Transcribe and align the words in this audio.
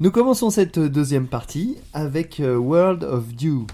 Nous 0.00 0.10
commençons 0.10 0.50
cette 0.50 0.78
deuxième 0.78 1.26
partie 1.28 1.76
avec 1.92 2.40
euh, 2.40 2.56
World 2.56 3.04
of 3.04 3.34
Dew. 3.34 3.66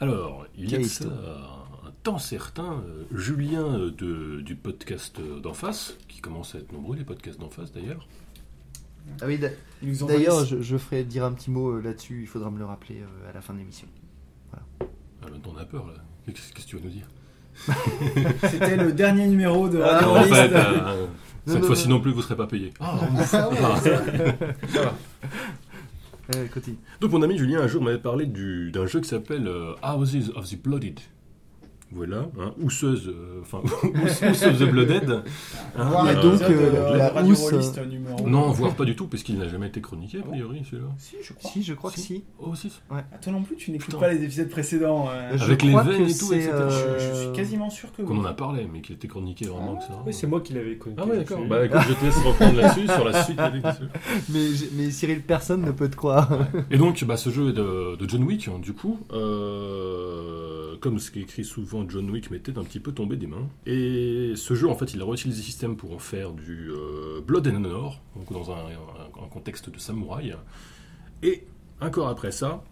Alors, 0.00 0.46
il 0.56 0.70
y 0.70 0.76
a 0.76 0.78
un 0.78 1.90
temps 2.02 2.18
certain, 2.18 2.82
euh, 2.86 3.04
Julien 3.12 3.64
euh, 3.64 3.90
de- 3.90 4.40
du 4.42 4.54
podcast 4.54 5.16
d'en 5.42 5.54
face, 5.54 5.96
qui 6.06 6.20
commence 6.20 6.54
à 6.54 6.58
être 6.58 6.72
nombreux, 6.72 6.96
les 6.96 7.04
podcasts 7.04 7.40
d'en 7.40 7.48
face 7.50 7.72
d'ailleurs. 7.72 8.06
Ah 9.22 9.24
oui, 9.26 9.38
d'a- 9.38 9.48
Ils 9.82 9.88
nous 10.00 10.06
d'ailleurs, 10.06 10.44
je, 10.44 10.60
je 10.60 10.76
ferai 10.76 11.02
dire 11.02 11.24
un 11.24 11.32
petit 11.32 11.50
mot 11.50 11.80
là-dessus, 11.80 12.20
il 12.20 12.26
faudra 12.28 12.50
me 12.50 12.58
le 12.58 12.66
rappeler 12.66 13.02
à 13.28 13.32
la 13.32 13.40
fin 13.40 13.54
de 13.54 13.58
l'émission. 13.58 13.88
Ah, 14.52 14.58
maintenant 15.22 15.52
on 15.54 15.58
a 15.58 15.64
peur 15.64 15.86
là. 15.86 15.94
Qu'est-ce 16.26 16.52
que 16.52 16.60
tu 16.60 16.76
vas 16.76 16.82
nous 16.84 16.90
dire? 16.90 17.08
C'était 18.50 18.76
le 18.76 18.92
dernier 18.92 19.26
numéro 19.26 19.68
de 19.68 19.80
Ah, 19.80 19.98
Radio 20.06 20.08
En 20.10 20.22
fait, 20.34 20.52
euh, 20.54 21.06
cette 21.52 21.60
non, 21.62 21.66
fois-ci 21.66 21.88
non. 21.88 21.96
non 21.96 22.00
plus, 22.00 22.10
vous 22.12 22.18
ne 22.18 22.22
serez 22.22 22.36
pas 22.36 22.46
payé. 22.46 22.72
Ah, 22.80 22.98
Euh, 26.34 26.46
continue. 26.52 26.76
Donc 27.00 27.10
mon 27.12 27.22
ami 27.22 27.38
Julien 27.38 27.60
un 27.62 27.66
jour 27.68 27.82
m'avait 27.82 27.98
parlé 27.98 28.26
du- 28.26 28.70
d'un 28.70 28.86
jeu 28.86 29.00
qui 29.00 29.08
s'appelle 29.08 29.46
euh, 29.48 29.72
Houses 29.82 30.30
of 30.36 30.48
the 30.48 30.60
Blooded. 30.62 31.00
Voilà, 31.90 32.26
hein, 32.38 32.52
Housseuse, 32.62 33.08
euh, 33.08 33.40
enfin, 33.40 33.58
of 33.64 34.58
the 34.58 34.70
Blooded. 34.70 35.10
Hein, 35.10 35.88
Voir 35.88 36.10
Et 36.10 36.16
euh, 36.16 36.22
donc, 36.22 36.42
euh, 36.42 36.96
la 36.98 37.08
Radio 37.08 37.32
housse, 37.32 37.78
numéro. 37.90 38.28
Non, 38.28 38.50
voire 38.50 38.74
pas 38.74 38.84
du 38.84 38.94
tout, 38.94 39.06
parce 39.06 39.22
qu'il 39.22 39.38
n'a 39.38 39.48
jamais 39.48 39.68
été 39.68 39.80
chroniqué, 39.80 40.18
a 40.18 40.22
priori, 40.22 40.62
celui-là. 40.70 40.88
Si, 40.98 41.16
je 41.22 41.32
crois. 41.32 41.50
Si, 41.50 41.62
je 41.62 41.72
crois 41.72 41.90
que 41.90 41.96
Si. 41.96 42.02
si. 42.02 42.24
Oh, 42.40 42.54
si. 42.54 42.70
Ah, 42.90 43.02
toi 43.22 43.32
non 43.32 43.42
plus, 43.42 43.56
tu 43.56 43.70
n'écoutes 43.70 43.98
pas 43.98 44.12
les 44.12 44.22
épisodes 44.22 44.50
précédents. 44.50 45.08
euh. 45.10 45.38
Avec 45.40 45.62
les 45.62 45.74
veines 45.74 46.08
et 46.08 46.14
tout, 46.14 46.30
etc. 46.34 46.50
euh, 46.52 46.98
Je, 46.98 47.04
je 47.14 47.20
suis 47.22 47.32
quasiment 47.32 47.70
sûr 47.70 47.90
que 47.92 48.02
oui. 48.02 48.08
Qu'on 48.08 48.18
en 48.18 48.24
a 48.26 48.34
parlé, 48.34 48.68
mais 48.70 48.82
qu'il 48.82 48.94
était 48.96 49.08
chroniqué 49.08 49.46
vraiment 49.46 49.76
que 49.76 49.84
ça. 49.84 50.02
Oui, 50.06 50.12
c'est 50.12 50.26
moi 50.26 50.42
qui 50.42 50.52
l'avais 50.52 50.76
connu. 50.76 50.94
Ah 50.98 51.06
ouais, 51.06 51.16
d'accord. 51.16 51.40
Bah 51.48 51.64
écoute, 51.64 51.80
je 51.88 51.94
te 51.94 52.04
laisse 52.04 52.18
reprendre 52.18 52.56
là-dessus, 52.60 52.86
sur 52.86 53.04
la 53.06 53.22
suite. 53.24 53.40
Mais, 54.30 54.40
mais 54.76 54.90
Cyril, 54.90 55.22
personne 55.22 55.62
ne 55.62 55.70
peut 55.70 55.88
te 55.88 55.96
croire. 55.96 56.28
Et 56.70 56.76
donc, 56.76 57.02
bah, 57.04 57.16
ce 57.16 57.30
jeu 57.30 57.48
est 57.48 57.52
de, 57.54 57.96
de 57.96 58.08
John 58.08 58.24
Wick, 58.24 58.48
hein, 58.48 58.58
du 58.60 58.74
coup. 58.74 58.98
Euh, 59.12 60.76
comme 60.80 60.98
ce 60.98 61.10
qui 61.10 61.20
est 61.20 61.22
écrit 61.22 61.44
souvent, 61.44 61.77
John 61.88 62.10
Wick 62.10 62.30
m'était 62.30 62.56
un 62.58 62.64
petit 62.64 62.80
peu 62.80 62.92
tombé 62.92 63.16
des 63.16 63.26
mains. 63.26 63.48
Et 63.66 64.32
ce 64.36 64.54
jeu, 64.54 64.68
en 64.68 64.74
fait, 64.74 64.94
il 64.94 65.02
a 65.02 65.04
réutilisé 65.04 65.40
le 65.40 65.44
système 65.44 65.76
pour 65.76 65.92
en 65.92 65.98
faire 65.98 66.32
du 66.32 66.70
euh, 66.70 67.20
Blood 67.20 67.46
and 67.48 67.56
Honor, 67.56 68.00
donc 68.16 68.32
dans 68.32 68.50
un, 68.50 68.64
contexte 69.30 69.70
de 69.70 69.78
samouraï. 69.78 70.34
Et 71.22 71.44
encore 71.80 72.08
après 72.08 72.32
ça, 72.32 72.62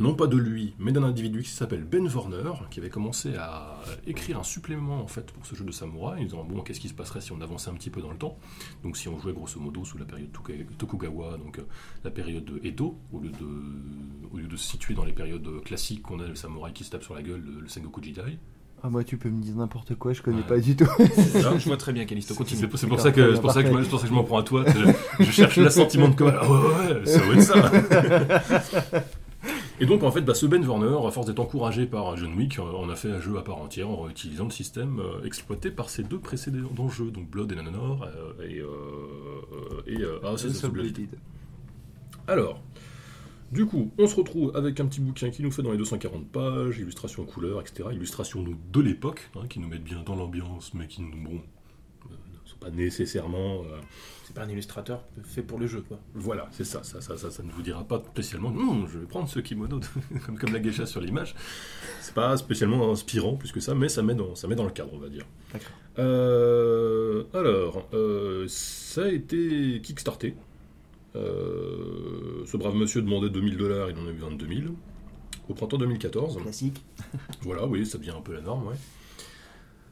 non 0.00 0.14
pas 0.14 0.26
de 0.26 0.36
lui, 0.36 0.74
mais 0.78 0.90
d'un 0.92 1.02
individu 1.04 1.42
qui 1.42 1.50
s'appelle 1.50 1.84
Ben 1.84 2.08
Warner, 2.08 2.52
qui 2.70 2.80
avait 2.80 2.88
commencé 2.90 3.36
à 3.36 3.78
écrire 4.06 4.38
un 4.38 4.42
supplément 4.42 5.02
en 5.02 5.06
fait 5.06 5.30
pour 5.30 5.46
ce 5.46 5.54
jeu 5.54 5.64
de 5.64 5.70
samouraï, 5.72 6.20
en 6.22 6.24
disant 6.24 6.44
bon 6.44 6.60
qu'est-ce 6.62 6.80
qui 6.80 6.88
se 6.88 6.94
passerait 6.94 7.20
si 7.20 7.30
on 7.32 7.40
avançait 7.40 7.70
un 7.70 7.74
petit 7.74 7.90
peu 7.90 8.00
dans 8.00 8.10
le 8.10 8.16
temps, 8.18 8.36
donc 8.82 8.96
si 8.96 9.06
on 9.08 9.18
jouait 9.18 9.32
grosso 9.32 9.60
modo 9.60 9.84
sous 9.84 9.98
la 9.98 10.04
période 10.06 10.30
Toku- 10.32 10.66
Tokugawa, 10.78 11.36
donc 11.38 11.58
euh, 11.58 11.62
la 12.02 12.10
période 12.10 12.50
Edo, 12.64 12.96
au 13.12 13.20
lieu 13.20 13.28
de, 13.30 14.32
au 14.32 14.38
lieu 14.38 14.46
de 14.48 14.56
se 14.56 14.66
situer 14.70 14.94
dans 14.94 15.04
les 15.04 15.12
périodes 15.12 15.62
classiques 15.64 16.02
qu'on 16.02 16.18
a 16.20 16.26
le 16.26 16.34
samouraï 16.34 16.72
qui 16.72 16.82
se 16.84 16.90
tape 16.90 17.02
sur 17.04 17.14
la 17.14 17.22
gueule, 17.22 17.42
le, 17.44 17.60
le 17.60 17.68
Sengoku 17.68 18.02
Jidai. 18.02 18.38
Ah, 18.82 18.88
moi, 18.88 19.04
tu 19.04 19.18
peux 19.18 19.28
me 19.28 19.42
dire 19.42 19.54
n'importe 19.56 19.94
quoi, 19.96 20.14
je 20.14 20.22
connais 20.22 20.38
Ouais. 20.38 20.42
pas 20.42 20.58
du 20.58 20.74
tout. 20.74 20.84
Là, 21.34 21.58
Je 21.58 21.66
vois 21.66 21.76
très 21.76 21.92
bien, 21.92 22.06
Calisto, 22.06 22.34
continue. 22.34 22.60
C'est 22.60 22.66
pour 22.88 22.98
ça 22.98 23.12
que 23.12 23.36
pour 23.38 23.52
ça 23.52 23.62
que 23.62 23.68
je, 23.70 23.88
pour 23.90 23.98
ça 24.00 24.04
que 24.04 24.08
je 24.08 24.14
m'en 24.14 24.24
prends 24.24 24.38
à 24.38 24.42
toi. 24.42 24.64
Je, 25.18 25.24
je 25.24 25.30
cherche 25.30 25.56
l'assentiment 25.58 26.08
de 26.08 26.14
Comal. 26.14 26.38
Ah 26.40 26.50
ouais, 26.50 26.56
ouais, 26.58 27.00
ouais, 27.00 27.04
ça 27.06 27.20
doit 27.20 27.34
être 27.34 28.62
ça. 28.64 29.04
Et 29.80 29.86
donc 29.86 30.02
en 30.02 30.10
fait, 30.10 30.20
bah, 30.20 30.34
ce 30.34 30.44
Ben 30.44 30.62
Warner, 30.64 31.06
à 31.06 31.10
force 31.10 31.26
d'être 31.26 31.40
encouragé 31.40 31.86
par 31.86 32.14
John 32.16 32.34
Wick, 32.34 32.58
euh, 32.58 32.62
on 32.74 32.90
a 32.90 32.96
fait 32.96 33.10
un 33.10 33.20
jeu 33.20 33.38
à 33.38 33.42
part 33.42 33.56
entière 33.58 33.88
en 33.88 34.10
utilisant 34.10 34.44
le 34.44 34.50
système 34.50 35.00
euh, 35.00 35.24
exploité 35.24 35.70
par 35.70 35.88
ces 35.88 36.02
deux 36.02 36.18
précédents 36.18 36.88
jeux, 36.90 37.10
donc 37.10 37.30
Blood 37.30 37.54
and 37.58 37.66
Honor 37.66 38.04
euh, 38.04 38.46
et, 38.46 38.58
et 39.90 39.96
the 39.96 40.66
Blood. 40.66 40.98
Alors, 42.28 42.60
du 43.50 43.64
coup, 43.66 43.90
on 43.98 44.06
se 44.06 44.14
retrouve 44.14 44.54
avec 44.54 44.78
un 44.80 44.86
petit 44.86 45.00
bouquin 45.00 45.30
qui 45.30 45.42
nous 45.42 45.50
fait 45.50 45.62
dans 45.62 45.72
les 45.72 45.78
240 45.78 46.28
pages, 46.28 46.78
illustration 46.78 47.24
couleur, 47.24 47.60
etc. 47.60 47.88
Illustration 47.92 48.42
nous, 48.42 48.56
de 48.72 48.80
l'époque, 48.80 49.30
hein, 49.34 49.46
qui 49.48 49.60
nous 49.60 49.68
mettent 49.68 49.82
bien 49.82 50.02
dans 50.04 50.14
l'ambiance, 50.14 50.74
mais 50.74 50.86
qui 50.86 51.00
nous, 51.02 51.10
bon, 51.10 51.40
euh, 52.04 52.08
ne 52.44 52.48
sont 52.48 52.58
pas 52.58 52.70
nécessairement. 52.70 53.62
euh, 53.64 53.80
C'est 54.30 54.36
pas 54.36 54.42
un 54.46 54.48
illustrateur 54.48 55.02
fait 55.24 55.42
pour 55.42 55.58
le 55.58 55.66
jeu, 55.66 55.80
quoi. 55.80 55.98
voilà, 56.14 56.46
c'est 56.52 56.62
ça, 56.62 56.84
ça, 56.84 57.00
ça, 57.00 57.16
ça, 57.16 57.32
ça 57.32 57.42
ne 57.42 57.50
vous 57.50 57.62
dira 57.62 57.82
pas 57.82 58.00
spécialement. 58.12 58.52
Non, 58.52 58.86
je 58.86 59.00
vais 59.00 59.06
prendre 59.06 59.28
ce 59.28 59.40
kimono, 59.40 59.80
de- 59.80 59.86
comme, 60.24 60.38
comme 60.38 60.52
la 60.52 60.60
geisha 60.60 60.86
sur 60.86 61.00
l'image. 61.00 61.34
C'est 62.00 62.14
pas 62.14 62.36
spécialement 62.36 62.92
inspirant 62.92 63.34
plus 63.34 63.50
que 63.50 63.58
ça, 63.58 63.74
mais 63.74 63.88
ça 63.88 64.02
met 64.04 64.14
dans, 64.14 64.36
ça 64.36 64.46
met 64.46 64.54
dans 64.54 64.62
le 64.66 64.70
cadre, 64.70 64.90
on 64.94 64.98
va 64.98 65.08
dire. 65.08 65.24
Euh, 65.98 67.24
alors, 67.34 67.88
euh, 67.92 68.44
ça 68.48 69.02
a 69.04 69.08
été 69.08 69.80
kickstarté. 69.82 70.36
Euh, 71.16 72.44
ce 72.46 72.56
brave 72.56 72.76
monsieur 72.76 73.02
demandait 73.02 73.30
2000 73.30 73.56
dollars, 73.56 73.90
il 73.90 73.98
en 73.98 74.06
a 74.06 74.10
eu 74.10 74.16
22 74.16 74.46
000. 74.46 74.60
Au 75.48 75.54
printemps 75.54 75.78
2014. 75.78 76.38
Classique. 76.40 76.84
Voilà, 77.42 77.66
oui, 77.66 77.84
ça 77.84 77.98
devient 77.98 78.14
un 78.16 78.20
peu 78.20 78.32
la 78.32 78.40
norme, 78.42 78.68
ouais. 78.68 78.76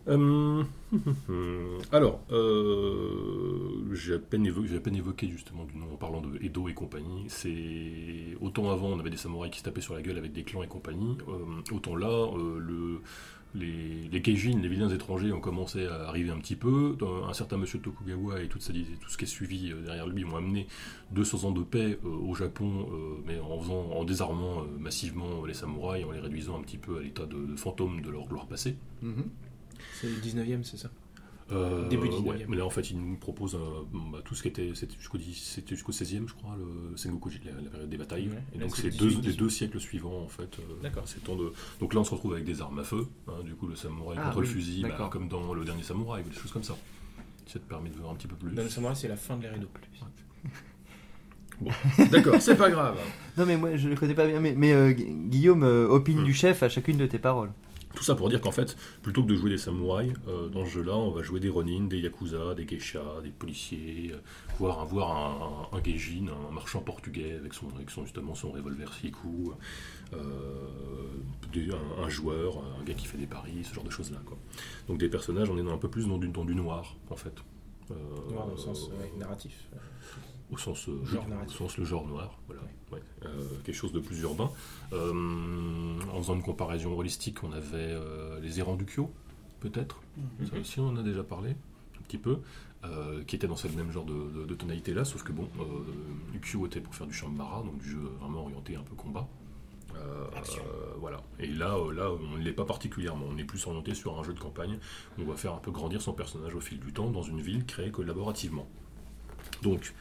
Euh, 0.08 0.64
alors, 1.92 2.20
euh, 2.30 3.92
j'ai 3.92 4.14
à, 4.14 4.19
peine 4.19 4.46
évoqué 4.46 5.28
justement 5.28 5.64
du 5.64 5.76
nom 5.76 5.92
en 5.92 5.96
parlant 5.96 6.20
de 6.20 6.42
Edo 6.42 6.69
et 6.69 6.74
compagnie. 6.74 7.24
C'est 7.28 8.36
autant 8.41 8.70
avant 8.70 8.88
on 8.88 8.98
avait 8.98 9.10
des 9.10 9.16
samouraïs 9.16 9.52
qui 9.52 9.58
se 9.58 9.64
tapaient 9.64 9.80
sur 9.80 9.94
la 9.94 10.02
gueule 10.02 10.19
avec 10.19 10.32
des 10.32 10.44
clans 10.44 10.62
et 10.62 10.69
compagnie, 10.69 11.19
euh, 11.28 11.74
autant 11.74 11.96
là 11.96 12.28
le, 12.58 13.00
les, 13.54 14.08
les 14.10 14.22
Keijin, 14.22 14.58
les 14.60 14.69
vilains 14.69 14.88
étrangers, 14.88 15.32
ont 15.32 15.41
commencé 15.41 15.86
à 15.86 16.08
arriver 16.08 16.30
un 16.30 16.38
petit 16.38 16.56
peu. 16.56 16.96
Un 17.28 17.32
certain 17.34 17.58
monsieur 17.58 17.78
Tokugawa 17.80 18.40
et 18.42 18.48
tout 18.48 18.60
ce 18.60 18.72
qui 18.72 19.25
est 19.25 19.26
suivi 19.26 19.72
derrière 19.84 20.06
lui 20.06 20.25
ont 20.25 20.36
amené 20.36 20.66
200 21.12 21.48
ans 21.48 21.52
de 21.52 21.62
paix 21.62 21.98
au 22.04 22.34
Japon, 22.34 22.88
mais 23.26 23.38
en, 23.40 23.58
faisant, 23.60 23.90
en 23.90 24.04
désarmant 24.04 24.64
massivement 24.78 25.44
les 25.46 25.54
samouraïs, 25.54 26.04
en 26.04 26.12
les 26.12 26.20
réduisant 26.20 26.58
un 26.58 26.62
petit 26.62 26.78
peu 26.78 26.98
à 26.98 27.00
l'état 27.00 27.26
de, 27.26 27.56
fantômes 27.56 28.00
de 28.00 28.10
leur 28.10 28.26
gloire 28.26 28.46
passée. 28.46 28.76
Mhm. 29.02 29.25
C'est 30.00 30.09
le 30.09 30.14
19ème, 30.16 30.62
c'est 30.64 30.76
ça 30.76 30.91
Euh, 31.50 31.88
Début 31.88 32.09
ouais, 32.09 32.36
19e. 32.36 32.44
mais 32.48 32.56
là 32.59 32.66
en 32.66 32.70
fait 32.70 32.91
il 32.91 32.98
nous 33.00 33.16
propose 33.16 33.54
euh, 33.54 33.59
bah, 34.12 34.19
tout 34.22 34.34
ce 34.34 34.42
qui 34.42 34.48
était 34.48 34.70
c'était 34.75 34.97
jusqu'au 34.98 35.16
10 35.16 35.32
c'était 35.34 35.75
jusqu'au 35.76 35.92
16e 35.92 36.28
je 36.28 36.34
crois 36.34 36.54
le 36.59 36.94
Sengoku 36.97 37.31
la, 37.42 37.53
la 37.62 37.70
période 37.70 37.88
des 37.88 37.97
batailles 37.97 38.28
Ouais, 38.28 38.42
et 38.54 38.58
là, 38.58 38.64
donc 38.64 38.76
c'est 38.76 38.91
c'est 38.91 38.98
deux, 38.98 39.08
18, 39.08 39.26
les 39.26 39.32
deux 39.32 39.48
siècles 39.48 39.81
suivants 39.81 40.20
en 40.25 40.28
fait 40.28 40.58
euh, 40.58 40.62
D'accord. 40.82 41.08
ces 41.08 41.20
temps 41.20 41.37
de 41.37 41.50
donc 41.81 41.94
là 41.94 42.00
on 42.00 42.04
se 42.04 42.10
retrouve 42.10 42.34
avec 42.34 42.44
des 42.44 42.60
armes 42.60 42.78
à 42.81 42.84
feu 42.84 43.06
hein, 43.28 43.42
du 43.47 43.54
coup 43.54 43.66
le 43.66 43.76
samouraï 43.76 44.19
Ah, 44.20 44.25
contre 44.26 44.41
oui, 44.41 44.47
le 44.47 44.53
fusil 44.53 44.82
bah, 44.82 45.08
comme 45.10 45.26
dans 45.28 45.54
le 45.54 45.64
dernier 45.64 45.82
samouraï 45.82 46.22
ou 46.22 46.28
des 46.28 46.37
choses 46.37 46.53
comme 46.53 46.62
ça 46.62 46.76
ça 47.47 47.58
te 47.58 47.64
permet 47.64 47.88
de 47.88 47.94
voir 47.97 48.10
un 48.12 48.14
petit 48.16 48.26
peu 48.26 48.37
plus 48.37 48.50
Dans 48.54 48.62
le 48.62 48.69
samouraï, 48.69 48.94
c'est 48.97 49.08
la 49.08 49.16
fin 49.16 49.38
de 49.38 49.42
l'ère 49.44 49.54
Edo. 49.54 49.69
d'accord 52.10 52.41
c'est 52.41 52.56
pas 52.56 52.70
grave 52.70 52.97
Non, 53.37 53.47
mais 53.47 53.56
moi, 53.56 53.75
je 53.76 53.88
le 53.88 53.97
connais 53.97 54.14
pas 54.14 54.26
bien. 54.26 54.38
Mais, 54.38 54.54
mais, 54.56 54.72
euh, 54.72 54.92
Gu- 54.92 55.12
Guillaume, 55.28 55.64
euh, 55.64 55.88
opine 55.88 56.20
Hmm. 56.20 56.25
du 56.25 56.34
chef 56.34 56.62
à 56.62 56.69
chacune 56.69 56.98
de 56.98 57.06
tes 57.06 57.19
paroles. 57.19 57.50
Tout 57.94 58.04
ça 58.04 58.15
pour 58.15 58.28
dire 58.28 58.41
qu'en 58.41 58.53
fait, 58.53 58.76
plutôt 59.03 59.22
que 59.25 59.28
de 59.28 59.34
jouer 59.34 59.50
des 59.50 59.59
samouraïs, 59.59 60.12
euh, 60.28 60.49
dans 60.49 60.65
ce 60.65 60.71
jeu-là, 60.71 60.94
on 60.97 61.10
va 61.10 61.22
jouer 61.22 61.41
des 61.41 61.49
ronin, 61.49 61.84
des 61.87 61.99
yakuza, 62.00 62.54
des 62.54 62.65
geishas, 62.66 63.21
des 63.22 63.31
policiers, 63.31 64.10
euh, 64.12 64.19
voire, 64.59 64.84
voir 64.87 65.10
un, 65.16 65.76
un, 65.76 65.78
un 65.78 65.82
geijin, 65.82 66.26
un 66.28 66.53
marchand 66.53 66.81
portugais 66.81 67.32
avec 67.34 67.54
son, 67.54 67.69
avec 67.75 67.91
son 67.91 68.04
justement 68.04 68.34
son 68.34 68.53
revolver 68.53 68.93
Siku, 68.93 69.53
euh, 70.12 70.19
des- 71.53 71.71
un, 71.71 72.03
un 72.04 72.09
joueur, 72.09 72.62
un 72.81 72.84
gars 72.84 72.94
qui 72.94 73.06
fait 73.06 73.19
des 73.19 73.26
paris, 73.26 73.65
ce 73.65 73.75
genre 73.75 73.84
de 73.84 73.91
choses-là. 73.91 74.19
quoi. 74.26 74.37
Donc 74.87 74.99
des 74.99 75.09
personnages, 75.09 75.49
on 75.50 75.59
est 75.59 75.62
dans 75.62 75.72
un 75.75 75.78
peu 75.78 75.88
plus 75.88 76.06
dans 76.06 76.19
du, 76.19 76.28
dans 76.28 76.44
du 76.44 76.55
noir, 76.55 76.94
en 77.10 77.16
fait. 77.16 77.34
Noir 78.31 78.47
dans 78.47 78.53
le 78.53 78.59
sens 78.59 78.91
narratif. 79.19 79.66
Au 80.50 80.56
sens, 80.59 80.88
euh, 80.88 81.04
Genre 81.04 81.26
au 81.47 81.50
sens 81.50 81.76
le 81.78 81.84
genre 81.84 82.06
noir, 82.06 82.38
voilà, 82.47 82.62
ouais. 82.92 83.03
Euh, 83.26 83.44
quelque 83.64 83.75
chose 83.76 83.92
de 83.92 84.00
plus 84.00 84.20
urbain. 84.22 84.50
Euh, 84.92 85.98
en 86.12 86.19
faisant 86.19 86.34
une 86.34 86.42
comparaison 86.42 86.97
holistique, 86.98 87.42
on 87.44 87.53
avait 87.53 87.75
euh, 87.76 88.41
les 88.41 88.58
errants 88.60 88.76
du 88.76 88.84
Kyo, 88.87 89.10
peut-être. 89.60 90.00
Ça 90.50 90.58
aussi, 90.58 90.81
on 90.81 90.88
en 90.88 90.97
a 90.97 91.03
déjà 91.03 91.22
parlé, 91.22 91.50
un 91.50 92.03
petit 92.06 92.19
peu, 92.19 92.38
euh, 92.84 93.22
qui 93.25 93.37
était 93.37 93.47
dans 93.48 93.56
ce 93.56 93.69
même 93.69 93.91
genre 93.91 94.04
de, 94.04 94.14
de- 94.41 94.44
de 94.47 94.54
tonalité-là, 94.54 95.04
sauf 95.04 95.22
que 95.22 95.32
bon, 95.32 95.48
euh, 95.60 96.34
Ukyo 96.37 96.66
était 96.66 96.81
pour 96.81 96.94
faire 96.94 97.06
du 97.06 97.12
Shambara, 97.14 97.62
donc 97.62 97.78
du 97.78 97.90
jeu 97.90 97.99
vraiment 98.20 98.43
orienté 98.43 98.76
un 98.76 98.82
peu 98.82 98.94
combat. 98.94 99.26
Euh, 99.96 100.26
euh, 100.37 100.94
voilà. 101.00 101.20
Et 101.40 101.49
là, 101.49 101.75
euh, 101.76 101.93
là, 101.93 102.11
on 102.12 102.37
ne 102.38 102.43
l'est 102.44 102.52
pas 102.52 102.64
particulièrement. 102.64 103.26
On 103.28 103.37
est 103.37 103.43
plus 103.44 103.67
orienté 103.67 103.94
sur 103.94 104.17
un 104.19 104.23
jeu 104.23 104.32
de 104.32 104.38
campagne. 104.38 104.78
où 105.19 105.23
On 105.23 105.25
va 105.25 105.34
faire 105.34 105.55
un 105.55 105.58
peu 105.58 105.73
grandir 105.73 106.00
son 106.02 106.12
personnage 106.12 106.55
au 106.55 106.61
fil 106.61 106.78
du 106.78 106.93
temps 106.93 107.11
dans 107.11 107.23
une 107.23 107.40
ville 107.40 107.67
créée 107.67 107.90
collaborativement. 107.90 108.69
Donc, 109.62 109.94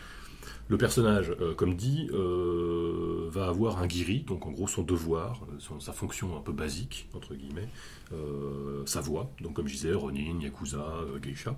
le 0.68 0.78
personnage, 0.78 1.34
euh, 1.42 1.54
comme 1.54 1.76
dit, 1.76 2.10
euh, 2.14 3.28
va 3.30 3.48
avoir 3.48 3.80
un 3.80 3.88
guiri, 3.88 4.20
donc 4.22 4.46
en 4.46 4.52
gros 4.52 4.68
son 4.68 4.84
devoir, 4.84 5.42
sa 5.80 5.94
fonction 5.94 6.38
un 6.38 6.42
peu 6.42 6.52
basique, 6.52 7.08
entre 7.14 7.36
guillemets, 7.36 7.70
euh, 8.14 8.86
sa 8.86 9.02
voix, 9.02 9.32
donc 9.42 9.54
comme 9.54 9.68
je 9.68 9.74
disais, 9.74 9.94
Ronin, 9.94 10.40
Yakuza, 10.40 10.86
Geisha. 11.22 11.56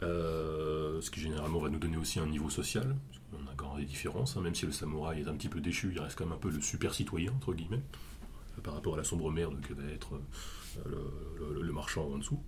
Ce 0.00 1.10
qui 1.10 1.20
généralement 1.20 1.60
va 1.60 1.68
nous 1.68 1.78
donner 1.78 1.96
aussi 1.96 2.18
un 2.20 2.26
niveau 2.26 2.50
social, 2.50 2.96
qu'on 3.30 3.46
a 3.50 3.54
quand 3.56 3.70
même 3.74 3.80
des 3.80 3.86
différences, 3.88 4.36
hein, 4.36 4.40
même 4.40 4.54
si 4.54 4.66
le 4.66 4.72
samouraï 4.72 5.20
est 5.22 5.28
un 5.28 5.34
petit 5.34 5.48
peu 5.48 5.60
déchu, 5.60 5.90
il 5.92 6.00
reste 6.00 6.16
quand 6.16 6.24
même 6.24 6.34
un 6.34 6.38
peu 6.38 6.50
le 6.50 6.60
super 6.60 6.94
citoyen, 6.94 7.32
entre 7.32 7.52
guillemets, 7.52 7.82
par 8.62 8.74
rapport 8.74 8.94
à 8.94 8.96
la 8.96 9.04
sombre 9.04 9.30
merde 9.30 9.60
que 9.60 9.74
va 9.74 9.84
être 9.92 10.12
le, 10.86 10.98
le- 11.54 11.62
le 11.62 11.72
marchand 11.72 12.08
en 12.12 12.18
dessous. 12.18 12.40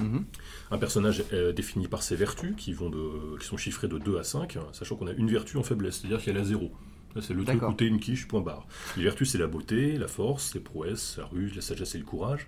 Mhm. 0.00 0.24
Un 0.70 0.78
personnage 0.78 1.24
est 1.32 1.52
défini 1.52 1.88
par 1.88 2.02
ses 2.02 2.16
vertus, 2.16 2.54
qui, 2.56 2.72
vont 2.72 2.90
de, 2.90 3.38
qui 3.38 3.46
sont 3.46 3.56
chiffrées 3.56 3.88
de 3.88 3.98
2 3.98 4.18
à 4.18 4.24
5, 4.24 4.58
sachant 4.72 4.96
qu'on 4.96 5.06
a 5.06 5.12
une 5.12 5.30
vertu 5.30 5.56
en 5.56 5.62
faiblesse, 5.62 5.98
c'est-à-dire 6.00 6.18
qu'il 6.18 6.32
y 6.32 6.36
a 6.36 6.38
la 6.38 6.44
0. 6.44 6.70
Là, 7.14 7.22
c'est 7.22 7.32
le 7.32 7.44
truc 7.44 7.62
t'es 7.78 7.86
une 7.86 7.98
quiche, 7.98 8.28
point 8.28 8.42
barre. 8.42 8.66
Les 8.98 9.04
vertus, 9.04 9.30
c'est 9.30 9.38
la 9.38 9.46
beauté, 9.46 9.96
la 9.96 10.06
force, 10.08 10.52
les 10.54 10.60
prouesses, 10.60 11.16
la 11.16 11.24
ruse, 11.24 11.54
la 11.56 11.62
sagesse 11.62 11.94
et 11.94 11.98
le 11.98 12.04
courage. 12.04 12.46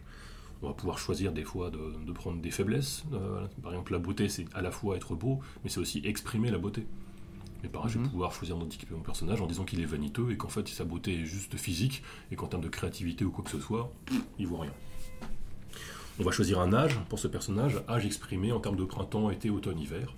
On 0.61 0.67
va 0.69 0.75
pouvoir 0.75 0.99
choisir 0.99 1.33
des 1.33 1.45
fois 1.45 1.71
de, 1.71 1.79
de 2.05 2.13
prendre 2.13 2.43
des 2.43 2.51
faiblesses. 2.51 3.05
Euh, 3.15 3.47
par 3.63 3.73
exemple, 3.73 3.93
la 3.93 3.99
beauté, 3.99 4.29
c'est 4.29 4.45
à 4.55 4.61
la 4.61 4.71
fois 4.71 4.97
être 4.97 5.15
beau, 5.15 5.41
mais 5.65 5.71
c'est 5.71 5.79
aussi 5.81 6.03
exprimer 6.05 6.51
la 6.51 6.59
beauté. 6.59 6.85
Et 7.65 7.69
pareil, 7.69 7.89
je 7.91 7.99
vais 7.99 8.05
Mhm. 8.05 8.11
pouvoir 8.11 8.33
choisir 8.33 8.57
d'anticiper 8.59 8.95
mon 8.95 9.01
personnage 9.03 9.41
en 9.41 9.47
disant 9.47 9.65
qu'il 9.65 9.81
est 9.81 9.85
vaniteux 9.87 10.31
et 10.33 10.37
qu'en 10.37 10.49
fait, 10.49 10.69
sa 10.69 10.85
beauté 10.85 11.15
est 11.23 11.25
juste 11.25 11.57
physique 11.57 12.03
et 12.31 12.37
qu'en 12.37 12.47
termes 12.47 12.63
de 12.63 12.69
créativité 12.69 13.25
ou 13.25 13.31
quoi 13.31 13.43
que 13.45 13.51
ce 13.51 13.59
soit, 13.61 13.91
il 14.39 14.47
vaut 14.47 14.59
rien. 14.59 14.73
On 16.21 16.25
va 16.25 16.33
choisir 16.33 16.59
un 16.59 16.73
âge 16.73 16.99
pour 17.09 17.21
ce 17.21 17.29
personnage, 17.29 17.81
âge 17.89 18.05
exprimé 18.05 18.51
en 18.51 18.59
termes 18.59 18.77
de 18.77 18.85
printemps, 18.85 19.31
été, 19.31 19.51
automne, 19.51 19.79
hiver, 19.79 20.17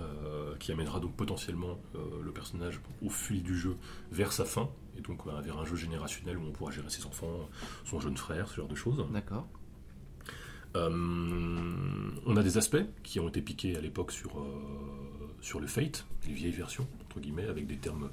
euh, 0.00 0.54
qui 0.60 0.70
amènera 0.70 1.00
donc 1.00 1.14
potentiellement 1.14 1.76
euh, 1.96 2.22
le 2.22 2.30
personnage 2.30 2.80
au 3.02 3.10
fil 3.10 3.42
du 3.42 3.56
jeu 3.56 3.76
vers 4.12 4.32
sa 4.32 4.44
fin, 4.44 4.70
et 4.96 5.00
donc 5.00 5.26
euh, 5.26 5.40
vers 5.40 5.58
un 5.58 5.64
jeu 5.64 5.74
générationnel 5.74 6.38
où 6.38 6.42
on 6.46 6.52
pourra 6.52 6.70
gérer 6.70 6.88
ses 6.88 7.04
enfants, 7.04 7.48
son 7.84 7.98
jeune 7.98 8.16
frère, 8.16 8.46
ce 8.46 8.56
genre 8.56 8.68
de 8.68 8.76
choses. 8.76 9.04
D'accord. 9.12 9.48
Euh, 10.76 10.90
on 12.26 12.36
a 12.36 12.42
des 12.44 12.56
aspects 12.56 12.84
qui 13.02 13.18
ont 13.18 13.28
été 13.28 13.42
piqués 13.42 13.76
à 13.76 13.80
l'époque 13.80 14.12
sur, 14.12 14.44
sur 15.40 15.58
le 15.58 15.66
Fate, 15.66 16.06
les 16.28 16.32
vieilles 16.32 16.52
versions, 16.52 16.86
entre 17.06 17.18
guillemets, 17.18 17.46
avec 17.48 17.66
des 17.66 17.76
termes 17.76 18.10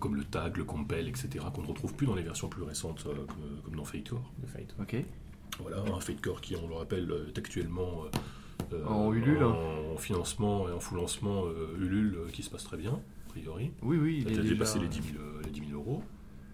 comme 0.00 0.16
le 0.16 0.24
tag, 0.24 0.56
le 0.56 0.64
compel, 0.64 1.06
etc., 1.06 1.44
qu'on 1.54 1.62
ne 1.62 1.66
retrouve 1.68 1.94
plus 1.94 2.06
dans 2.06 2.14
les 2.14 2.22
versions 2.22 2.48
plus 2.48 2.62
récentes, 2.62 3.02
comme, 3.04 3.60
comme 3.62 3.76
dans 3.76 3.84
Fate 3.84 4.08
Core. 4.08 4.32
Le 4.40 4.48
fight. 4.48 4.74
Ok. 4.80 4.96
Voilà, 5.60 5.78
un 5.80 6.00
Fate 6.00 6.20
Core 6.20 6.40
qui, 6.40 6.56
on 6.56 6.66
le 6.68 6.74
rappelle, 6.74 7.12
est 7.28 7.38
actuellement 7.38 8.04
euh, 8.72 8.76
euh, 8.76 8.86
En 8.86 9.12
Ulule. 9.12 9.42
en 9.44 9.96
financement 9.98 10.68
et 10.68 10.72
en 10.72 10.80
full 10.80 10.98
lancement 10.98 11.44
euh, 11.46 11.76
Ulule, 11.78 12.16
euh, 12.16 12.30
qui 12.32 12.42
se 12.42 12.50
passe 12.50 12.64
très 12.64 12.76
bien, 12.76 12.92
a 13.26 13.28
priori. 13.30 13.70
Oui, 13.82 13.98
oui, 13.98 14.22
Il 14.26 14.32
il 14.32 14.38
a 14.38 14.42
déjà... 14.42 14.54
dépassé 14.54 14.78
les 14.78 14.88
10 14.88 15.02
000, 15.12 15.22
euh, 15.22 15.42
les 15.44 15.50
10 15.50 15.68
000 15.68 15.72
euros. 15.80 16.02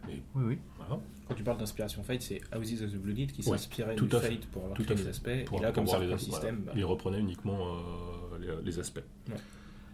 Oui, 0.07 0.23
oui. 0.37 0.59
Voilà. 0.79 1.01
Quand 1.29 1.35
tu 1.35 1.43
parles 1.43 1.59
d'inspiration 1.59 2.03
Fate, 2.03 2.23
c'est 2.23 2.41
Houses 2.57 2.83
of 2.83 2.91
the 2.93 2.97
Blooded 2.97 3.31
qui 3.33 3.43
Ouais, 3.49 3.57
s'inspirait 3.59 3.95
tout 3.95 4.07
du 4.07 4.17
à 4.17 4.21
fait. 4.21 4.31
Fate 4.31 4.47
pour 4.47 4.63
avoir 4.65 4.77
Tout 4.77 4.85
à 4.89 4.95
les 4.95 4.97
fait. 4.97 5.09
aspects. 5.11 5.45
Pour- 5.47 5.59
et 5.59 5.63
là, 5.63 5.73
comme 5.73 5.87
ça 5.87 5.99
les 5.99 6.07
le 6.07 6.15
as- 6.15 6.19
système, 6.19 6.57
voilà. 6.57 6.73
bah, 6.73 6.73
Il 6.77 6.85
reprenait 6.85 7.21
uniquement 7.21 7.59
euh, 7.77 8.39
les, 8.41 8.65
les 8.65 8.79
aspects. 8.81 9.05
Ouais. 9.29 9.35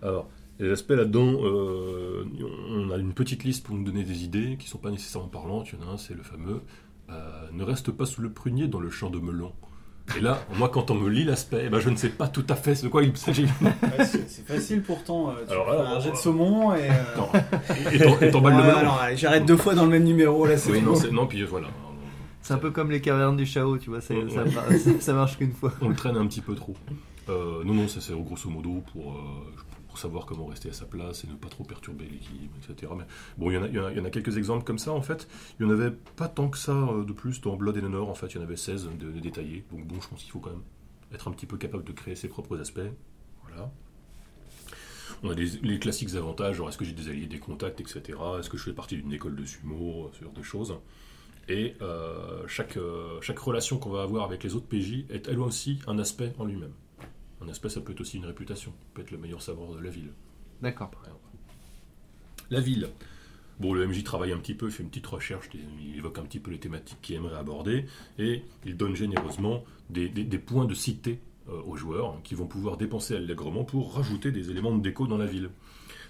Alors, 0.03 0.29
les 0.61 0.71
aspects 0.71 0.91
là-dedans, 0.93 1.33
euh, 1.43 2.25
on 2.71 2.91
a 2.91 2.97
une 2.97 3.13
petite 3.13 3.43
liste 3.43 3.67
pour 3.67 3.75
nous 3.75 3.83
donner 3.85 4.05
des 4.05 4.23
idées 4.23 4.57
qui 4.57 4.69
sont 4.69 4.79
pas 4.79 4.91
nécessairement 4.91 5.29
parlantes. 5.29 5.69
Il 5.73 5.81
y 5.81 5.83
en 5.83 5.89
a 5.89 5.93
un, 5.93 5.97
c'est 5.97 6.15
le 6.15 6.23
fameux 6.23 6.61
euh, 7.11 7.47
Ne 7.53 7.63
reste 7.65 7.91
pas 7.91 8.07
sous 8.07 8.21
le 8.23 8.31
prunier 8.33 8.67
dans 8.69 8.81
le 8.81 8.91
champ 8.91 9.11
de 9.11 9.19
melon. 9.19 9.53
Et 10.19 10.21
là, 10.21 10.39
moi, 10.57 10.69
quand 10.69 10.91
on 10.91 10.95
me 10.97 11.09
lit 11.09 11.25
l'aspect, 11.25 11.63
eh 11.65 11.69
ben, 11.71 11.81
je 11.81 11.89
ne 11.89 11.97
sais 11.97 12.11
pas 12.11 12.29
tout 12.29 12.45
à 12.51 12.57
fait 12.57 12.83
de 12.83 12.89
quoi 12.89 13.03
il 13.03 13.17
s'agit. 13.17 13.47
Ouais, 13.63 14.05
c'est 14.05 14.47
facile 14.47 14.83
pourtant. 14.83 15.31
euh, 15.31 15.35
tu 15.47 15.53
Alors 15.53 15.71
là, 15.71 15.91
un 15.97 16.01
jet 16.01 16.11
de 16.11 16.17
saumon 16.17 16.75
et. 16.75 16.91
euh, 16.91 16.93
Non. 17.17 18.21
Et 18.21 18.31
t'emballes 18.31 18.57
le 18.59 18.63
melon. 18.65 18.77
alors, 18.77 19.01
allez, 19.01 19.17
j'arrête 19.17 19.47
deux 19.47 19.57
fois 19.57 19.75
dans 19.75 19.85
le 19.85 19.91
même 19.91 20.05
numéro 20.05 20.45
là, 20.47 20.59
c'est 20.59 20.71
Oui, 20.73 20.81
bon. 20.83 20.91
non, 20.91 20.97
c'est- 20.97 21.11
non, 21.11 21.27
puis 21.27 21.43
voilà. 21.45 21.69
C'est 22.43 22.53
un 22.53 22.59
peu 22.59 22.71
comme 22.71 22.91
les 22.91 23.01
cavernes 23.01 23.37
du 23.39 23.47
Chao, 23.47 23.79
tu 23.79 23.89
vois, 23.89 24.03
c'est- 24.03 24.15
Ouais. 24.15 24.29
ça, 24.31 24.45
mar- 24.45 24.65
ça- 24.79 25.01
ça 25.01 25.13
marche 25.15 25.39
qu'une 25.39 25.53
fois. 25.53 25.73
On 25.81 25.89
le 25.89 25.95
traîne 25.95 26.19
un 26.19 26.27
petit 26.27 26.43
peu 26.43 26.55
trop. 26.55 26.75
Euh, 27.31 27.65
non, 27.65 27.73
non, 27.73 27.89
ça 27.89 28.03
c'est 28.03 28.13
grosso 28.13 28.51
modo 28.51 28.83
pour, 28.93 29.13
euh, 29.13 29.17
savoir 29.99 30.27
comment 30.27 30.47
rester 30.47 30.71
à 30.71 30.73
sa 30.73 30.85
place 30.87 31.25
et 31.25 31.27
ne 31.27 31.35
pas 31.35 31.49
trop 31.49 31.65
perturber 31.65 32.05
l'équilibre, 32.05 32.55
etc. 32.63 32.93
Mais 32.97 33.05
bon, 33.39 33.51
il 33.51 33.55
y, 33.55 33.59
en 33.59 33.63
a, 33.65 33.69
il 33.69 33.97
y 33.97 34.01
en 34.01 34.05
a- 34.05 34.11
quelques 34.11 34.37
exemples 34.37 34.65
comme 34.65 34.79
ça 34.79 34.93
en 34.93 35.03
fait. 35.03 35.29
Il 35.59 35.67
n'y 35.67 35.73
en 35.73 35.75
avait 35.75 35.91
pas 35.91 36.29
tant 36.29 36.49
que 36.49 36.59
ça 36.59 36.73
euh, 36.73 37.05
de 37.05 37.13
plus 37.13 37.41
dans 37.41 37.57
Blood 37.57 37.77
and 37.79 37.85
Honor, 37.87 38.09
en 38.09 38.15
fait, 38.15 38.27
il 38.29 38.37
y 38.37 38.39
en 38.39 38.43
avait 38.43 38.57
16 38.57 38.89
de, 38.99 39.11
de 39.11 39.21
détaillés. 39.21 39.65
Donc 39.73 39.87
bon, 39.87 40.01
je 40.01 40.09
pense 40.09 40.23
qu'il 40.23 40.31
faut 40.31 40.41
quand 40.41 40.51
même 40.51 40.63
être 41.13 41.29
un 41.29 41.33
petit 41.33 41.47
peu 41.47 41.57
capable 41.57 41.85
de 41.85 41.93
créer 41.93 42.17
ses 42.17 42.29
propres 42.29 42.59
aspects. 42.61 42.81
Voilà. 43.49 43.71
On 45.23 45.31
a 45.31 45.35
les 45.35 45.79
classiques 45.79 46.15
avantages, 46.17 46.57
genre 46.57 46.69
est-ce 46.69 46.77
que 46.77 46.85
j'ai 46.85 46.93
des 46.93 47.09
alliés, 47.09 47.27
des 47.27 47.39
contacts, 47.39 47.81
etc. 47.81 48.19
Est-ce 48.39 48.51
que 48.51 48.57
je 48.59 48.65
fais 48.65 48.73
partie 48.73 48.97
d'une 48.97 49.13
école 49.13 49.37
de 49.37 49.45
sumo, 49.45 50.11
ce 50.13 50.25
genre 50.25 50.33
de 50.33 50.43
choses. 50.43 50.75
Et 51.49 51.75
euh, 51.83 52.43
chaque, 52.47 52.77
euh, 52.77 53.21
chaque 53.21 53.39
relation 53.39 53.79
qu'on 53.79 53.91
va 53.91 54.03
avoir 54.03 54.25
avec 54.25 54.43
les 54.45 54.55
autres 54.55 54.67
PJ 54.67 55.05
est 55.11 55.29
elle 55.29 55.39
aussi 55.41 55.79
un 55.87 55.99
aspect 55.99 56.33
en 56.39 56.45
lui-même. 56.45 56.73
Un 57.45 57.49
aspect, 57.49 57.69
ça 57.69 57.81
peut 57.81 57.93
être 57.93 58.01
aussi 58.01 58.17
une 58.17 58.25
réputation, 58.27 58.71
ça 58.73 58.87
peut 58.95 59.03
être 59.03 59.11
le 59.11 59.19
meilleur 59.19 59.43
savoir 59.43 59.73
de 59.73 59.81
la 59.81 59.91
ville. 59.91 60.13
D'accord. 60.63 60.91
La 62.51 62.61
ville. 62.61 62.89
Bon, 63.61 63.73
le 63.73 63.87
MJ 63.87 64.03
travaille 64.03 64.33
un 64.33 64.39
petit 64.39 64.55
peu, 64.55 64.67
il 64.67 64.73
fait 64.73 64.83
une 64.83 64.89
petite 64.89 65.07
recherche, 65.07 65.49
il 65.55 65.97
évoque 65.97 66.19
un 66.19 66.23
petit 66.25 66.41
peu 66.41 66.51
les 66.51 66.59
thématiques 66.59 67.01
qu'il 67.03 67.15
aimerait 67.17 67.37
aborder, 67.39 67.87
et 68.19 68.43
il 68.65 68.77
donne 68.77 68.97
généreusement 68.97 69.63
des, 69.91 70.09
des- 70.09 70.25
des 70.25 70.39
points 70.39 70.65
de 70.65 70.75
cité 70.75 71.21
euh, 71.49 71.63
aux 71.63 71.77
joueurs 71.77 72.11
hein, 72.15 72.21
qui 72.25 72.35
vont 72.35 72.47
pouvoir 72.47 72.77
dépenser 72.77 73.15
allègrement 73.15 73.65
pour 73.65 73.95
rajouter 73.95 74.33
des 74.33 74.51
éléments 74.51 74.75
de 74.77 74.83
déco 74.83 75.07
dans 75.07 75.19
la 75.19 75.27
ville. 75.27 75.51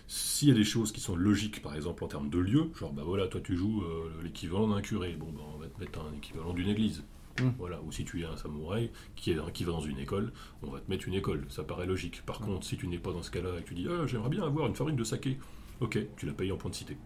S'il 0.07 0.49
y 0.49 0.53
a 0.53 0.55
des 0.55 0.65
choses 0.65 0.93
qui 0.93 1.01
sont 1.01 1.17
logiques, 1.17 1.61
par 1.63 1.75
exemple 1.75 2.05
en 2.05 2.09
termes 2.09 2.31
de 2.31 2.39
lieu, 2.39 2.71
genre 2.79 2.93
bah 2.93 3.03
voilà, 3.05 3.27
toi 3.27 3.41
tu 3.43 3.57
joues 3.57 3.83
euh, 3.83 4.11
l'équivalent 4.23 4.69
d'un 4.69 4.81
curé, 4.83 5.15
bon 5.19 5.31
bah, 5.33 5.41
on 5.55 5.59
va 5.59 5.67
te 5.67 5.81
mettre 5.81 5.99
un 6.01 6.15
équivalent 6.17 6.53
d'une 6.55 6.69
église. 6.69 7.03
Mm. 7.41 7.49
Voilà, 7.59 7.81
ou 7.83 7.91
si 7.91 8.05
tu 8.05 8.21
es 8.23 8.25
un 8.25 8.37
samouraï 8.37 8.91
qui, 9.17 9.33
est, 9.33 9.53
qui 9.53 9.65
va 9.65 9.73
dans 9.73 9.81
une 9.81 9.99
école, 9.99 10.33
on 10.63 10.71
va 10.71 10.81
te 10.81 10.89
mettre 10.91 11.09
une 11.09 11.15
école, 11.15 11.45
ça 11.49 11.65
paraît 11.65 11.87
logique. 11.87 12.23
Par 12.25 12.41
Mm. 12.41 12.47
contre, 12.47 12.67
si 12.67 12.77
tu 12.77 12.87
n'es 12.87 12.99
pas 12.99 13.13
dans 13.13 13.23
ce 13.23 13.31
cas-là 13.31 13.51
et 13.59 13.63
que 13.63 13.69
tu 13.69 13.75
dis 13.75 13.87
Ah, 13.91 14.07
j'aimerais 14.07 14.29
bien 14.31 14.45
avoir 14.45 14.67
une 14.69 14.75
fabrique 14.77 14.97
de 14.97 15.05
saké, 15.05 15.39
ok, 15.81 15.99
tu 16.17 16.27
la 16.27 16.33
payes 16.33 16.53
en 16.53 16.57
point 16.57 16.71
de 16.71 16.77
cité. 16.77 16.97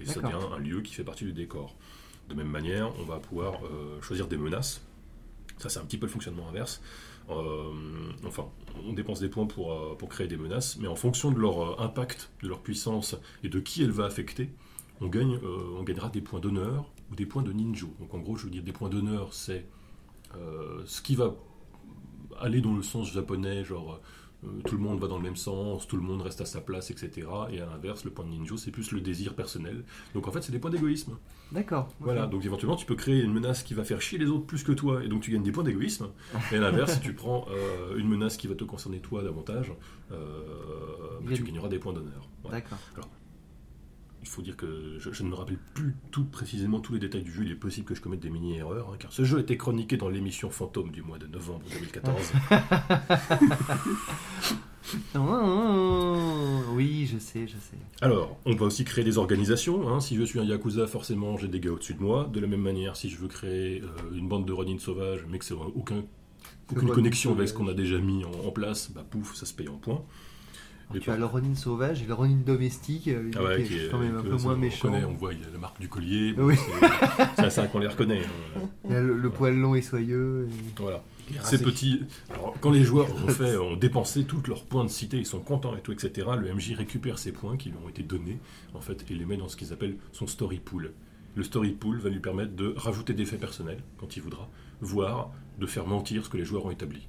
Et 0.00 0.04
ça 0.04 0.20
devient 0.20 0.36
un 0.52 0.58
lieu 0.58 0.80
qui 0.82 0.94
fait 0.94 1.02
partie 1.04 1.24
du 1.24 1.32
décor. 1.32 1.74
De 2.28 2.34
même 2.34 2.46
manière, 2.48 2.92
on 3.00 3.04
va 3.04 3.18
pouvoir 3.18 3.54
euh, 3.64 4.00
choisir 4.00 4.28
des 4.28 4.36
menaces. 4.36 4.80
Ça, 5.56 5.68
c'est 5.68 5.80
un 5.80 5.84
petit 5.84 5.98
peu 5.98 6.06
le 6.06 6.12
fonctionnement 6.12 6.48
inverse. 6.48 6.80
Euh, 7.30 7.72
enfin, 8.24 8.46
on 8.86 8.92
dépense 8.92 9.18
des 9.18 9.28
points 9.28 9.46
pour, 9.46 9.72
euh, 9.72 9.96
pour 9.98 10.08
créer 10.08 10.28
des 10.28 10.36
menaces, 10.36 10.76
mais 10.78 10.86
en 10.86 10.94
fonction 10.94 11.32
de 11.32 11.38
leur 11.40 11.80
impact, 11.80 12.30
de 12.42 12.48
leur 12.48 12.60
puissance 12.60 13.16
et 13.42 13.48
de 13.48 13.58
qui 13.58 13.82
elle 13.82 13.90
va 13.90 14.04
affecter, 14.04 14.50
on, 15.00 15.08
gagne, 15.08 15.38
on 15.78 15.82
gagnera 15.82 16.10
des 16.10 16.20
points 16.20 16.38
d'honneur 16.40 16.84
ou 17.10 17.14
des 17.14 17.26
points 17.26 17.42
de 17.42 17.52
ninja. 17.52 17.86
Donc 18.00 18.12
en 18.14 18.18
gros, 18.18 18.36
je 18.36 18.44
veux 18.44 18.50
dire, 18.50 18.62
des 18.62 18.72
points 18.72 18.88
d'honneur, 18.88 19.32
c'est 19.34 19.66
euh, 20.36 20.82
ce 20.86 21.00
qui 21.02 21.14
va 21.16 21.34
aller 22.40 22.60
dans 22.60 22.74
le 22.74 22.82
sens 22.82 23.12
japonais, 23.12 23.64
genre 23.64 24.00
euh, 24.44 24.48
tout 24.66 24.76
le 24.76 24.80
monde 24.82 25.00
va 25.00 25.08
dans 25.08 25.16
le 25.16 25.22
même 25.24 25.34
sens, 25.36 25.88
tout 25.88 25.96
le 25.96 26.02
monde 26.02 26.22
reste 26.22 26.40
à 26.40 26.44
sa 26.44 26.60
place, 26.60 26.90
etc. 26.92 27.26
Et 27.50 27.60
à 27.60 27.66
l'inverse, 27.66 28.04
le 28.04 28.10
point 28.12 28.24
de 28.24 28.30
ninja, 28.30 28.54
c'est 28.56 28.70
plus 28.70 28.92
le 28.92 29.00
désir 29.00 29.34
personnel. 29.34 29.84
Donc 30.14 30.28
en 30.28 30.30
fait, 30.30 30.42
c'est 30.42 30.52
des 30.52 30.60
points 30.60 30.70
d'égoïsme. 30.70 31.16
D'accord. 31.50 31.88
Voilà, 31.98 32.26
donc 32.26 32.44
éventuellement 32.44 32.76
tu 32.76 32.84
peux 32.86 32.94
créer 32.94 33.20
une 33.22 33.32
menace 33.32 33.62
qui 33.64 33.72
va 33.74 33.82
faire 33.82 34.00
chier 34.02 34.18
les 34.18 34.26
autres 34.26 34.44
plus 34.46 34.62
que 34.62 34.72
toi, 34.72 35.02
et 35.02 35.08
donc 35.08 35.22
tu 35.22 35.32
gagnes 35.32 35.42
des 35.42 35.50
points 35.50 35.64
d'égoïsme. 35.64 36.08
Et 36.52 36.56
à 36.56 36.60
l'inverse, 36.60 36.92
si 36.94 37.00
tu 37.00 37.14
prends 37.14 37.46
euh, 37.50 37.96
une 37.96 38.06
menace 38.08 38.36
qui 38.36 38.46
va 38.46 38.54
te 38.54 38.64
concerner 38.64 39.00
toi 39.00 39.22
davantage, 39.24 39.72
bah, 40.10 40.16
tu 41.26 41.34
Gagne. 41.34 41.44
gagneras 41.44 41.68
des 41.68 41.78
points 41.78 41.92
d'honneur. 41.94 42.28
D'accord. 42.50 42.78
Il 44.22 44.28
faut 44.28 44.42
dire 44.42 44.56
que 44.56 44.96
je, 44.98 45.12
je 45.12 45.22
ne 45.22 45.28
me 45.28 45.34
rappelle 45.34 45.58
plus 45.74 45.94
tout 46.10 46.24
précisément 46.24 46.80
tous 46.80 46.92
les 46.92 46.98
détails 46.98 47.22
du 47.22 47.32
jeu, 47.32 47.44
il 47.44 47.52
est 47.52 47.56
possible 47.56 47.86
que 47.86 47.94
je 47.94 48.00
commette 48.00 48.20
des 48.20 48.30
mini-erreurs, 48.30 48.90
hein, 48.92 48.96
car 48.98 49.12
ce 49.12 49.24
jeu 49.24 49.38
a 49.38 49.40
été 49.40 49.56
chroniqué 49.56 49.96
dans 49.96 50.08
l'émission 50.08 50.50
Fantôme 50.50 50.90
du 50.90 51.02
mois 51.02 51.18
de 51.18 51.26
novembre 51.26 51.62
2014. 51.72 52.32
Oh, 55.16 56.60
oui, 56.74 57.06
je 57.12 57.18
sais, 57.18 57.46
je 57.46 57.52
sais. 57.54 57.76
Alors, 58.00 58.38
on 58.46 58.54
va 58.54 58.66
aussi 58.66 58.84
créer 58.84 59.04
des 59.04 59.18
organisations. 59.18 59.88
hein. 59.88 60.00
Si 60.00 60.16
je 60.16 60.22
suis 60.22 60.38
un 60.40 60.44
Yakuza, 60.44 60.86
forcément, 60.86 61.36
j'ai 61.36 61.48
des 61.48 61.60
gars 61.60 61.72
au-dessus 61.72 61.94
de 61.94 62.00
moi. 62.02 62.28
De 62.32 62.40
la 62.40 62.46
même 62.46 62.62
manière, 62.62 62.96
si 62.96 63.10
je 63.10 63.18
veux 63.18 63.28
créer 63.28 63.82
euh, 63.82 63.86
une 64.16 64.28
bande 64.28 64.46
de 64.46 64.52
Ronin 64.52 64.78
sauvages, 64.78 65.26
mais 65.28 65.38
que 65.38 65.44
c'est 65.44 65.54
aucun, 65.54 66.04
aucune 66.72 66.88
connexion 66.90 67.32
avec 67.32 67.48
ce 67.48 67.54
qu'on 67.54 67.68
a 67.68 67.74
déjà 67.74 67.98
mis 67.98 68.24
en, 68.24 68.30
en 68.46 68.50
place, 68.50 68.90
bah 68.94 69.04
pouf, 69.08 69.34
ça 69.34 69.44
se 69.46 69.52
paye 69.54 69.68
en 69.68 69.76
points. 69.76 70.02
Tu 71.00 71.10
as 71.10 71.16
le 71.16 71.24
Ronin 71.26 71.54
sauvage 71.54 72.02
et 72.02 72.06
le 72.06 72.14
Ronin 72.14 72.36
domestique, 72.44 73.08
euh, 73.08 73.30
Ah 73.36 73.42
ouais, 73.44 73.62
qui, 73.62 73.68
qui 73.68 73.74
est 73.78 73.86
est- 73.86 73.90
quand 73.90 73.98
même 73.98 74.16
un 74.16 74.22
peu 74.22 74.36
moins 74.36 74.54
on 74.54 74.56
méchant. 74.56 74.88
connaît, 74.88 75.04
on 75.04 75.12
voit, 75.14 75.34
il 75.34 75.40
y 75.40 75.44
a 75.44 75.48
la 75.52 75.58
marque 75.58 75.78
du 75.80 75.88
collier. 75.88 76.32
bon, 76.32 76.44
Oui. 76.46 76.56
c'est- 77.36 77.50
ça 77.50 77.66
qu'on 77.66 77.78
les 77.78 77.88
reconnaît. 77.88 78.22
hein. 78.56 78.60
Il 78.86 78.92
y 78.92 78.94
a 78.94 79.02
le, 79.02 79.16
le 79.18 79.30
poil 79.30 79.54
long 79.56 79.74
et 79.74 79.82
soyeux. 79.82 80.48
et- 80.50 80.80
Voilà. 80.82 81.02
Ces 81.42 81.60
petits. 81.60 82.04
Alors, 82.30 82.54
quand 82.62 82.70
les 82.70 82.82
joueurs 82.84 83.06
ont, 83.22 83.28
fait, 83.28 83.54
ont 83.58 83.76
dépensé 83.76 84.24
tous 84.24 84.42
leurs 84.48 84.64
points 84.64 84.84
de 84.84 84.88
cité, 84.88 85.18
ils 85.18 85.26
sont 85.26 85.40
contents 85.40 85.76
et 85.76 85.80
tout, 85.82 85.92
etc., 85.92 86.26
le 86.40 86.48
MJ 86.54 86.72
récupère 86.72 87.18
ces 87.18 87.32
points 87.32 87.58
qui 87.58 87.68
lui 87.68 87.76
ont 87.84 87.88
été 87.90 88.02
donnés, 88.02 88.38
en 88.72 88.80
fait, 88.80 89.04
et 89.10 89.14
les 89.14 89.26
met 89.26 89.36
dans 89.36 89.48
ce 89.48 89.56
qu'ils 89.56 89.74
appellent 89.74 89.96
son 90.12 90.26
story 90.26 90.58
pool. 90.58 90.92
Le 91.34 91.42
story 91.42 91.72
pool 91.72 91.98
va 91.98 92.08
lui 92.08 92.20
permettre 92.20 92.56
de 92.56 92.72
rajouter 92.78 93.12
des 93.12 93.26
faits 93.26 93.40
personnels, 93.40 93.82
quand 93.98 94.16
il 94.16 94.22
voudra, 94.22 94.48
voire 94.80 95.30
de 95.58 95.66
faire 95.66 95.86
mentir 95.86 96.24
ce 96.24 96.30
que 96.30 96.38
les 96.38 96.46
joueurs 96.46 96.64
ont 96.64 96.70
établi. 96.70 97.06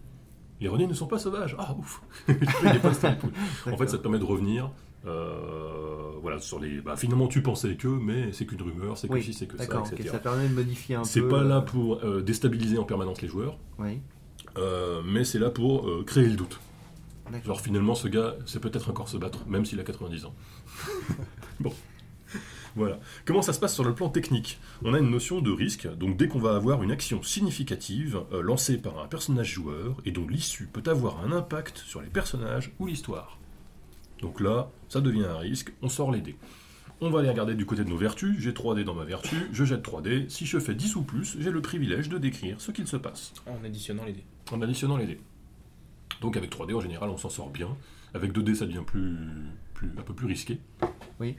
Les 0.61 0.67
Ronin 0.67 0.87
ne 0.87 0.93
sont 0.93 1.07
pas 1.07 1.19
sauvages. 1.19 1.55
Ah, 1.57 1.75
ouf. 1.77 2.01
En 2.27 3.77
fait, 3.77 3.87
ça 3.87 3.97
te 3.97 4.01
permet 4.01 4.19
de 4.19 4.23
revenir. 4.25 4.71
euh, 5.05 6.11
voilà, 6.21 6.39
sur 6.39 6.59
les. 6.59 6.81
Bah, 6.81 6.95
finalement, 6.97 7.27
tu 7.27 7.41
pensais 7.41 7.75
que, 7.75 7.87
mais 7.87 8.31
c'est 8.33 8.45
qu'une 8.45 8.61
rumeur, 8.61 8.97
c'est 8.97 9.07
que 9.07 9.13
Oui, 9.13 9.23
ci, 9.23 9.33
c'est 9.33 9.47
que 9.47 9.57
ça, 9.57 9.63
etc. 9.63 10.09
ça 10.11 10.19
permet 10.19 10.47
de 10.49 10.53
modifier 10.53 10.95
un 10.95 11.01
peu. 11.01 11.07
C'est 11.07 11.21
pas 11.21 11.41
euh, 11.41 11.47
là 11.47 11.61
pour 11.61 12.03
euh, 12.03 12.21
déstabiliser 12.21 12.77
en 12.77 12.83
permanence 12.83 13.21
les 13.21 13.27
joueurs, 13.29 13.57
Oui, 13.77 14.01
euh, 14.57 15.01
mais 15.05 15.23
c'est 15.23 15.39
là 15.39 15.49
pour 15.49 15.87
euh, 15.87 16.03
créer 16.05 16.27
le 16.27 16.35
doute. 16.35 16.59
Genre 17.45 17.61
finalement 17.61 17.93
ce 17.93 18.07
gars, 18.07 18.35
c'est 18.47 18.59
peut-être 18.59 18.89
encore 18.89 19.07
se 19.07 19.15
battre, 19.15 19.47
même 19.47 19.63
s'il 19.63 19.79
a 19.79 19.83
90 19.83 20.25
ans. 20.25 20.33
bon. 21.59 21.71
Voilà. 22.79 22.98
Comment 23.25 23.41
ça 23.41 23.51
se 23.51 23.59
passe 23.59 23.74
sur 23.75 23.83
le 23.83 23.93
plan 23.93 24.07
technique? 24.07 24.57
On 24.86 24.93
a 24.93 25.00
une 25.00 25.12
notion 25.12 25.41
de 25.41 25.51
risque, 25.51 25.86
donc 25.98 26.15
dès 26.15 26.29
qu'on 26.29 26.39
va 26.39 26.55
avoir 26.55 26.81
une 26.81 26.91
action 26.91 27.21
significative 27.21 28.21
euh, 28.31 28.41
lancée 28.41 28.77
par 28.77 29.00
un 29.00 29.07
personnage 29.07 29.51
joueur, 29.51 29.98
et 30.05 30.12
dont 30.12 30.25
l'issue 30.25 30.65
peut 30.71 30.89
avoir 30.89 31.19
un 31.19 31.33
impact 31.33 31.79
sur 31.79 32.01
les 32.01 32.07
personnages 32.07 32.71
ou 32.79 32.88
l'histoire. 32.88 33.38
Donc 34.21 34.39
là, 34.39 34.71
ça 34.88 35.01
devient 35.01 35.25
un 35.25 35.38
risque, 35.39 35.74
on 35.81 35.89
sort 35.89 36.09
les 36.13 36.21
dés. 36.21 36.38
On 37.01 37.09
va 37.09 37.19
aller 37.19 37.29
regarder 37.29 37.53
du 37.53 37.65
côté 37.65 37.83
de 37.83 37.89
nos 37.89 37.98
vertus, 37.98 38.38
j'ai 38.39 38.53
3 38.53 38.75
dés 38.75 38.86
dans 38.86 38.95
ma 38.95 39.03
vertu, 39.03 39.36
je 39.51 39.65
jette 39.65 39.83
3 39.83 40.01
dés, 40.01 40.25
si 40.29 40.45
je 40.45 40.57
fais 40.57 40.74
10 40.74 40.95
ou 40.95 41.01
plus, 41.01 41.36
j'ai 41.38 41.51
le 41.51 41.62
privilège 41.62 42.07
de 42.07 42.17
décrire 42.17 42.62
ce 42.62 42.71
qu'il 42.71 42.88
se 42.88 42.95
passe, 42.95 43.33
En 43.45 43.62
additionnant 43.62 44.05
les 44.05 44.13
dés. 44.13 44.24
en 44.53 44.62
additionnant 44.62 44.95
les 44.95 45.05
dés. 45.05 45.19
Donc 46.21 46.38
avec 46.38 46.50
3 46.50 46.65
dés, 46.65 46.74
en 46.74 46.81
général, 46.81 47.09
on 47.09 47.17
s'en 47.17 47.29
sort 47.29 47.50
bien. 47.50 47.75
Avec 48.13 48.31
2 48.31 48.41
dés, 48.41 48.55
ça 48.55 48.65
devient 48.65 48.83
plus, 48.88 49.17
plus, 49.74 49.91
un 49.98 50.01
peu 50.01 50.13
plus 50.13 50.27
risqué. 50.27 50.59
Oui. 51.19 51.36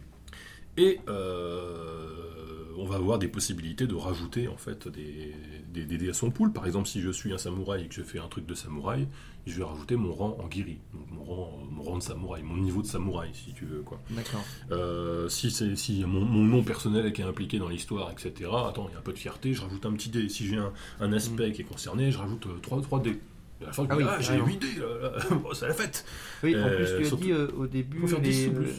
Et 0.76 1.00
euh, 1.08 2.64
on 2.76 2.84
va 2.86 2.96
avoir 2.96 3.18
des 3.18 3.28
possibilités 3.28 3.86
de 3.86 3.94
rajouter 3.94 4.48
en 4.48 4.56
fait 4.56 4.88
des, 4.88 5.34
des, 5.72 5.84
des 5.84 5.98
dés 5.98 6.10
à 6.10 6.14
son 6.14 6.30
pool. 6.30 6.52
Par 6.52 6.66
exemple, 6.66 6.88
si 6.88 7.00
je 7.00 7.10
suis 7.10 7.32
un 7.32 7.38
samouraï 7.38 7.84
et 7.84 7.88
que 7.88 7.94
je 7.94 8.02
fais 8.02 8.18
un 8.18 8.28
truc 8.28 8.46
de 8.46 8.54
samouraï, 8.54 9.06
je 9.46 9.56
vais 9.58 9.64
rajouter 9.64 9.96
mon 9.96 10.12
rang 10.12 10.36
en 10.42 10.48
giri, 10.50 10.78
donc 10.94 11.06
mon 11.10 11.24
rang, 11.24 11.58
mon 11.70 11.82
rang 11.82 11.98
de 11.98 12.02
samouraï, 12.02 12.42
mon 12.42 12.56
niveau 12.56 12.82
de 12.82 12.86
samouraï, 12.86 13.30
si 13.32 13.52
tu 13.52 13.64
veux. 13.64 13.80
quoi. 13.82 14.00
D'accord. 14.10 14.44
Euh, 14.70 15.28
si 15.28 15.50
c'est 15.50 15.76
si 15.76 16.04
mon, 16.06 16.20
mon 16.24 16.44
nom 16.44 16.62
personnel 16.62 17.12
qui 17.12 17.22
est 17.22 17.24
impliqué 17.24 17.58
dans 17.58 17.68
l'histoire, 17.68 18.10
etc. 18.10 18.50
Attends, 18.68 18.86
il 18.90 18.92
y 18.92 18.96
a 18.96 18.98
un 18.98 19.02
peu 19.02 19.12
de 19.12 19.18
fierté, 19.18 19.52
je 19.54 19.62
rajoute 19.62 19.84
un 19.86 19.92
petit 19.92 20.08
dé. 20.10 20.28
Si 20.28 20.46
j'ai 20.46 20.56
un, 20.56 20.72
un 21.00 21.12
aspect 21.12 21.52
qui 21.52 21.62
est 21.62 21.64
concerné, 21.64 22.10
je 22.12 22.18
rajoute 22.18 22.46
3, 22.62 22.80
3 22.82 23.02
dés. 23.02 23.18
À 23.62 23.66
la 23.66 23.72
fin, 23.72 23.86
Ah 23.90 23.96
oui, 23.96 24.04
ah, 24.08 24.16
j'ai 24.20 24.28
carrément. 24.28 24.46
8 24.46 24.56
dés, 24.58 24.66
c'est 25.54 25.68
la 25.68 25.74
fête. 25.74 26.04
Oui, 26.42 26.54
en 26.54 26.58
Euh, 26.58 26.96
plus, 26.96 27.08
tu 27.08 27.14
as 27.14 27.16
dit 27.18 27.32
euh, 27.32 27.48
au 27.58 27.66
début 27.66 27.98
Faut 28.00 28.06
faire 28.08 28.20
10 28.22 28.30
les, 28.44 28.48
ou 28.48 28.52
plus. 28.54 28.66
euh, 28.68 28.72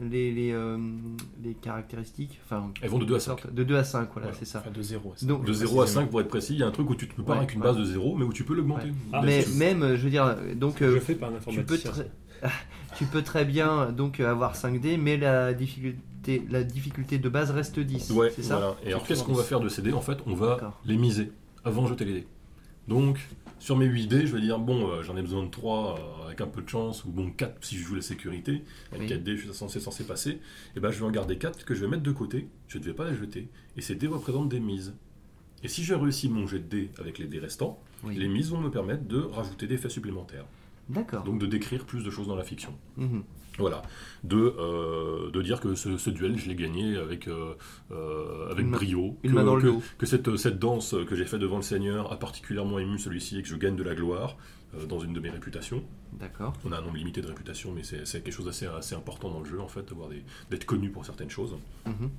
les, 0.00 0.32
les, 0.32 0.52
euh, 0.52 0.78
les 1.42 1.54
caractéristiques. 1.54 2.40
Enfin, 2.44 2.70
Elles 2.82 2.90
vont 2.90 2.98
de 2.98 3.04
2 3.04 3.14
à 3.16 3.20
sorte- 3.20 3.42
5. 3.42 3.54
De 3.54 3.64
2 3.64 3.76
à 3.76 3.84
5, 3.84 4.08
voilà, 4.12 4.28
Voilà. 4.28 4.32
c'est 4.38 4.44
ça. 4.44 4.60
Enfin, 4.60 4.70
de 4.70 4.82
0 4.82 5.12
à 5.20 5.24
Donc, 5.26 5.44
De 5.44 5.52
0 5.52 5.80
à 5.82 5.86
5 5.86 6.10
pour 6.10 6.20
être 6.20 6.28
précis, 6.28 6.54
il 6.54 6.60
y 6.60 6.62
a 6.62 6.66
un 6.66 6.70
truc 6.70 6.88
où 6.90 6.94
tu 6.94 7.06
ne 7.06 7.10
peux 7.12 7.22
pas 7.22 7.32
Ouais, 7.32 7.38
avec 7.38 7.54
une 7.54 7.60
ouais. 7.60 7.66
base 7.66 7.76
de 7.76 7.84
0, 7.84 8.16
mais 8.16 8.24
où 8.24 8.32
tu 8.32 8.44
peux 8.44 8.54
l'augmenter. 8.54 8.88
Ouais. 8.88 8.94
Ah, 9.12 9.22
mais 9.24 9.44
même, 9.56 9.82
euh, 9.82 9.96
je 9.96 10.02
veux 10.04 10.10
dire, 10.10 10.36
donc 10.56 10.82
euh, 10.82 10.94
je 10.94 10.98
fais 11.00 11.14
par 11.14 11.30
un 11.30 11.38
tu 11.50 11.62
peux, 11.62 11.78
très, 11.78 12.10
tu 12.96 13.04
peux 13.06 13.22
très 13.22 13.44
bien 13.44 13.92
donc 13.92 14.20
euh, 14.20 14.30
avoir 14.30 14.56
5 14.56 14.80
dés, 14.80 14.96
mais 14.96 15.16
la 15.16 15.52
difficulté, 15.54 16.42
la 16.50 16.62
difficulté 16.64 17.18
de 17.18 17.28
base 17.28 17.50
reste 17.50 17.78
10. 17.80 18.10
Ouais, 18.10 18.30
c'est 18.34 18.42
ça 18.42 18.56
voilà. 18.56 18.76
Et 18.84 18.88
alors, 18.88 19.04
qu'est-ce 19.06 19.22
qu'on 19.24 19.32
va 19.34 19.42
faire 19.42 19.60
de 19.60 19.68
ces 19.68 19.82
dés? 19.82 19.92
En 19.92 20.00
fait, 20.00 20.18
on 20.26 20.34
va 20.34 20.74
les 20.84 20.96
miser 20.96 21.32
avant 21.64 21.82
de 21.82 21.88
jeter 21.88 22.04
les 22.04 22.12
dés. 22.14 22.26
Donc, 22.88 23.18
sur 23.60 23.76
mes 23.76 23.84
8 23.86 24.06
dés, 24.08 24.26
je 24.26 24.34
vais 24.34 24.40
dire, 24.40 24.58
bon, 24.58 24.88
euh, 24.88 25.02
j'en 25.04 25.16
ai 25.16 25.22
besoin 25.22 25.44
de 25.44 25.50
3 25.50 25.98
euh, 26.22 26.26
avec 26.26 26.40
un 26.40 26.46
peu 26.48 26.62
de 26.62 26.68
chance, 26.68 27.04
ou 27.04 27.10
bon, 27.10 27.30
4 27.30 27.64
si 27.64 27.76
je 27.76 27.82
joue 27.84 27.94
la 27.94 28.02
sécurité. 28.02 28.62
Avec 28.90 29.02
Oui. 29.02 29.06
4 29.08 29.22
dés, 29.22 29.36
je 29.36 29.42
suis 29.46 29.54
censé, 29.54 29.78
censé 29.80 30.04
passer. 30.04 30.40
Et 30.76 30.80
ben, 30.80 30.90
je 30.90 30.98
vais 30.98 31.04
en 31.04 31.10
garder 31.10 31.38
4 31.38 31.64
que 31.64 31.74
je 31.74 31.82
vais 31.82 31.88
mettre 31.88 32.02
de 32.02 32.10
côté. 32.12 32.48
Je 32.68 32.78
ne 32.78 32.82
vais 32.84 32.94
pas 32.94 33.08
les 33.08 33.16
jeter. 33.16 33.48
Et 33.76 33.80
ces 33.82 33.94
dés 33.94 34.06
représentent 34.08 34.48
des 34.48 34.60
mises. 34.60 34.94
Et 35.62 35.68
si 35.68 35.84
j'ai 35.84 35.94
réussi 35.94 36.28
mon 36.28 36.46
jet 36.46 36.58
de 36.58 36.64
dés 36.68 36.90
avec 36.98 37.18
les 37.18 37.26
dés 37.26 37.38
restants, 37.38 37.80
Oui. 38.02 38.16
les 38.16 38.28
mises 38.28 38.50
vont 38.50 38.60
me 38.60 38.70
permettre 38.70 39.04
de 39.06 39.18
rajouter 39.20 39.66
des 39.66 39.76
faits 39.76 39.90
supplémentaires. 39.90 40.46
D'accord. 40.88 41.22
Donc, 41.22 41.38
de 41.38 41.46
décrire 41.46 41.84
plus 41.84 42.02
de 42.02 42.10
choses 42.10 42.26
dans 42.26 42.34
la 42.34 42.42
fiction. 42.44 42.74
Mhm. 42.96 43.22
Voilà, 43.58 43.82
de, 44.24 44.36
euh, 44.58 45.30
de 45.30 45.42
dire 45.42 45.60
que 45.60 45.74
ce, 45.74 45.96
ce 45.98 46.08
duel, 46.10 46.38
je 46.38 46.48
l'ai 46.48 46.54
gagné 46.54 46.96
avec, 46.96 47.28
euh, 47.28 47.54
euh, 47.90 48.50
avec 48.50 48.64
Une 48.64 48.70
brio. 48.70 49.16
Une 49.22 49.30
que, 49.32 49.36
main 49.36 49.44
dans 49.44 49.56
le 49.56 49.62
que- 49.62 49.66
dos. 49.66 49.82
que 49.98 50.06
cette, 50.06 50.36
cette 50.36 50.58
danse 50.58 50.94
que 51.06 51.14
j'ai 51.14 51.26
faite 51.26 51.40
devant 51.40 51.56
le 51.56 51.62
Seigneur 51.62 52.10
a 52.12 52.18
particulièrement 52.18 52.78
ému 52.78 52.98
celui-ci 52.98 53.38
et 53.38 53.42
que 53.42 53.48
je 53.48 53.56
gagne 53.56 53.76
de 53.76 53.82
la 53.82 53.94
gloire 53.94 54.36
euh, 54.74 54.86
dans 54.86 55.00
une 55.00 55.12
de 55.12 55.20
mes 55.20 55.30
réputations. 55.30 55.82
D'accord. 56.14 56.54
On 56.64 56.72
a 56.72 56.78
un 56.78 56.82
nombre 56.82 56.96
limité 56.96 57.20
de 57.20 57.26
réputations, 57.26 57.72
mais 57.74 57.82
c'est 57.82 58.22
quelque 58.22 58.32
chose 58.32 58.46
d'assez 58.46 58.66
assez 58.66 58.94
important 58.94 59.30
dans 59.30 59.40
le 59.40 59.46
jeu, 59.46 59.60
en 59.60 59.68
fait, 59.68 59.92
d'être 60.50 60.64
connu 60.64 60.90
pour 60.90 61.04
certaines 61.04 61.30
choses. 61.30 61.54
Mhm. 61.86 62.10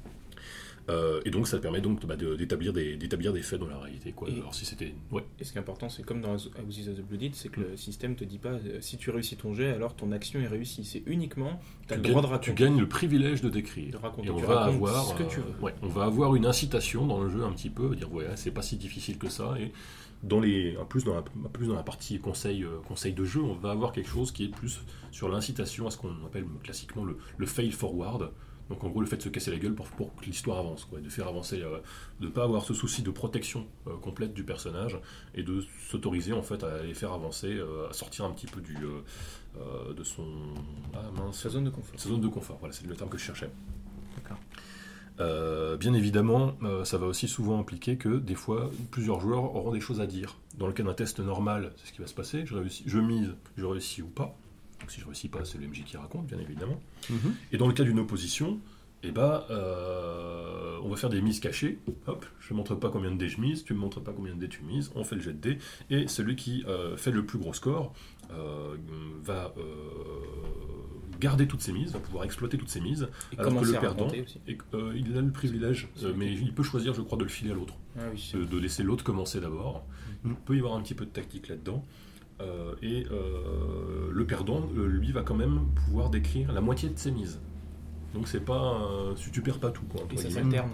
Euh, 0.90 1.22
et 1.26 1.30
donc, 1.32 1.48
ça 1.48 1.60
permet 1.60 1.80
donc 1.82 2.06
bah, 2.06 2.16
de- 2.16 2.36
d'établir 2.36 2.74
des, 2.74 3.42
faits 3.44 3.60
dans 3.60 3.68
la 3.68 3.78
réalité. 3.78 4.12
Quoi. 4.12 4.30
Et- 4.30 4.34
Alors, 4.40 4.56
si 4.56 4.66
c'était. 4.66 4.94
Ouais, 5.12 5.24
Et 5.40 5.44
ce 5.44 5.52
qui 5.52 5.58
est 5.58 5.62
important, 5.62 5.90
c'est 5.90 6.04
comme 6.04 6.22
dans 6.22 6.34
Houses 6.34 6.90
of 6.90 6.96
the 6.98 7.02
Blooded, 7.08 7.36
c'est 7.36 7.50
que 7.50 7.62
le 7.62 7.78
système 7.78 8.16
te 8.16 8.24
dit 8.24 8.40
pas 8.40 8.50
euh, 8.50 8.80
si 8.82 8.98
tu 8.98 9.10
réussis 9.12 9.36
ton 9.38 9.54
jet, 9.54 9.70
alors 9.70 9.96
ton 9.96 10.12
action 10.12 10.40
est 10.40 10.48
réussie. 10.48 10.84
C'est 10.84 11.04
uniquement, 11.06 11.60
tu 11.88 11.94
as 11.94 11.98
tu, 11.98 12.04
le 12.04 12.10
droit 12.10 12.22
de 12.22 12.28
gagnes, 12.28 12.40
tu 12.40 12.50
raconter. 12.50 12.64
gagnes 12.64 12.80
le 12.80 12.88
privilège 12.88 13.42
de 13.42 13.50
décrire. 13.50 13.92
De 13.92 13.98
raconter. 13.98 14.28
Et 14.28 14.32
on 14.32 14.38
Tu 14.38 14.46
va 14.46 14.64
avoir, 14.64 15.06
ce 15.06 15.14
que 15.16 15.24
tu 15.24 15.40
euh, 15.40 15.44
veux. 15.44 15.64
ouais, 15.66 15.74
on 15.82 15.88
va 15.88 16.06
avoir 16.06 16.36
une 16.36 16.46
incitation 16.46 17.06
dans 17.06 17.22
le 17.22 17.30
jeu 17.30 17.44
un 17.44 17.52
petit 17.52 17.70
peu, 17.70 17.96
dire 17.96 18.12
ouais, 18.12 18.26
c'est 18.36 18.52
pas 18.52 18.62
si 18.64 18.78
difficile 18.78 19.18
que 19.18 19.30
ça. 19.30 19.56
Et 19.60 19.72
dans 20.24 20.40
les, 20.40 20.78
en 20.78 20.86
plus 20.86 21.04
dans 21.04 21.16
la, 21.16 21.24
plus 21.54 21.68
dans 21.68 21.76
la 21.76 21.84
partie 21.84 22.20
conseil, 22.20 22.64
euh, 22.64 22.80
conseil 22.88 23.14
de 23.14 23.24
jeu, 23.24 23.42
on 23.42 23.54
va 23.54 23.72
avoir 23.72 23.92
quelque 23.92 24.10
chose 24.10 24.32
qui 24.32 24.46
est 24.46 24.50
plus 24.50 24.82
sur 25.12 25.30
l'incitation 25.30 25.88
à 25.88 25.92
ce 25.92 25.98
qu'on 25.98 26.14
appelle 26.26 26.46
classiquement 26.64 27.04
le, 27.06 27.18
le 27.38 27.46
fail 27.46 27.72
forward. 27.72 28.30
Donc 28.72 28.86
en 28.86 28.88
gros 28.90 29.01
le 29.01 29.08
fait 29.08 29.18
de 29.18 29.22
se 29.22 29.28
casser 29.28 29.51
la 29.51 29.58
gueule 29.58 29.75
pour, 29.75 29.88
pour 29.90 30.16
que 30.16 30.25
l'histoire 30.25 30.58
avance, 30.58 30.86
quoi, 30.86 31.00
et 31.00 31.01
de 31.01 31.10
faire 31.10 31.28
avancer, 31.28 31.62
euh, 31.62 31.80
de 32.22 32.30
pas 32.30 32.44
avoir 32.44 32.63
ce 32.63 32.74
souci 32.74 33.01
de 33.01 33.12
protection 33.12 33.68
euh, 33.88 33.98
complète 33.98 34.34
du 34.34 34.46
personnage 34.46 34.98
et 35.36 35.44
de 35.44 35.66
s'autoriser 35.90 36.32
en 36.32 36.42
fait 36.42 36.63
à 36.63 36.82
les 36.82 36.94
faire 36.94 37.12
avancer, 37.12 37.54
euh, 37.54 37.90
à 37.90 37.94
sortir 37.94 38.24
un 38.24 38.32
petit 38.32 38.48
peu 38.48 38.62
du 38.62 38.78
de 38.78 40.04
son 40.06 40.25
ah 40.94 41.01
mince 41.13 41.38
Sa 41.38 41.50
zone 41.50 41.66
de 41.66 41.70
confort. 41.70 42.00
sa 42.00 42.08
zone 42.08 42.22
de 42.22 42.30
confort, 42.30 42.56
voilà, 42.60 42.74
c'est 42.74 42.88
le 42.88 42.96
terme 42.96 43.10
que 43.10 43.18
je 43.18 43.25
cherchais. 43.25 43.50
D'accord. 44.16 44.38
Euh, 45.20 45.78
bien 45.78 45.94
évidemment, 45.94 46.54
euh, 46.63 46.86
ça 46.86 46.98
va 46.98 47.06
aussi 47.06 47.28
souvent 47.28 47.60
impliquer 47.60 47.98
que 47.98 48.18
des 48.18 48.36
fois, 48.36 48.72
plusieurs 48.90 49.20
joueurs 49.20 49.56
auront 49.56 49.72
des 49.72 49.82
choses 49.82 50.00
à 50.00 50.08
dire. 50.08 50.38
Dans 50.58 50.68
le 50.68 50.74
cas 50.74 50.84
d'un 50.84 50.94
test 50.94 51.20
normal, 51.20 51.74
c'est 51.78 51.88
ce 51.88 51.94
qui 51.94 52.01
va 52.01 52.08
se 52.08 52.13
passer. 52.13 52.46
Je, 52.46 52.56
réussis, 52.56 52.84
je 52.88 53.00
mise, 53.00 53.36
je 53.58 53.66
réussis 53.66 54.01
ou 54.01 54.08
pas. 54.08 54.36
Donc 54.82 54.92
si 54.92 55.00
je 55.00 55.06
réussis 55.06 55.30
pas, 55.30 55.46
c'est 55.46 55.58
le 55.58 55.68
MJ 55.68 55.84
qui 55.86 55.96
raconte, 55.98 56.26
bien 56.28 56.40
évidemment. 56.40 56.80
Mhm. 57.10 57.36
Et 57.52 57.58
dans 57.58 57.68
le 57.68 57.74
cas 57.74 57.84
d'une 57.84 58.00
opposition, 58.00 58.60
eh 59.04 59.12
ben, 59.12 59.44
euh, 59.50 60.78
on 60.84 60.90
va 60.90 60.96
faire 60.96 61.10
des 61.10 61.22
mises 61.22 61.40
cachées. 61.40 61.80
Hop, 62.08 62.26
je 62.40 62.54
ne 62.54 62.58
montre 62.58 62.76
pas 62.76 62.90
combien 62.90 63.12
de 63.12 63.18
dés 63.18 63.30
je 63.30 63.40
mise, 63.40 63.64
tu 63.64 63.74
ne 63.74 63.78
me 63.78 63.84
montres 63.84 64.02
pas 64.02 64.12
combien 64.12 64.36
de 64.36 64.40
dés 64.40 64.50
tu 64.50 64.64
mises, 64.64 64.92
on 64.96 65.04
fait 65.04 65.16
le 65.16 65.22
jet 65.22 65.34
de 65.34 65.38
dés, 65.40 65.58
et 65.90 66.08
celui 66.08 66.36
qui 66.36 66.64
euh, 66.68 66.98
fait 66.98 67.12
le 67.12 67.26
plus 67.26 67.40
gros 67.40 67.54
score 67.54 67.94
euh, 68.32 68.76
va 69.24 69.54
garder 71.20 71.48
toutes 71.48 71.62
ses 71.62 71.72
mises, 71.72 71.92
va 71.92 72.00
pouvoir 72.00 72.24
exploiter 72.24 72.58
toutes 72.58 72.70
ses 72.70 72.82
mises, 72.82 73.08
Et 73.32 73.40
alors 73.40 73.62
que 73.62 73.66
le 73.66 73.80
perdant, 73.80 74.08
et, 74.12 74.26
il 74.96 75.18
a 75.18 75.22
le 75.22 75.32
privilège, 75.32 75.88
mais 76.18 76.34
il 76.34 76.54
peut 76.54 76.64
choisir, 76.64 76.94
je 76.96 77.02
crois, 77.02 77.18
de 77.18 77.24
le 77.24 77.30
filer 77.30 77.52
à 77.52 77.54
l'autre, 77.54 77.76
Ah 77.98 78.02
oui. 78.12 78.32
de, 78.34 78.44
de 78.44 78.58
laisser 78.58 78.82
l'autre 78.82 79.04
commencer 79.04 79.40
d'abord. 79.40 79.86
Mhm. 80.24 80.32
Il 80.32 80.36
peut 80.46 80.56
y 80.56 80.60
avoir 80.60 80.76
un 80.76 80.82
petit 80.82 80.96
peu 80.96 81.06
de 81.06 81.12
tactique 81.12 81.48
là-dedans. 81.48 81.86
Euh, 82.41 82.75
et 82.81 83.05
euh, 83.12 84.10
le 84.12 84.25
perdant, 84.25 84.67
euh, 84.75 84.88
lui, 84.88 85.12
va 85.12 85.21
quand 85.21 85.36
même 85.36 85.67
pouvoir 85.86 86.10
décrire 86.10 86.51
la 86.51 86.62
moitié 86.62 86.89
de 86.89 86.98
ses 86.98 87.12
mises. 87.12 87.39
Donc 88.13 88.27
c'est 88.27 88.43
pas, 88.43 88.81
euh, 88.81 89.13
tu, 89.13 89.41
perds 89.41 89.60
pas 89.60 89.71
tout, 89.71 89.86
quoi. 89.86 90.01
Et 90.12 90.17
ça 90.17 90.29
s'alterne. 90.29 90.71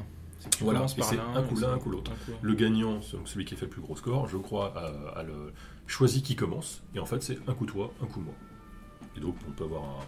Voilà, 0.62 0.88
c'est 0.88 1.02
un 1.02 1.44
coup 1.44 1.60
l'un, 1.60 1.74
un 1.74 1.78
coup 1.78 1.90
l'autre. 1.90 2.12
Le 2.42 2.54
gagnant, 2.54 3.00
donc 3.12 3.28
celui 3.28 3.46
qui 3.46 3.56
fait 3.56 3.66
le 3.66 3.72
plus 3.72 3.82
gros 3.82 3.96
score, 3.96 4.28
je 4.28 4.38
crois, 4.38 4.74
a, 4.78 5.20
a 5.20 5.24
le 5.24 5.52
choisi 5.88 6.22
qui 6.22 6.36
commence. 6.36 6.84
Et 6.96 7.00
en 7.00 7.06
fait, 7.06 7.22
c'est 7.22 7.38
un 7.48 7.54
coup 7.54 7.66
toi, 7.66 7.92
un 8.02 8.06
coup 8.06 8.22
moi. 8.22 8.34
Et 9.16 9.20
donc, 9.20 9.36
on 9.48 9.52
peut 9.52 9.64
avoir 9.64 9.84
un, 9.84 10.04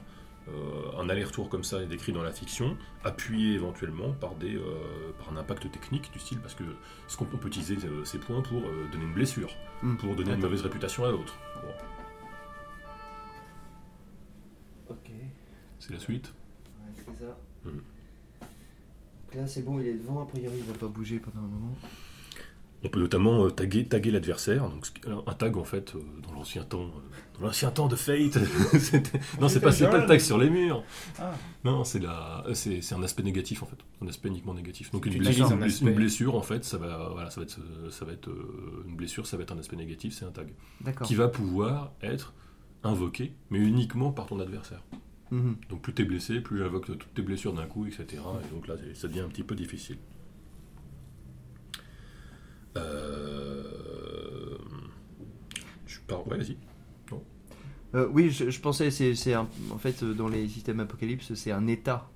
un 0.97 1.07
aller-retour 1.09 1.47
comme 1.49 1.63
ça 1.63 1.85
décrit 1.85 2.11
dans 2.11 2.23
la 2.23 2.31
fiction, 2.31 2.75
appuyé 3.03 3.53
éventuellement 3.53 4.11
par, 4.13 4.35
des, 4.35 4.55
euh, 4.55 5.11
par 5.17 5.31
un 5.31 5.37
impact 5.37 5.71
technique 5.71 6.11
du 6.11 6.19
style, 6.19 6.39
parce 6.39 6.55
que 6.55 6.63
ce 7.07 7.17
qu'on 7.17 7.25
on 7.33 7.37
peut 7.37 7.47
utiliser 7.47 7.77
euh, 7.85 8.03
ces 8.03 8.17
points 8.17 8.41
pour 8.41 8.57
euh, 8.59 8.87
donner 8.91 9.03
une 9.05 9.13
blessure, 9.13 9.51
Mm. 9.83 9.95
pour 9.97 10.15
donner 10.15 10.33
une 10.33 10.41
mauvaise 10.41 10.61
réputation 10.61 11.05
à 11.05 11.11
l'autre. 11.11 11.37
Bon, 14.87 14.95
Ok. 14.95 15.11
c'est 15.79 15.93
la 15.93 15.99
suite. 15.99 16.33
Ouais, 16.81 16.91
c'est 16.95 17.23
ça. 17.25 17.37
Mhm. 17.65 17.73
Donc 17.75 19.35
Là, 19.35 19.47
c'est 19.47 19.61
bon, 19.61 19.79
il 19.79 19.87
est 19.87 19.93
devant, 19.93 20.21
a 20.21 20.25
priori, 20.25 20.55
il 20.57 20.63
va 20.63 20.73
pas 20.77 20.87
bouger 20.87 21.19
pendant 21.19 21.45
un 21.45 21.49
moment. 21.49 21.75
On 22.83 22.87
peut 22.87 22.99
notamment 22.99 23.45
euh, 23.45 23.49
taguer, 23.49 23.85
taguer 23.85 24.11
l'adversaire. 24.11 24.69
Donc, 24.69 24.87
un 25.27 25.33
tag, 25.33 25.57
en 25.57 25.65
fait, 25.65 25.95
euh, 25.95 25.99
dans 26.25 26.33
l'ancien 26.33 26.63
temps, 26.63 26.83
euh, 26.83 27.37
dans 27.37 27.47
l'ancien 27.47 27.71
temps 27.71 27.87
de 27.87 27.95
Fate, 27.95 28.37
non, 29.41 29.49
c'est 29.49 29.59
pas, 29.59 29.71
pas 29.71 29.97
le 29.97 30.05
tag 30.05 30.19
sur 30.19 30.37
les 30.37 30.49
murs. 30.49 30.83
Ah. 31.19 31.33
Non, 31.65 31.83
c'est 31.83 31.99
la, 31.99 32.45
c'est, 32.53 32.93
un 32.93 33.03
aspect 33.03 33.23
négatif 33.23 33.63
en 33.63 33.65
fait, 33.65 33.75
un 34.01 34.07
aspect 34.07 34.29
uniquement 34.29 34.53
négatif. 34.53 34.91
Donc 34.91 35.05
une 35.05 35.17
blessure, 35.17 35.51
un 35.51 35.59
une 35.61 36.29
en 36.29 36.41
fait, 36.41 36.63
ça 36.63 36.77
va, 36.77 37.09
voilà, 37.11 37.29
ça 37.29 37.41
va 37.41 37.45
être, 37.45 37.59
ça 37.91 38.05
va 38.05 38.13
être 38.13 38.29
une 38.87 38.95
blessure, 38.95 39.27
ça 39.27 39.35
va 39.35 39.43
être 39.43 39.51
un 39.51 39.59
aspect 39.59 39.75
négatif, 39.75 40.13
c'est 40.13 40.25
un 40.25 40.31
tag 40.31 40.47
qui 41.03 41.15
va 41.15 41.27
pouvoir 41.27 41.91
être 42.01 42.33
invoqué, 42.83 43.33
mais 43.49 43.59
uniquement 43.59 44.11
par 44.11 44.27
ton 44.27 44.39
adversaire. 44.39 44.81
Mhm. 45.31 45.57
Donc 45.69 45.81
plus 45.81 45.93
t'es 45.93 46.05
blessé, 46.05 46.39
plus 46.39 46.63
invoque 46.63 46.85
toutes 46.85 47.13
tes 47.13 47.21
blessures 47.21 47.53
d'un 47.53 47.65
coup, 47.65 47.85
etc. 47.85 48.05
Et 48.13 48.53
donc 48.53 48.67
là, 48.67 48.75
ça 48.93 49.07
devient 49.07 49.21
un 49.21 49.27
petit 49.27 49.43
peu 49.43 49.55
difficile. 49.55 49.97
Euh... 52.77 54.57
Je 55.85 55.99
pars, 56.07 56.27
ouais, 56.27 56.37
vas-y. 56.37 56.57
Euh, 57.95 58.07
oui, 58.13 58.29
je, 58.29 58.51
je 58.51 58.59
pensais, 58.61 58.91
c'est, 58.91 59.15
c'est 59.15 59.33
un- 59.33 59.47
en 59.71 59.79
fait, 59.79 60.03
euh, 60.03 60.13
dans 60.13 60.27
les 60.27 60.47
systèmes 60.47 60.79
apocalypse, 60.79 61.33
c'est 61.33 61.51
un 61.51 61.65
état. 61.65 62.07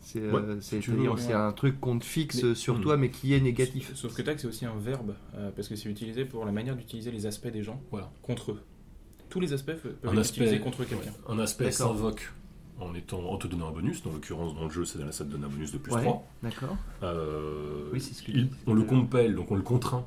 C'est, 0.00 0.18
euh, 0.20 0.32
Ouais, 0.32 1.08
ouais. 1.08 1.32
un 1.32 1.52
truc 1.52 1.78
qu'on 1.80 2.00
te 2.00 2.04
fixe 2.04 2.42
Mais- 2.42 2.54
sur 2.56 2.78
Hmm. 2.78 2.80
toi, 2.82 2.96
mais 2.96 3.10
qui 3.10 3.32
est 3.34 3.40
négatif. 3.40 3.92
Sauf 3.94 4.12
que 4.12 4.22
tag, 4.22 4.38
c'est 4.38 4.48
aussi 4.48 4.66
un 4.66 4.76
verbe, 4.76 5.14
euh, 5.36 5.50
parce 5.54 5.68
que 5.68 5.76
c'est 5.76 5.88
utilisé 5.88 6.24
pour 6.24 6.44
la 6.44 6.50
manière 6.50 6.74
d'utiliser 6.74 7.12
les 7.12 7.26
aspects 7.26 7.46
des 7.46 7.62
gens 7.62 7.80
Voilà. 7.92 8.10
contre 8.22 8.52
eux. 8.52 8.60
Tous 9.28 9.38
les 9.38 9.52
aspects 9.52 9.66
peuvent 9.74 9.94
Un 10.02 10.12
être 10.14 10.18
aspect, 10.18 10.40
utilisés 10.40 10.58
contre 10.60 10.84
quelqu'un. 10.84 11.12
un 11.28 11.38
aspect 11.38 11.66
D'accord. 11.66 11.94
s'invoque 11.94 12.32
en, 12.80 12.94
étant, 12.94 13.20
en 13.30 13.36
te 13.36 13.46
donnant 13.46 13.68
un 13.68 13.72
bonus. 13.72 14.02
Dans 14.02 14.10
l'occurrence, 14.12 14.54
dans 14.54 14.64
le 14.64 14.70
jeu, 14.70 14.84
c'est 14.84 14.98
ça 15.12 15.24
te 15.24 15.30
donne 15.30 15.44
un 15.44 15.48
bonus 15.48 15.72
de 15.72 15.78
plus 15.78 15.92
Ouais. 15.92 16.02
3. 16.02 16.26
D'accord. 16.42 16.76
Euh, 17.02 17.88
Oui, 17.92 18.00
c'est 18.00 18.14
ce 18.14 18.22
que 18.22 18.32
il- 18.32 18.48
on 18.66 18.74
le 18.74 18.82
compelle, 18.82 19.34
donc 19.34 19.50
on 19.50 19.56
le 19.56 19.62
contraint. 19.62 20.04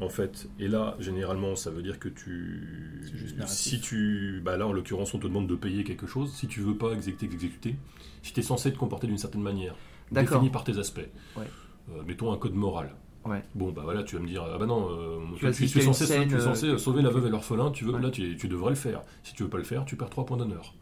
En 0.00 0.08
fait, 0.08 0.48
et 0.60 0.68
là, 0.68 0.94
généralement, 1.00 1.56
ça 1.56 1.70
veut 1.72 1.82
dire 1.82 1.98
que 1.98 2.08
tu. 2.08 3.02
Si 3.46 3.80
tu. 3.80 4.40
Bah 4.44 4.56
là, 4.56 4.66
en 4.68 4.72
l'occurrence, 4.72 5.12
on 5.14 5.18
te 5.18 5.26
demande 5.26 5.48
de 5.48 5.56
payer 5.56 5.82
quelque 5.82 6.06
chose. 6.06 6.32
Si 6.32 6.46
tu 6.46 6.60
veux 6.60 6.76
pas 6.76 6.92
exécuter, 6.92 7.26
exécuter. 7.26 7.74
Si 8.22 8.32
tu 8.32 8.38
es 8.38 8.42
censé 8.44 8.72
te 8.72 8.78
comporter 8.78 9.08
d'une 9.08 9.18
certaine 9.18 9.42
manière, 9.42 9.74
défini 10.12 10.50
par 10.50 10.62
tes 10.62 10.78
aspects. 10.78 11.00
Ouais. 11.36 11.44
Euh, 11.90 12.02
mettons 12.06 12.32
un 12.32 12.36
code 12.36 12.54
moral. 12.54 12.94
Ouais. 13.24 13.42
Bon, 13.56 13.72
bah 13.72 13.82
voilà, 13.84 14.04
tu 14.04 14.14
vas 14.16 14.22
me 14.22 14.28
dire, 14.28 14.44
ah 14.44 14.56
bah 14.56 14.66
non, 14.66 14.88
euh, 14.90 15.18
Tu 15.34 15.66
tu, 15.66 15.78
es 15.78 15.82
censé, 15.82 16.06
scène, 16.06 16.28
tu 16.28 16.36
es 16.36 16.40
censé 16.40 16.66
euh, 16.68 16.78
sauver 16.78 17.02
la 17.02 17.10
veuve 17.10 17.26
et 17.26 17.30
l'orphelin, 17.30 17.70
tu 17.72 17.84
veux, 17.84 17.92
Ouais. 17.94 18.00
là 18.00 18.10
tu, 18.10 18.36
tu 18.36 18.46
devrais 18.48 18.70
le 18.70 18.76
faire. 18.76 19.02
Si 19.24 19.34
tu 19.34 19.42
veux 19.42 19.48
pas 19.48 19.58
le 19.58 19.64
faire, 19.64 19.84
tu 19.84 19.96
perds 19.96 20.10
3 20.10 20.24
points 20.24 20.36
d'honneur. 20.36 20.74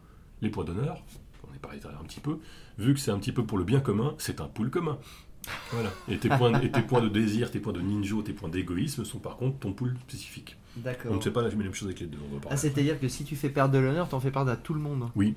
Les 0.43 0.51
points 0.51 0.65
d'honneur, 0.65 1.03
est 1.57 1.61
parlé 1.61 1.79
un 2.01 2.05
petit 2.05 2.21
peu, 2.21 2.39
vu 2.79 2.95
que 2.95 3.01
c'est 3.01 3.11
un 3.11 3.19
petit 3.19 3.33
peu 3.33 3.45
pour 3.45 3.59
le 3.59 3.65
bien 3.65 3.81
commun, 3.81 4.15
c'est 4.19 4.41
un 4.41 4.47
pool 4.49 4.71
commun. 4.71 4.99
Voilà. 5.73 5.91
Et 6.09 6.19
tes, 6.19 6.29
points, 6.29 6.61
et 6.61 6.71
tes 6.73 6.83
points 6.83 7.01
de 7.01 7.09
désir, 7.09 7.51
tes 7.53 7.61
points 7.61 7.73
de 7.73 7.81
ninja, 7.81 8.17
tes 8.25 8.33
points 8.33 8.49
d'égoïsme 8.49 9.05
sont 9.05 9.19
par 9.19 9.37
contre 9.37 9.59
ton 9.61 9.73
pool 9.73 9.97
spécifique. 10.09 10.57
On 10.77 10.81
D'accord. 10.81 11.15
ne 11.15 11.21
fait 11.21 11.31
pas 11.31 11.43
la 11.43 11.51
même 11.55 11.73
chose 11.73 11.89
avec 11.89 12.01
les 12.01 12.07
deux. 12.07 12.19
on 12.33 12.37
va 12.39 12.41
Ah, 12.51 12.57
c'est-à-dire 12.57 12.99
que 13.01 13.09
si 13.09 13.25
tu 13.25 13.37
fais 13.37 13.49
perdre 13.49 13.73
de 13.75 13.79
l'honneur, 13.79 14.09
t'en 14.09 14.19
fais 14.21 14.31
perdre 14.33 14.51
à 14.51 14.57
tout 14.57 14.75
le 14.75 14.81
monde. 14.81 15.09
Oui. 15.15 15.35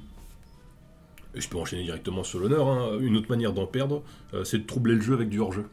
Et 1.36 1.42
je 1.42 1.48
peux 1.48 1.58
enchaîner 1.58 1.84
directement 1.84 2.24
sur 2.24 2.40
l'honneur. 2.40 2.68
hein. 2.68 2.98
Une 3.00 3.16
autre 3.18 3.30
manière 3.30 3.54
d'en 3.54 3.68
perdre, 3.68 4.02
euh, 4.34 4.44
c'est 4.44 4.58
de 4.58 4.64
troubler 4.66 4.96
le 4.96 5.02
jeu 5.02 5.14
avec 5.14 5.30
du 5.30 5.40
hors-jeu. 5.40 5.66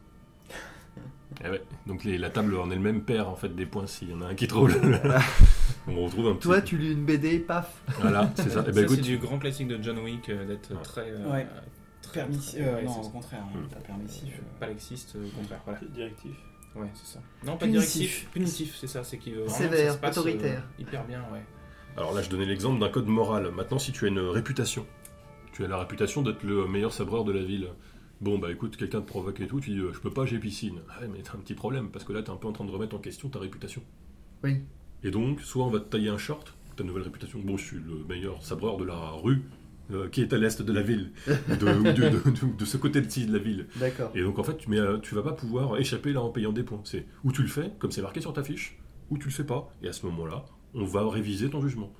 Eh 1.45 1.50
ouais. 1.50 1.62
Donc 1.87 2.05
les- 2.05 2.19
la 2.19 2.31
table 2.31 2.57
en 2.57 2.71
elle-même 2.71 3.02
perd 3.02 3.28
en 3.28 3.37
fait 3.37 3.55
des 3.55 3.66
points 3.66 3.87
s'il 3.87 4.11
y 4.11 4.14
en 4.14 4.23
a 4.23 4.26
un 4.26 4.35
qui 4.35 4.47
trouble. 4.49 4.75
On 5.88 6.05
retrouve 6.05 6.28
un 6.28 6.33
petit. 6.35 6.43
Toi, 6.43 6.61
tu 6.62 6.78
lis 6.78 6.93
une 6.93 7.05
BD, 7.05 7.38
paf. 7.38 7.81
Voilà, 8.00 8.31
c'est 8.37 8.50
ça. 8.50 8.61
Eh 8.69 8.73
ben, 8.73 8.75
ça, 8.75 8.81
écoute, 8.83 8.97
c'est 8.97 9.02
du 9.02 9.19
grand 9.19 9.38
classique 9.38 9.69
de 9.69 9.81
John 9.83 9.99
Wick 9.99 10.28
euh, 10.28 10.47
d'être 10.47 10.71
Ouais. 10.73 10.83
très. 10.83 11.11
euh, 11.11 11.31
Ouais. 11.33 11.47
très- 12.02 12.26
euh, 12.59 12.83
non, 12.83 13.00
au 13.02 13.09
contraire, 13.11 13.45
Hmm. 13.55 13.69
pas 13.69 13.81
permissif. 13.81 14.35
euh. 14.35 14.43
Pas 14.61 14.66
laxiste, 14.69 15.14
euh, 15.16 15.26
au 15.26 15.38
contraire. 15.38 15.61
Voilà. 15.64 15.81
Directif. 15.95 16.33
Ouais, 16.75 16.88
c'est 16.95 17.14
ça. 17.14 17.21
Non, 17.45 17.57
pas 17.57 17.66
Punitif. 17.66 17.93
directif, 17.95 18.28
punitif, 18.33 18.76
c'est 18.81 18.87
ça. 18.87 19.05
C'est 19.05 19.19
qui 19.19 19.33
Sévère, 19.49 19.88
ça 19.90 19.93
se 19.95 19.99
passe, 19.99 20.16
euh, 20.16 20.21
autoritaire. 20.21 20.62
hyper 20.78 21.05
bien, 21.07 21.21
ouais. 21.33 21.43
alors 21.97 22.12
là, 22.12 22.21
je 22.23 22.28
donnais 22.28 22.45
l'exemple 22.45 22.78
d'un 22.81 22.90
code 22.90 23.07
moral. 23.07 23.50
Maintenant, 23.52 23.78
si 23.78 23.93
tu 23.93 24.05
as 24.05 24.09
une 24.09 24.19
réputation, 24.19 24.85
tu 25.52 25.64
as 25.64 25.69
la 25.69 25.78
réputation 25.78 26.21
d'être 26.23 26.43
le 26.43 26.66
meilleur 26.66 26.93
sabreur 26.93 27.25
de 27.25 27.33
la 27.33 27.43
ville. 27.43 27.69
Bon, 28.20 28.38
bah 28.38 28.50
écoute, 28.50 28.76
quelqu'un 28.76 29.00
te 29.02 29.06
provoque 29.06 29.40
et 29.40 29.46
tout, 29.46 29.61
tu 29.61 29.70
dis 29.70 29.78
euh, 29.78 29.92
je 29.92 30.00
peux 30.00 30.11
pas, 30.11 30.25
j'ai 30.25 30.38
piscine. 30.38 30.78
Ah 30.88 31.00
Ouais, 31.02 31.08
mais 31.08 31.18
t'as 31.23 31.35
un 31.35 31.40
petit 31.40 31.54
problème 31.54 31.90
parce 31.90 32.04
que 32.04 32.12
là, 32.12 32.23
t'es 32.23 32.30
un 32.30 32.37
peu 32.37 32.49
en 32.49 32.52
train 32.52 32.64
de 32.64 32.70
remettre 32.70 32.96
en 32.96 32.99
question 32.99 33.28
ta 33.28 33.38
réputation. 33.38 33.82
Oui. 34.42 34.62
Et 35.02 35.11
donc, 35.11 35.40
soit 35.42 35.64
on 35.66 35.70
va 35.70 35.80
te 35.80 35.85
tailler 35.90 36.08
un 36.08 36.16
short, 36.18 36.54
ta 36.76 36.85
nouvelle 36.85 37.02
réputation. 37.02 37.38
Bon, 37.44 37.56
je 37.56 37.64
suis 37.64 37.76
le 37.76 38.04
meilleur 38.08 38.42
sabreur 38.42 38.78
de 38.78 38.85
la 38.85 39.11
rue 39.11 39.42
euh, 39.92 40.08
qui 40.08 40.23
est 40.23 40.32
à 40.32 40.38
l'est 40.38 40.62
de 40.62 40.73
la 40.73 40.82
ville, 40.82 41.12
ou 41.28 41.56
de, 41.56 41.66
ou 41.78 41.82
de- 41.82 41.92
de- 41.92 42.30
de- 42.30 42.56
de 42.58 42.64
ce 42.64 42.76
côté-ci 42.78 43.26
de 43.26 43.32
la 43.32 43.38
ville. 43.38 43.66
D'accord. 43.76 44.11
Et 44.14 44.23
donc 44.23 44.38
en 44.38 44.42
fait, 44.44 44.56
tu, 44.56 44.68
euh, 44.78 44.99
tu 44.99 45.14
vas 45.14 45.23
pas 45.23 45.32
pouvoir 45.32 45.76
échapper 45.78 46.12
là 46.12 46.23
en 46.23 46.30
payant 46.30 46.52
des 46.52 46.62
points. 46.64 46.80
C'est 46.85 47.06
ou 47.23 47.32
tu 47.32 47.42
le 47.42 47.49
fais, 47.49 47.70
comme 47.78 47.90
c'est 47.92 48.02
marqué 48.02 48.20
sur 48.23 48.32
ta 48.32 48.42
fiche, 48.42 48.78
ou 49.11 49.18
tu 49.18 49.26
le 49.26 49.30
fais 49.32 49.44
pas. 49.44 49.70
Et 49.82 49.88
à 49.88 49.92
ce 49.92 50.04
moment-là, 50.06 50.46
on 50.75 50.85
va 50.87 51.08
réviser 51.08 51.50
ton 51.50 51.61
jugement. 51.61 51.92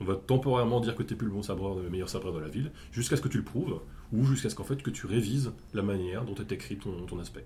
On 0.00 0.04
va 0.04 0.14
temporairement 0.14 0.80
dire 0.80 0.94
que 0.94 1.02
tu 1.02 1.16
plus 1.16 1.26
le 1.26 1.32
bon 1.32 1.42
sabreur, 1.42 1.74
le 1.74 1.90
meilleur 1.90 2.08
sabreur 2.08 2.32
de 2.34 2.38
la 2.38 2.48
ville, 2.48 2.70
jusqu'à 2.92 3.16
ce 3.16 3.22
que 3.22 3.28
tu 3.28 3.38
le 3.38 3.44
prouves, 3.44 3.80
ou 4.12 4.24
jusqu'à 4.24 4.50
ce 4.50 4.54
qu'en 4.54 4.64
fait 4.64 4.82
que 4.82 4.90
tu 4.90 5.06
révises 5.06 5.52
la 5.74 5.82
manière 5.82 6.24
dont 6.24 6.34
est 6.34 6.52
écrit 6.52 6.76
ton, 6.76 7.06
ton 7.06 7.18
aspect. 7.18 7.44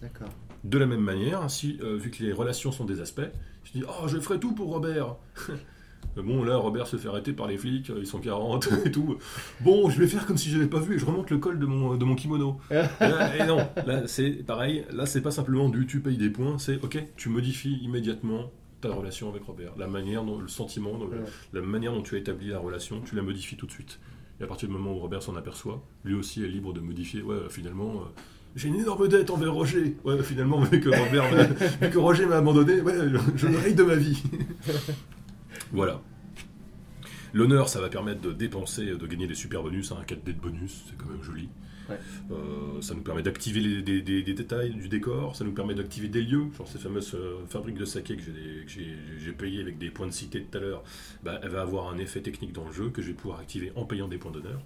D'accord. 0.00 0.28
De 0.64 0.78
la 0.78 0.86
même 0.86 1.00
manière, 1.00 1.48
si, 1.50 1.78
euh, 1.82 1.96
vu 1.96 2.10
que 2.10 2.22
les 2.22 2.32
relations 2.32 2.72
sont 2.72 2.84
des 2.84 3.00
aspects, 3.00 3.20
je 3.64 3.72
dis 3.72 3.84
Oh, 3.86 4.06
je 4.08 4.18
ferai 4.18 4.38
tout 4.40 4.52
pour 4.52 4.68
Robert 4.72 5.16
Bon, 6.16 6.42
là, 6.42 6.56
Robert 6.56 6.86
se 6.86 6.96
fait 6.96 7.08
arrêter 7.08 7.32
par 7.32 7.46
les 7.46 7.56
flics, 7.58 7.90
euh, 7.90 7.98
ils 8.00 8.06
sont 8.06 8.18
40 8.18 8.68
et 8.86 8.90
tout. 8.90 9.18
Bon, 9.60 9.88
je 9.90 9.98
vais 10.00 10.06
faire 10.08 10.26
comme 10.26 10.36
si 10.36 10.48
je 10.50 10.56
n'avais 10.56 10.68
pas 10.68 10.80
vu 10.80 10.94
et 10.96 10.98
je 10.98 11.04
remonte 11.04 11.30
le 11.30 11.38
col 11.38 11.58
de 11.58 11.66
mon, 11.66 11.96
de 11.96 12.04
mon 12.04 12.14
kimono. 12.16 12.58
et, 12.70 12.74
là, 13.00 13.36
et 13.36 13.46
non, 13.46 13.58
là, 13.86 14.06
c'est 14.06 14.30
pareil, 14.44 14.84
là, 14.92 15.06
c'est 15.06 15.20
pas 15.20 15.30
simplement 15.30 15.68
du 15.68 15.86
tu 15.86 16.00
payes 16.00 16.16
des 16.16 16.30
points, 16.30 16.58
c'est 16.58 16.82
ok, 16.82 17.04
tu 17.16 17.28
modifies 17.28 17.78
immédiatement 17.82 18.50
ta 18.80 18.92
relation 18.92 19.28
avec 19.28 19.42
Robert. 19.44 19.72
La 19.76 19.86
manière, 19.88 20.24
dont, 20.24 20.38
le 20.38 20.48
sentiment, 20.48 20.96
dont- 20.98 21.08
Ouais. 21.08 21.18
la 21.52 21.60
manière 21.60 21.92
dont 21.92 22.02
tu 22.02 22.14
as 22.14 22.18
établi 22.18 22.48
la 22.48 22.58
relation, 22.58 23.00
tu 23.00 23.14
la 23.16 23.22
modifies 23.22 23.56
tout 23.56 23.66
de 23.66 23.72
suite. 23.72 23.98
Et 24.40 24.44
à 24.44 24.46
partir 24.46 24.68
du 24.68 24.74
moment 24.74 24.92
où 24.92 24.98
Robert 24.98 25.22
s'en 25.22 25.36
aperçoit, 25.36 25.82
lui 26.04 26.14
aussi 26.14 26.44
est 26.44 26.48
libre 26.48 26.72
de 26.72 26.80
modifier. 26.80 27.22
Ouais, 27.22 27.36
finalement, 27.48 27.90
euh, 27.90 28.20
j'ai 28.54 28.68
une 28.68 28.76
énorme 28.76 29.08
dette 29.08 29.30
envers 29.30 29.52
Roger. 29.52 29.96
Ouais, 30.04 30.22
finalement, 30.22 30.60
vu 30.60 30.80
que, 30.80 30.88
Robert 30.88 31.24
vu 31.80 31.90
que 31.90 31.98
Roger 31.98 32.26
m'a 32.26 32.36
abandonné, 32.36 32.80
ouais, 32.80 32.94
je, 33.34 33.46
le 33.46 33.58
règle 33.58 33.76
de 33.76 33.82
ma 33.82 33.96
vie. 33.96 34.22
voilà. 35.72 36.00
L'honneur, 37.34 37.68
ça 37.68 37.80
va 37.80 37.88
permettre 37.88 38.20
de 38.20 38.32
dépenser, 38.32 38.86
de 38.86 39.06
gagner 39.06 39.26
des 39.26 39.34
super 39.34 39.62
bonus, 39.62 39.92
hein, 39.92 39.98
un 40.00 40.04
4D 40.04 40.26
de 40.26 40.40
bonus, 40.40 40.84
c'est 40.88 40.96
quand 40.96 41.10
même 41.10 41.22
joli. 41.22 41.48
Ouais. 41.88 41.98
Euh, 42.32 42.80
ça 42.82 42.94
nous 42.94 43.02
permet 43.02 43.22
d'activer 43.22 43.60
les, 43.60 43.82
des, 43.82 44.02
des- 44.02 44.22
des 44.22 44.34
détails 44.34 44.74
du 44.74 44.88
décor, 44.88 45.34
ça 45.36 45.44
nous 45.44 45.52
permet 45.52 45.74
d'activer 45.74 46.08
des 46.08 46.22
lieux, 46.22 46.46
genre 46.56 46.68
ces 46.68 46.78
fameuses 46.78 47.14
euh, 47.14 47.38
fabriques 47.48 47.78
de 47.78 47.84
saké 47.84 48.16
que 48.16 48.22
j'ai 48.66 49.32
payées 49.32 49.62
avec 49.62 49.78
des 49.78 49.90
points 49.90 50.06
de 50.06 50.12
cité 50.12 50.42
tout 50.42 50.58
à 50.58 50.60
l'heure, 50.60 50.82
bah, 51.22 51.40
elle 51.42 51.50
va 51.50 51.62
avoir 51.62 51.88
un 51.92 51.98
effet 51.98 52.20
technique 52.20 52.52
dans 52.52 52.64
le 52.64 52.72
jeu 52.72 52.90
que 52.90 53.00
je 53.02 53.08
vais 53.08 53.14
pouvoir 53.14 53.40
activer 53.40 53.72
en 53.76 53.84
payant 53.84 54.08
des 54.08 54.18
points 54.18 54.32
d'honneur. 54.32 54.60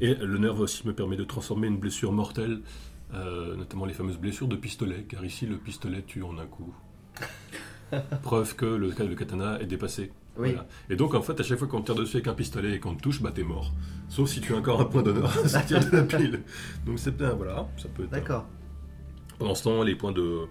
Et 0.00 0.14
l'honneur 0.14 0.54
va 0.54 0.62
aussi 0.62 0.86
me 0.86 0.94
permettre 0.94 1.20
de 1.20 1.26
transformer 1.26 1.66
une 1.66 1.76
blessure 1.78 2.12
mortelle, 2.12 2.60
euh, 3.12 3.54
notamment 3.56 3.84
les 3.84 3.92
fameuses 3.92 4.16
blessures 4.18 4.48
de 4.48 4.56
pistolet, 4.56 5.04
car 5.08 5.22
ici 5.24 5.44
le 5.46 5.58
pistolet 5.58 6.02
tue 6.06 6.22
en 6.22 6.38
un 6.38 6.46
coup. 6.46 6.74
Preuve 8.22 8.54
que 8.56 8.64
le, 8.64 8.88
le 8.88 9.14
katana 9.14 9.60
est 9.60 9.66
dépassé. 9.66 10.10
Oui. 10.38 10.50
Voilà. 10.52 10.66
Et 10.88 10.96
donc 10.96 11.14
en 11.14 11.22
fait, 11.22 11.38
à 11.38 11.42
chaque 11.42 11.58
fois 11.58 11.68
qu'on 11.68 11.80
te 11.80 11.86
tire 11.86 11.94
dessus 12.00 12.16
avec 12.16 12.28
un 12.28 12.34
pistolet 12.34 12.74
et 12.74 12.78
qu'on 12.80 12.94
te 12.94 13.02
touche, 13.02 13.20
bah 13.20 13.30
t'es 13.34 13.42
mort. 13.42 13.72
Sauf 14.08 14.28
si 14.30 14.40
tu 14.40 14.54
as 14.54 14.56
encore 14.56 14.80
un 14.80 14.84
point 14.86 15.02
d'honneur 15.02 15.30
à 15.44 15.48
sortir 15.48 15.80
de 15.80 15.96
la 15.96 16.02
pile. 16.04 16.40
Donc 16.86 16.98
c'est 16.98 17.16
bien, 17.16 17.30
voilà, 17.34 17.68
ça 17.76 17.88
peut 17.88 18.04
être. 18.04 18.10
D'accord. 18.10 18.46
Pendant 19.38 19.54
ce 19.54 19.64
temps, 19.64 19.82
les 19.82 19.94
points 19.96 20.12
de. 20.12 20.46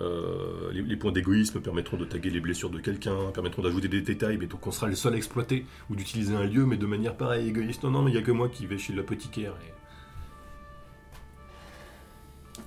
euh, 0.00 0.70
les, 0.72 0.82
les 0.82 0.96
points 0.96 1.12
d'égoïsme 1.12 1.60
permettront 1.60 1.96
de 1.96 2.04
taguer 2.04 2.30
les 2.30 2.40
blessures 2.40 2.70
de 2.70 2.78
quelqu'un, 2.78 3.16
permettront 3.34 3.62
d'ajouter 3.62 3.88
des 3.88 4.00
détails, 4.02 4.36
mais 4.38 4.46
donc 4.46 4.66
on 4.66 4.70
sera 4.70 4.86
le 4.88 4.94
seul 4.94 5.14
à 5.14 5.16
exploiter, 5.16 5.66
ou 5.90 5.96
d'utiliser 5.96 6.34
un 6.34 6.44
lieu, 6.44 6.64
mais 6.66 6.76
de 6.76 6.86
manière 6.86 7.16
pareille, 7.16 7.48
égoïste. 7.48 7.82
Non, 7.84 7.90
non, 7.90 8.02
mais 8.02 8.10
il 8.10 8.14
n'y 8.14 8.20
a 8.20 8.22
que 8.22 8.32
moi 8.32 8.48
qui 8.48 8.66
vais 8.66 8.78
chez 8.78 8.92
l'apothicaire. 8.92 9.54
et- 9.66 9.72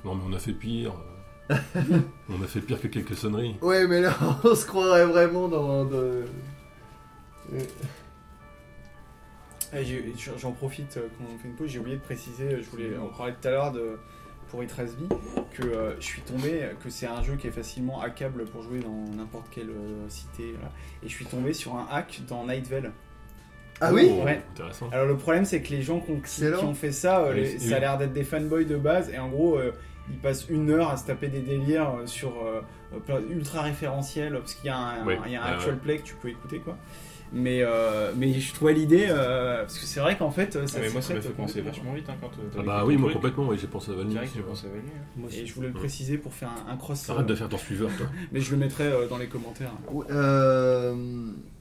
Non, 0.08 0.16
mais 0.16 0.24
on 0.30 0.34
a 0.34 0.40
fait 0.40 0.54
pire. 0.54 0.94
euh. 1.52 1.56
on 2.30 2.42
a 2.42 2.48
fait 2.48 2.60
pire 2.62 2.80
que 2.82 2.88
quelques 2.88 3.16
sonneries. 3.16 3.56
Ouais, 3.62 3.86
mais 3.88 4.02
là, 4.02 4.16
on 4.44 4.56
se 4.56 4.66
croirait 4.66 5.06
vraiment 5.06 5.48
dans. 5.48 5.86
dans- 5.86 5.92
Euh, 5.94 6.26
J'en 10.38 10.52
profite 10.52 10.98
euh, 10.98 11.08
quand 11.18 11.26
on 11.34 11.38
fait 11.38 11.48
une 11.48 11.56
pause, 11.56 11.70
j'ai 11.70 11.80
oublié 11.80 11.98
de 11.98 12.02
préciser, 12.02 12.46
euh, 12.46 12.62
je 12.64 12.70
voulais 12.70 12.98
en 12.98 13.08
parler 13.08 13.34
tout 13.42 13.48
à 13.48 13.52
l'heure 13.52 13.72
de 13.72 13.98
pour 14.50 14.64
Itrasby, 14.64 15.08
que 15.54 15.64
euh, 15.64 15.96
je 16.00 16.06
suis 16.06 16.22
tombé, 16.22 16.70
que 16.84 16.90
c'est 16.90 17.08
un 17.08 17.22
jeu 17.24 17.36
qui 17.36 17.48
est 17.48 17.52
facilement 17.52 18.00
hackable 18.02 18.46
pour 18.46 18.62
jouer 18.62 18.80
dans 18.80 19.04
n'importe 19.18 19.48
quelle 19.50 19.72
euh, 19.72 20.08
cité, 20.08 20.52
voilà. 20.54 20.72
et 21.04 21.10
je 21.10 21.14
suis 21.14 21.26
tombé 21.26 21.52
sur 21.54 21.76
un 21.76 21.88
hack 21.92 22.22
dans 22.28 22.46
Night 22.46 22.68
Vale. 22.68 22.92
Ah 23.82 23.92
oui 23.92 24.08
Oh, 24.12 24.24
Ouais. 24.24 24.42
Intéressant. 24.54 24.88
Alors 24.92 25.08
le 25.08 25.18
problème 25.18 25.46
c'est 25.46 25.62
que 25.62 25.72
les 25.72 25.82
gens 25.82 26.00
qui 26.00 26.12
ont, 26.12 26.20
qui- 26.22 26.76
fait 26.76 26.92
ça, 26.92 27.22
euh, 27.26 27.34
les- 27.34 27.60
ça 27.60 27.76
a 27.76 27.80
l'air 27.80 27.98
d'être 27.98 28.14
des 28.14 28.24
fanboys 28.24 28.66
de 28.66 28.78
base, 28.78 29.10
et 29.10 29.18
en 29.18 29.30
gros 29.30 29.58
euh, 29.58 29.72
ils 30.10 30.20
passent 30.20 30.48
une 30.48 30.70
heure 30.70 30.90
à 30.92 30.98
se 30.98 31.06
taper 31.08 31.28
des 31.28 31.42
délires 31.42 31.96
euh, 31.96 32.06
sur 32.06 32.32
euh, 32.46 32.62
ultra 33.32 33.64
référentiel, 33.64 34.34
parce 34.34 34.54
qu'il 34.54 34.68
y 34.68 34.70
a 34.70 34.78
un, 34.78 35.06
Ouais. 35.06 35.18
il 35.26 35.32
y 35.32 35.36
a 35.36 35.44
un 35.44 35.48
Ouais, 35.50 35.54
actual 35.56 35.74
ouais. 35.76 35.82
play 35.82 35.98
que 35.98 36.04
tu 36.04 36.14
peux 36.16 36.30
écouter 36.30 36.60
quoi. 36.60 36.78
Mais, 37.38 37.62
euh, 37.64 38.14
mais 38.16 38.34
je 38.40 38.54
trouvais 38.54 38.74
l'idée, 38.74 39.08
euh, 39.10 39.60
parce 39.64 39.78
que 39.78 39.86
c'est 39.86 40.00
vrai 40.00 40.18
qu'en 40.18 40.32
fait 40.32 40.54
ça 40.54 40.78
Ah, 40.78 40.80
mais 40.82 40.90
moi, 40.90 41.02
ça 41.02 41.14
m'a 41.14 41.20
fait 41.22 41.30
penser 41.32 41.60
vachement 41.62 41.94
vite 41.94 42.08
hein, 42.10 42.16
quand 42.22 42.28
euh, 42.40 42.60
Ah 42.60 42.64
bah 42.64 42.84
oui, 42.86 42.96
moi 42.96 43.10
truc. 43.10 43.16
complètement, 43.22 43.50
oui, 43.50 43.58
j'ai 43.60 43.68
pensé 43.68 43.92
à 43.92 43.96
Vanille. 43.96 44.14
Direct, 44.14 44.32
j'ai 44.36 44.42
pensé 44.42 44.68
à 44.68 44.70
Vanille. 44.70 44.92
hein. 44.96 45.28
Et 45.34 45.46
je 45.46 45.54
voulais 45.54 45.68
le 45.68 45.74
Ouais. 45.74 45.80
préciser 45.82 46.18
pour 46.18 46.34
faire 46.34 46.50
un, 46.50 46.72
un 46.72 46.78
cross, 46.78 47.10
Arrête 47.10 47.26
euh, 47.26 47.28
de 47.28 47.36
faire 47.36 47.50
ton 47.50 47.58
suiveur, 47.58 47.90
toi. 47.98 48.08
mais 48.32 48.40
je 48.40 48.52
le 48.52 48.58
mettrai 48.58 48.86
euh, 48.86 49.08
dans 49.10 49.18
les 49.18 49.28
commentaires. 49.28 49.74
Ouais, 49.92 50.06
euh, 50.12 50.96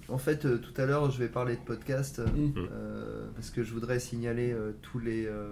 en 0.08 0.18
fait, 0.18 0.44
euh, 0.44 0.58
tout 0.58 0.80
à 0.80 0.86
l'heure, 0.86 1.10
je 1.10 1.18
vais 1.18 1.26
parler 1.28 1.56
de 1.56 1.60
podcast 1.60 2.20
euh, 2.20 2.26
Mm. 2.28 2.52
euh, 2.72 3.26
parce 3.34 3.50
que 3.50 3.64
je 3.64 3.72
voudrais 3.72 3.98
signaler 3.98 4.52
euh, 4.52 4.70
tous 4.80 5.00
les 5.00 5.26
euh, 5.26 5.48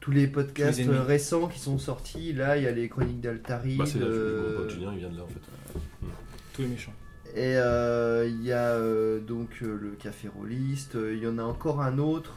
tous 0.00 0.10
les 0.10 0.26
podcasts 0.26 0.78
les 0.80 0.88
euh, 0.88 1.02
récents 1.02 1.46
qui 1.46 1.60
sont 1.60 1.78
sortis. 1.78 2.32
Là, 2.32 2.56
il 2.56 2.64
y 2.64 2.66
a 2.66 2.72
les 2.72 2.88
Chroniques 2.88 3.20
d'Altari. 3.20 3.76
Bah, 3.76 3.84
c'est 3.86 3.98
là, 4.00 4.06
euh, 4.06 4.56
pote 4.56 4.70
Julien, 4.70 4.90
il 4.94 4.98
vient 4.98 5.10
de 5.10 5.16
là 5.16 5.22
en 5.22 5.28
fait. 5.28 5.40
Tous 6.54 6.62
les 6.62 6.68
méchants. 6.68 6.92
Et 7.34 7.56
euh, 7.56 8.26
il 8.26 8.42
y 8.42 8.52
a 8.52 8.72
euh, 8.74 9.20
donc 9.20 9.58
euh, 9.62 9.76
le 9.76 9.90
Café 9.92 10.28
Rolliste. 10.28 10.96
Il 11.00 11.18
y 11.18 11.26
en 11.26 11.38
a 11.38 11.42
encore 11.42 11.80
un 11.82 11.98
autre. 11.98 12.34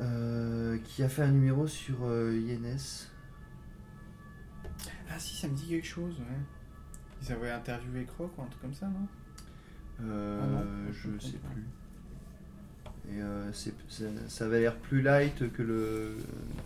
euh, 0.00 0.78
qui 0.84 1.02
a 1.02 1.08
fait 1.08 1.22
un 1.22 1.30
numéro 1.32 1.66
sur 1.66 1.96
euh, 2.04 2.32
INS. 2.32 3.08
Ah 5.10 5.18
si, 5.18 5.36
ça 5.36 5.48
me 5.48 5.54
dit 5.54 5.68
quelque 5.68 5.86
chose, 5.86 6.18
ouais. 6.18 6.36
Ils 7.22 7.32
avaient 7.32 7.50
interviewé 7.50 8.04
Croc 8.04 8.36
ou 8.36 8.42
un 8.42 8.46
truc 8.46 8.60
comme 8.60 8.74
ça, 8.74 8.86
non? 8.86 9.06
Euh, 10.02 10.40
Ah 10.42 10.46
non, 10.46 10.92
je 10.92 11.18
sais 11.18 11.38
plus. 11.38 11.64
Et 13.08 13.20
euh, 13.22 13.52
c'est- 13.52 13.72
ça, 13.88 14.04
ça 14.28 14.44
avait 14.46 14.60
l'air 14.60 14.74
plus 14.76 15.00
light 15.00 15.52
que 15.52 15.62
le, 15.62 16.16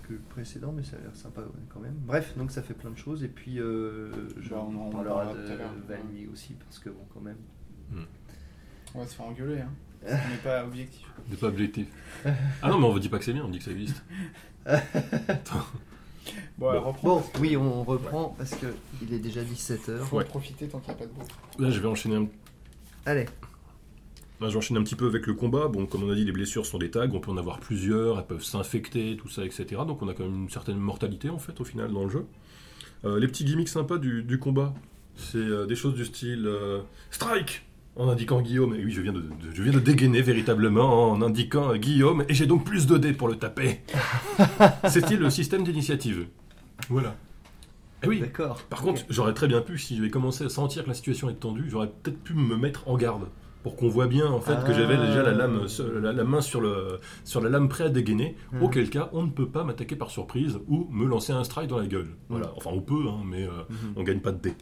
que 0.09 0.15
le 0.15 0.19
précédent, 0.31 0.73
mais 0.75 0.83
ça 0.83 0.97
a 0.97 1.01
l'air 1.03 1.15
sympa 1.15 1.43
ouais, 1.43 1.47
quand 1.69 1.81
même. 1.81 1.95
Bref, 2.07 2.35
donc 2.37 2.51
ça 2.51 2.63
fait 2.63 2.73
plein 2.75 2.91
de 2.91 2.97
choses. 2.97 3.23
Et 3.25 3.29
puis, 3.29 3.61
euh, 3.61 4.11
je 4.41 4.49
Bah, 4.51 4.65
on 4.67 4.75
en 4.87 4.91
parlera 4.91 5.35
de. 5.35 5.41
Vanille 5.87 6.29
aussi, 6.33 6.55
parce 6.55 6.79
que 6.79 6.89
bon, 6.89 7.05
quand 7.13 7.21
même. 7.21 7.37
Hmm. 7.93 8.05
On 8.95 9.01
va 9.01 9.07
se 9.07 9.15
faire 9.15 9.27
engueuler, 9.27 9.61
hein. 9.61 9.71
On 10.07 10.07
n'est 10.31 10.37
pas 10.43 10.65
objectif. 10.65 11.07
n'est 11.29 11.37
pas 11.37 11.49
objectif. 11.49 11.87
Ah 12.63 12.71
non, 12.71 12.79
mais 12.79 12.87
on 12.87 12.95
ne 12.95 12.99
dit 13.01 13.11
pas 13.11 13.19
que 13.19 13.25
c'est 13.27 13.35
bien, 13.35 13.45
on 13.45 13.51
dit 13.51 13.59
que 13.59 13.65
ça 13.65 13.71
existe. 13.73 14.03
Bon, 16.59 16.73
Bon. 16.81 16.95
Bon, 17.03 17.23
oui, 17.41 17.57
on 17.57 17.83
reprend 17.83 18.35
parce 18.37 18.55
que 18.55 18.67
il 19.03 19.13
est 19.15 19.19
déjà 19.19 19.43
17h. 19.43 19.99
Faut 20.01 20.19
Ouais. 20.19 20.25
en 20.25 20.29
profiter 20.29 20.69
tant 20.69 20.79
qu'il 20.79 20.93
n'y 20.93 20.97
a 20.97 20.99
pas 20.99 21.07
de 21.07 21.13
bruit. 21.13 21.27
Là, 21.59 21.71
je 21.71 21.81
vais 21.81 21.89
enchaîner 21.89 22.17
un 22.17 22.27
Allez, 23.07 23.27
j'enchaîne 24.49 24.77
un 24.79 24.83
petit 24.83 24.95
peu 24.97 25.07
avec 25.07 25.27
le 25.27 25.35
combat. 25.35 25.69
Bon, 25.69 25.87
comme 25.87 26.03
on 26.05 26.11
a 26.11 26.15
dit, 26.15 26.25
les 26.25 26.33
blessures 26.33 26.65
sont 26.67 26.79
des 26.79 26.91
tags, 26.91 27.09
on 27.13 27.21
peut 27.21 27.31
en 27.31 27.37
avoir 27.37 27.61
plusieurs, 27.61 28.19
elles 28.19 28.27
peuvent 28.27 28.43
s'infecter, 28.45 29.17
tout 29.17 29.29
ça, 29.29 29.45
etc. 29.45 29.67
Donc 29.87 30.01
on 30.03 30.09
a 30.09 30.15
quand 30.15 30.25
même 30.25 30.43
une 30.45 30.49
certaine 30.51 30.79
mortalité, 30.79 31.29
en 31.29 31.39
fait, 31.39 31.61
au 31.61 31.65
final, 31.65 31.93
dans 31.93 32.05
le 32.05 32.11
jeu. 32.11 32.25
Euh, 33.05 33.19
les 33.19 33.27
petits 33.29 33.45
gimmicks 33.45 33.69
sympas 33.69 33.99
du, 33.99 34.23
du 34.23 34.39
combat, 34.39 34.75
c'est 35.17 35.37
euh, 35.39 35.67
des 35.67 35.77
choses 35.77 35.95
du 35.95 36.05
style 36.05 36.47
euh, 36.47 36.81
Strike 37.11 37.65
en 37.97 38.09
indiquant 38.09 38.41
Guillaume. 38.41 38.75
Et 38.75 38.85
oui, 38.85 38.93
je 38.93 39.01
viens 39.01 39.13
de, 39.13 39.21
de- 39.21 39.27
je 39.53 39.63
viens 39.63 39.73
de 39.73 39.81
dégainer 39.81 40.23
véritablement 40.23 41.11
en 41.11 41.21
indiquant 41.23 41.75
Guillaume, 41.77 42.25
et 42.29 42.35
j'ai 42.35 42.47
donc 42.47 42.65
plus 42.65 42.87
de 42.87 42.97
dés 42.99 43.13
pour 43.13 43.29
le 43.29 43.37
taper. 43.37 43.81
C'était 44.89 45.17
le 45.17 45.29
système 45.31 45.65
d'initiative. 45.65 46.27
Voilà. 46.89 47.17
Et 48.03 48.07
oui, 48.09 48.21
d'accord. 48.21 48.63
par 48.71 48.81
contre, 48.81 49.03
j'aurais 49.11 49.35
très 49.35 49.47
bien 49.47 49.61
pu, 49.61 49.77
si 49.77 49.97
j'avais 49.97 50.09
commencé 50.09 50.45
à 50.45 50.49
sentir 50.49 50.85
que 50.85 50.89
la 50.89 50.95
situation 50.95 51.29
est 51.29 51.35
tendue, 51.35 51.65
j'aurais 51.69 51.91
peut-être 52.03 52.19
pu 52.23 52.33
me 52.33 52.57
mettre 52.57 52.89
en 52.89 52.97
garde. 52.97 53.27
Pour 53.63 53.77
qu'on 53.77 53.89
voit 53.89 54.07
bien 54.07 54.27
en 54.27 54.41
fait 54.41 54.65
que 54.65 54.73
j'avais 54.73 54.95
Ah. 54.99 55.07
déjà 55.07 55.23
la 55.23 55.33
lame, 55.33 55.67
la, 56.03 56.13
la 56.13 56.25
main 56.25 56.41
sur, 56.41 56.61
le, 56.63 56.99
sur 57.25 57.41
la 57.43 57.51
lame 57.51 57.69
prêt 57.69 57.85
à 57.85 57.89
dégainer, 57.91 58.37
Mhm. 58.53 58.63
auquel 58.63 58.89
cas 58.89 59.11
on 59.13 59.23
ne 59.25 59.31
peut 59.31 59.49
pas 59.49 59.65
m'attaquer 59.65 59.97
par 59.97 60.11
surprise 60.11 60.59
ou 60.69 60.89
me 60.91 61.07
lancer 61.07 61.33
un 61.33 61.45
strike 61.45 61.69
dans 61.69 61.79
la 61.79 61.87
gueule. 61.87 62.09
Voilà. 62.31 62.47
Mhm. 62.47 62.53
Enfin, 62.57 62.71
on 62.73 62.81
peut, 62.81 63.05
hein, 63.07 63.21
mais 63.27 63.45
euh, 63.45 63.51
Mhm. 63.69 63.77
on 63.97 64.03
gagne 64.03 64.21
pas 64.21 64.33
de 64.33 64.41
dés. 64.41 64.55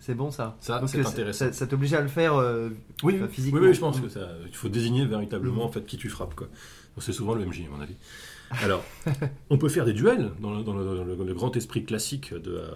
C'est 0.00 0.14
bon 0.14 0.30
ça. 0.30 0.56
Ça, 0.60 0.80
c'est 0.86 1.04
intéressant. 1.04 1.46
Ça, 1.46 1.52
ça 1.52 1.66
t'oblige 1.66 1.92
à 1.92 2.00
le 2.00 2.08
faire. 2.08 2.36
euh, 2.36 2.70
Oui, 3.02 3.16
Enfin, 3.16 3.28
physiquement. 3.28 3.60
oui, 3.60 3.66
oui, 3.68 3.74
je 3.74 3.80
pense 3.80 4.00
que 4.00 4.08
ça, 4.08 4.28
il 4.46 4.54
faut 4.54 4.68
désigner 4.68 5.04
véritablement 5.04 5.64
en 5.64 5.68
fait 5.68 5.84
qui 5.84 5.96
tu 5.98 6.08
frappes 6.08 6.34
quoi. 6.34 6.46
C'est 6.98 7.12
souvent 7.12 7.34
le 7.34 7.44
MJ 7.44 7.64
à 7.66 7.76
mon 7.76 7.82
avis. 7.82 7.96
Alors, 8.62 8.82
on 9.50 9.58
peut 9.58 9.68
faire 9.68 9.84
des 9.84 9.92
duels 9.92 10.30
dans 10.40 10.56
le, 10.56 10.62
dans 10.64 10.72
le- 10.72 10.84
dans 10.84 11.04
le- 11.04 11.16
dans 11.16 11.24
le 11.24 11.34
grand 11.34 11.54
esprit 11.56 11.84
classique 11.84 12.32
de, 12.32 12.52
euh, 12.52 12.70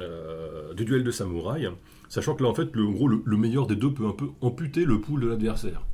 euh, 0.00 0.74
du 0.74 0.84
duel 0.84 1.04
de 1.04 1.10
samouraï, 1.10 1.68
sachant 2.08 2.34
que 2.34 2.42
là 2.42 2.48
en 2.48 2.54
fait 2.54 2.74
le 2.74 2.86
en 2.86 2.90
gros 2.92 3.08
le, 3.08 3.22
le 3.24 3.36
meilleur 3.36 3.66
des 3.66 3.76
deux 3.76 3.92
peut 3.92 4.06
un 4.06 4.12
peu 4.12 4.28
amputer 4.40 4.84
le 4.84 5.00
pool 5.00 5.20
de 5.20 5.26
l'adversaire. 5.28 5.84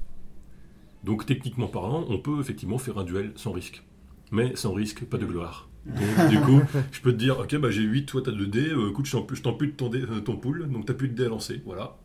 Donc 1.05 1.27
techniquement 1.27 1.67
parlant, 1.69 2.07
on 2.09 2.19
peut 2.19 2.41
effectivement 2.41 2.79
faire 2.79 2.99
un 2.99 3.05
duel 3.05 3.33
sans 3.37 3.53
risque. 3.53 3.83
Mais 4.31 4.57
sans 4.57 4.73
risque, 4.73 5.05
pas 5.05 5.19
de 5.19 5.27
gloire. 5.27 5.69
Donc 5.87 6.31
du 6.31 6.41
coup, 6.41 6.63
je 6.93 7.01
peux 7.03 7.13
te 7.13 7.19
dire, 7.19 7.39
ok, 7.41 7.57
bah 7.57 7.71
j'ai 7.71 7.83
8, 7.83 8.07
toi 8.07 8.23
t'as 8.25 8.33
2 8.33 8.47
dés, 8.47 8.71
euh, 8.71 8.89
écoute, 8.91 9.05
je 9.07 9.43
t'ampute 9.43 9.77
ton, 9.77 9.91
dé- 9.91 10.01
euh, 10.01 10.21
ton 10.21 10.37
pool, 10.39 10.67
donc 10.71 10.87
t'as 10.87 10.95
plus 10.95 11.09
de 11.09 11.15
dés 11.15 11.27
à 11.27 11.29
lancer, 11.29 11.61
voilà. 11.67 11.99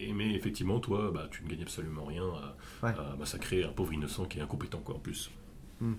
Et, 0.00 0.12
mais 0.14 0.34
effectivement, 0.34 0.80
toi, 0.80 1.10
bah, 1.12 1.28
tu 1.30 1.44
ne 1.44 1.48
gagnes 1.50 1.62
absolument 1.62 2.04
rien 2.06 2.22
à, 2.24 2.56
Ouais. 2.86 2.94
à 2.98 3.14
massacrer 3.18 3.62
un 3.64 3.68
pauvre 3.68 3.92
innocent 3.92 4.24
qui 4.24 4.38
est 4.38 4.42
incompétent, 4.42 4.78
quoi, 4.82 4.94
en 4.94 4.98
plus. 5.00 5.30
Hmm. 5.82 5.92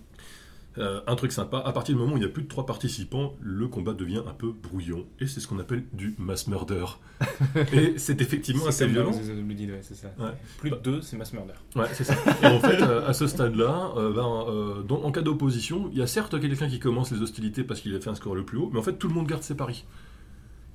Euh, 0.77 1.01
un 1.07 1.15
truc 1.15 1.31
sympa, 1.31 1.57
à 1.59 1.71
partir 1.71 1.95
du 1.95 2.01
moment 2.01 2.13
où 2.13 2.17
il 2.17 2.23
y 2.23 2.25
a 2.25 2.29
plus 2.29 2.43
de 2.43 2.47
3 2.47 2.65
participants, 2.65 3.35
le 3.41 3.67
combat 3.67 3.93
devient 3.93 4.21
un 4.27 4.33
peu 4.33 4.51
brouillon, 4.51 5.05
et 5.19 5.27
c'est 5.27 5.39
ce 5.39 5.47
qu'on 5.47 5.59
appelle 5.59 5.83
du 5.93 6.15
mass 6.17 6.47
murder. 6.47 6.85
et 7.73 7.97
c'est 7.97 8.21
effectivement 8.21 8.67
assez 8.67 8.85
violent. 8.85 9.11
Ouais, 9.11 9.81
ça. 9.81 10.07
Ouais. 10.19 10.31
Plus 10.59 10.69
de 10.69 10.75
deux, 10.75 11.01
c'est 11.01 11.17
mass 11.17 11.33
murder. 11.33 11.53
Ouais, 11.75 11.87
c'est 11.93 12.03
ça. 12.03 12.13
Et 12.43 12.45
en 12.45 12.59
fait, 12.59 12.81
euh, 12.81 13.07
à 13.07 13.13
ce 13.13 13.27
stade-là, 13.27 13.91
euh, 13.97 14.13
ben, 14.13 14.45
euh, 14.49 14.95
en 15.03 15.11
cas 15.11 15.21
d'opposition, 15.21 15.89
il 15.91 15.97
y 15.97 16.01
a 16.01 16.07
certes 16.07 16.39
quelqu'un 16.39 16.67
qui 16.67 16.79
commence 16.79 17.11
les 17.11 17.21
hostilités 17.21 17.63
parce 17.63 17.79
qu'il 17.81 17.95
a 17.95 17.99
fait 17.99 18.09
un 18.09 18.15
score 18.15 18.35
le 18.35 18.43
plus 18.43 18.57
haut, 18.57 18.69
mais 18.71 18.79
en 18.79 18.83
fait, 18.83 18.93
tout 18.93 19.07
le 19.07 19.13
monde 19.13 19.27
garde 19.27 19.43
ses 19.43 19.55
paris. 19.55 19.85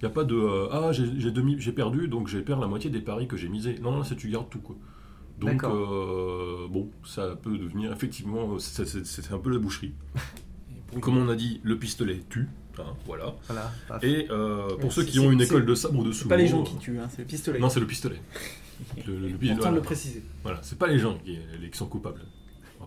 Il 0.01 0.07
n'y 0.07 0.11
a 0.11 0.15
pas 0.15 0.25
de 0.25 0.69
ah 0.73 0.91
j'ai 0.91 1.73
perdu 1.73 2.09
donc 2.09 2.27
j'ai 2.27 2.43
perdu 2.43 2.62
la 2.62 2.67
moitié 2.67 2.91
des 2.91 3.01
paris 3.01 3.29
que 3.29 3.37
j'ai 3.37 3.49
misés. 3.49 3.77
Non, 3.81 3.93
non, 3.93 4.03
c'est 4.03 4.17
tu 4.17 4.29
gardes 4.29 4.51
tout 4.51 4.59
quoi. 4.59 4.75
Donc 5.38 5.64
euh, 5.64 6.68
bon, 6.68 6.88
ça 7.05 7.35
peut 7.40 7.59
devenir 7.59 7.92
effectivement 7.92 8.59
c'est- 8.59 9.05
c'est 9.05 9.33
un 9.33 9.38
peu 9.38 9.51
la 9.51 9.59
boucherie. 9.59 9.92
Comme 11.01 11.16
on 11.18 11.29
a 11.29 11.35
dit, 11.37 11.61
le 11.62 11.79
pistolet 11.79 12.21
tue, 12.29 12.49
hein, 12.79 12.83
voilà. 13.07 13.35
Et 14.03 14.27
euh, 14.31 14.68
pour 14.77 14.85
Ouais, 14.85 14.90
ceux 14.90 15.05
qui 15.05 15.18
ont 15.21 15.33
une 15.33 15.40
école 15.40 15.64
de 15.64 15.75
sabre 15.75 15.99
ou 16.01 16.05
de 16.05 16.12
sumo, 16.12 16.29
pas 16.29 16.37
les 16.37 16.47
gens 16.47 16.61
euh, 16.61 16.64
qui 16.64 16.77
tuent, 16.77 16.99
hein, 16.99 17.09
c'est 17.11 17.23
le 17.23 17.27
pistolet. 17.27 17.59
Non, 17.59 17.68
c'est 17.71 17.81
le 17.81 17.87
pistolet. 17.87 18.21
Le, 19.07 19.16
le- 19.16 19.29
le- 19.29 19.55
voilà. 19.55 19.71
le 19.71 19.81
préciser. 19.81 20.25
Voilà, 20.42 20.59
c'est 20.62 20.77
pas 20.77 20.88
les 20.88 20.99
gens 20.99 21.16
qui, 21.25 21.38
les- 21.61 21.71
qui 21.71 21.79
sont 21.79 21.87
coupables. 21.87 22.21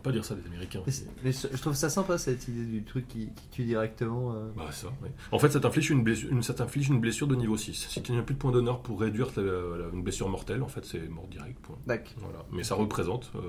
Pas 0.05 0.11
dire 0.11 0.23
ça 0.23 0.35
des 0.35 0.45
Américains. 0.47 0.81
Mais, 1.23 1.31
je 1.31 1.57
trouve 1.61 1.73
ça 1.73 1.89
sympa 1.89 2.17
cette 2.19 2.47
idée 2.47 2.63
du 2.65 2.83
truc 2.83 3.07
qui, 3.07 3.27
qui 3.33 3.47
tue 3.51 3.63
directement. 3.65 4.33
euh. 4.35 4.49
Bah 4.55 4.71
ça, 4.71 4.87
oui. 5.01 5.09
En 5.31 5.39
fait, 5.39 5.49
ça 5.49 5.59
t'inflige 5.59 5.89
une 5.89 6.03
blessure, 6.03 6.31
une, 6.31 6.43
ça 6.43 6.53
t'inflige 6.53 6.89
une 6.89 6.99
blessure 6.99 7.25
de 7.27 7.35
niveau 7.35 7.57
6. 7.57 7.87
Si 7.89 8.01
tu 8.03 8.11
n'as 8.11 8.21
plus 8.21 8.35
de 8.35 8.39
points 8.39 8.51
d'honneur 8.51 8.81
pour 8.83 8.99
réduire 9.01 9.29
la- 9.37 9.89
une 9.91 10.03
blessure 10.03 10.29
mortelle, 10.29 10.61
en 10.61 10.67
fait, 10.67 10.85
c'est 10.85 11.09
mort 11.09 11.27
direct. 11.27 11.59
Point. 11.61 11.77
Voilà. 11.85 12.45
Mais 12.51 12.63
ça 12.63 12.75
représente, 12.75 13.31
euh, 13.35 13.39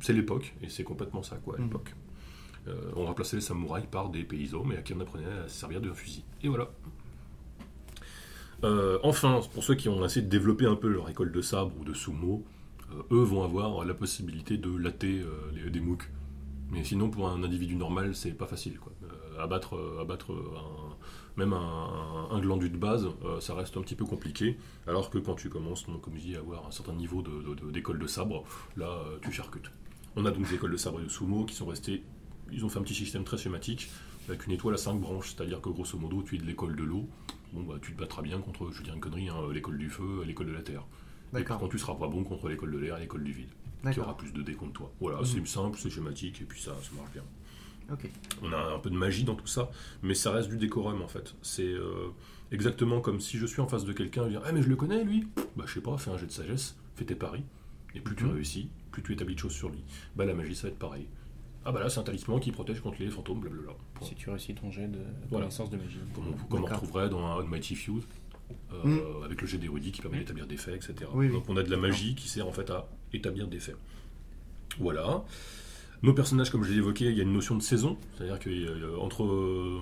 c'est 0.00 0.12
l'époque, 0.12 0.54
et 0.62 0.68
c'est 0.68 0.84
complètement 0.84 1.22
ça, 1.22 1.36
quoi, 1.36 1.56
à 1.56 1.58
Mm. 1.58 1.64
l'époque. 1.64 1.94
Euh, 2.68 2.74
on 2.96 3.06
remplaçait 3.06 3.36
les 3.36 3.42
samouraïs 3.42 3.86
par 3.90 4.10
des 4.10 4.22
paysans, 4.24 4.64
mais 4.64 4.76
à 4.76 4.82
qui 4.82 4.92
on 4.94 5.00
apprenait 5.00 5.24
à 5.44 5.48
se 5.48 5.58
servir 5.58 5.80
d'un 5.80 5.94
fusil. 5.94 6.24
Et 6.42 6.48
voilà. 6.48 6.68
Enfin, 9.02 9.40
pour 9.52 9.62
ceux 9.62 9.74
qui 9.74 9.88
ont 9.90 10.04
essayé 10.04 10.24
de 10.24 10.30
développer 10.30 10.64
un 10.66 10.74
peu 10.76 10.88
leur 10.88 11.08
école 11.10 11.30
de 11.32 11.42
sabre 11.42 11.72
ou 11.80 11.84
de 11.84 11.92
sumo, 11.92 12.42
eux 13.10 13.22
vont 13.22 13.42
avoir 13.44 13.84
la 13.84 13.94
possibilité 13.94 14.56
de 14.58 14.74
latter 14.76 15.20
euh, 15.20 15.30
les- 15.54 15.70
des 15.70 15.80
mooks. 15.80 16.10
Mais 16.70 16.82
sinon, 16.82 17.10
pour 17.10 17.28
un 17.28 17.42
individu 17.42 17.76
normal, 17.76 18.14
c'est 18.14 18.32
pas 18.32 18.46
facile. 18.46 18.78
Quoi. 18.78 18.92
Euh, 19.04 19.42
abattre 19.42 19.76
euh, 19.76 20.00
abattre 20.00 20.32
un- 20.32 20.96
même 21.36 21.52
un, 21.52 22.28
un 22.30 22.40
glandu 22.40 22.68
de 22.70 22.76
base, 22.76 23.06
euh, 23.24 23.40
ça 23.40 23.54
reste 23.54 23.76
un 23.76 23.82
petit 23.82 23.94
peu 23.96 24.04
compliqué. 24.04 24.56
Alors 24.86 25.10
que 25.10 25.18
quand 25.18 25.34
tu 25.34 25.48
commences, 25.50 25.84
comme 26.02 26.14
je 26.16 26.20
dis, 26.20 26.36
à 26.36 26.40
avoir 26.40 26.66
un 26.66 26.70
certain 26.70 26.94
niveau 26.94 27.22
de- 27.22 27.42
de- 27.42 27.54
de- 27.54 27.70
d'école 27.70 27.98
de, 27.98 28.06
sabre, 28.06 28.44
là, 28.76 28.86
euh, 28.88 29.18
tu 29.22 29.30
charcutes. 29.32 29.70
On 30.16 30.24
a 30.26 30.30
donc 30.30 30.48
des 30.48 30.54
écoles 30.54 30.70
de 30.72 30.76
sabre 30.76 31.00
et 31.00 31.04
de 31.04 31.08
sumo 31.08 31.44
qui 31.44 31.54
sont 31.54 31.66
restées. 31.66 32.02
Ils 32.52 32.64
ont 32.64 32.68
fait 32.68 32.78
un 32.78 32.82
petit 32.82 32.94
système 32.94 33.24
très 33.24 33.36
schématique 33.36 33.90
avec 34.28 34.46
une 34.46 34.52
étoile 34.52 34.74
à 34.74 34.78
5 34.78 35.00
branches, 35.00 35.34
c'est-à-dire 35.34 35.60
que 35.60 35.68
grosso 35.70 35.98
modo, 35.98 36.22
tu 36.22 36.36
es 36.36 36.38
de 36.38 36.44
l'école 36.44 36.76
de 36.76 36.84
l'eau. 36.84 37.08
Bon, 37.52 37.62
bah, 37.62 37.74
tu 37.82 37.92
te 37.94 37.98
battras 38.00 38.22
bien 38.22 38.38
contre, 38.40 38.70
je 38.70 38.78
veux 38.78 38.84
dire 38.84 38.94
une 38.94 39.00
connerie, 39.00 39.28
hein, 39.28 39.36
l'école 39.52 39.76
du 39.78 39.90
feu, 39.90 40.22
l'école 40.26 40.46
de 40.46 40.52
la 40.52 40.62
terre. 40.62 40.84
Et 41.40 41.42
par 41.42 41.42
D'accord. 41.42 41.58
contre, 41.60 41.72
tu 41.72 41.78
seras 41.78 41.94
pas 41.94 42.06
bon 42.08 42.22
contre 42.24 42.48
l'école 42.48 42.70
de 42.72 42.78
l'air 42.78 42.96
et 42.96 43.00
l'école 43.00 43.24
du 43.24 43.32
vide, 43.32 43.48
qui 43.92 43.98
aura 44.00 44.16
plus 44.16 44.32
de 44.32 44.42
dés 44.42 44.54
contre 44.54 44.72
toi. 44.72 44.92
Voilà, 45.00 45.18
c'est 45.24 45.44
simple, 45.46 45.78
c'est 45.80 45.90
schématique, 45.90 46.40
et 46.40 46.44
puis 46.44 46.60
ça, 46.60 46.72
ça 46.82 46.90
marche 46.96 47.10
bien. 47.12 47.22
Ok. 47.92 48.08
On 48.42 48.52
a 48.52 48.74
un 48.74 48.78
peu 48.78 48.88
de 48.88 48.96
magie 48.96 49.24
dans 49.24 49.34
tout 49.34 49.46
ça, 49.46 49.70
mais 50.02 50.14
ça 50.14 50.30
reste 50.30 50.48
du 50.48 50.56
décorum 50.56 51.02
en 51.02 51.08
fait. 51.08 51.34
C'est 51.42 51.64
euh, 51.64 52.08
exactement 52.52 53.00
comme 53.00 53.20
si 53.20 53.36
je 53.36 53.44
suis 53.46 53.60
en 53.60 53.66
face 53.66 53.84
de 53.84 53.92
quelqu'un 53.92 54.26
et 54.26 54.30
dire 54.30 54.42
Ah, 54.46 54.52
mais 54.52 54.62
je 54.62 54.68
le 54.68 54.76
connais 54.76 55.04
lui 55.04 55.26
Bah, 55.56 55.64
je 55.66 55.74
sais 55.74 55.80
pas, 55.80 55.98
fais 55.98 56.10
un 56.10 56.16
jet 56.16 56.26
de 56.26 56.32
sagesse, 56.32 56.76
fais 56.94 57.04
tes 57.04 57.14
paris, 57.14 57.42
et 57.94 58.00
plus 58.00 58.16
tu 58.16 58.24
Mhm. 58.24 58.32
réussis, 58.32 58.68
plus 58.92 59.02
tu 59.02 59.12
établis 59.12 59.34
de 59.34 59.40
choses 59.40 59.52
sur 59.52 59.68
lui. 59.70 59.82
Bah, 60.16 60.24
la 60.24 60.34
magie, 60.34 60.54
ça 60.54 60.68
va 60.68 60.72
être 60.72 60.78
pareil. 60.78 61.06
Ah, 61.66 61.72
bah 61.72 61.80
là, 61.80 61.88
c'est 61.88 61.98
un 61.98 62.02
talisman 62.04 62.40
qui 62.40 62.52
protège 62.52 62.80
contre 62.80 63.00
les 63.00 63.08
fantômes, 63.10 63.40
blablabla. 63.40 63.72
Point. 63.94 64.06
Si 64.08 64.14
tu 64.14 64.28
réussis 64.30 64.54
ton 64.54 64.70
jet 64.70 64.86
de 64.86 64.98
Voilà. 65.30 65.46
connaissance 65.46 65.70
de 65.70 65.76
magie. 65.78 65.98
Comme 66.14 66.28
on, 66.28 66.32
comme 66.46 66.62
on 66.62 66.66
retrouverait 66.66 67.08
dans 67.08 67.24
un 67.26 67.42
Mighty 67.44 67.74
Fuse, 67.74 68.04
euh, 68.72 68.82
Mhm. 68.84 69.24
avec 69.24 69.40
le 69.40 69.46
jet 69.46 69.58
d'érudit 69.58 69.92
qui 69.92 70.00
permet 70.02 70.18
d'établir 70.18 70.46
des 70.46 70.56
faits, 70.56 70.74
etc. 70.76 71.10
Oui, 71.14 71.26
oui. 71.26 71.32
Donc 71.32 71.48
on 71.48 71.56
a 71.56 71.62
de 71.62 71.70
la 71.70 71.76
magie 71.76 72.14
qui 72.14 72.28
sert 72.28 72.46
en 72.46 72.52
fait 72.52 72.70
à 72.70 72.88
établir 73.12 73.46
des 73.48 73.60
faits. 73.60 73.76
Voilà. 74.78 75.24
Nos 76.02 76.12
personnages, 76.12 76.50
comme 76.50 76.64
je 76.64 76.70
l'ai 76.72 76.78
évoqué, 76.78 77.06
il 77.06 77.16
y 77.16 77.20
a 77.20 77.22
une 77.22 77.32
notion 77.32 77.56
de 77.56 77.62
saison, 77.62 77.96
c'est-à-dire 78.16 78.38
qu'entre 78.38 79.80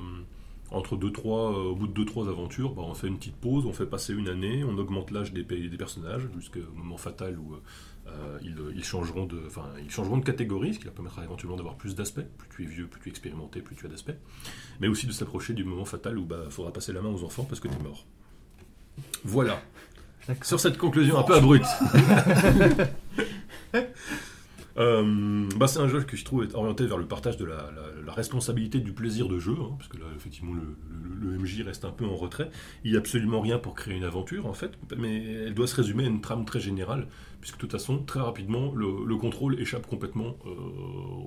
entre 0.70 0.96
deux, 0.96 1.12
trois, 1.12 1.52
euh, 1.52 1.64
au 1.64 1.74
bout 1.76 1.86
de 1.86 1.92
2-3 1.92 2.28
aventures, 2.30 2.72
bah, 2.72 2.80
on 2.86 2.94
fait 2.94 3.06
une 3.06 3.18
petite 3.18 3.36
pause, 3.36 3.66
on 3.66 3.74
fait 3.74 3.84
passer 3.84 4.14
une 4.14 4.28
année, 4.28 4.64
on 4.64 4.78
augmente 4.78 5.10
l'âge 5.10 5.30
des, 5.34 5.42
des 5.44 5.76
personnages 5.76 6.26
jusqu'au 6.34 6.60
moment 6.74 6.96
fatal 6.96 7.38
où 7.38 7.56
euh, 8.06 8.38
ils, 8.42 8.56
ils 8.74 8.82
changeront 8.84 9.26
de, 9.26 9.38
enfin, 9.46 9.66
ils 9.84 9.90
changeront 9.90 10.16
de 10.16 10.24
catégorie, 10.24 10.72
ce 10.72 10.78
qui 10.78 10.86
leur 10.86 10.94
permettra 10.94 11.24
éventuellement 11.24 11.56
d'avoir 11.56 11.76
plus 11.76 11.94
d'aspects. 11.94 12.22
Plus 12.38 12.48
tu 12.48 12.62
es 12.62 12.66
vieux, 12.66 12.86
plus 12.86 13.00
tu 13.02 13.08
es 13.08 13.10
expérimenté, 13.10 13.60
plus 13.60 13.76
tu 13.76 13.84
as 13.84 13.90
d'aspects. 13.90 14.16
Mais 14.80 14.88
aussi 14.88 15.06
de 15.06 15.12
s'approcher 15.12 15.52
du 15.52 15.64
moment 15.64 15.84
fatal 15.84 16.16
où 16.16 16.22
il 16.22 16.28
bah, 16.28 16.44
faudra 16.48 16.72
passer 16.72 16.94
la 16.94 17.02
main 17.02 17.10
aux 17.10 17.22
enfants 17.22 17.44
parce 17.44 17.60
que 17.60 17.68
tu 17.68 17.74
es 17.74 17.82
mort. 17.82 18.06
Voilà. 19.24 19.60
Sur 20.42 20.60
cette 20.60 20.78
conclusion 20.78 21.18
un 21.18 21.22
peu 21.22 21.34
abrupte. 21.34 21.66
Euh, 24.78 25.46
bah 25.58 25.66
c'est 25.66 25.80
un 25.80 25.88
jeu 25.88 26.02
que 26.02 26.16
je 26.16 26.24
trouve 26.24 26.44
est 26.44 26.54
orienté 26.54 26.86
vers 26.86 26.96
le 26.98 27.06
partage 27.06 27.36
de 27.36 27.44
la, 27.44 27.56
la- 27.56 28.02
la 28.06 28.12
responsabilité 28.12 28.80
du 28.80 28.92
plaisir 28.92 29.28
de 29.28 29.38
jeu, 29.38 29.52
hein, 29.60 29.74
parce 29.78 29.88
que 29.88 29.98
là 29.98 30.06
effectivement 30.16 30.54
le, 30.54 30.62
le- 30.90 31.32
le 31.32 31.38
MJ 31.38 31.62
reste 31.62 31.84
un 31.84 31.90
peu 31.90 32.04
en 32.06 32.16
retrait. 32.16 32.50
Il 32.84 32.90
n'y 32.90 32.96
a 32.96 33.00
absolument 33.00 33.40
rien 33.40 33.58
pour 33.58 33.74
créer 33.74 33.94
une 33.94 34.04
aventure 34.04 34.46
en 34.46 34.54
fait, 34.54 34.72
mais 34.96 35.22
elle 35.24 35.54
doit 35.54 35.66
se 35.66 35.76
résumer 35.76 36.04
à 36.04 36.08
une 36.08 36.20
trame 36.22 36.44
très 36.44 36.58
générale, 36.60 37.06
puisque 37.40 37.56
de 37.56 37.60
toute 37.60 37.72
façon 37.72 37.98
très 37.98 38.20
rapidement 38.20 38.72
le, 38.74 39.04
le 39.06 39.16
contrôle 39.16 39.60
échappe 39.60 39.86
complètement 39.86 40.36
euh, 40.46 40.50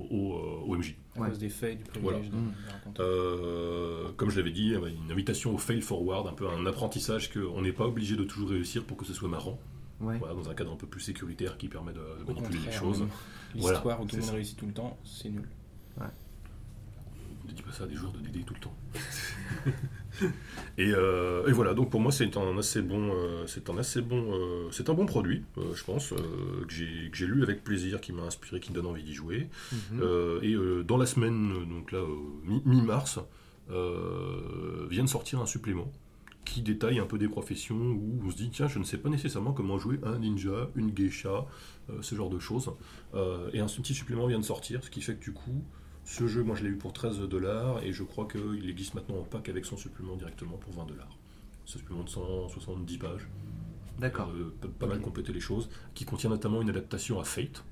au, 0.09 0.33
euh, 0.33 0.65
au 0.67 0.75
MJ. 0.77 0.95
À 1.15 1.21
Ouais. 1.21 1.29
cause 1.29 1.39
des 1.39 1.49
faits 1.49 1.73
et 1.73 1.75
du 1.75 1.99
Voilà. 2.01 2.17
privilège 2.19 2.41
Mm. 2.43 2.89
Euh, 2.99 4.09
comme 4.17 4.29
je 4.31 4.37
l'avais 4.37 4.51
dit, 4.51 4.73
une 4.73 5.11
invitation 5.11 5.53
au 5.53 5.57
fail 5.57 5.81
forward, 5.81 6.27
un 6.27 6.33
peu 6.33 6.47
un 6.49 6.65
apprentissage 6.65 7.31
qu'on 7.31 7.61
n'est 7.61 7.71
pas 7.71 7.85
obligé 7.85 8.15
de 8.15 8.23
toujours 8.23 8.49
réussir 8.49 8.83
pour 8.83 8.97
que 8.97 9.05
ce 9.05 9.13
soit 9.13 9.29
marrant. 9.29 9.59
Ouais. 10.01 10.17
Voilà, 10.19 10.33
dans 10.33 10.49
un 10.49 10.53
cadre 10.53 10.71
un 10.73 10.75
peu 10.75 10.87
plus 10.87 10.99
sécuritaire 11.01 11.57
qui 11.57 11.67
permet 11.69 11.93
de, 11.93 11.99
de 11.99 12.25
manipuler 12.27 12.59
les 12.65 12.71
choses. 12.71 12.99
même 13.01 13.09
Voilà, 13.55 13.77
L'histoire 13.77 14.01
où 14.01 14.05
tout 14.05 14.15
le 14.17 14.21
monde 14.21 14.31
réussit 14.31 14.57
tout 14.57 14.65
le 14.65 14.73
temps, 14.73 14.97
c'est 15.05 15.29
nul. 15.29 15.47
Ne 17.47 17.51
dis 17.53 17.61
pas 17.61 17.71
ça 17.71 17.85
des 17.85 17.93
joueurs 17.93 18.11
de 18.11 18.17
DD 18.19 18.43
tout 18.43 18.55
le 18.55 18.59
temps. 18.59 18.75
et, 20.79 20.91
euh, 20.91 21.45
et 21.47 21.51
voilà, 21.51 21.75
donc 21.75 21.91
pour 21.91 21.99
moi 22.01 22.11
c'est 22.11 22.35
un 22.37 22.57
assez 22.57 22.81
bon, 22.81 23.11
euh, 23.13 23.45
c'est 23.45 23.69
un 23.69 23.77
assez 23.77 24.01
bon, 24.01 24.33
euh, 24.33 24.67
c'est 24.71 24.89
un 24.89 24.95
bon 24.95 25.05
produit, 25.05 25.43
euh, 25.59 25.73
je 25.75 25.83
pense, 25.83 26.11
euh, 26.11 26.17
que 26.67 26.73
j'ai 26.73 27.09
que 27.11 27.17
j'ai 27.17 27.27
lu 27.27 27.43
avec 27.43 27.63
plaisir, 27.63 28.01
qui 28.01 28.13
m'a 28.13 28.23
inspiré, 28.23 28.59
qui 28.59 28.71
me 28.71 28.75
donne 28.75 28.87
envie 28.87 29.03
d'y 29.03 29.13
jouer. 29.13 29.47
Mhm. 29.71 29.99
Euh, 30.01 30.39
et 30.41 30.53
euh, 30.53 30.83
dans 30.83 30.97
la 30.97 31.05
semaine, 31.05 31.53
donc 31.69 31.91
là, 31.91 31.99
euh, 31.99 32.07
mi- 32.45 32.63
mi-mars, 32.65 33.19
euh, 33.69 34.87
vient 34.89 35.03
de 35.03 35.09
sortir 35.09 35.39
un 35.39 35.45
supplément 35.45 35.91
qui 36.45 36.61
détaille 36.61 36.99
un 36.99 37.05
peu 37.05 37.17
des 37.17 37.27
professions 37.27 37.75
où 37.75 38.21
on 38.23 38.29
se 38.31 38.37
dit 38.37 38.49
tiens 38.51 38.67
je 38.67 38.79
ne 38.79 38.83
sais 38.83 38.97
pas 38.97 39.09
nécessairement 39.09 39.51
comment 39.51 39.77
jouer 39.77 39.99
un 40.03 40.19
ninja, 40.19 40.69
une 40.75 40.91
geisha, 40.91 41.45
euh, 41.89 42.01
ce 42.01 42.15
genre 42.15 42.29
de 42.29 42.39
choses. 42.39 42.71
Euh, 43.15 43.49
et 43.53 43.59
un 43.59 43.65
petit 43.65 43.93
supplément 43.93 44.27
vient 44.27 44.39
de 44.39 44.45
sortir, 44.45 44.83
ce 44.83 44.89
qui 44.89 45.01
fait 45.01 45.15
que 45.15 45.23
du 45.23 45.33
coup 45.33 45.63
ce 46.05 46.27
jeu 46.27 46.43
moi 46.43 46.55
je 46.55 46.63
l'ai 46.63 46.69
eu 46.69 46.77
pour 46.77 46.93
13 46.93 47.19
dollars 47.21 47.83
et 47.83 47.91
je 47.91 48.03
crois 48.03 48.27
qu'il 48.27 48.69
existe 48.69 48.93
maintenant 48.93 49.17
en 49.17 49.23
pack 49.23 49.49
avec 49.49 49.65
son 49.65 49.75
supplément 49.75 50.15
directement 50.15 50.55
pour 50.57 50.71
20 50.73 50.85
dollars. 50.85 51.17
Ce 51.65 51.79
supplément 51.79 52.03
de 52.03 52.09
170 52.09 52.97
pages, 52.99 53.27
D'accord. 53.99 54.29
euh, 54.35 54.53
pas, 54.79 54.85
mal 54.85 55.01
compléter 55.01 55.33
les 55.33 55.39
choses, 55.39 55.67
qui 55.95 56.05
contient 56.05 56.29
notamment 56.29 56.61
une 56.61 56.69
adaptation 56.69 57.19
à 57.19 57.23
Fate. 57.23 57.63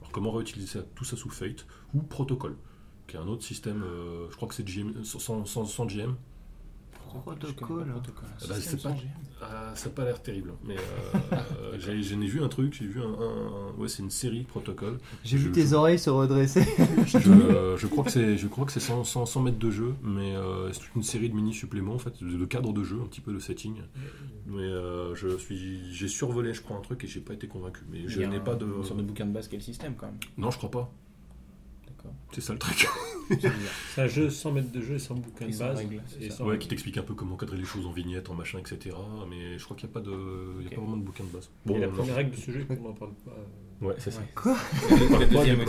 Alors 0.00 0.12
comment 0.12 0.30
réutiliser 0.30 0.68
ça- 0.78 0.84
tout 0.94 1.04
ça 1.04 1.16
sous 1.16 1.28
Fate 1.30 1.66
ou 1.92 2.02
Protocol, 2.02 2.56
qui 3.08 3.16
est 3.16 3.18
un 3.18 3.26
autre 3.26 3.42
système, 3.42 3.82
je 4.30 4.36
crois 4.36 4.46
que 4.46 4.54
c'est 4.54 4.64
sans, 5.02 5.44
sans 5.44 5.86
GM. 5.86 6.14
Protocole. 7.20 7.86
Protocole. 7.86 8.28
Ah 8.40 8.44
bah, 8.48 8.54
c'est 8.60 8.72
pas- 8.76 8.78
sans 8.90 8.94
GM. 8.94 9.08
Ah, 9.44 9.72
ça 9.74 9.88
n'a 9.88 9.94
pas 9.96 10.04
l'air 10.04 10.22
terrible, 10.22 10.52
mais 10.64 10.76
euh, 10.76 10.80
euh, 11.32 11.76
j'ai- 11.78 12.00
j'en 12.02 12.20
ai 12.20 12.26
vu 12.26 12.40
un 12.42 12.48
truc, 12.48 12.74
j'ai 12.74 12.86
vu 12.86 13.00
un, 13.00 13.04
un- 13.06 13.72
ouais 13.76 13.88
c'est 13.88 14.02
une 14.02 14.10
série 14.10 14.44
Protocol. 14.44 14.98
J'ai 15.24 15.36
vu 15.36 15.46
Je- 15.48 15.50
tes 15.50 15.66
je- 15.66 15.74
oreilles 15.74 15.98
se 15.98 16.10
redresser. 16.10 16.62
Je, 17.06 17.18
euh, 17.28 17.76
je 17.76 17.86
crois 17.88 18.04
que 18.04 18.10
c'est, 18.10 18.36
je 18.36 18.46
crois 18.46 18.64
que 18.66 18.72
c'est 18.72 18.78
100, 18.80 19.02
100, 19.04 19.26
100 19.26 19.42
mètres 19.42 19.58
de 19.58 19.70
jeu, 19.70 19.94
mais 20.02 20.36
euh, 20.36 20.72
c'est 20.72 20.80
toute 20.80 20.94
une 20.94 21.02
série 21.02 21.28
de 21.28 21.34
mini 21.34 21.52
suppléments 21.52 21.94
en 21.94 21.98
fait, 21.98 22.22
de, 22.22 22.36
de 22.36 22.44
cadre 22.44 22.72
de 22.72 22.84
jeu, 22.84 23.00
un 23.02 23.06
petit 23.06 23.20
peu 23.20 23.32
de 23.32 23.40
setting. 23.40 23.74
Mais 24.46 24.62
euh, 24.62 25.14
je 25.16 25.36
suis, 25.38 25.92
j'ai 25.92 26.08
survolé, 26.08 26.54
je 26.54 26.62
crois, 26.62 26.76
un 26.76 26.80
truc 26.80 27.02
et 27.04 27.06
j'ai 27.08 27.20
pas 27.20 27.34
été 27.34 27.48
convaincu. 27.48 27.82
Mais 27.90 28.06
je 28.06 28.20
n'ai 28.20 28.36
un- 28.36 28.40
pas 28.40 28.54
de, 28.54 28.64
Une 28.66 28.84
sorte 28.84 28.98
de 28.98 29.02
bouquin 29.04 29.26
de 29.26 29.32
base 29.32 29.48
qui 29.48 29.56
est 29.56 29.58
le 29.58 29.64
système 29.64 29.94
quand 29.96 30.06
même. 30.06 30.18
non, 30.38 30.50
je 30.52 30.58
crois 30.58 30.70
pas. 30.70 30.92
C'est 32.32 32.40
ça 32.40 32.52
le 32.52 32.58
truc. 32.58 32.86
C'est 33.94 34.00
un 34.02 34.08
jeu 34.08 34.28
sans 34.30 34.52
mètres 34.52 34.72
de 34.72 34.80
jeu 34.80 34.94
et 34.94 34.98
sans 34.98 35.14
bouquin 35.14 35.46
Et 35.46 35.52
de 35.52 35.58
base. 35.58 35.82
et 36.20 36.30
sans 36.30 36.44
Ouais, 36.46 36.58
qui 36.58 36.68
t'explique 36.68 36.96
un 36.98 37.02
peu 37.02 37.14
comment 37.14 37.36
cadrer 37.36 37.56
les 37.58 37.64
choses 37.64 37.86
en 37.86 37.92
vignette, 37.92 38.28
en 38.30 38.34
machin, 38.34 38.58
etc. 38.58 38.94
Mais 39.28 39.58
je 39.58 39.64
crois 39.64 39.76
qu'il 39.76 39.86
n'y 39.88 39.92
a 39.92 39.94
pas 39.94 40.00
de, 40.00 40.60
il 40.60 40.64
y 40.64 40.66
a 40.66 40.70
pas 40.74 40.80
vraiment 40.82 40.96
de 40.96 41.02
bouquin 41.02 41.24
de 41.24 41.28
base. 41.30 41.50
et 41.68 41.78
la 41.78 41.88
première 41.88 42.16
règle 42.16 42.30
de 42.32 42.36
ce 42.36 42.50
jeu, 42.50 42.66
on 42.70 42.74
n'en 42.88 42.92
parle 42.92 43.12
pas. 43.24 43.36
Ouais, 43.86 43.94
c'est 43.98 44.10
ça. 44.12 44.20
Ouais. 44.20 44.26
Quoi 44.34 44.56
deuxième. 45.30 45.60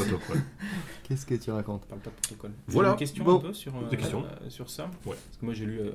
Qu'est-ce 1.04 1.26
que 1.26 1.34
tu 1.36 1.50
racontes 1.52 1.84
On 1.86 1.90
parle 1.90 2.02
pas 2.02 2.10
de 2.12 2.16
protocole. 2.16 2.52
Voilà. 2.68 2.92
Une 2.92 2.96
question 2.98 3.24
Bon. 3.24 3.38
un 3.38 3.40
peu 3.40 3.54
sur, 3.54 3.76
euh, 3.76 3.80
euh, 3.92 4.50
sur 4.50 4.70
ça. 4.70 4.84
Ouais. 5.06 5.16
Parce 5.16 5.38
que 5.40 5.46
moi 5.46 5.54
j'ai 5.56 5.66
lu 5.66 5.80
euh, 5.80 5.92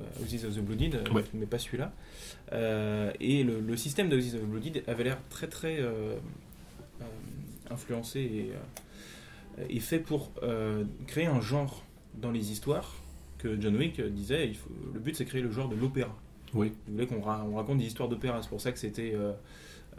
of 0.47 0.55
the 0.55 0.59
Blooded, 0.59 0.95
euh, 0.95 1.13
Ouais. 1.13 1.23
mais 1.33 1.45
pas 1.45 1.59
celui-là. 1.59 1.93
Euh, 2.51 3.11
et 3.21 3.43
le, 3.43 3.59
le 3.61 3.77
système 3.77 4.09
de 4.09 4.17
Houses 4.17 4.35
of 4.35 4.41
the 4.41 4.45
Blooded 4.45 4.83
avait 4.87 5.03
l'air 5.05 5.17
très 5.29 5.47
très 5.47 5.79
euh, 5.79 6.15
euh, 7.01 7.05
influencé 7.71 8.19
et, 8.19 8.51
euh, 9.59 9.65
et 9.69 9.79
fait 9.79 9.99
pour 9.99 10.31
euh, 10.43 10.83
créer 11.07 11.25
un 11.25 11.41
genre 11.41 11.83
dans 12.15 12.31
les 12.31 12.51
histoires 12.51 12.95
que 13.37 13.59
John 13.59 13.75
Wick 13.75 14.01
disait. 14.01 14.47
Il 14.47 14.55
faut, 14.55 14.69
le 14.93 14.99
but 14.99 15.15
c'est 15.15 15.25
créer 15.25 15.41
le 15.41 15.51
genre 15.51 15.69
de 15.69 15.75
l'opéra. 15.75 16.15
Oui. 16.53 16.71
Il 16.87 16.93
voulait 16.93 17.07
qu'on 17.07 17.21
ra- 17.21 17.45
on 17.49 17.55
raconte 17.55 17.77
des 17.77 17.85
histoires 17.85 18.09
d'opéra. 18.09 18.41
C'est 18.41 18.49
pour 18.49 18.61
ça 18.61 18.71
que 18.71 18.79
c'était 18.79 19.13
euh, 19.15 19.31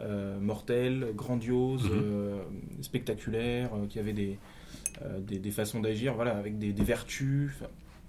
euh, 0.01 0.39
mortel, 0.39 1.11
grandiose, 1.15 1.83
Mhm. 1.85 1.91
euh, 1.93 2.41
spectaculaire, 2.81 3.71
euh, 3.75 3.87
qu'il 3.87 3.97
y 3.97 3.99
avait 4.03 4.13
des, 4.13 4.37
euh, 5.03 5.19
des, 5.19 5.39
des 5.39 5.51
façons 5.51 5.79
d'agir, 5.79 6.13
voilà, 6.13 6.37
avec 6.37 6.57
des, 6.59 6.73
des 6.73 6.83
vertus. 6.83 7.51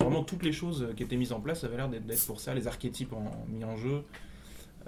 Vraiment 0.01 0.25
toutes 0.25 0.43
les 0.43 0.53
choses 0.53 0.89
qui 0.97 1.03
étaient 1.05 1.17
mises 1.17 1.33
en 1.33 1.41
place 1.41 1.63
avaient 1.65 1.77
l'air 1.77 1.89
d'être 1.89 2.07
d'être 2.07 2.27
pour 2.27 2.41
ça, 2.41 2.55
les 2.55 2.67
archétypes 2.67 3.13
en- 3.13 3.31
mis 3.49 3.65
en 3.65 3.77
jeu. 3.77 4.03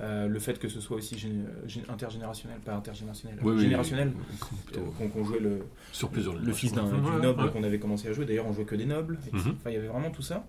Euh, 0.01 0.27
le 0.27 0.39
fait 0.41 0.59
que 0.59 0.69
ce 0.69 0.81
soit 0.81 0.97
aussi 0.97 1.15
gén- 1.15 1.45
gén- 1.69 1.89
intergénérationnel, 1.89 2.59
pas 2.59 2.75
intergénérationnel, 2.75 3.39
Oui, 3.45 3.61
générationnel, 3.61 4.13
oui. 4.17 4.77
euh, 4.77 5.09
qu'on 5.09 5.25
jouait 5.25 5.39
le, 5.39 5.61
Sur 5.93 6.09
plusieurs 6.11 6.35
le 6.35 6.53
fils 6.53 6.73
d'un 6.73 6.83
noble 7.23 7.45
ouais. 7.45 7.51
qu'on 7.53 7.63
avait 7.63 7.79
commencé 7.79 8.09
à 8.09 8.13
jouer. 8.13 8.25
D'ailleurs, 8.25 8.47
on 8.49 8.53
jouait 8.53 8.65
que 8.65 8.75
des 8.75 8.87
nobles. 8.87 9.19
Mhm. 9.33 9.39
Enfin, 9.57 9.71
il 9.71 9.75
y 9.75 9.77
avait 9.77 9.87
vraiment 9.87 10.11
tout 10.11 10.23
ça. 10.23 10.45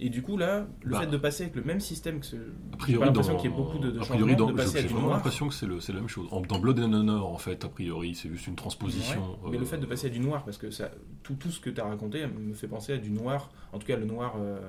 Et 0.00 0.08
du 0.08 0.22
coup, 0.22 0.38
là, 0.38 0.66
le 0.84 0.92
Bah. 0.92 1.00
fait 1.00 1.06
de 1.08 1.16
passer 1.18 1.42
avec 1.42 1.56
le 1.56 1.64
même 1.64 1.80
système 1.80 2.20
que 2.20 2.24
ce. 2.26 2.36
A 2.72 2.76
priori, 2.78 3.04
l'impression 3.04 3.36
qu'il 3.36 3.50
y 3.50 3.52
ait 3.52 3.56
beaucoup 3.56 3.78
de, 3.78 3.90
de 3.90 3.98
a 3.98 4.02
changements, 4.04 4.14
priori, 4.14 4.36
dans, 4.36 4.46
de 4.46 4.52
passer 4.56 4.80
j'ai 4.80 4.86
vraiment 4.86 5.02
noir. 5.08 5.16
l'impression 5.16 5.48
que 5.48 5.54
c'est 5.54 5.66
le- 5.66 5.80
c'est 5.80 5.92
la 5.92 5.98
même 5.98 6.08
chose. 6.08 6.28
En- 6.30 6.40
dans 6.40 6.58
Blood 6.60 6.78
and 6.78 6.92
Honor, 6.94 7.26
en 7.30 7.36
fait, 7.36 7.64
a 7.64 7.68
priori, 7.68 8.14
c'est 8.14 8.28
juste 8.30 8.46
une 8.46 8.54
transposition. 8.54 9.20
Ouais, 9.42 9.50
mais 9.50 9.56
euh, 9.56 9.60
le 9.60 9.66
fait 9.66 9.78
de 9.78 9.86
passer 9.86 10.06
à 10.06 10.10
du 10.10 10.20
noir, 10.20 10.44
parce 10.44 10.56
que 10.56 10.70
ça, 10.70 10.90
tout, 11.24 11.34
tout 11.34 11.50
ce 11.50 11.58
que 11.60 11.68
tu 11.68 11.80
as 11.80 11.84
raconté 11.84 12.24
me 12.26 12.54
fait 12.54 12.68
penser 12.68 12.92
à 12.94 12.96
du 12.98 13.10
noir, 13.10 13.50
en 13.72 13.78
tout 13.80 13.86
cas 13.88 13.96
le 13.96 14.06
noir 14.06 14.36
euh, 14.38 14.60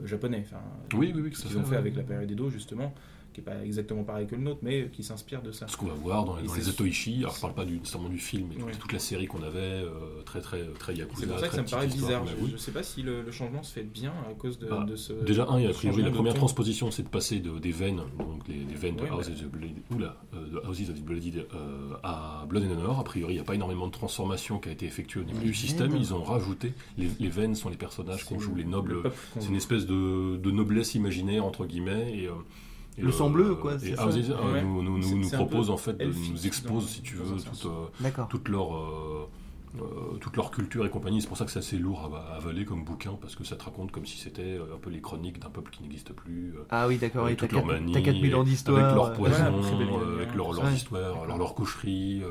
euh, 0.00 0.06
japonais. 0.06 0.44
Enfin, 0.46 0.62
Oui, 0.96 1.12
oui, 1.14 1.22
oui, 1.22 1.30
Ce 1.34 1.42
qu'ils 1.46 1.58
ont 1.58 1.64
fait, 1.64 1.76
avec 1.76 1.96
la 1.96 2.04
période 2.04 2.30
Edo, 2.30 2.48
justement, 2.48 2.94
qui 3.32 3.40
est 3.40 3.44
pas 3.44 3.62
exactement 3.64 4.04
pareil 4.04 4.26
que 4.26 4.34
le 4.34 4.42
nôtre, 4.42 4.60
mais 4.62 4.88
qui 4.92 5.02
s'inspire 5.02 5.42
de 5.42 5.52
ça. 5.52 5.66
Ce 5.68 5.76
qu'on 5.76 5.86
va 5.86 5.94
voir 5.94 6.24
dans, 6.24 6.36
dans 6.40 6.54
les 6.54 6.68
Otoishi, 6.68 7.18
alors 7.20 7.34
je 7.34 7.40
parle 7.40 7.54
pas 7.54 7.64
du, 7.64 7.78
nécessairement 7.78 8.08
du 8.08 8.18
film, 8.18 8.48
mais 8.50 8.54
toute- 8.56 8.64
Ouais. 8.66 8.72
toute 8.72 8.92
la 8.92 8.98
série 8.98 9.26
qu'on 9.26 9.42
avait, 9.42 9.58
euh, 9.58 10.22
très 10.24 10.40
très 10.40 10.64
très 10.78 10.94
Yakuza. 10.94 11.20
C'est 11.20 11.26
pour 11.26 11.38
ça 11.38 11.46
que 11.46 11.48
très 11.48 11.56
ça 11.56 11.62
me 11.62 11.68
paraît 11.68 11.86
bizarre. 11.86 12.24
Je, 12.26 12.50
je 12.52 12.56
sais 12.56 12.72
pas 12.72 12.82
si 12.82 13.02
le, 13.02 13.22
le 13.22 13.30
changement 13.32 13.62
se 13.62 13.72
fait 13.72 13.82
bien 13.82 14.12
à 14.30 14.34
cause 14.34 14.58
de, 14.58 14.66
Bah, 14.68 14.84
de 14.88 14.96
ce. 14.96 15.12
Déjà, 15.12 15.46
un, 15.48 15.58
et 15.58 15.66
a 15.66 15.70
priori, 15.72 16.02
la 16.02 16.10
de 16.10 16.14
première 16.14 16.34
ton. 16.34 16.38
transposition, 16.40 16.90
c'est 16.90 17.02
de 17.02 17.08
passer 17.08 17.40
de- 17.40 17.58
des 17.58 17.72
veines, 17.72 18.02
donc 18.18 18.46
les, 18.48 18.54
les 18.56 18.74
veines 18.74 18.96
de 18.96 19.02
Ouais, 19.02 19.10
Houses 19.10 19.28
bah. 19.28 19.34
of 19.34 19.40
the 19.40 19.50
Blood- 19.50 19.70
oula, 19.94 20.16
euh, 20.34 20.48
de 20.48 20.68
Houses 20.68 20.90
of 20.90 20.96
the 21.00 21.02
Blooded, 21.04 21.46
euh, 21.54 21.94
à 22.02 22.44
Blood 22.48 22.64
and 22.64 22.78
Honor. 22.78 22.98
A 23.00 23.04
priori, 23.04 23.32
il 23.32 23.36
n'y 23.36 23.40
a 23.40 23.44
pas 23.44 23.54
énormément 23.54 23.86
de 23.86 23.92
transformation 23.92 24.58
qui 24.58 24.68
a 24.68 24.72
été 24.72 24.86
effectuée 24.86 25.20
au 25.20 25.24
niveau 25.24 25.40
Les 25.40 25.46
du 25.46 25.54
système. 25.54 25.94
Ils 25.96 26.12
ont 26.14 26.22
rajouté, 26.22 26.72
les, 26.98 27.08
les 27.18 27.28
veines 27.28 27.54
sont 27.54 27.68
les 27.68 27.76
personnages 27.76 28.24
qu'on 28.24 28.38
joue, 28.38 28.54
les 28.54 28.62
le 28.64 28.68
nobles. 28.70 29.02
C'est 29.38 29.48
une 29.48 29.56
espèce 29.56 29.86
de, 29.86 30.36
de 30.36 30.50
noblesse 30.50 30.94
imaginaire, 30.94 31.44
entre 31.44 31.66
guillemets. 31.66 32.16
Et, 32.18 32.26
euh, 32.26 32.32
et 32.32 32.71
Le 32.98 33.10
sang 33.12 33.30
bleu, 33.30 33.54
quoi, 33.54 33.74
Et 33.82 33.94
ça 33.96 34.06
Ouais. 34.06 34.62
nous, 34.62 34.82
nous, 34.82 34.98
nous, 34.98 35.30
propose, 35.30 35.70
en 35.70 35.76
fait, 35.76 35.94
de 35.96 36.04
nous 36.06 36.46
expose, 36.46 36.82
dans- 36.84 36.88
si 36.88 37.02
tu 37.02 37.14
veux, 37.16 37.24
toute, 37.36 37.66
euh, 37.66 38.24
toute 38.28 38.48
leur, 38.48 38.76
euh, 38.76 39.28
euh, 39.80 39.82
toute 40.20 40.36
leur 40.36 40.50
culture 40.50 40.84
et 40.84 40.90
compagnie. 40.90 41.22
C'est 41.22 41.28
pour 41.28 41.38
ça 41.38 41.46
que 41.46 41.50
c'est 41.50 41.60
assez 41.60 41.78
lourd 41.78 42.10
à, 42.14 42.34
à 42.34 42.36
avaler 42.36 42.66
comme 42.66 42.84
bouquin, 42.84 43.12
parce 43.20 43.34
que 43.34 43.44
ça 43.44 43.56
te 43.56 43.64
raconte 43.64 43.90
comme 43.92 44.04
si 44.04 44.18
c'était 44.18 44.58
un 44.58 44.76
peu 44.76 44.90
les 44.90 45.00
chroniques 45.00 45.38
d'un 45.40 45.48
peuple 45.48 45.70
qui 45.70 45.82
n'existe 45.82 46.12
plus. 46.12 46.52
euh, 46.58 46.64
Ah 46.68 46.86
oui, 46.86 46.98
d'accord, 46.98 47.24
avec 47.24 47.38
4 47.38 47.64
manies, 47.64 47.92
t'as 47.92 48.02
4000 48.02 48.34
ans 48.34 48.40
avec 48.40 48.50
d'histoire. 48.52 48.94
leurs 48.94 49.12
poisons, 49.14 49.36
Voilà, 49.36 49.62
très 49.62 49.76
belle 49.76 49.88
euh, 49.88 49.90
lumière, 50.00 50.16
avec 50.18 50.34
leurs 50.34 50.50
tout 50.50 50.56
leurs 50.60 50.72
histoires, 50.72 51.26
leur, 51.26 51.38
leur 51.38 51.54
coucherie, 51.54 52.22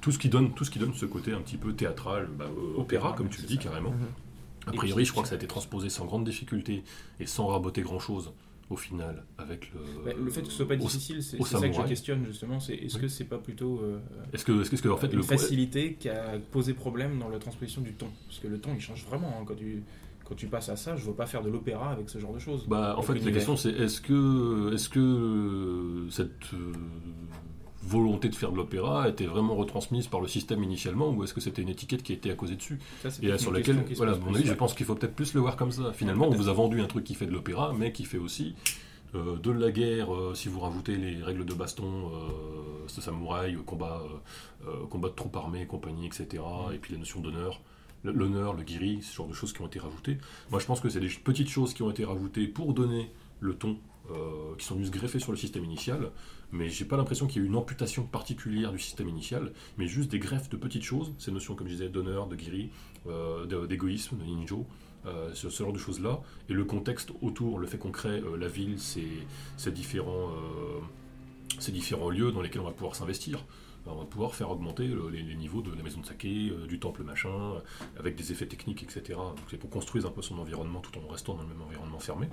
tout 0.00 0.12
ce 0.12 0.18
qui 0.18 0.28
donne, 0.30 0.52
tout 0.54 0.64
ce 0.64 0.70
qui 0.70 0.78
donne 0.78 0.94
ce 0.94 1.04
côté 1.06 1.32
un 1.32 1.40
petit 1.40 1.56
peu 1.58 1.72
théâtral, 1.74 2.28
bah, 2.38 2.46
euh, 2.48 2.80
opéra, 2.80 3.12
comme 3.12 3.28
tu 3.28 3.42
le 3.42 3.46
dis 3.48 3.56
ça. 3.56 3.62
carrément. 3.64 3.90
Mhm. 3.90 4.06
A 4.68 4.72
priori, 4.72 5.04
je 5.04 5.10
crois 5.12 5.22
que 5.22 5.28
ça 5.28 5.34
a 5.34 5.38
été 5.38 5.46
transposé 5.46 5.88
sans 5.88 6.04
grande 6.06 6.24
difficulté 6.24 6.84
et 7.20 7.26
sans 7.26 7.46
raboter 7.48 7.82
grand 7.82 7.98
chose 7.98 8.32
au 8.70 8.76
final 8.76 9.24
avec 9.38 9.72
le. 9.72 9.80
Bah, 10.04 10.12
le 10.18 10.30
fait 10.30 10.42
que 10.42 10.48
ce 10.48 10.52
soit 10.54 10.68
pas 10.68 10.76
difficile, 10.76 11.22
c'est 11.22 11.42
ça 11.42 11.68
que 11.68 11.72
je 11.74 11.82
questionne, 11.82 12.24
justement. 12.24 12.60
C'est 12.60 12.74
est-ce 12.74 12.96
Oui. 12.96 13.02
que 13.02 13.08
c'est 13.08 13.24
pas 13.24 13.38
plutôt 13.38 13.80
euh, 13.80 13.98
Est-ce 14.32 14.44
que, 14.44 14.60
est-ce 14.60 14.70
que 14.82 14.88
en 14.88 14.96
fait 14.96 15.08
une 15.08 15.16
le 15.16 15.22
facilité 15.22 15.94
qui 15.94 16.08
a 16.08 16.38
posé 16.50 16.74
problème 16.74 17.18
dans 17.18 17.28
la 17.28 17.38
transposition 17.38 17.80
du 17.80 17.94
ton? 17.94 18.08
Parce 18.26 18.38
que 18.40 18.48
le 18.48 18.58
ton 18.58 18.74
il 18.74 18.80
change 18.80 19.04
vraiment 19.06 19.36
hein, 19.40 19.44
quand 19.46 19.54
tu 19.56 19.82
quand 20.24 20.34
tu 20.34 20.46
passes 20.46 20.68
à 20.68 20.76
ça. 20.76 20.94
Je 20.96 21.04
veux 21.06 21.14
pas 21.14 21.24
faire 21.26 21.42
de 21.42 21.48
l'opéra 21.48 21.90
avec 21.90 22.10
ce 22.10 22.18
genre 22.18 22.34
de 22.34 22.38
choses. 22.38 22.66
Bah, 22.68 22.94
en 22.98 23.02
fait, 23.02 23.14
la 23.14 23.32
question 23.32 23.56
c'est 23.56 23.70
est-ce 23.70 24.00
que, 24.02 24.74
est-ce 24.74 24.90
que 24.90 25.00
euh, 25.00 26.10
cette 26.10 26.52
euh, 26.52 26.72
volonté 27.82 28.28
de 28.28 28.34
faire 28.34 28.50
de 28.52 28.56
l'opéra 28.56 29.08
était 29.08 29.26
vraiment 29.26 29.54
retransmise 29.54 30.08
par 30.08 30.20
le 30.20 30.28
système 30.28 30.62
initialement 30.62 31.10
ou 31.10 31.24
est-ce 31.24 31.34
que 31.34 31.40
c'était 31.40 31.62
une 31.62 31.68
étiquette 31.68 32.02
qui 32.02 32.12
a 32.12 32.16
été 32.16 32.30
accausée 32.30 32.56
dessus 32.56 32.78
Ça, 33.02 33.08
et 33.08 33.26
peut-être 33.26 33.40
sur 33.40 33.52
laquelle, 33.52 33.84
voilà, 33.96 34.12
à 34.12 34.16
plus, 34.16 34.36
avis, 34.36 34.46
je 34.46 34.54
pense 34.54 34.74
qu'il 34.74 34.86
faut 34.86 34.94
peut-être 34.94 35.14
plus 35.14 35.34
le 35.34 35.40
voir 35.40 35.56
comme 35.56 35.70
ça. 35.70 35.92
Finalement, 35.92 36.28
on 36.28 36.34
vous 36.34 36.48
a 36.48 36.52
vendu 36.52 36.80
un 36.80 36.86
truc 36.86 37.04
qui 37.04 37.14
fait 37.14 37.26
de 37.26 37.32
l'opéra, 37.32 37.72
mais 37.76 37.92
qui 37.92 38.04
fait 38.04 38.18
aussi 38.18 38.54
euh, 39.14 39.36
de 39.36 39.50
la 39.50 39.70
guerre, 39.70 40.14
euh, 40.14 40.34
si 40.34 40.48
vous 40.48 40.60
rajoutez 40.60 40.96
les 40.96 41.22
règles 41.22 41.44
de 41.44 41.54
baston, 41.54 42.10
euh, 42.12 42.28
ce 42.88 43.00
samouraï, 43.00 43.54
euh, 43.54 43.62
combat, 43.64 44.02
combat 44.90 45.08
de 45.08 45.14
troupes 45.14 45.36
armées, 45.36 45.66
compagnie, 45.66 46.06
etc. 46.06 46.42
Et 46.74 46.78
puis 46.78 46.92
la 46.92 46.98
notion 46.98 47.20
d'honneur, 47.20 47.60
l'honneur, 48.04 48.54
le 48.54 48.62
guiri, 48.62 49.02
ce 49.02 49.14
genre 49.14 49.28
de 49.28 49.34
choses 49.34 49.52
qui 49.52 49.62
ont 49.62 49.66
été 49.66 49.78
rajoutées. 49.78 50.18
Moi, 50.50 50.60
je 50.60 50.66
pense 50.66 50.80
que 50.80 50.88
c'est 50.88 51.00
des 51.00 51.08
petites 51.08 51.48
choses 51.48 51.74
qui 51.74 51.82
ont 51.82 51.90
été 51.90 52.04
rajoutées 52.04 52.46
pour 52.46 52.72
donner 52.72 53.10
le 53.40 53.54
ton, 53.54 53.78
euh, 54.10 54.54
qui 54.56 54.66
sont 54.66 54.74
venus 54.74 54.88
se 54.88 54.92
greffer 54.92 55.18
sur 55.18 55.32
le 55.32 55.38
système 55.38 55.64
initial. 55.64 56.10
Mais 56.50 56.70
j'ai 56.70 56.84
pas 56.86 56.96
l'impression 56.96 57.26
qu'il 57.26 57.42
y 57.42 57.44
ait 57.44 57.48
une 57.48 57.56
amputation 57.56 58.04
particulière 58.04 58.72
du 58.72 58.78
système 58.78 59.08
initial, 59.08 59.52
mais 59.76 59.86
juste 59.86 60.10
des 60.10 60.18
greffes 60.18 60.48
de 60.48 60.56
petites 60.56 60.82
choses, 60.82 61.12
ces 61.18 61.30
notions, 61.30 61.54
comme 61.54 61.66
je 61.68 61.72
disais, 61.74 61.88
d'honneur, 61.90 62.26
de 62.26 62.36
guiri, 62.36 62.70
euh, 63.06 63.66
d'égoïsme, 63.66 64.16
de 64.16 64.24
ninjo, 64.24 64.66
euh, 65.06 65.30
ce, 65.34 65.48
genre 65.50 65.72
de 65.74 65.78
choses-là, 65.78 66.20
et 66.48 66.54
le 66.54 66.64
contexte 66.64 67.12
autour, 67.20 67.58
le 67.58 67.66
fait 67.66 67.76
qu'on 67.78 67.90
crée 67.92 68.20
euh, 68.20 68.36
la 68.36 68.48
ville, 68.48 68.78
ces, 68.80 69.06
ces 69.58 69.70
différents, 69.70 70.30
euh, 70.30 70.80
ces 71.58 71.70
différents 71.72 72.08
lieux 72.10 72.32
dans 72.32 72.40
lesquels 72.42 72.62
on 72.62 72.66
va 72.66 72.72
pouvoir 72.72 72.96
s'investir. 72.96 73.44
Ben, 73.84 73.92
On 73.94 73.98
va 73.98 74.04
pouvoir 74.06 74.34
faire 74.34 74.50
augmenter 74.50 74.86
le- 74.88 75.08
les, 75.10 75.22
les 75.22 75.34
niveaux 75.36 75.60
de 75.62 75.70
la 75.74 75.82
maison 75.82 76.00
de 76.00 76.06
saké, 76.06 76.50
du 76.66 76.78
temple 76.80 77.02
machin, 77.04 77.54
avec 77.98 78.16
des 78.16 78.32
effets 78.32 78.46
techniques, 78.46 78.82
etc. 78.82 79.18
C'est 79.50 79.56
pour 79.58 79.70
construire 79.70 80.06
un 80.06 80.10
peu 80.10 80.22
son 80.22 80.38
environnement 80.38 80.80
tout 80.80 80.98
en 80.98 81.06
restant 81.08 81.34
dans 81.34 81.42
le 81.42 81.48
même 81.48 81.62
environnement 81.62 81.98
fermé, 82.00 82.26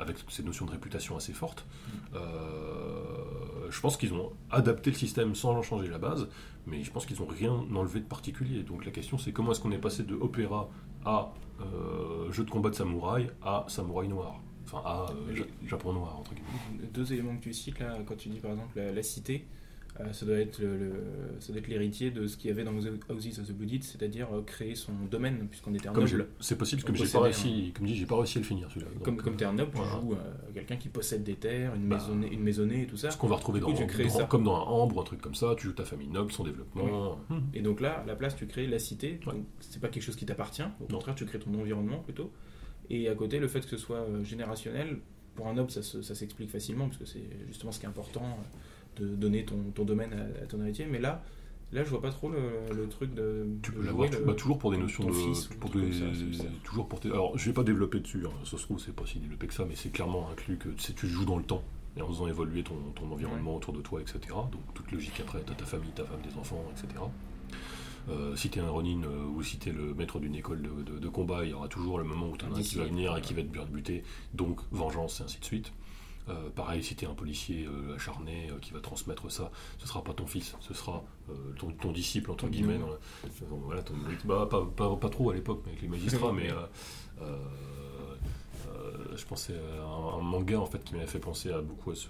avec 0.00 0.16
ces 0.28 0.42
notions 0.42 0.66
de 0.66 0.70
réputation 0.72 1.16
assez 1.16 1.32
fortes. 1.32 1.66
Euh, 2.14 3.70
je 3.70 3.80
pense 3.80 3.96
qu'ils 3.96 4.12
ont 4.14 4.32
adapté 4.50 4.90
le 4.90 4.96
système 4.96 5.34
sans 5.34 5.50
en 5.54 5.62
changer 5.62 5.88
la 5.88 5.98
base, 5.98 6.28
mais 6.66 6.82
je 6.82 6.90
pense 6.90 7.06
qu'ils 7.06 7.20
n'ont 7.20 7.26
rien 7.26 7.52
enlevé 7.74 8.00
de 8.00 8.06
particulier. 8.06 8.62
Donc 8.62 8.84
la 8.84 8.90
question 8.90 9.18
c'est 9.18 9.32
comment 9.32 9.52
est-ce 9.52 9.60
qu'on 9.60 9.72
est 9.72 9.78
passé 9.78 10.02
de 10.04 10.14
opéra 10.14 10.68
à 11.04 11.32
euh, 11.60 12.30
jeu 12.32 12.44
de 12.44 12.50
combat 12.50 12.70
de 12.70 12.74
samouraï 12.74 13.30
à 13.42 13.64
samouraï 13.68 14.08
noir 14.08 14.40
Enfin, 14.64 14.82
à 14.84 15.06
euh, 15.10 15.34
ja- 15.34 15.44
Japon 15.66 15.94
noir, 15.94 16.18
entre 16.18 16.34
guillemets. 16.34 16.86
Deux 16.92 17.10
éléments 17.14 17.34
que 17.38 17.42
tu 17.44 17.54
cites 17.54 17.78
là, 17.78 17.96
quand 18.06 18.16
tu 18.18 18.28
dis 18.28 18.38
par 18.38 18.50
exemple 18.50 18.76
la, 18.76 18.92
la 18.92 19.02
cité, 19.02 19.46
euh, 19.46 19.57
ça 20.12 20.26
doit 20.26 20.36
être 20.38 20.58
le, 20.60 20.76
le- 20.76 20.92
ça 21.40 21.52
doit 21.52 21.60
être 21.60 21.68
l'héritier 21.68 22.10
de 22.10 22.26
ce 22.26 22.36
qu'il 22.36 22.48
y 22.48 22.52
avait 22.52 22.64
dans 22.64 22.72
Houses 22.72 22.86
of 23.40 23.46
the 23.48 23.52
Blooded, 23.52 23.82
c'est-à-dire 23.82 24.28
euh, 24.32 24.42
créer 24.42 24.74
son 24.74 24.92
domaine, 25.10 25.48
puisqu'on 25.50 25.74
était 25.74 25.88
un 25.88 25.92
Comme 25.92 26.06
j'ai- 26.06 26.16
noble. 26.16 26.28
C'est 26.40 26.56
possible, 26.56 26.82
comme 26.82 26.94
j'ai 26.96 27.06
pas 27.06 27.20
réussi, 27.20 27.72
comme 27.76 27.86
dit, 27.86 27.96
j'ai 27.96 28.06
pas 28.06 28.16
réussi 28.16 28.38
à 28.38 28.40
le 28.40 28.46
finir 28.46 28.68
celui-là. 28.70 28.90
Comme, 29.02 29.16
comme 29.16 29.36
t'es 29.36 29.44
un 29.44 29.52
noble, 29.54 29.72
voilà. 29.74 29.90
tu 29.90 29.96
joues 30.00 30.12
euh, 30.14 30.52
quelqu'un 30.54 30.76
qui 30.76 30.88
possède 30.88 31.24
des 31.24 31.34
terres, 31.34 31.74
une, 31.74 31.88
Bah, 31.88 31.96
maisonnée, 31.96 32.32
une 32.32 32.42
maisonnée 32.42 32.82
et 32.82 32.86
tout 32.86 32.96
ça. 32.96 33.10
Ce 33.10 33.16
qu'on 33.16 33.26
va 33.28 33.36
retrouver 33.36 33.60
dans, 33.60 34.26
comme 34.28 34.44
dans 34.44 34.56
un 34.56 34.60
ambre, 34.60 35.00
un 35.00 35.04
truc 35.04 35.20
comme 35.20 35.34
ça, 35.34 35.54
tu 35.56 35.66
joues 35.66 35.72
ta 35.74 35.84
famille 35.84 36.08
noble, 36.08 36.30
son 36.32 36.44
développement. 36.44 37.18
Hmm. 37.28 37.38
Et 37.54 37.60
donc 37.62 37.80
là, 37.80 38.00
à 38.00 38.06
la 38.06 38.14
place, 38.14 38.36
tu 38.36 38.46
crées 38.46 38.66
la 38.66 38.78
cité. 38.78 39.18
C'est 39.60 39.80
pas 39.80 39.88
quelque 39.88 40.02
chose 40.02 40.16
qui 40.16 40.26
t'appartient. 40.26 40.62
Au 40.80 40.84
contraire, 40.86 41.14
tu 41.14 41.24
crées 41.26 41.38
ton 41.40 41.52
environnement 41.54 41.98
plutôt. 41.98 42.30
Et 42.90 43.08
à 43.08 43.14
côté, 43.14 43.38
le 43.38 43.48
fait 43.48 43.60
que 43.60 43.66
ce 43.68 43.76
soit 43.76 43.98
euh, 43.98 44.24
générationnel, 44.24 44.98
pour 45.34 45.46
un 45.46 45.54
noble, 45.54 45.70
ça, 45.70 45.82
se- 45.82 46.02
ça 46.02 46.14
s'explique 46.14 46.50
facilement, 46.50 46.86
parce 46.86 46.96
que 46.98 47.04
c'est 47.04 47.22
justement 47.48 47.70
ce 47.70 47.78
qui 47.78 47.86
est 47.86 47.88
important, 47.88 48.24
euh, 48.24 48.56
de 49.00 49.06
donner 49.08 49.44
ton, 49.44 49.56
ton 49.74 49.84
domaine 49.84 50.12
à, 50.12 50.42
à 50.42 50.46
ton 50.46 50.60
héritier. 50.62 50.86
Mais 50.90 50.98
là, 50.98 51.22
là, 51.72 51.84
je 51.84 51.90
vois 51.90 52.00
pas 52.02 52.10
trop 52.10 52.30
le, 52.30 52.38
le 52.74 52.88
truc 52.88 53.14
de. 53.14 53.46
Tu 53.62 53.70
de 53.72 53.76
peux 53.76 53.84
l'avoir 53.84 54.08
bah, 54.26 54.34
toujours 54.34 54.58
pour 54.58 54.70
des 54.70 54.78
notions 54.78 55.04
de. 55.04 55.12
fils 55.12 55.46
pour 55.60 55.70
des- 55.70 55.92
ça, 55.92 56.44
toujours 56.64 56.88
pour 56.88 57.00
tes- 57.00 57.10
Alors, 57.10 57.36
je 57.38 57.46
vais 57.46 57.52
pas 57.54 57.64
développer 57.64 58.00
dessus, 58.00 58.22
hein. 58.26 58.30
ça 58.44 58.56
se 58.58 58.62
trouve, 58.62 58.78
c'est 58.80 58.94
pas 58.94 59.04
si 59.06 59.18
développé 59.18 59.46
que 59.46 59.54
ça, 59.54 59.64
mais 59.68 59.76
c'est 59.76 59.90
clairement 59.90 60.28
inclus 60.30 60.56
que 60.56 60.68
tu 60.70 60.82
sais, 60.82 60.92
tu 60.94 61.06
joues 61.06 61.24
dans 61.24 61.38
le 61.38 61.44
temps 61.44 61.62
et 61.96 62.02
en 62.02 62.06
faisant 62.08 62.28
évoluer 62.28 62.62
ton, 62.62 62.76
ton 62.94 63.10
environnement 63.10 63.56
autour 63.56 63.72
de 63.72 63.80
toi, 63.80 64.00
etc. 64.00 64.18
Donc, 64.52 64.60
toute 64.74 64.90
logique 64.92 65.18
après, 65.20 65.40
t'as 65.44 65.54
ta 65.54 65.64
famille, 65.64 65.90
ta 65.90 66.04
femme, 66.04 66.20
des 66.22 66.38
enfants, 66.38 66.64
etc. 66.72 67.00
Euh, 68.10 68.34
si 68.36 68.48
t'es 68.48 68.60
un 68.60 68.70
Ronin 68.70 69.02
euh, 69.04 69.26
ou 69.36 69.42
si 69.42 69.58
t'es 69.58 69.70
le 69.72 69.92
maître 69.94 70.18
d'une 70.18 70.34
école 70.34 70.62
de, 70.62 70.92
de- 70.92 70.98
de 70.98 71.08
combat, 71.08 71.44
il 71.44 71.50
y 71.50 71.52
aura 71.52 71.68
toujours 71.68 71.98
le 71.98 72.04
moment 72.04 72.28
où 72.30 72.36
t'en 72.38 72.46
as 72.46 72.56
un 72.56 72.62
qui 72.62 72.76
va 72.76 72.84
venir 72.84 73.14
et 73.16 73.20
qui 73.20 73.34
va 73.34 73.42
te 73.42 73.48
buter, 73.70 74.02
donc 74.32 74.60
vengeance 74.70 75.20
et 75.20 75.24
ainsi 75.24 75.38
de 75.40 75.44
suite. 75.44 75.72
Euh, 76.28 76.50
pareil, 76.54 76.82
si 76.82 76.94
tu 76.94 77.04
es 77.04 77.08
un 77.08 77.14
policier 77.14 77.66
euh, 77.66 77.94
acharné 77.96 78.48
euh, 78.50 78.58
qui 78.60 78.72
va 78.72 78.80
transmettre 78.80 79.30
ça, 79.30 79.50
ce 79.78 79.86
sera 79.88 80.02
pas 80.04 80.12
ton 80.12 80.26
fils, 80.26 80.54
ce 80.60 80.74
sera 80.74 81.02
euh, 81.30 81.32
ton, 81.58 81.70
ton 81.70 81.90
disciple, 81.92 82.30
entre 82.30 82.48
guillemets. 82.48 82.78
voilà, 83.64 83.82
ton- 83.82 83.94
bah, 84.24 84.46
pas, 84.50 84.66
pas- 84.76 84.96
pas 84.96 85.08
trop 85.08 85.30
à 85.30 85.34
l'époque 85.34 85.62
avec 85.66 85.80
les 85.80 85.88
magistrats, 85.88 86.32
mais 86.36 86.48
je 89.16 89.24
pensais 89.24 89.54
à 89.80 89.84
un, 89.84 90.18
un 90.18 90.22
manga 90.22 90.60
en 90.60 90.66
fait 90.66 90.82
qui 90.84 90.94
m'avait 90.94 91.06
fait 91.06 91.18
penser 91.18 91.50
à 91.50 91.60
beaucoup 91.60 91.90
à 91.90 91.94
ce. 91.96 92.06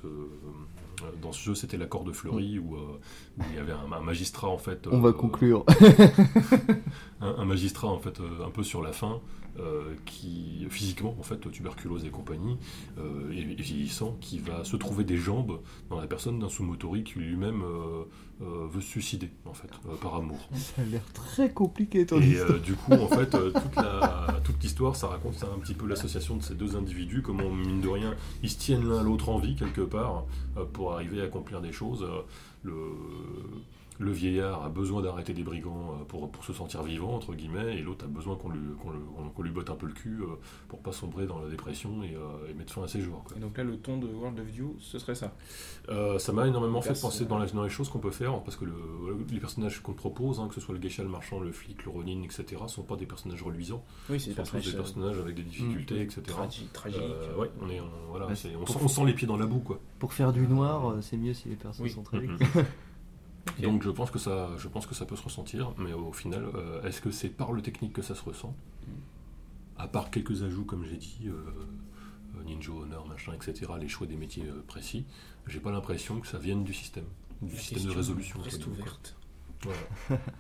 dans 1.23 1.33
ce 1.33 1.43
jeu, 1.43 1.55
c'était 1.55 1.77
l'accord 1.79 2.05
de 2.05 2.13
Fleury 2.13 2.59
où, 2.59 2.75
euh, 2.77 2.99
où 3.39 3.43
il 3.51 3.57
y 3.57 3.59
avait 3.59 3.73
un, 3.73 3.91
un 3.93 4.01
magistrat 4.01 4.49
en 4.49 4.59
fait. 4.59 4.87
On 4.91 5.01
va 5.01 5.13
conclure. 5.13 5.65
un, 7.21 7.29
un 7.39 7.45
magistrat 7.45 7.89
en 7.89 7.99
fait 7.99 8.21
euh, 8.21 8.45
un 8.47 8.51
peu 8.51 8.63
sur 8.63 8.83
la 8.83 8.93
fin 8.93 9.21
euh, 9.59 9.95
qui 10.07 10.67
physiquement 10.71 11.15
en 11.19 11.23
fait 11.23 11.51
tuberculose 11.51 12.05
et 12.05 12.11
compagnie 12.11 12.57
euh, 12.99 13.31
et, 13.33 13.41
et 13.41 13.63
vieillissant 13.63 14.17
qui 14.21 14.39
va 14.39 14.65
se 14.65 14.77
trouver 14.77 15.05
des 15.05 15.17
jambes 15.17 15.61
dans 15.91 16.01
la 16.01 16.07
personne 16.07 16.39
d'un 16.39 16.49
Sumotori 16.49 17.05
qui 17.05 17.19
lui-même 17.19 17.63
euh, 17.63 18.05
euh, 18.43 18.67
veut 18.71 18.81
se 18.81 18.89
suicider 18.89 19.31
en 19.47 19.53
fait 19.55 19.69
par 20.01 20.15
amour. 20.17 20.39
Ça 20.55 20.83
a 20.83 20.85
l'air 20.85 21.03
très 21.13 21.51
compliqué 21.53 22.07
ton 22.07 22.21
et 22.21 22.37
du 22.65 22.75
coup 22.75 22.93
en 22.93 23.09
fait 23.09 23.31
toute 23.31 23.77
la- 23.77 24.41
toute 24.45 24.63
l'histoire 24.63 24.95
ça 24.97 25.09
raconte 25.09 25.35
ça, 25.35 25.47
un 25.55 25.59
petit 25.59 25.75
peu 25.75 25.87
l'association 25.87 26.37
de 26.37 26.43
ces 26.43 26.55
deux 26.55 26.77
individus 26.77 27.23
comment 27.23 27.51
mine 27.51 27.81
de 27.81 27.89
rien 27.89 28.15
ils 28.43 28.51
se 28.51 28.59
tiennent 28.59 28.89
l'un 28.89 29.03
l'autre 29.03 29.29
en 29.29 29.39
vie 29.39 29.57
quelque 29.57 29.81
part 29.81 30.25
pour 30.73 30.93
arriver 30.95 31.21
à 31.21 31.25
accomplir 31.25 31.61
des 31.61 31.73
choses. 31.73 32.07
Le 32.65 32.73
le 34.01 34.11
vieillard 34.13 34.63
a 34.65 34.69
besoin 34.69 35.03
d'arrêter 35.03 35.33
des 35.33 35.43
brigands 35.43 35.93
euh, 36.01 36.05
pour, 36.05 36.31
pour 36.31 36.45
se 36.45 36.53
sentir 36.53 36.83
vivant, 36.85 37.15
entre 37.15 37.35
guillemets, 37.35 37.77
et 37.79 37.83
l'autre 37.83 38.05
a 38.05 38.09
besoin 38.09 38.37
qu'on 38.37 38.49
lui, 38.51 38.61
qu'on 38.81 38.91
le- 38.91 38.99
qu'on- 39.01 39.29
qu'on 39.31 39.43
lui 39.43 39.51
botte 39.51 39.71
un 39.71 39.75
peu 39.75 39.87
le 39.87 39.93
cul 39.93 40.21
euh, 40.23 40.27
pour 40.69 40.79
pas 40.81 40.93
sombrer 40.93 41.27
dans 41.27 41.41
la 41.41 41.49
dépression 41.49 42.03
et, 42.05 42.15
euh, 42.15 42.49
et 42.51 42.55
mettre 42.55 42.73
fin 42.73 42.83
à 42.85 42.89
ses 42.89 43.01
jours. 43.01 43.25
quoi. 43.25 43.37
Et 43.37 43.41
donc 43.41 43.57
là, 43.59 43.65
le 43.65 43.77
ton 43.77 43.99
de 43.99 44.07
World 44.07 44.39
of 44.39 44.47
View, 44.47 44.77
ce 44.79 44.99
serait 44.99 45.15
ça. 45.17 45.35
Euh, 45.89 46.19
ça 46.19 46.33
m'a 46.33 46.47
énormément 46.47 46.81
fait 46.81 47.01
penser 47.01 47.25
dans, 47.25 47.39
la- 47.39 47.47
dans 47.47 47.65
les 47.65 47.71
choses 47.71 47.89
qu'on 47.89 47.99
peut 47.99 48.11
faire, 48.13 48.41
parce 48.43 48.57
que 48.57 48.65
le- 48.65 48.75
les 49.31 49.41
personnages 49.41 49.81
qu'on 49.83 49.93
te 49.93 49.99
propose, 49.99 50.39
hein, 50.39 50.47
que 50.49 50.55
ce 50.55 50.61
soit 50.61 50.75
le 50.75 50.81
geisha, 50.81 51.03
le 51.03 51.09
marchand, 51.09 51.41
le 51.41 51.51
flic, 51.51 51.85
le 51.85 51.91
ronin, 51.91 52.23
etc., 52.23 52.45
sont 52.69 52.83
pas 52.85 52.97
des 52.97 53.07
personnages 53.07 53.43
reluisants, 53.43 53.83
Oui, 54.11 54.21
c'est 54.21 54.31
ce 54.33 54.45
sont 54.45 54.59
tous 54.59 54.71
des 54.71 54.77
personnages 54.77 55.19
avec 55.19 55.35
des 55.35 55.43
difficultés, 55.43 56.01
etc. 56.03 56.23
tragiques. 56.27 56.73
tragiques. 56.73 57.01
Euh, 57.03 57.37
ouais, 57.37 57.51
on, 57.61 57.69
est, 57.69 57.81
on- 57.81 58.11
voilà, 58.11 58.27
Bah, 58.27 58.33
on, 58.33 58.67
sent, 58.67 58.79
on 58.83 58.89
sent 58.89 59.05
les 59.07 59.13
pieds 59.15 59.27
dans 59.27 59.37
la 59.37 59.47
boue, 59.47 59.59
quoi. 59.61 59.81
Pour 59.99 60.13
faire 60.13 60.33
du 60.33 60.47
noir, 60.47 60.95
c'est 61.01 61.17
mieux 61.17 61.35
si 61.35 61.49
les 61.49 61.57
personnes 61.57 61.85
Oui. 61.85 61.91
sont 61.91 62.03
très 62.05 62.19
Mhm. 62.21 62.39
Donc 63.63 63.83
je 63.83 63.91
pense 63.91 64.11
que 64.11 64.19
ça, 64.19 64.51
je 64.59 64.69
pense 64.69 64.87
que 64.87 64.95
ça 64.95 65.05
peut 65.07 65.17
se 65.17 65.23
ressentir, 65.23 65.73
mais 65.79 65.93
au 65.93 66.13
final, 66.13 66.45
euh, 66.55 66.83
est-ce 66.83 67.01
que 67.01 67.11
c'est 67.11 67.29
par 67.29 67.53
le 67.53 67.63
technique 67.63 67.93
que 67.93 68.03
ça 68.03 68.15
se 68.15 68.23
ressent 68.25 68.55
À 69.77 69.89
part 69.89 70.11
quelques 70.11 70.43
ajouts, 70.43 70.65
comme 70.65 70.85
j'ai 70.85 70.97
dit, 70.97 71.27
euh, 71.27 71.33
euh, 72.39 72.45
Ninja 72.45 72.73
Honor, 72.73 73.07
machin, 73.07 73.33
etc., 73.35 73.73
les 73.81 73.89
choix 73.89 74.07
des 74.07 74.17
métiers 74.17 74.45
euh, 74.47 74.63
précis, 74.67 75.05
j'ai 75.47 75.61
pas 75.61 75.71
l'impression 75.73 76.21
que 76.21 76.27
ça 76.27 76.39
vienne 76.39 76.65
du 76.65 76.75
système, 76.75 77.05
du 77.43 77.55
La 77.55 77.59
système 77.61 77.85
de 77.85 77.91
résolution. 77.97 78.41
Reste 78.41 78.67
ouverte. 78.67 79.17
Voilà. 79.63 80.21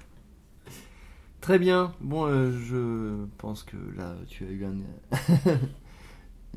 Très 1.40 1.58
bien. 1.58 1.94
Bon, 2.00 2.26
euh, 2.26 2.50
je 2.52 3.24
pense 3.38 3.62
que 3.62 3.76
là, 3.96 4.16
tu 4.26 4.44
as 4.44 4.50
eu 4.50 4.64
un. 4.64 4.74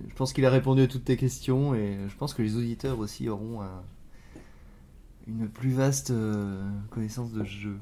je 0.08 0.14
pense 0.16 0.34
qu'il 0.34 0.46
a 0.46 0.50
répondu 0.50 0.82
à 0.82 0.88
toutes 0.88 1.06
tes 1.06 1.18
questions 1.18 1.76
et 1.76 2.00
je 2.08 2.16
pense 2.16 2.34
que 2.34 2.42
les 2.42 2.56
auditeurs 2.58 2.98
aussi 3.00 3.30
auront 3.30 3.62
un- 3.62 3.84
une 5.40 5.48
plus 5.48 5.72
vaste 5.72 6.12
euh, 6.12 6.62
connaissance 6.90 7.32
de 7.32 7.44
jeu. 7.44 7.78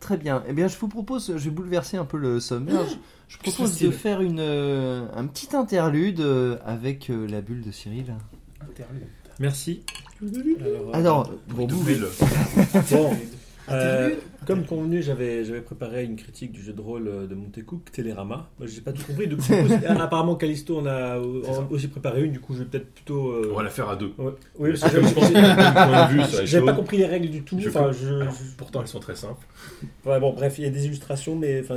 Très 0.00 0.16
bien. 0.16 0.42
Eh 0.48 0.52
bien, 0.52 0.68
je 0.68 0.76
vous 0.78 0.88
propose, 0.88 1.28
je 1.36 1.44
vais 1.44 1.50
bouleverser 1.50 1.96
un 1.96 2.04
peu 2.04 2.18
le 2.18 2.40
sommaire. 2.40 2.84
Je, 2.88 2.94
je 3.28 3.38
propose 3.38 3.78
de 3.78 3.90
faire 3.92 4.20
une, 4.20 4.40
euh, 4.40 5.06
un 5.14 5.26
petit 5.26 5.54
interlude 5.56 6.20
euh, 6.20 6.56
avec 6.64 7.08
euh, 7.10 7.26
la 7.28 7.40
bulle 7.40 7.62
de 7.62 7.70
Cyril. 7.70 8.14
Merci. 9.38 9.82
Alors, 10.60 10.94
Alors, 10.94 11.30
Bon, 11.48 11.66
vous- 11.66 11.84
bon, 12.90 13.16
euh, 13.70 14.10
comme 14.46 14.64
convenu, 14.64 15.02
j'avais 15.02 15.42
préparé 15.60 16.04
une 16.04 16.16
critique 16.16 16.52
du 16.52 16.62
jeu 16.62 16.72
de 16.72 16.80
rôle 16.80 17.08
euh, 17.08 17.26
de 17.26 17.34
Montecook, 17.34 17.90
Télérama. 17.92 18.50
Moi, 18.58 18.66
j'ai 18.68 18.80
pas 18.80 18.92
tout 18.92 19.04
compris. 19.04 19.26
Du 19.28 19.36
coup, 19.36 19.42
apparemment, 19.88 20.36
Calisto 20.36 20.78
en 20.78 20.86
a 20.86 21.18
aussi 21.18 21.88
préparé 21.88 22.22
une. 22.24 22.32
Du 22.32 22.40
coup, 22.40 22.54
je 22.54 22.60
vais 22.60 22.64
peut-être 22.66 22.92
plutôt. 22.92 23.30
euh, 23.30 23.50
On 23.52 23.56
va 23.56 23.62
la 23.62 23.70
faire 23.70 23.88
à 23.88 23.96
deux. 23.96 24.12
ouais. 24.18 24.32
Oui, 24.58 24.70
parce 24.70 24.92
que 24.92 25.00
j'avais 26.46 26.64
pas 26.66 26.72
compris 26.72 26.96
les 26.98 27.06
règles 27.06 27.30
du 27.30 27.42
tout. 27.42 27.58
je 27.58 27.68
Enfin, 27.68 27.90
je, 27.92 28.14
Alors, 28.20 28.34
pourtant, 28.56 28.80
elles 28.82 28.88
sont 28.88 29.00
très 29.00 29.16
simples. 29.16 29.46
Ouais, 30.04 30.18
bon, 30.20 30.32
bref, 30.32 30.58
il 30.58 30.64
y 30.64 30.66
a 30.66 30.70
des 30.70 30.86
illustrations, 30.86 31.36
mais 31.36 31.60
enfin, 31.60 31.76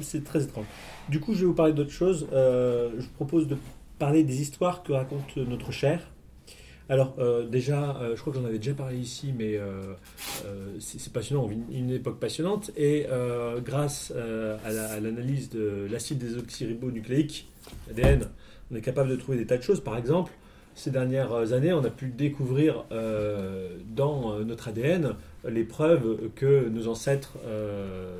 c'est 0.00 0.24
très 0.24 0.42
étrange. 0.42 0.66
Du 1.08 1.20
coup, 1.20 1.34
je 1.34 1.40
vais 1.40 1.46
vous 1.46 1.54
parler 1.54 1.72
d'autre 1.72 1.92
chose. 1.92 2.26
Euh, 2.32 2.90
je 2.98 3.04
vous 3.04 3.12
propose 3.12 3.46
de 3.46 3.56
parler 3.98 4.24
des 4.24 4.40
histoires 4.42 4.82
que 4.82 4.92
raconte 4.92 5.36
notre 5.36 5.72
cher. 5.72 6.00
Alors, 6.88 7.16
euh, 7.18 7.46
déjà, 7.46 7.96
euh, 7.96 8.14
je 8.14 8.20
crois 8.20 8.32
que 8.32 8.38
j'en 8.38 8.44
avais 8.44 8.58
déjà 8.58 8.74
parlé 8.74 8.96
ici, 8.96 9.34
mais 9.36 9.56
euh, 9.56 9.94
c'est 10.78 11.12
passionnant, 11.12 11.48
une, 11.70 11.90
époque 11.90 12.20
passionnante. 12.20 12.70
Et 12.76 13.06
grâce 13.64 14.12
à 14.64 14.70
la- 14.70 14.90
à 14.92 15.00
l'analyse 15.00 15.50
de 15.50 15.88
l'acide 15.90 16.18
désoxyribonucléique, 16.18 17.48
ADN, 17.90 18.28
on 18.70 18.76
est 18.76 18.80
capable 18.80 19.10
de 19.10 19.16
trouver 19.16 19.38
des 19.38 19.46
tas 19.46 19.56
de 19.56 19.62
choses. 19.62 19.80
Par 19.80 19.96
exemple, 19.96 20.32
ces 20.74 20.90
dernières 20.90 21.52
années, 21.52 21.72
on 21.72 21.84
a 21.84 21.90
pu 21.90 22.08
découvrir 22.08 22.84
dans 23.94 24.38
notre 24.44 24.68
ADN 24.68 25.14
les 25.48 25.64
preuves 25.64 26.30
que 26.36 26.68
nos 26.68 26.86
ancêtres 26.86 27.34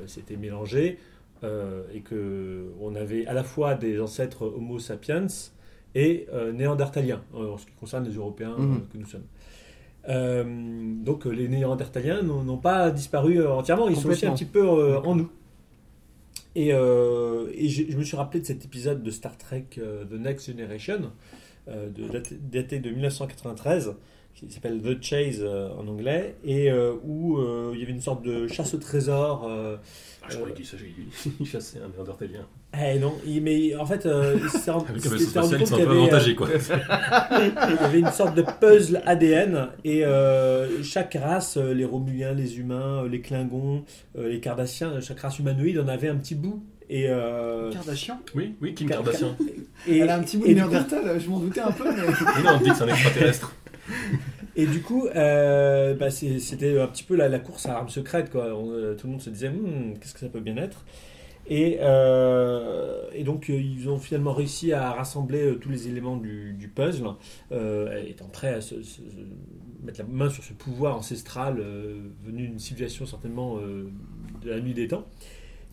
s'étaient 0.07 0.37
mélangés 0.37 0.97
et 1.43 2.01
que 2.01 2.65
on 2.81 2.95
avait 2.95 3.25
à 3.27 3.33
la 3.33 3.43
fois 3.43 3.75
des 3.75 4.01
ancêtres 4.01 4.41
Homo 4.43 4.79
sapiens 4.79 5.27
et 6.05 6.27
euh, 6.33 6.51
néandertaliens 6.51 7.21
euh, 7.35 7.53
en 7.53 7.57
ce 7.57 7.65
qui 7.65 7.71
concerne 7.79 8.05
les 8.07 8.15
Européens 8.15 8.55
euh, 8.59 8.61
Mhm. 8.63 8.81
que 8.91 8.97
nous 8.97 9.05
sommes. 9.07 9.27
Euh, 10.09 10.43
donc 11.07 11.25
euh, 11.25 11.31
les 11.31 11.47
néandertaliens 11.49 12.21
n'ont 12.21 12.57
pas 12.57 12.91
disparu 12.91 13.39
euh, 13.41 13.49
entièrement, 13.51 13.89
ils 13.89 13.95
sont 13.97 14.09
aussi 14.09 14.25
un 14.25 14.33
petit 14.33 14.45
peu 14.45 14.65
euh, 14.67 14.99
en 15.01 15.15
nous. 15.15 15.29
Et, 16.55 16.73
euh, 16.73 17.49
et 17.53 17.67
je, 17.69 17.83
je 17.91 17.97
me 17.97 18.03
suis 18.03 18.15
rappelé 18.17 18.39
de 18.41 18.45
cet 18.45 18.63
épisode 18.65 19.03
de 19.03 19.11
Star 19.11 19.37
Trek 19.37 19.65
euh, 19.77 20.05
The 20.05 20.13
Next 20.13 20.47
Generation, 20.47 21.11
euh, 21.67 21.89
de, 21.89 22.03
daté- 22.07 22.37
daté 22.51 22.79
de 22.79 22.89
1993, 22.89 23.93
qui 24.45 24.51
s'appelle 24.51 24.81
The 24.81 25.01
Chase 25.03 25.39
euh, 25.41 25.69
en 25.79 25.87
anglais, 25.87 26.35
et 26.45 26.69
euh, 26.71 26.93
où 27.03 27.37
euh, 27.39 27.71
il 27.73 27.79
y 27.79 27.83
avait 27.83 27.91
une 27.91 28.01
sorte 28.01 28.23
de 28.23 28.47
chasse 28.47 28.73
au 28.73 28.77
trésor. 28.77 29.47
euh, 29.49 29.77
Ah, 30.21 30.27
je 30.29 30.35
croyais 30.37 30.53
qu'il 30.53 30.65
s'agissait- 30.65 31.31
il 31.39 31.45
chassait 31.51 31.79
un 31.79 31.89
néandertalien. 31.95 32.45
eh 32.79 32.99
non, 32.99 33.13
il- 33.25 33.41
mais 33.41 33.75
en 33.75 33.85
fait, 33.85 34.05
euh, 34.05 34.37
il 34.41 34.49
s'est 34.49 34.69
rendu 34.71 34.85
ils 34.95 35.01
compte 35.01 35.11
qu'il 35.17 35.21
y 35.21 35.33
peu 35.33 35.75
avait, 35.75 35.85
euh, 35.85 35.91
avantagés, 36.01 36.35
quoi. 36.35 36.49
il 36.51 37.75
y 37.75 37.77
avait 37.85 37.99
une 37.99 38.11
sorte 38.11 38.35
de 38.35 38.43
puzzle 38.43 39.01
ADN 39.05 39.69
et 39.83 40.05
euh, 40.05 40.83
chaque 40.83 41.17
race, 41.19 41.57
euh, 41.57 41.73
les 41.73 41.85
Romuliens, 41.85 42.33
les 42.33 42.59
humains, 42.59 43.03
euh, 43.03 43.09
les 43.09 43.21
Klingons, 43.21 43.83
euh, 44.17 44.29
les 44.29 44.39
Cardassiens, 44.39 44.99
chaque 45.01 45.19
race 45.21 45.39
humanoïde 45.39 45.79
en 45.79 45.87
avait 45.87 46.09
un 46.09 46.15
petit 46.15 46.35
bout. 46.35 46.63
Et, 46.89 47.05
euh, 47.09 47.69
Kardashian 47.71 48.17
Oui, 48.33 48.55
oui, 48.61 48.73
Kim 48.73 48.87
Kardashian. 48.87 49.35
et, 49.87 49.97
Elle 49.99 50.09
a 50.09 50.15
un 50.15 50.23
petit 50.23 50.37
bout 50.37 50.47
de 50.47 50.53
Néandertal, 50.53 51.19
je 51.19 51.29
m'en 51.29 51.39
doutais 51.39 51.59
un 51.59 51.71
peu, 51.71 51.83
mais. 51.83 51.97
Mais 52.37 52.43
non, 52.43 52.51
on 52.59 52.63
dit 52.63 52.69
que 52.69 52.75
c'est 52.77 52.83
un 52.83 52.87
extraterrestre. 52.87 53.53
Et 54.55 54.65
du 54.65 54.81
coup, 54.81 55.07
euh, 55.15 55.93
bah, 55.95 56.09
c'était 56.09 56.79
un 56.79 56.87
petit 56.87 57.03
peu 57.03 57.15
la, 57.15 57.29
la 57.29 57.39
course 57.39 57.65
à 57.67 57.73
l'arme 57.73 57.89
secrète. 57.89 58.29
Quoi. 58.31 58.55
On, 58.55 58.71
euh, 58.71 58.95
tout 58.95 59.07
le 59.07 59.11
monde 59.13 59.21
se 59.21 59.29
disait, 59.29 59.49
Hmm, 59.49 59.93
qu'est-ce 59.99 60.13
que 60.13 60.19
ça 60.19 60.29
peut 60.29 60.39
bien 60.39 60.57
être? 60.57 60.83
Et, 61.49 61.77
euh, 61.81 63.03
et 63.13 63.23
donc, 63.23 63.47
ils 63.49 63.87
ont 63.89 63.99
finalement 63.99 64.33
réussi 64.33 64.73
à 64.73 64.91
rassembler 64.91 65.55
tous 65.61 65.69
les 65.69 65.87
éléments 65.87 66.17
du, 66.17 66.53
du 66.53 66.67
puzzle, 66.67 67.05
euh, 67.53 68.03
étant 68.05 68.27
prêts 68.27 68.53
à 68.53 68.61
se, 68.61 68.81
se- 68.83 68.95
se 68.97 69.85
mettre 69.85 69.99
la 69.99 70.05
main 70.07 70.29
sur 70.29 70.43
ce 70.43 70.51
pouvoir 70.53 70.97
ancestral 70.97 71.63
venu 72.25 72.47
d'une 72.49 72.59
civilisation 72.59 73.05
certainement 73.05 73.57
de 73.61 74.49
la 74.49 74.59
nuit 74.59 74.73
des 74.73 74.87
temps. 74.89 75.05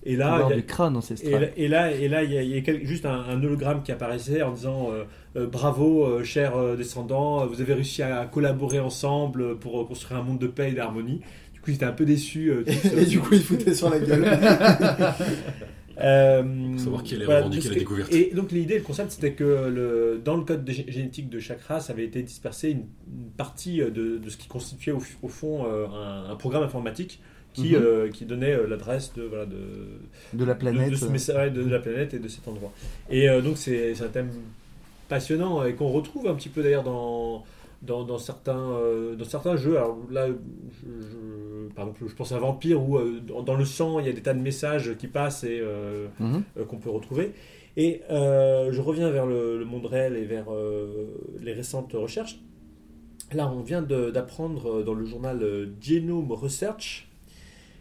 Et 0.07 0.15
là, 0.17 0.37
il 0.47 0.51
y 0.51 0.53
a- 0.53 0.57
du 0.57 0.67
crâne 0.67 0.97
ancestral. 0.97 1.53
et 1.57 1.67
là, 1.67 1.91
et 1.91 2.09
là, 2.09 2.23
il 2.23 2.31
y 2.31 2.39
a, 2.39 2.43
il 2.43 2.51
y 2.51 2.57
a 2.59 2.61
quel- 2.61 2.87
juste 2.87 3.07
un, 3.07 3.21
un 3.23 3.43
hologramme 3.43 3.83
qui 3.83 3.91
apparaissait 3.91 4.43
en 4.43 4.53
disant 4.53 4.91
bravo, 5.35 6.05
euh, 6.07 6.25
chers 6.25 6.57
euh, 6.57 6.77
descendants, 6.77 7.47
vous 7.47 7.61
avez 7.61 7.75
réussi 7.75 8.03
à 8.03 8.25
collaborer 8.27 8.81
ensemble 8.81 9.59
pour 9.59 9.81
euh, 9.81 9.85
construire 9.85 10.21
un 10.21 10.23
monde 10.23 10.39
de 10.39 10.47
paix 10.47 10.71
et 10.71 10.75
d'harmonie. 10.75 11.21
Du 11.53 11.61
coup, 11.61 11.71
ils 11.71 11.75
étaient 11.75 11.85
un 11.85 11.93
peu 11.93 12.05
déçus. 12.05 12.51
euh, 12.51 12.65
euh, 12.69 13.01
Et 13.01 13.07
du 13.07 13.21
coup, 13.21 13.35
il 13.35 13.43
foutait 13.43 13.75
sur 13.75 13.91
la 13.91 13.99
gueule. 13.99 14.25
euh, 16.01 16.79
savoir 16.79 17.03
qui 17.03 17.15
allait 17.15 17.25
voilà, 17.25 17.41
revendiquer 17.41 17.69
la 17.69 17.75
découverte. 17.77 18.13
Et 18.13 18.31
donc 18.35 18.51
l'idée, 18.53 18.77
le 18.79 18.85
concept, 18.85 19.13
c'était 19.13 19.33
que 19.33 19.45
le, 19.45 20.21
dans 20.25 20.37
le 20.37 20.43
code 20.45 20.65
de 20.65 20.73
gé- 20.73 20.91
génétique 20.91 21.29
de 21.31 21.39
chaque 21.39 21.63
race 21.63 21.91
avait 21.91 22.05
été 22.05 22.23
dispersée 22.23 22.71
une, 22.71 22.85
une 23.13 23.31
partie 23.37 23.81
euh, 23.81 23.91
de, 23.91 24.19
de 24.19 24.31
ce 24.31 24.37
qui 24.37 24.49
constituait 24.49 24.93
au, 24.93 25.03
au 25.23 25.29
fond 25.29 25.65
euh, 25.67 25.87
un, 25.87 26.31
un 26.33 26.37
programme 26.37 26.63
informatique 26.65 27.21
qui, 27.53 27.69
Mhm. 27.69 27.75
euh, 27.77 28.11
qui 28.11 28.25
donnait 28.25 28.53
euh, 28.53 28.67
l'adresse 28.67 29.13
de, 29.17 29.23
voilà, 29.23 29.47
de, 29.47 29.57
De 30.33 30.45
la 30.45 30.57
planète. 30.57 30.91
de, 30.91 30.97
ce 30.97 31.05
message 31.07 31.53
de, 31.53 31.63
de 31.63 31.71
la 31.71 31.79
planète 31.79 32.13
et 32.13 32.19
de 32.19 32.27
cet 32.27 32.49
endroit. 32.49 32.73
Et 33.09 33.29
euh, 33.29 33.41
donc 33.41 33.59
c'est 33.59 33.95
un 34.03 34.09
thème 34.09 34.31
passionnant 35.09 35.65
et 35.65 35.75
qu'on 35.75 35.89
retrouve 35.89 36.27
un 36.29 36.35
petit 36.35 36.49
peu 36.49 36.63
d'ailleurs 36.63 36.83
dans, 36.85 37.45
dans, 37.83 38.05
dans 38.05 38.19
certains, 38.19 38.59
euh, 38.73 39.15
dans 39.17 39.25
certains 39.25 39.57
jeux. 39.57 39.77
Alors 39.77 39.97
là, 40.11 40.29
je, 40.29 41.03
je- 41.07 41.73
par 41.75 41.87
exemple, 41.87 42.05
je 42.09 42.15
pense 42.15 42.33
à 42.33 42.39
Vampire 42.39 42.83
où 42.83 42.97
euh, 42.99 43.21
dans, 43.27 43.43
dans 43.43 43.55
le 43.57 43.65
sang 43.65 43.99
il 44.01 44.07
y 44.07 44.09
a 44.09 44.13
des 44.13 44.23
tas 44.23 44.35
de 44.35 44.41
messages 44.41 44.97
qui 44.97 45.07
passent 45.09 45.45
et 45.45 45.59
euh, 45.61 46.07
Mhm. 46.21 46.43
qu'on 46.67 46.77
peut 46.79 46.91
retrouver. 46.91 47.33
Et 47.77 48.03
je 48.09 48.81
reviens 48.81 49.11
vers 49.11 49.27
le, 49.27 49.59
le 49.59 49.65
monde 49.65 49.87
réel 49.87 50.17
et 50.17 50.25
vers 50.25 50.47
les 51.41 51.53
récentes 51.53 51.93
recherches. 51.95 52.39
Là, 53.33 53.51
on 53.53 53.63
vient 53.63 53.83
d'apprendre 53.83 54.85
dans 54.85 54.95
le 54.95 55.05
journal 55.05 55.45
Genome 55.81 56.31
Research 56.31 57.09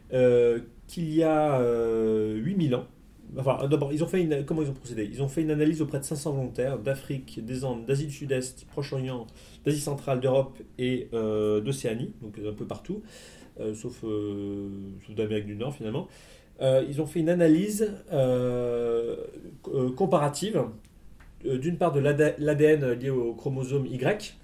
qu'il 0.10 1.14
y 1.14 1.22
a 1.24 1.60
euh, 1.62 2.36
8000 2.38 2.74
ans, 2.76 2.86
enfin 3.38 3.68
d'abord, 3.68 3.92
ils 3.94 4.04
ont 4.04 4.08
fait 4.08 4.22
une, 4.22 4.46
comment 4.46 4.62
ils 4.62 4.70
ont 4.70 4.74
procédé? 4.74 5.10
Ils 5.12 5.22
ont 5.22 5.28
fait 5.28 5.42
une 5.42 5.52
analyse 5.52 5.82
auprès 5.82 6.00
de 6.00 6.04
500 6.04 6.32
volontaires 6.34 6.78
d'Afrique, 6.80 7.44
des 7.44 7.64
Andes, 7.66 7.86
d'Asie 7.86 8.06
du 8.08 8.14
Sud-Est, 8.14 8.66
Proche-Orient, 8.68 9.28
d'Asie 9.66 9.80
centrale, 9.82 10.20
d'Europe 10.20 10.58
et 10.78 11.08
euh, 11.14 11.62
d'Océanie, 11.62 12.12
donc 12.22 12.38
un 12.40 12.54
peu 12.54 12.66
partout, 12.66 13.02
euh, 13.60 13.74
sauf, 13.74 14.04
euh, 14.04 14.70
sauf 15.06 15.16
d'Amérique 15.16 15.46
du 15.48 15.56
Nord 15.56 15.74
finalement. 15.76 16.08
Ils 16.62 17.02
ont 17.02 17.06
fait 17.06 17.20
une 17.20 17.28
analyse 17.30 17.92
comparative, 19.96 20.64
d'une 21.44 21.78
part 21.78 21.92
de 21.92 22.00
l'ADN 22.00 22.92
lié 22.94 23.10
au 23.10 23.34
chromosome 23.34 23.86
Y, 23.86 24.36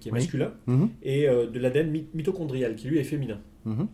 qui 0.00 0.08
est 0.08 0.12
Oui. 0.12 0.18
masculin, 0.18 0.52
Mhm. 0.66 0.88
et 1.02 1.26
de 1.26 1.58
l'ADN 1.58 1.90
mi- 1.90 2.06
mitochondrial, 2.14 2.74
qui 2.76 2.88
lui 2.88 2.98
est 2.98 3.04
féminin. 3.04 3.38
Mhm. 3.66 3.88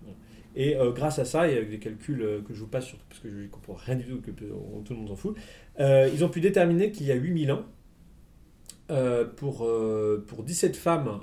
Et 0.55 0.77
euh, 0.77 0.93
grâce 0.93 1.19
à 1.19 1.25
ça, 1.25 1.49
et 1.49 1.57
avec 1.57 1.71
des 1.71 1.79
calculs 1.79 2.21
euh, 2.23 2.41
que 2.43 2.53
je 2.53 2.61
vous 2.61 2.67
passe 2.69 2.87
surtout 2.87 3.05
parce 3.09 3.21
que 3.21 3.31
je 3.31 3.37
ne 3.37 3.47
comprends 3.49 3.75
rien 3.75 3.97
du 3.97 4.05
tout, 4.05 4.21
que 4.21 4.31
tout 4.31 4.45
le 4.91 4.97
monde 4.97 5.09
s'en 5.09 5.17
fout, 5.17 5.37
euh, 5.81 6.11
ils 6.13 6.25
ont 6.25 6.29
pu 6.29 6.41
déterminer 6.41 6.93
qu'il 6.93 7.07
y 7.07 7.13
a 7.13 7.15
8000 7.15 7.53
ans, 7.53 7.65
pour, 9.37 9.67
pour 10.27 10.43
17 10.43 10.77
femmes 10.77 11.21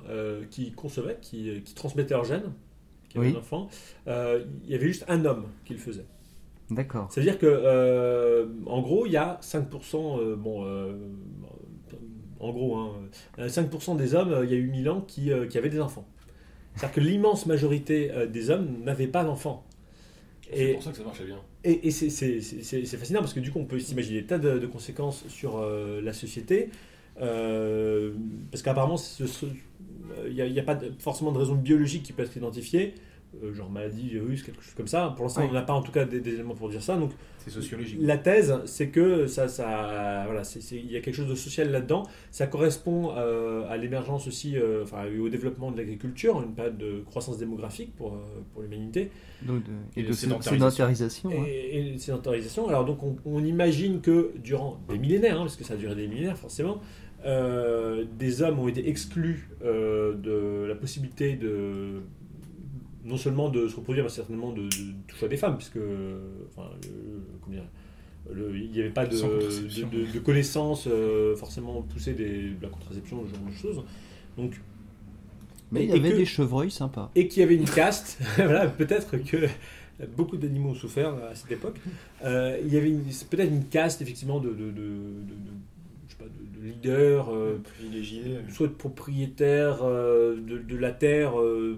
qui 0.49 0.71
concevaient, 0.71 1.19
qui, 1.21 1.61
qui 1.63 1.75
transmettaient 1.75 2.15
leurs 2.15 2.23
gènes, 2.23 2.51
qui 3.09 3.19
avaient 3.19 3.27
Oui. 3.27 3.35
un 3.35 3.39
enfant, 3.39 3.69
il 4.07 4.69
y 4.69 4.73
avait 4.73 4.87
juste 4.87 5.05
un 5.07 5.23
homme 5.25 5.45
qui 5.65 5.73
le 5.73 5.79
faisait. 5.79 6.05
D'accord. 6.71 7.07
C'est-à-dire 7.11 7.37
que, 7.37 8.47
en 8.65 8.81
gros, 8.81 9.05
il 9.05 9.11
y 9.11 9.17
a 9.17 9.39
5%, 9.43 10.19
euh, 10.19 10.35
bon, 10.35 10.63
en 12.39 12.51
gros, 12.51 12.75
hein, 12.77 12.93
euh, 13.37 13.47
5% 13.49 13.95
des 13.97 14.15
hommes, 14.15 14.39
il 14.43 14.49
y 14.49 14.53
a 14.53 14.57
eu 14.57 14.67
1000 14.67 14.89
ans, 14.89 15.01
qui, 15.01 15.31
qui 15.49 15.57
avaient 15.57 15.69
des 15.69 15.81
enfants. 15.81 16.07
C'est-à-dire 16.75 16.95
que 16.95 16.99
l'immense 17.01 17.45
majorité 17.45 18.11
euh, 18.11 18.25
des 18.27 18.49
hommes 18.49 18.67
n'avaient 18.83 19.07
pas 19.07 19.23
d'enfants. 19.23 19.65
C'est 20.53 20.73
pour 20.73 20.83
ça 20.83 20.91
que 20.91 20.97
ça 20.97 21.03
marchait 21.03 21.25
bien. 21.25 21.39
et, 21.63 21.87
et 21.87 21.91
c'est- 21.91 22.97
fascinant 22.97 23.19
parce 23.19 23.33
que 23.33 23.39
du 23.39 23.51
coup, 23.51 23.59
on 23.59 23.65
peut 23.65 23.79
s'imaginer 23.79 24.21
des 24.21 24.27
tas 24.27 24.39
de, 24.39 24.57
de 24.57 24.65
conséquences 24.67 25.25
sur 25.27 25.57
euh, 25.57 26.01
la 26.01 26.13
société. 26.13 26.69
euh, 27.21 28.13
parce 28.51 28.63
qu'apparemment, 28.63 28.95
il 30.27 30.33
n'y 30.33 30.59
a, 30.59 30.63
pas 30.63 30.75
de- 30.75 30.91
forcément 30.99 31.31
de 31.31 31.37
raison 31.37 31.55
biologique 31.55 32.03
qui 32.03 32.13
peut 32.13 32.23
être 32.23 32.35
identifiée, 32.37 32.95
euh, 33.43 33.53
genre 33.53 33.69
maladie, 33.69 34.09
virus, 34.09 34.43
quelque 34.43 34.61
chose 34.61 34.73
comme 34.75 34.87
ça. 34.87 35.13
Pour 35.15 35.25
l'instant, 35.25 35.41
Oui. 35.41 35.47
on 35.51 35.53
n'a 35.53 35.61
pas 35.61 35.73
en 35.73 35.81
tout 35.81 35.91
cas 35.91 36.05
des, 36.05 36.19
des 36.19 36.33
éléments 36.35 36.55
pour 36.55 36.69
dire 36.69 36.81
ça. 36.81 36.97
Donc, 36.97 37.11
C'est 37.37 37.51
sociologique. 37.51 37.99
la 38.01 38.17
thèse, 38.17 38.59
c'est 38.65 38.89
que 38.89 39.27
ça, 39.27 39.47
ça, 39.47 40.23
voilà, 40.25 40.41
il 40.71 40.91
y 40.91 40.97
a 40.97 40.99
quelque 41.01 41.15
chose 41.15 41.29
de 41.29 41.35
social 41.35 41.71
là-dedans. 41.71 42.03
Ça 42.31 42.47
correspond 42.47 43.11
euh, 43.15 43.67
à 43.69 43.77
l'émergence 43.77 44.27
aussi, 44.27 44.57
euh, 44.57 44.83
enfin, 44.83 45.03
au 45.19 45.29
développement 45.29 45.71
de 45.71 45.77
l'agriculture, 45.77 46.41
une 46.41 46.53
période 46.53 46.77
de 46.77 47.01
croissance 47.05 47.37
démographique 47.37 47.95
pour, 47.95 48.13
euh, 48.13 48.17
pour 48.53 48.61
l'humanité. 48.63 49.11
Et 49.95 50.01
et 50.01 50.03
de 50.03 50.07
de 50.09 50.13
sédentarisation. 50.13 51.29
hein. 51.29 51.43
Et, 51.47 51.89
et 51.89 51.93
de 51.93 51.97
sédentarisation. 51.97 52.67
Alors 52.67 52.83
donc 52.83 53.01
on, 53.03 53.15
on 53.25 53.43
imagine 53.45 54.01
que 54.01 54.31
durant 54.43 54.79
des 54.89 54.97
millénaires, 54.97 55.37
hein, 55.37 55.43
parce 55.43 55.55
que 55.55 55.63
ça 55.63 55.75
a 55.75 55.77
duré 55.77 55.95
des 55.95 56.07
millénaires 56.07 56.37
forcément, 56.37 56.81
euh, 57.25 58.05
des 58.17 58.41
hommes 58.41 58.59
ont 58.59 58.67
été 58.67 58.87
exclus 58.89 59.49
euh, 59.63 60.13
de 60.15 60.65
la 60.67 60.75
possibilité 60.75 61.35
de 61.35 62.01
non 63.09 63.17
seulement 63.17 63.49
de 63.49 63.67
se 63.67 63.75
reproduire, 63.75 64.03
mais 64.05 64.09
certainement 64.09 64.51
de, 64.53 64.61
de, 64.63 64.67
du 64.69 65.15
choix 65.15 65.27
des 65.27 65.35
femmes, 65.37 65.57
puisque 65.57 65.77
enfin, 65.77 66.69
le- 66.83 67.21
comment 67.41 67.55
dire, 67.55 67.65
le- 68.31 68.55
il 68.57 68.71
n'y 68.71 68.79
avait 68.79 68.89
pas 68.91 69.05
de, 69.07 69.15
Sans 69.15 69.27
contraception. 69.29 69.89
de, 69.91 69.97
de- 70.05 70.11
de 70.13 70.19
connaissances 70.19 70.87
euh, 70.87 71.35
forcément 71.35 71.81
poussées 71.81 72.13
des, 72.13 72.49
de 72.51 72.61
la 72.61 72.69
contraception, 72.69 73.23
ce 73.27 73.35
genre 73.35 73.45
de 73.45 73.53
choses. 73.55 73.83
Donc 74.37 74.59
Mais 75.71 75.83
il 75.85 75.89
y 75.89 75.93
avait 75.93 76.11
que- 76.11 76.17
des 76.17 76.25
chevreuils 76.25 76.71
sympas. 76.71 77.11
et 77.15 77.27
qu'il 77.27 77.41
y 77.41 77.43
avait 77.43 77.55
une 77.55 77.65
caste. 77.69 78.19
voilà, 78.35 78.67
peut-être 78.67 79.17
que 79.17 79.37
beaucoup 80.15 80.37
d'animaux 80.37 80.69
ont 80.69 80.75
souffert 80.75 81.13
à 81.29 81.35
cette 81.35 81.51
époque. 81.51 81.77
Euh, 82.23 82.57
il 82.63 82.73
y 82.73 82.77
avait 82.77 82.91
peut-être 83.29 83.51
une 83.51 83.65
caste 83.65 84.01
effectivement 84.01 84.39
de, 84.39 84.49
de, 84.49 84.53
de, 84.53 84.65
de- 84.71 84.71
de- 84.71 85.55
je 86.07 86.11
sais 86.13 86.17
pas, 86.19 86.25
de- 86.25 86.59
de 86.61 86.65
leaders, 86.67 87.29
euh, 87.33 87.59
Privilégié. 87.63 88.21
soit 88.49 88.67
de 88.67 88.73
propriétaires 88.73 89.79
euh, 89.83 90.35
de, 90.35 90.57
de 90.59 90.77
la 90.77 90.91
terre, 90.91 91.39
euh, 91.39 91.77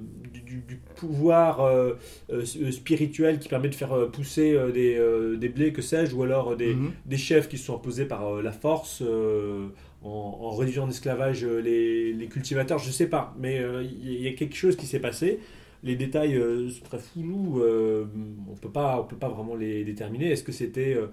du, 0.58 0.78
pouvoir 0.96 1.62
euh, 1.62 1.94
euh, 2.32 2.44
spirituel 2.72 3.40
qui 3.40 3.50
permet 3.50 3.70
de 3.70 3.76
faire 3.76 3.94
euh, 3.94 4.08
pousser 4.08 4.54
euh, 4.54 4.72
des, 4.72 4.96
euh, 4.98 5.36
des 5.38 5.50
blés, 5.50 5.72
que 5.74 5.82
sais-je, 5.82 6.16
ou 6.16 6.24
alors 6.24 6.52
euh, 6.52 6.56
des, 6.56 6.74
Mhm. 6.76 6.92
des 7.06 7.18
chefs 7.18 7.48
qui 7.50 7.58
se 7.58 7.66
sont 7.66 7.76
imposés 7.76 8.06
par 8.06 8.28
euh, 8.28 8.42
la 8.42 8.52
force 8.52 9.02
euh, 9.02 9.68
en, 10.04 10.10
en 10.42 10.52
réduisant 10.56 10.86
en 10.86 10.90
esclavage 10.90 11.44
euh, 11.44 11.60
les, 11.62 12.14
les 12.14 12.28
cultivateurs, 12.28 12.80
je 12.80 12.92
sais 12.92 13.08
pas, 13.08 13.36
mais 13.40 13.60
euh, 13.60 13.84
il 13.84 14.22
y, 14.22 14.28
a 14.28 14.34
quelque 14.34 14.56
chose 14.56 14.76
qui 14.76 14.86
s'est 14.88 15.00
passé. 15.00 15.40
Les 15.84 15.96
détails 15.96 16.36
euh, 16.36 16.70
sont 16.70 16.84
très 16.84 17.00
foulous, 17.00 17.60
euh, 17.62 18.06
on 18.52 18.56
peut 18.56 18.70
pas, 18.70 19.00
on 19.00 19.04
peut 19.04 19.16
pas 19.16 19.30
vraiment 19.30 19.56
les 19.56 19.84
déterminer. 19.84 20.32
Est-ce 20.32 20.44
que 20.44 20.52
c'était 20.52 20.94
euh, 20.96 21.08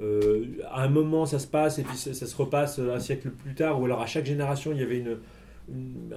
euh, 0.00 0.44
à 0.70 0.82
un 0.84 0.88
moment 0.88 1.26
ça 1.26 1.38
se 1.38 1.46
passe 1.46 1.78
et 1.78 1.82
puis 1.82 1.96
ça, 1.96 2.14
ça 2.14 2.26
se 2.26 2.36
repasse 2.36 2.78
un 2.78 3.00
siècle 3.00 3.30
plus 3.30 3.54
tard, 3.54 3.80
ou 3.80 3.84
alors 3.84 4.00
à 4.00 4.06
chaque 4.06 4.26
génération 4.26 4.70
il 4.72 4.78
y 4.78 4.82
avait 4.82 4.98
une- 4.98 5.18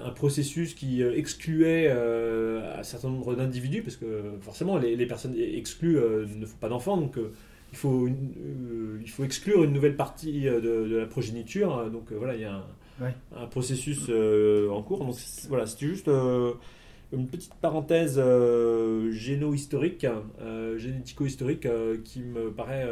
un 0.02 0.10
processus 0.10 0.74
qui 0.74 1.02
euh, 1.02 1.14
excluait 1.16 1.86
euh, 1.90 2.78
un 2.78 2.82
certain 2.82 3.10
nombre 3.10 3.34
d'individus, 3.34 3.82
parce 3.82 3.96
que 3.96 4.06
forcément 4.40 4.78
les, 4.78 4.96
les 4.96 5.06
personnes 5.06 5.34
exclues 5.36 5.98
euh, 5.98 6.26
ne 6.38 6.46
font 6.46 6.56
pas 6.58 6.68
d'enfants, 6.68 6.96
donc 6.96 7.18
euh, 7.18 7.32
il 7.72 7.76
faut, 7.78 8.06
une- 8.06 9.00
il 9.02 9.10
faut 9.10 9.24
exclure 9.24 9.64
une 9.64 9.72
nouvelle 9.72 9.96
partie 9.96 10.42
de, 10.44 10.60
de 10.60 10.96
la 10.96 11.06
progéniture. 11.06 11.76
euh, 11.78 11.90
Donc 11.90 12.12
voilà, 12.12 12.34
il 12.34 12.40
y 12.42 12.44
a 12.44 12.54
un, 12.54 12.64
Ouais. 13.00 13.14
un 13.34 13.46
processus 13.46 14.10
en 14.10 14.82
cours. 14.82 15.04
Donc 15.04 15.16
voilà, 15.48 15.66
c'était 15.66 15.86
juste 15.86 16.08
une 17.12 17.26
petite 17.26 17.54
parenthèse 17.54 18.20
géno-historique, 19.10 20.06
génético-historique 20.76 21.66
qui 22.04 22.20
me 22.20 22.50
paraît 22.50 22.86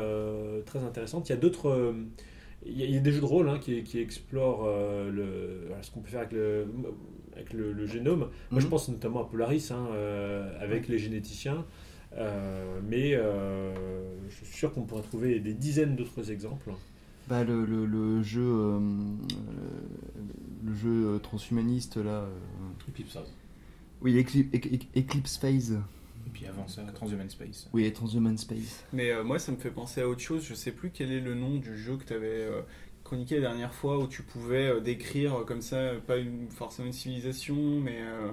très 0.66 0.80
intéressante. 0.80 1.28
Il 1.28 1.32
y 1.32 1.34
a 1.34 1.38
d'autres. 1.38 1.94
Il 2.66 2.78
y, 2.78 2.82
a, 2.82 2.86
il 2.86 2.94
y 2.94 2.96
a 2.96 3.00
des 3.00 3.12
jeux 3.12 3.20
de 3.20 3.24
rôle 3.26 3.48
hein, 3.48 3.58
qui, 3.58 3.82
qui 3.84 3.98
explorent 3.98 4.64
euh, 4.66 5.10
le, 5.10 5.72
ce 5.82 5.90
qu'on 5.90 6.00
peut 6.00 6.10
faire 6.10 6.20
avec 6.20 6.32
le, 6.32 6.66
avec 7.34 7.52
le, 7.52 7.72
le 7.72 7.86
génome. 7.86 8.28
Moi, 8.50 8.60
je 8.60 8.66
Mhm. 8.66 8.70
pense 8.70 8.88
notamment 8.88 9.22
à 9.22 9.28
Polaris, 9.28 9.68
hein, 9.70 9.86
euh, 9.92 10.52
avec 10.60 10.88
les 10.88 10.98
généticiens. 10.98 11.64
Euh, 12.16 12.80
mais 12.88 13.14
euh, 13.14 13.72
je 14.28 14.44
suis 14.44 14.56
sûr 14.56 14.72
qu'on 14.72 14.82
pourrait 14.82 15.02
trouver 15.02 15.38
des 15.40 15.54
dizaines 15.54 15.94
d'autres 15.96 16.30
exemples. 16.30 16.72
Bah, 17.28 17.44
le, 17.44 17.64
le, 17.64 17.86
le 17.86 18.22
jeu, 18.22 18.42
le 20.64 20.74
jeu 20.74 21.20
transhumaniste 21.22 21.96
là. 21.96 22.22
euh, 22.24 22.28
Eclipse 22.88 23.16
House. 23.16 23.32
Oui, 24.02 24.18
Eclipse, 24.18 24.52
Ec- 24.54 24.88
Eclipse 24.96 25.36
Phase. 25.38 25.78
Puis 26.40 26.48
avant 26.48 26.66
ça, 26.66 26.82
Transhuman 26.94 27.28
Space. 27.28 27.68
Oui, 27.74 27.92
Transhuman 27.92 28.38
Space. 28.38 28.84
Mais 28.94 29.10
euh, 29.10 29.22
moi, 29.22 29.38
ça 29.38 29.52
me 29.52 29.58
fait 29.58 29.70
penser 29.70 30.00
à 30.00 30.08
autre 30.08 30.22
chose. 30.22 30.42
Je 30.48 30.54
sais 30.54 30.72
plus 30.72 30.90
quel 30.90 31.12
est 31.12 31.20
le 31.20 31.34
nom 31.34 31.56
du 31.56 31.76
jeu 31.76 31.96
que 31.98 32.04
tu 32.04 32.14
avais 32.14 32.48
chroniqué 33.04 33.34
la 33.36 33.48
dernière 33.48 33.74
fois 33.74 33.98
où 33.98 34.06
tu 34.06 34.22
pouvais 34.22 34.68
euh, 34.68 34.80
décrire 34.80 35.34
euh, 35.40 35.44
comme 35.44 35.60
ça, 35.60 35.76
euh, 35.76 35.98
pas 36.00 36.16
une, 36.16 36.48
forcément 36.48 36.86
une 36.86 36.92
civilisation, 36.94 37.56
mais. 37.80 37.98
euh. 38.00 38.30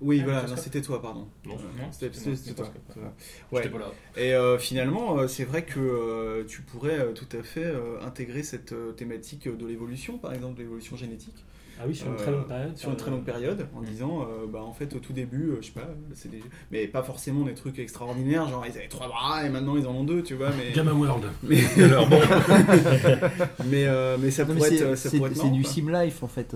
Oui, 0.00 0.18
Ah, 0.20 0.24
voilà, 0.24 0.56
c'était 0.56 0.82
toi, 0.82 1.00
pardon. 1.00 1.28
Non, 1.46 1.54
Euh, 1.54 1.82
Non, 1.82 1.92
c'était 1.92 2.12
c'était 2.12 2.28
moi, 2.30 2.36
c'était 2.36 2.54
toi. 2.54 2.70
Voilà. 3.50 3.66
Ouais. 3.66 3.72
pas 3.72 3.78
là. 3.78 3.92
Et 4.16 4.34
euh, 4.34 4.58
finalement, 4.58 5.18
euh, 5.18 5.28
c'est 5.28 5.44
vrai 5.44 5.64
que 5.64 5.78
euh, 5.78 6.44
tu 6.44 6.62
pourrais 6.62 6.98
euh, 6.98 7.12
tout 7.12 7.28
à 7.36 7.42
fait 7.44 7.64
euh, 7.64 8.00
intégrer 8.02 8.42
cette 8.42 8.72
euh, 8.72 8.92
thématique 8.92 9.48
de 9.48 9.64
l'évolution, 9.66 10.18
par 10.18 10.32
exemple, 10.34 10.56
de 10.58 10.62
l'évolution 10.62 10.96
génétique, 10.96 11.44
Ah 11.80 11.84
oui, 11.88 11.94
sur 11.94 12.06
une 12.08 12.12
Euh, 12.14 12.16
très 12.16 12.30
longue 12.30 12.46
période. 12.46 12.76
sur 12.76 12.90
une 12.90 12.96
très 12.96 13.10
longue 13.10 13.24
période, 13.24 13.66
en 13.74 13.80
Mm. 13.80 13.84
disant, 13.84 14.22
euh, 14.22 14.46
bah 14.46 14.62
en 14.62 14.72
fait, 14.72 14.94
au 14.94 14.98
tout 14.98 15.12
début, 15.12 15.50
euh, 15.50 15.56
je 15.60 15.66
sais 15.66 15.72
pas, 15.72 15.88
c'est 16.14 16.30
des... 16.30 16.42
mais 16.70 16.86
pas 16.86 17.02
forcément 17.02 17.44
des 17.44 17.54
trucs 17.54 17.78
extraordinaires, 17.78 18.48
genre 18.48 18.64
ils 18.66 18.76
avaient 18.76 18.88
trois 18.88 19.08
bras 19.08 19.44
et 19.46 19.50
maintenant 19.50 19.76
ils 19.76 19.86
en 19.86 19.92
ont 19.94 20.04
deux, 20.04 20.22
tu 20.22 20.34
vois, 20.34 20.50
mais 20.56 20.72
Gamma 20.72 20.92
World. 20.92 21.24
mais, 21.42 21.60
alors, 21.82 22.08
bon, 22.08 22.20
mais, 23.66 23.86
euh, 23.86 24.16
mais 24.20 24.30
ça 24.30 24.44
Non, 24.44 24.54
pourrait 24.54 24.68
c'est 24.70 24.74
être, 24.76 24.94
ça 24.96 25.10
c'est- 25.10 25.16
pourrait 25.16 25.30
être 25.30 25.36
c'est 25.36 25.42
marrant, 25.44 25.56
du 25.56 25.64
sim 25.64 25.90
life 25.92 26.22
en 26.22 26.28
fait. 26.28 26.54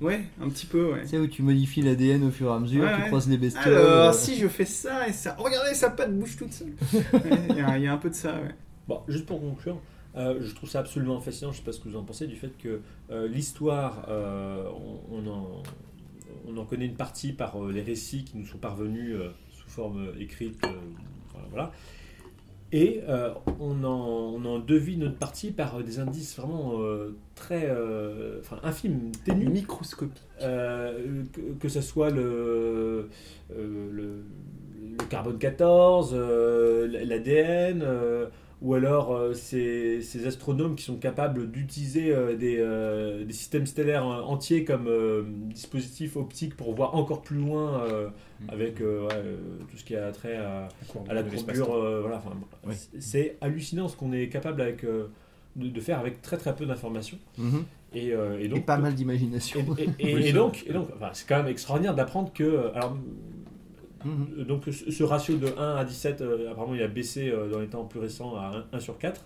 Ouais, 0.00 0.20
un 0.42 0.48
petit 0.48 0.66
peu, 0.66 0.92
ouais. 0.92 1.02
Tu 1.02 1.08
sais 1.08 1.18
où 1.18 1.26
tu 1.26 1.42
modifies 1.42 1.82
l'ADN 1.82 2.24
au 2.24 2.30
fur 2.30 2.48
et 2.50 2.54
à 2.54 2.58
mesure, 2.58 2.84
Ouais, 2.84 2.94
tu 2.94 3.00
ouais. 3.02 3.06
croises 3.08 3.28
les 3.28 3.38
bestioles. 3.38 3.74
Alors, 3.74 4.10
euh, 4.10 4.12
si 4.12 4.36
je 4.38 4.48
fais 4.48 4.64
ça 4.64 5.08
et 5.08 5.12
ça, 5.12 5.36
oh, 5.38 5.42
regardez, 5.44 5.74
sa 5.74 5.90
patte 5.90 6.16
bouge 6.16 6.36
toute 6.36 6.52
seule. 6.52 6.72
Ouais, 7.12 7.20
Il 7.50 7.56
y, 7.56 7.82
y 7.84 7.86
a 7.86 7.92
un 7.92 7.96
peu 7.98 8.10
de 8.10 8.14
ça, 8.14 8.34
ouais. 8.34 8.54
Bon, 8.88 9.00
juste 9.08 9.26
pour 9.26 9.40
conclure, 9.40 9.78
euh, 10.16 10.38
je 10.40 10.54
trouve 10.54 10.68
ça 10.68 10.80
absolument 10.80 11.20
fascinant, 11.20 11.52
je 11.52 11.56
ne 11.56 11.60
sais 11.60 11.64
pas 11.64 11.72
ce 11.72 11.80
que 11.80 11.88
vous 11.88 11.96
en 11.96 12.04
pensez, 12.04 12.26
du 12.26 12.36
fait 12.36 12.56
que 12.58 12.80
euh, 13.10 13.28
l'histoire, 13.28 14.06
euh, 14.08 14.68
on, 15.10 15.16
on 15.16 15.26
en, 15.30 15.62
on 16.48 16.56
en 16.56 16.64
connaît 16.64 16.86
une 16.86 16.96
partie 16.96 17.32
par 17.32 17.62
les 17.64 17.82
récits 17.82 18.24
qui 18.24 18.36
nous 18.38 18.46
sont 18.46 18.58
parvenus 18.58 19.16
sous 19.50 19.68
forme 19.68 20.08
écrite, 20.18 20.58
voilà, 21.32 21.48
voilà. 21.50 21.72
Et 22.72 23.00
euh, 23.08 23.32
on, 23.60 23.84
en, 23.84 24.34
on 24.34 24.44
en 24.44 24.58
devine 24.58 25.00
notre 25.00 25.18
partie 25.18 25.52
par 25.52 25.82
des 25.84 26.00
indices 26.00 26.36
vraiment 26.36 26.80
euh, 26.80 27.16
très 27.36 27.66
euh, 27.70 28.40
enfin, 28.40 28.58
infimes, 28.64 29.12
ténus. 29.24 29.48
Microscopie. 29.48 30.20
Euh, 30.42 31.22
que, 31.32 31.40
que 31.60 31.68
ce 31.68 31.80
soit 31.80 32.10
le, 32.10 33.08
le, 33.50 33.90
le 33.92 34.24
carbone 35.08 35.38
14, 35.38 36.10
euh, 36.12 37.04
l'ADN, 37.04 37.84
ou 38.62 38.74
alors 38.74 39.14
euh, 39.14 39.34
ces, 39.34 40.00
ces 40.00 40.26
astronomes 40.26 40.76
qui 40.76 40.84
sont 40.84 40.96
capables 40.96 41.50
d'utiliser 41.50 42.10
euh, 42.10 42.36
des, 42.36 42.56
euh, 42.58 43.24
des 43.24 43.32
systèmes 43.32 43.66
stellaires 43.66 44.06
entiers 44.06 44.64
comme 44.64 44.88
dispositifs 45.50 46.16
optiques 46.16 46.56
pour 46.56 46.74
voir 46.74 46.94
encore 46.94 47.22
plus 47.22 47.36
loin 47.38 47.82
Mm. 48.38 48.50
avec 48.50 48.80
ouais, 48.80 49.06
tout 49.70 49.76
ce 49.78 49.84
qui 49.84 49.96
a 49.96 50.12
trait 50.12 50.36
à, 50.36 50.68
la 51.14 51.22
courbure. 51.22 51.64
voilà, 52.02 52.20
c'est- 52.98 53.36
hallucinant 53.40 53.88
ce 53.88 53.96
qu'on 53.96 54.12
est 54.12 54.28
capable 54.28 54.60
avec, 54.60 54.84
de, 54.84 55.08
de 55.56 55.80
faire 55.80 55.98
avec 56.00 56.20
très 56.20 56.36
très 56.36 56.54
peu 56.54 56.66
d'informations. 56.66 57.18
mhm. 57.38 57.64
Et, 57.94 58.08
et 58.08 58.44
Et 58.44 58.48
donc, 58.48 58.66
pas 58.66 58.76
mal 58.76 58.94
d'imagination. 58.94 59.64
et, 59.98 60.32
donc, 60.34 60.64
et 60.66 60.72
donc 60.74 60.88
enfin, 60.96 61.08
c'est 61.14 61.26
quand 61.26 61.38
même 61.38 61.46
extraordinaire 61.48 61.94
d'apprendre 61.94 62.30
que. 62.34 62.70
Alors, 62.74 62.98
Euh, 64.38 64.44
donc, 64.44 64.64
ce, 64.70 65.02
ratio 65.02 65.36
de 65.36 65.48
1 65.58 65.76
à 65.76 65.84
17, 65.84 66.20
euh, 66.20 66.50
apparemment, 66.50 66.74
il 66.74 66.82
a 66.82 66.88
baissé 66.88 67.28
euh, 67.30 67.48
dans 67.50 67.60
les 67.60 67.66
temps 67.68 67.84
plus 67.84 68.00
récents 68.00 68.36
à 68.36 68.66
1, 68.72 68.80
sur 68.80 68.98
4. 68.98 69.24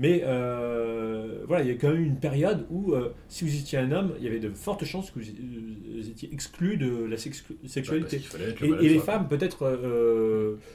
Mais 0.00 0.22
euh, 0.24 1.42
voilà, 1.48 1.64
il 1.64 1.68
y 1.68 1.72
a 1.72 1.74
quand 1.74 1.90
même 1.90 2.00
eu 2.00 2.06
une 2.06 2.20
période 2.20 2.66
où, 2.70 2.94
si 3.26 3.44
vous 3.44 3.52
étiez 3.56 3.78
un 3.78 3.90
homme, 3.90 4.12
il 4.18 4.24
y 4.24 4.28
avait 4.28 4.38
de 4.38 4.50
fortes 4.50 4.84
chances 4.84 5.10
que 5.10 5.18
vous, 5.18 5.28
étiez 6.08 6.32
exclu 6.32 6.76
de 6.76 7.02
la 7.02 7.16
bah, 7.16 7.16
sexualité. 7.16 8.22
être 8.40 8.62
Et, 8.62 8.68
le 8.68 8.84
et 8.84 8.88
les 8.90 9.00
femmes, 9.00 9.26
peut-être, 9.26 9.76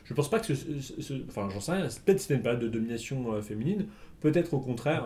je 0.04 0.14
pense 0.14 0.30
pas 0.30 0.42
que 0.42 0.48
ce, 0.48 0.56
ce- 0.82 1.02
ce- 1.02 1.14
enfin, 1.30 1.48
j'en 1.54 1.62
sais 1.62 1.72
rien, 1.72 1.88
peut-être 2.06 2.20
c'était 2.20 2.34
une 2.36 2.42
période 2.42 2.60
de 2.62 2.68
domination 2.68 3.42
féminine, 3.42 3.86
peut-être 4.20 4.54
au 4.56 4.60
contraire, 4.60 5.06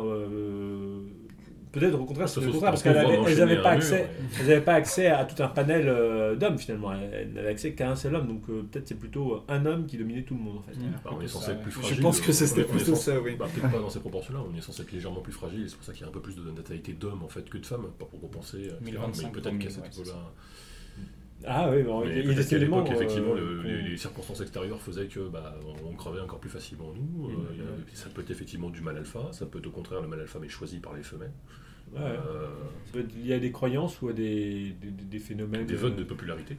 peut-être 1.79 1.99
au 1.99 2.05
contraire, 2.05 2.27
c'est 2.29 2.41
le 2.41 2.51
contraire, 2.51 2.71
parce 2.71 2.83
qu'elles 2.83 2.95
n'avaient 3.37 3.61
pas 3.61 3.69
accès, 3.71 4.09
elles 4.47 4.63
pas 4.63 4.73
accès 4.73 5.07
à 5.07 5.25
tout 5.25 5.41
un 5.41 5.47
panel 5.47 5.87
euh, 5.87 6.35
d'hommes 6.35 6.57
finalement, 6.57 6.93
elles 6.93 7.31
n'avaient 7.33 7.49
accès 7.49 7.73
qu'à 7.73 7.91
un 7.91 7.95
seul 7.95 8.15
homme, 8.15 8.27
donc 8.27 8.41
euh, 8.49 8.63
peut-être 8.63 8.87
c'est 8.87 8.95
plutôt 8.99 9.43
un 9.47 9.65
homme 9.65 9.85
qui 9.85 9.97
dominait 9.97 10.23
tout 10.23 10.35
le 10.35 10.41
monde 10.41 10.57
en 10.57 10.61
fait. 10.63 10.77
Bah, 11.03 11.11
on 11.13 11.21
est 11.21 11.27
censé 11.27 11.45
Ça, 11.47 11.51
être 11.53 11.61
plus 11.61 11.71
Je 11.71 11.79
fragile. 11.79 12.01
pense 12.01 12.19
que 12.21 12.29
euh, 12.29 12.33
c'était 12.33 12.63
plutôt 12.63 12.95
ça, 12.95 13.19
oui. 13.21 13.35
Bah, 13.37 13.47
peut-être 13.53 13.71
pas 13.71 13.79
dans 13.79 13.89
ces 13.89 13.99
proportions-là, 13.99 14.39
on 14.51 14.57
est 14.57 14.61
censé 14.61 14.81
être 14.81 14.91
légèrement 14.91 15.21
plus 15.21 15.33
fragile, 15.33 15.63
et 15.63 15.67
c'est 15.69 15.75
pour 15.75 15.85
ça 15.85 15.93
qu'il 15.93 16.01
y 16.01 16.05
a 16.05 16.07
un 16.09 16.11
peu 16.13 16.21
plus 16.21 16.35
de 16.35 16.49
natalité 16.51 16.93
d'hommes 16.93 17.23
en 17.23 17.29
fait 17.29 17.49
que 17.49 17.57
de 17.57 17.65
femmes, 17.65 17.87
pas 17.99 18.05
pour 18.05 18.19
compenser. 18.19 18.57
euh, 18.71 18.77
etc. 18.81 18.91
1025 18.91 19.23
mais 19.23 19.31
peut-être 19.31 19.57
qu'à 19.59 19.65
pour 19.65 19.71
cet 19.71 19.83
mille, 19.83 19.83
ouais, 19.83 19.97
niveau-là. 19.99 20.31
Ah 21.45 21.69
oui, 21.71 21.83
bon, 21.83 22.03
Mais 22.03 22.19
il 22.19 22.27
y 22.27 22.31
a 22.31 22.33
des 22.33 22.43
qu'à 22.45 22.55
éléments. 22.55 22.81
l'époque, 22.81 22.95
effectivement, 22.95 23.33
euh, 23.35 23.61
le- 23.61 23.61
les, 23.61 23.89
les 23.91 23.97
circonstances 23.97 24.41
extérieures 24.41 24.81
faisaient 24.81 25.05
que 25.05 25.19
bah, 25.29 25.53
on, 25.67 25.89
on 25.89 25.93
crevait 25.93 26.19
encore 26.19 26.39
plus 26.39 26.49
facilement 26.49 26.91
nous. 26.95 27.29
euh, 27.29 27.33
Mm. 27.33 27.83
ça 27.93 28.09
peut 28.09 28.21
être 28.21 28.31
effectivement 28.31 28.71
du 28.71 28.81
mal 28.81 28.97
alpha, 28.97 29.19
ça 29.33 29.45
peut 29.45 29.59
être 29.59 29.67
au 29.67 29.71
contraire 29.71 30.01
le 30.01 30.07
mal 30.07 30.19
alpha 30.19 30.39
mais 30.41 30.49
choisi 30.49 30.79
par 30.79 30.95
les 30.95 31.03
femelles. 31.03 31.31
Ouais, 31.93 32.01
Euh, 32.01 32.47
ça 32.85 32.91
peut 32.93 32.99
être 32.99 33.15
lié 33.15 33.33
à 33.35 33.39
des 33.39 33.51
croyances 33.51 34.01
ou 34.01 34.09
à 34.09 34.13
des, 34.13 34.73
des, 34.81 35.19
phénomènes. 35.19 35.65
des 35.65 35.73
euh, 35.73 35.77
votes 35.77 35.95
de 35.95 36.03
popularité. 36.03 36.57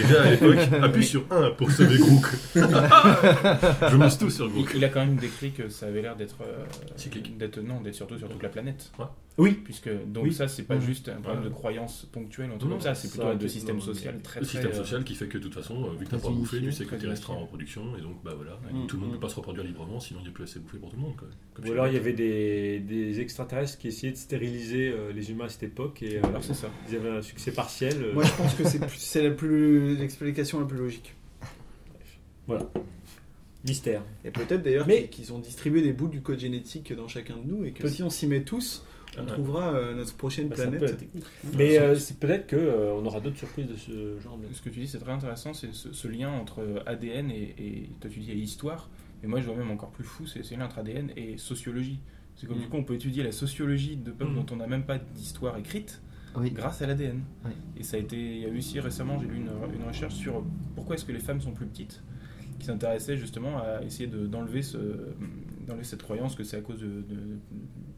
Déjà 0.00 0.22
à 0.24 0.30
l'époque, 0.32 0.58
appuie 0.82 1.04
sur 1.04 1.24
1 1.30 1.52
pour 1.52 1.70
sauver 1.70 1.96
Grook. 1.98 2.26
Je 2.54 3.96
mise 3.96 4.18
tout 4.18 4.30
sur 4.30 4.46
Il, 4.46 4.52
Grook. 4.52 4.72
il 4.74 4.84
a 4.84 4.88
quand 4.88 5.00
même 5.00 5.16
décrit 5.16 5.52
que 5.52 5.68
ça 5.68 5.86
avait 5.86 6.02
l'air 6.02 6.16
d'être 6.16 6.38
euh, 6.42 6.64
Cyclique. 6.96 7.36
d'être 7.38 7.58
non, 7.60 7.80
d'être 7.80 7.94
surtout 7.94 8.18
sur 8.18 8.28
toute 8.28 8.42
la 8.42 8.48
planète. 8.48 8.90
Ouais. 8.98 9.04
Oui. 9.36 9.52
Puisque 9.64 9.90
donc 10.06 10.24
Oui. 10.26 10.32
ça 10.32 10.46
c'est 10.46 10.62
pas 10.62 10.76
Mhm. 10.76 10.80
juste 10.82 11.08
un 11.08 11.20
problème 11.20 11.42
de 11.42 11.48
croyance 11.48 12.06
ponctuelle 12.12 12.50
ou 12.50 12.54
un 12.54 12.58
truc 12.58 12.70
Non, 12.70 12.76
comme 12.76 12.84
ça, 12.84 12.94
c'est 12.94 13.08
plutôt 13.10 13.30
de 13.30 13.34
été- 13.34 13.48
système 13.48 13.76
non, 13.76 13.82
social 13.82 14.20
très 14.22 14.38
Le 14.38 14.46
très. 14.46 14.52
système 14.52 14.70
euh, 14.70 14.84
social 14.84 15.02
qui 15.02 15.14
fait 15.16 15.26
que 15.26 15.38
de 15.38 15.42
toute 15.42 15.54
façon, 15.54 15.74
euh, 15.86 15.90
vu 15.98 16.04
que 16.04 16.10
t'as 16.10 16.18
Très 16.18 16.28
pas 16.28 16.34
bouffé, 16.34 16.58
tu 16.58 16.62
unifié, 16.62 16.78
sais 16.78 16.84
que 16.84 16.90
très 16.90 16.98
tu 16.98 17.08
resteras 17.08 17.32
unifié. 17.32 17.44
en 17.44 17.48
production 17.48 17.96
et 17.98 18.00
donc 18.00 18.22
bah 18.22 18.32
voilà, 18.36 18.52
Ouais. 18.52 18.86
tout 18.86 18.94
le 18.94 19.02
monde 19.02 19.10
Mm. 19.10 19.14
peut 19.14 19.20
pas 19.20 19.28
se 19.28 19.34
reproduire 19.34 19.64
librement 19.64 19.98
sinon 19.98 20.20
il 20.20 20.22
n'y 20.22 20.28
a 20.28 20.32
plus 20.32 20.44
assez 20.44 20.60
bouffé 20.60 20.78
pour 20.78 20.90
tout 20.90 20.96
le 20.96 21.02
monde. 21.02 21.16
Quoi. 21.16 21.26
Comme 21.54 21.68
Ou 21.68 21.72
alors 21.72 21.88
il 21.88 21.94
y 21.94 21.96
avait 21.96 22.12
des, 22.12 22.78
des 22.78 23.18
extraterrestres 23.20 23.76
qui 23.78 23.88
essayaient 23.88 24.12
de 24.12 24.16
stériliser 24.18 24.90
euh, 24.90 25.12
les 25.12 25.30
humains 25.32 25.46
à 25.46 25.48
cette 25.48 25.64
époque 25.64 26.00
et 26.04 26.18
euh, 26.18 26.22
Alors 26.28 26.44
c'est 26.44 26.54
ça. 26.54 26.70
ils 26.88 26.94
avaient 26.94 27.10
un 27.10 27.22
succès 27.22 27.50
partiel. 27.50 27.94
euh, 28.00 28.12
Moi 28.14 28.22
je 28.22 28.32
pense 28.36 28.54
que 28.54 28.62
c'est 28.64 29.22
la 29.22 29.30
plus 29.32 29.96
l'explication 29.98 30.60
la 30.60 30.66
plus 30.66 30.78
logique. 30.78 31.12
Mystère. 33.66 34.02
Et 34.24 34.30
peut-être 34.30 34.62
d'ailleurs 34.62 34.86
qu'ils 35.10 35.32
ont 35.32 35.38
distribué 35.38 35.80
des 35.80 35.92
bouts 35.94 36.08
du 36.08 36.20
code 36.20 36.38
génétique 36.38 36.92
dans 36.92 37.08
chacun 37.08 37.36
de 37.36 37.44
nous 37.50 37.64
et 37.64 37.72
que 37.72 37.88
si 37.88 38.02
on 38.02 38.10
s'y 38.10 38.26
met 38.26 38.42
tous, 38.42 38.84
on 39.20 39.26
trouvera 39.26 39.74
euh, 39.74 39.94
notre 39.94 40.16
prochaine 40.16 40.48
Bah, 40.48 40.56
planète. 40.56 41.04
Mais 41.56 41.78
euh, 41.78 41.94
c'est 41.96 42.18
peut-être 42.18 42.48
qu'on 42.50 43.04
aura 43.04 43.20
d'autres 43.20 43.36
surprises 43.38 43.66
de 43.66 43.76
ce 43.76 44.18
genre. 44.20 44.38
Ce 44.52 44.60
que 44.62 44.70
tu 44.70 44.80
dis 44.80 44.88
c'est 44.88 44.98
très 44.98 45.12
intéressant, 45.12 45.54
c'est 45.54 45.72
ce, 45.72 45.92
ce 45.92 46.08
lien 46.08 46.30
entre 46.30 46.82
ADN 46.86 47.30
et, 47.30 47.54
et 47.58 47.90
toi 48.00 48.10
tu 48.10 48.20
dis 48.20 48.32
histoire, 48.32 48.90
et 49.22 49.26
moi 49.26 49.40
je 49.40 49.46
vois 49.46 49.56
même 49.56 49.70
encore 49.70 49.90
plus 49.90 50.04
fou, 50.04 50.26
c'est 50.26 50.42
ce 50.42 50.54
lien 50.54 50.64
entre 50.64 50.78
ADN 50.78 51.10
et 51.16 51.36
sociologie. 51.38 52.00
C'est 52.36 52.46
comme 52.46 52.58
Mm. 52.58 52.62
du 52.62 52.68
coup 52.68 52.76
on 52.76 52.84
peut 52.84 52.94
étudier 52.94 53.22
la 53.22 53.32
sociologie 53.32 53.96
de 53.96 54.10
peuples 54.10 54.32
Mm. 54.32 54.44
dont 54.44 54.46
on 54.52 54.56
n'a 54.56 54.66
même 54.66 54.84
pas 54.84 54.98
d'histoire 54.98 55.56
écrite 55.56 56.02
Oui. 56.36 56.50
grâce 56.50 56.82
à 56.82 56.86
l'ADN. 56.86 57.22
Oui. 57.44 57.52
Et 57.78 57.82
ça 57.84 57.96
a 57.96 58.00
été, 58.00 58.16
il 58.16 58.38
y 58.40 58.44
a 58.44 58.48
eu 58.48 58.58
aussi 58.58 58.80
récemment, 58.80 59.20
j'ai 59.20 59.26
lu 59.28 59.36
une, 59.36 59.50
une 59.78 59.86
recherche 59.86 60.14
sur 60.14 60.44
pourquoi 60.74 60.96
est-ce 60.96 61.04
que 61.04 61.12
les 61.12 61.20
femmes 61.20 61.40
sont 61.40 61.52
plus 61.52 61.66
petites, 61.66 62.02
qui 62.58 62.66
s'intéressait 62.66 63.16
justement 63.16 63.58
à 63.58 63.82
essayer 63.84 64.08
de- 64.08 64.26
d'enlever 64.26 64.62
ce, 64.62 64.78
d'enlever 65.66 65.84
cette 65.84 66.02
croyance 66.02 66.34
que 66.34 66.42
c'est 66.44 66.56
à 66.56 66.60
cause 66.60 66.80
de, 66.80 66.86
de- 66.86 67.38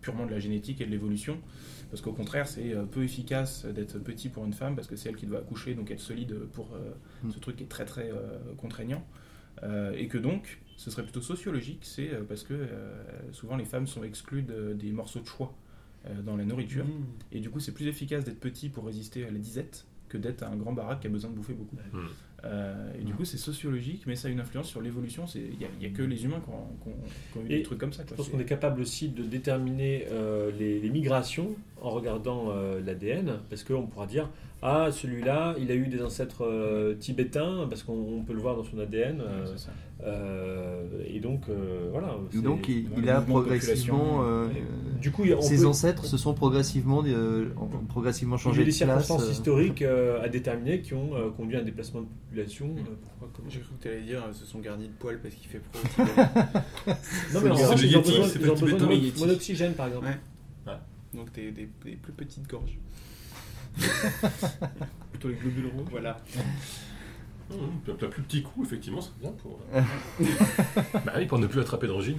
purement 0.07 0.27
de 0.27 0.31
la 0.31 0.39
génétique 0.47 0.79
et 0.83 0.87
de 0.87 0.91
l'évolution, 0.97 1.37
parce 1.91 2.01
qu'au 2.03 2.13
contraire 2.21 2.47
c'est 2.55 2.71
euh, 2.75 2.85
peu 2.95 3.03
efficace 3.11 3.53
d'être 3.77 3.99
petit 4.11 4.29
pour 4.35 4.45
une 4.45 4.53
femme 4.61 4.75
parce 4.77 4.89
que 4.91 4.97
c'est 4.97 5.09
elle 5.11 5.17
qui 5.17 5.27
doit 5.27 5.41
accoucher, 5.45 5.75
donc 5.75 5.91
être 5.91 6.01
solide 6.11 6.35
pour 6.57 6.69
euh, 6.75 6.93
Mm. 7.25 7.31
ce 7.35 7.39
truc 7.45 7.55
qui 7.57 7.65
est 7.65 7.73
très 7.77 7.85
très 7.93 8.09
euh, 8.11 8.39
contraignant, 8.65 9.03
Euh, 9.63 10.03
et 10.03 10.07
que 10.13 10.19
donc 10.29 10.43
ce 10.77 10.91
serait 10.91 11.03
plutôt 11.09 11.23
sociologique, 11.23 11.83
c'est 11.95 12.11
parce 12.29 12.45
que 12.49 12.53
euh, 12.55 13.33
souvent 13.33 13.57
les 13.63 13.65
femmes 13.73 13.87
sont 13.95 14.05
exclues 14.05 14.43
de- 14.53 14.75
des 14.83 14.93
morceaux 15.01 15.21
de 15.27 15.31
choix 15.35 15.51
euh, 16.07 16.21
dans 16.29 16.37
la 16.41 16.45
nourriture. 16.45 16.85
Mmh. 16.85 17.35
Et 17.35 17.41
du 17.45 17.49
coup, 17.51 17.59
c'est 17.65 17.73
plus 17.79 17.87
efficace 17.95 18.23
d'être 18.27 18.39
petit 18.49 18.69
pour 18.75 18.85
résister 18.91 19.21
à 19.29 19.31
la 19.37 19.39
disette 19.49 19.77
que 20.11 20.19
d'être 20.19 20.43
un 20.53 20.57
grand 20.63 20.75
baraque 20.81 21.01
qui 21.01 21.07
a 21.07 21.11
besoin 21.19 21.31
de 21.33 21.37
bouffer 21.39 21.55
beaucoup. 21.61 21.79
Mm. 21.93 21.99
Euh, 22.45 22.93
et 23.01 23.05
du 23.05 23.13
coup, 23.15 23.25
c'est 23.25 23.39
sociologique, 23.39 24.03
mais 24.07 24.15
ça 24.15 24.29
a 24.29 24.31
une 24.31 24.41
influence 24.41 24.69
sur 24.69 24.81
l'évolution. 24.81 25.25
Il 25.35 25.57
n'y 25.81 25.87
a, 25.87 25.91
que 25.91 26.03
les 26.03 26.25
humains 26.25 26.41
qui 26.41 26.51
ont, 27.39 27.45
eu 27.45 27.49
des 27.49 27.63
trucs 27.63 27.79
comme 27.79 27.93
ça. 27.93 28.05
Je 28.09 28.15
pense 28.15 28.29
qu'on 28.29 28.39
est 28.39 28.45
capable 28.45 28.81
aussi 28.81 29.09
de 29.09 29.23
déterminer 29.23 30.07
euh, 30.11 30.51
les, 30.59 30.79
les 30.81 30.91
migrations 30.91 31.55
en 31.81 31.91
regardant 31.91 32.51
euh, 32.51 32.81
l'ADN, 32.81 33.41
parce 33.49 33.65
qu'on 33.65 33.87
pourra 33.87 34.07
dire 34.07 34.29
ah 34.63 34.89
celui-là 34.91 35.55
il 35.61 35.71
a 35.71 35.75
eu 35.75 35.87
des 35.87 36.03
ancêtres 36.03 36.97
tibétains 36.99 37.67
parce 37.69 37.83
qu'on 37.83 37.93
on 37.93 38.23
peut 38.23 38.33
le 38.33 38.41
voir 38.41 38.57
dans 38.57 38.65
son 38.65 38.79
ADN 38.79 39.21
Ouais, 39.21 39.57
euh, 40.05 40.85
et 41.07 41.21
donc 41.21 41.45
euh, 41.49 41.89
voilà. 41.91 42.17
Donc 42.35 42.69
il, 42.69 43.09
a 43.09 43.21
de 43.21 43.27
progressivement. 43.27 43.99
population, 43.99 44.23
euh, 44.25 44.49
du 45.01 45.11
coup 45.11 45.23
on 45.25 45.41
ses 45.41 45.61
peut, 45.61 45.67
ancêtres 45.67 46.05
se 46.05 46.19
sont 46.19 46.35
progressivement, 46.35 47.03
euh, 47.07 47.49
ont 47.57 47.67
progressivement 47.89 48.37
il 48.37 48.41
y 48.41 48.43
changé 48.43 48.61
a 48.61 48.65
des 48.65 48.71
de 48.73 48.77
circonstances 48.77 49.31
historiques 49.31 49.81
euh, 49.81 50.23
à 50.23 50.29
déterminer 50.29 50.81
qui 50.83 50.93
ont 50.93 51.15
euh, 51.17 51.31
conduit 51.31 51.57
à 51.57 51.61
un 51.61 51.65
déplacement 51.65 52.03
de 52.03 52.07
population. 52.07 52.67
euh, 52.67 52.95
pourquoi 53.03 53.29
comment 53.35 53.49
J'ai 53.49 53.61
cru 53.61 53.75
que 53.79 53.83
tu 53.83 53.89
allais 53.89 54.03
dire 54.03 54.23
euh, 54.23 54.33
se 54.35 54.45
sont 54.45 54.59
gardés 54.59 54.87
de 54.87 54.93
poils 54.93 55.19
parce 55.21 55.35
qu'il 55.35 55.49
fait 55.49 55.61
Tibet. 55.95 56.11
Non 57.33 57.41
mais 57.43 57.51
en 57.51 57.55
revanche, 57.55 57.83
ils 57.83 57.97
ont 57.97 58.03
besoin, 58.03 58.27
de 58.27 59.19
monoxygène 59.19 59.73
par 59.73 59.87
exemple. 59.89 60.07
Ouais. 60.67 60.73
Donc 61.15 61.33
des, 61.33 61.51
des, 61.53 61.69
des 61.85 61.97
plus 61.97 62.13
petites 62.13 62.47
gorges. 62.49 62.79
Plutôt 65.13 65.29
les 65.29 65.35
globules 65.37 65.67
rouges. 65.75 65.89
Voilà. 65.91 66.19
Mmh, 67.51 67.91
un 67.91 68.09
plus 68.09 68.23
petit 68.23 68.43
coup, 68.43 68.65
effectivement, 68.65 69.01
c'est 69.01 69.17
bien 69.21 69.31
pour. 69.33 69.61
bah 71.05 71.13
oui, 71.17 71.27
pour 71.27 71.39
ne 71.39 71.47
plus 71.47 71.61
attraper 71.61 71.87
d'angine. 71.87 72.19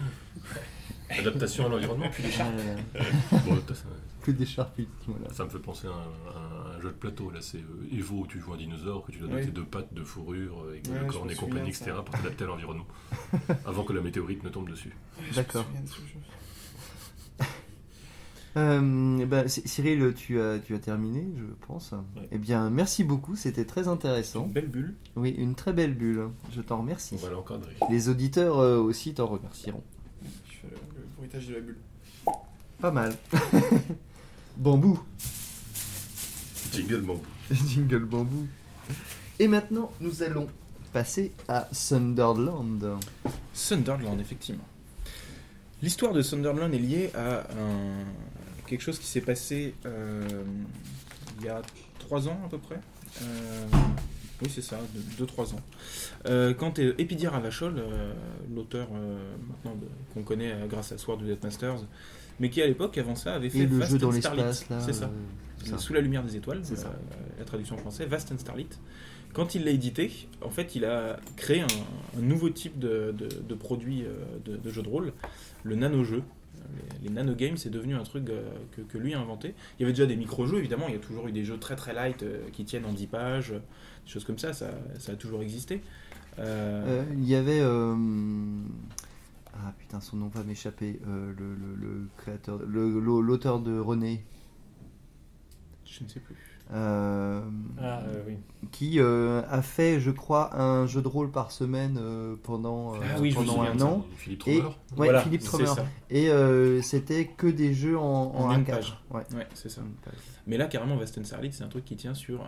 Adaptation 1.09 1.65
à 1.65 1.69
l'environnement. 1.69 2.09
Puis 2.11 2.23
les 2.23 2.31
chars. 2.31 2.47
Euh, 2.47 3.01
Bon, 3.45 3.57
des 4.33 4.45
charputes. 4.45 4.89
Voilà. 5.07 5.33
ça 5.33 5.45
me 5.45 5.49
fait 5.49 5.59
penser 5.59 5.87
à 5.87 5.91
un, 5.91 6.73
à 6.73 6.77
un 6.77 6.81
jeu 6.81 6.89
de 6.89 6.93
plateau. 6.95 7.31
Là, 7.31 7.39
c'est 7.41 7.59
euh, 7.59 7.87
Evo 7.97 8.21
où 8.23 8.27
tu 8.27 8.39
joues 8.39 8.53
un 8.53 8.57
dinosaure, 8.57 9.05
que 9.05 9.11
tu 9.11 9.19
dois 9.19 9.29
Oui. 9.29 9.39
doter 9.41 9.51
de 9.51 9.61
pattes, 9.61 9.93
de 9.93 10.03
fourrure, 10.03 10.63
euh, 10.65 10.69
avec 10.71 10.87
Ouais, 10.87 11.07
cornes 11.07 11.27
me 11.27 11.33
et 11.33 11.35
compagnie, 11.35 11.69
etc. 11.69 11.91
pour 12.05 12.15
t'adapter 12.15 12.43
à 12.43 12.47
l'environnement. 12.47 12.87
avant 13.65 13.83
que 13.83 13.93
la 13.93 14.01
météorite 14.01 14.43
ne 14.43 14.49
tombe 14.49 14.69
dessus. 14.69 14.93
D'accord. 15.35 15.65
Je 15.75 15.81
me 15.81 15.87
souviens 15.87 16.01
de 16.03 16.09
ce 16.09 16.13
jeu. 16.13 17.45
Euh, 18.57 19.47
C- 19.47 19.61
Cyril, 19.65 20.13
tu 20.15 20.39
as, 20.41 20.57
tu 20.59 20.73
as 20.73 20.79
terminé, 20.79 21.27
je 21.37 21.43
pense. 21.67 21.91
Ouais. 21.91 22.27
Eh 22.31 22.37
bien, 22.37 22.69
merci 22.69 23.03
beaucoup, 23.03 23.35
c'était 23.35 23.65
très 23.65 23.87
intéressant. 23.87 24.45
Une 24.45 24.51
belle 24.51 24.67
bulle. 24.67 24.93
Oui, 25.15 25.29
une 25.37 25.53
très 25.55 25.73
belle 25.73 25.93
bulle. 25.93 26.29
Je 26.55 26.61
t'en 26.61 26.79
remercie. 26.79 27.15
On 27.21 27.25
va 27.25 27.31
l'encadrer. 27.33 27.75
Les 27.89 28.09
auditeurs 28.09 28.57
euh, 28.59 28.79
aussi 28.79 29.13
t'en 29.13 29.27
remercieront. 29.27 29.83
Je 30.49 30.53
fais 30.57 30.67
le, 30.69 30.75
le 30.99 31.05
bruitage 31.17 31.47
de 31.47 31.53
la 31.55 31.59
bulle. 31.61 31.77
Pas 32.79 32.91
mal. 32.91 33.13
Bambou. 34.57 34.99
Jingle 36.73 37.01
bon. 37.01 37.21
Jingle 37.51 38.05
bambou. 38.05 38.47
Et 39.39 39.47
maintenant, 39.47 39.91
nous 40.01 40.23
allons 40.23 40.47
passer 40.93 41.31
à 41.47 41.67
Sunderland. 41.71 42.97
Sunderland, 43.53 44.19
effectivement. 44.19 44.65
L'histoire 45.81 46.13
de 46.13 46.21
Sunderland 46.23 46.73
est 46.73 46.79
liée 46.79 47.11
à 47.13 47.41
un- 47.41 48.05
quelque 48.67 48.81
chose 48.81 48.99
qui 48.99 49.07
s'est 49.07 49.21
passé 49.21 49.73
euh, 49.85 50.21
il 51.39 51.45
y 51.45 51.49
a 51.49 51.61
3 51.99 52.27
ans 52.27 52.39
à 52.45 52.49
peu 52.49 52.57
près. 52.57 52.79
Euh, 53.21 53.65
oui, 54.41 54.49
c'est 54.53 54.61
ça, 54.61 54.79
2-3 55.19 55.53
ans. 55.55 55.59
Euh, 56.27 56.53
quand 56.53 56.77
Epidia 56.79 57.31
Ravachol, 57.31 57.81
l'auteur 58.53 58.89
maintenant 58.91 59.77
qu'on 60.13 60.21
connaît 60.23 60.53
grâce 60.69 60.91
à 60.91 60.97
Sword 60.97 61.21
of 61.23 61.27
the 61.39 61.43
Masters, 61.43 61.79
mais 62.39 62.49
qui 62.51 62.61
à 62.61 62.67
l'époque, 62.67 62.97
avant 62.99 63.15
ça, 63.15 63.33
avait 63.33 63.49
fait 63.49 63.65
le 63.65 63.77
Vast 63.79 63.91
jeu 63.93 63.97
dans 63.97 64.09
and 64.09 64.19
Starlit. 64.19 64.41
C'est 64.53 64.93
ça. 64.93 65.09
ça. 65.65 65.77
Sous 65.79 65.93
la 65.93 66.01
lumière 66.01 66.23
des 66.23 66.35
étoiles, 66.35 66.59
C'est 66.63 66.75
ça. 66.77 66.93
la 67.39 67.45
traduction 67.45 67.77
française, 67.77 68.07
Vast 68.07 68.31
and 68.31 68.37
Starlit. 68.37 68.67
Quand 69.33 69.55
il 69.55 69.65
l'a 69.65 69.71
édité, 69.71 70.11
en 70.43 70.49
fait, 70.49 70.75
il 70.75 70.85
a 70.85 71.19
créé 71.35 71.61
un, 71.61 71.67
un 72.17 72.21
nouveau 72.21 72.49
type 72.49 72.79
de, 72.79 73.13
de- 73.17 73.27
de 73.27 73.55
produit 73.55 74.03
de, 74.45 74.55
de 74.57 74.71
jeu 74.71 74.81
de 74.81 74.87
rôle, 74.87 75.13
le 75.63 75.75
nano-jeu. 75.75 76.23
Les, 77.01 77.07
les 77.09 77.13
nano-games, 77.13 77.57
c'est 77.57 77.69
devenu 77.69 77.95
un 77.95 78.03
truc 78.03 78.29
euh, 78.29 78.49
que, 78.71 78.81
que 78.81 78.97
lui 78.97 79.13
a 79.13 79.19
inventé. 79.19 79.53
Il 79.77 79.81
y 79.81 79.85
avait 79.85 79.93
déjà 79.93 80.05
des 80.05 80.15
micro-jeux, 80.15 80.57
évidemment, 80.57 80.87
il 80.87 80.93
y 80.93 80.97
a 80.97 80.99
toujours 80.99 81.27
eu 81.27 81.31
des 81.31 81.43
jeux 81.45 81.57
très 81.57 81.75
très 81.75 81.93
light 81.93 82.23
euh, 82.23 82.49
qui 82.51 82.65
tiennent 82.65 82.85
en 82.85 82.93
10 82.93 83.07
pages, 83.07 83.51
euh, 83.51 83.59
des 84.05 84.11
choses 84.11 84.23
comme 84.25 84.37
ça, 84.39 84.53
ça, 84.53 84.71
ça 84.99 85.13
a 85.13 85.15
toujours 85.15 85.41
existé. 85.41 85.81
Il 86.37 87.25
y 87.27 87.35
avait. 87.35 87.61
Ah 89.53 89.73
putain, 89.79 89.99
son 89.99 90.17
nom 90.17 90.27
va 90.27 90.43
m'échapper. 90.43 90.99
Le, 91.05 91.55
le- 91.55 91.75
le 91.75 92.07
créateur. 92.17 92.59
le- 92.59 92.99
le- 92.99 93.21
L'auteur 93.21 93.59
de 93.59 93.79
René. 93.79 94.23
je 95.85 96.03
ne 96.03 96.09
sais 96.09 96.19
plus. 96.19 96.35
Euh, 96.73 97.41
Ah, 97.81 98.01
euh, 98.07 98.23
oui. 98.27 98.37
qui 98.71 98.99
euh, 98.99 99.41
a 99.49 99.61
fait, 99.61 99.99
je 99.99 100.11
crois, 100.11 100.59
un 100.59 100.85
jeu 100.85 101.01
de 101.01 101.07
rôle 101.07 101.31
par 101.31 101.51
semaine 101.51 101.97
euh, 102.01 102.35
pendant, 102.43 102.95
euh, 102.95 102.97
Ah 103.03 103.19
oui, 103.19 103.33
pendant 103.33 103.61
un 103.61 103.77
ça. 103.77 103.85
an. 103.85 104.05
Philippe 104.17 104.43
Et 104.47 104.61
ouais, 104.61 104.67
Voilà, 104.95 105.21
Philippe 105.21 105.41
euh, 106.29 106.81
c'était 106.81 107.25
que 107.25 107.47
des 107.47 107.73
jeux 107.73 107.97
en, 107.97 108.03
en 108.03 108.49
En 108.49 108.51
une 108.55 108.63
A4. 108.63 108.65
page. 108.65 108.97
Ouais. 109.11 109.23
Ouais, 109.35 109.47
c'est 109.53 109.69
ça. 109.69 109.81
Une 109.81 109.91
page. 110.03 110.19
Mais 110.45 110.57
là, 110.57 110.65
carrément, 110.67 110.97
Vast 110.97 111.17
and 111.17 111.23
Starlit, 111.23 111.51
c'est 111.53 111.63
un 111.63 111.67
truc 111.69 111.85
qui 111.85 111.95
tient 111.95 112.13
sur 112.13 112.41
un, 112.41 112.47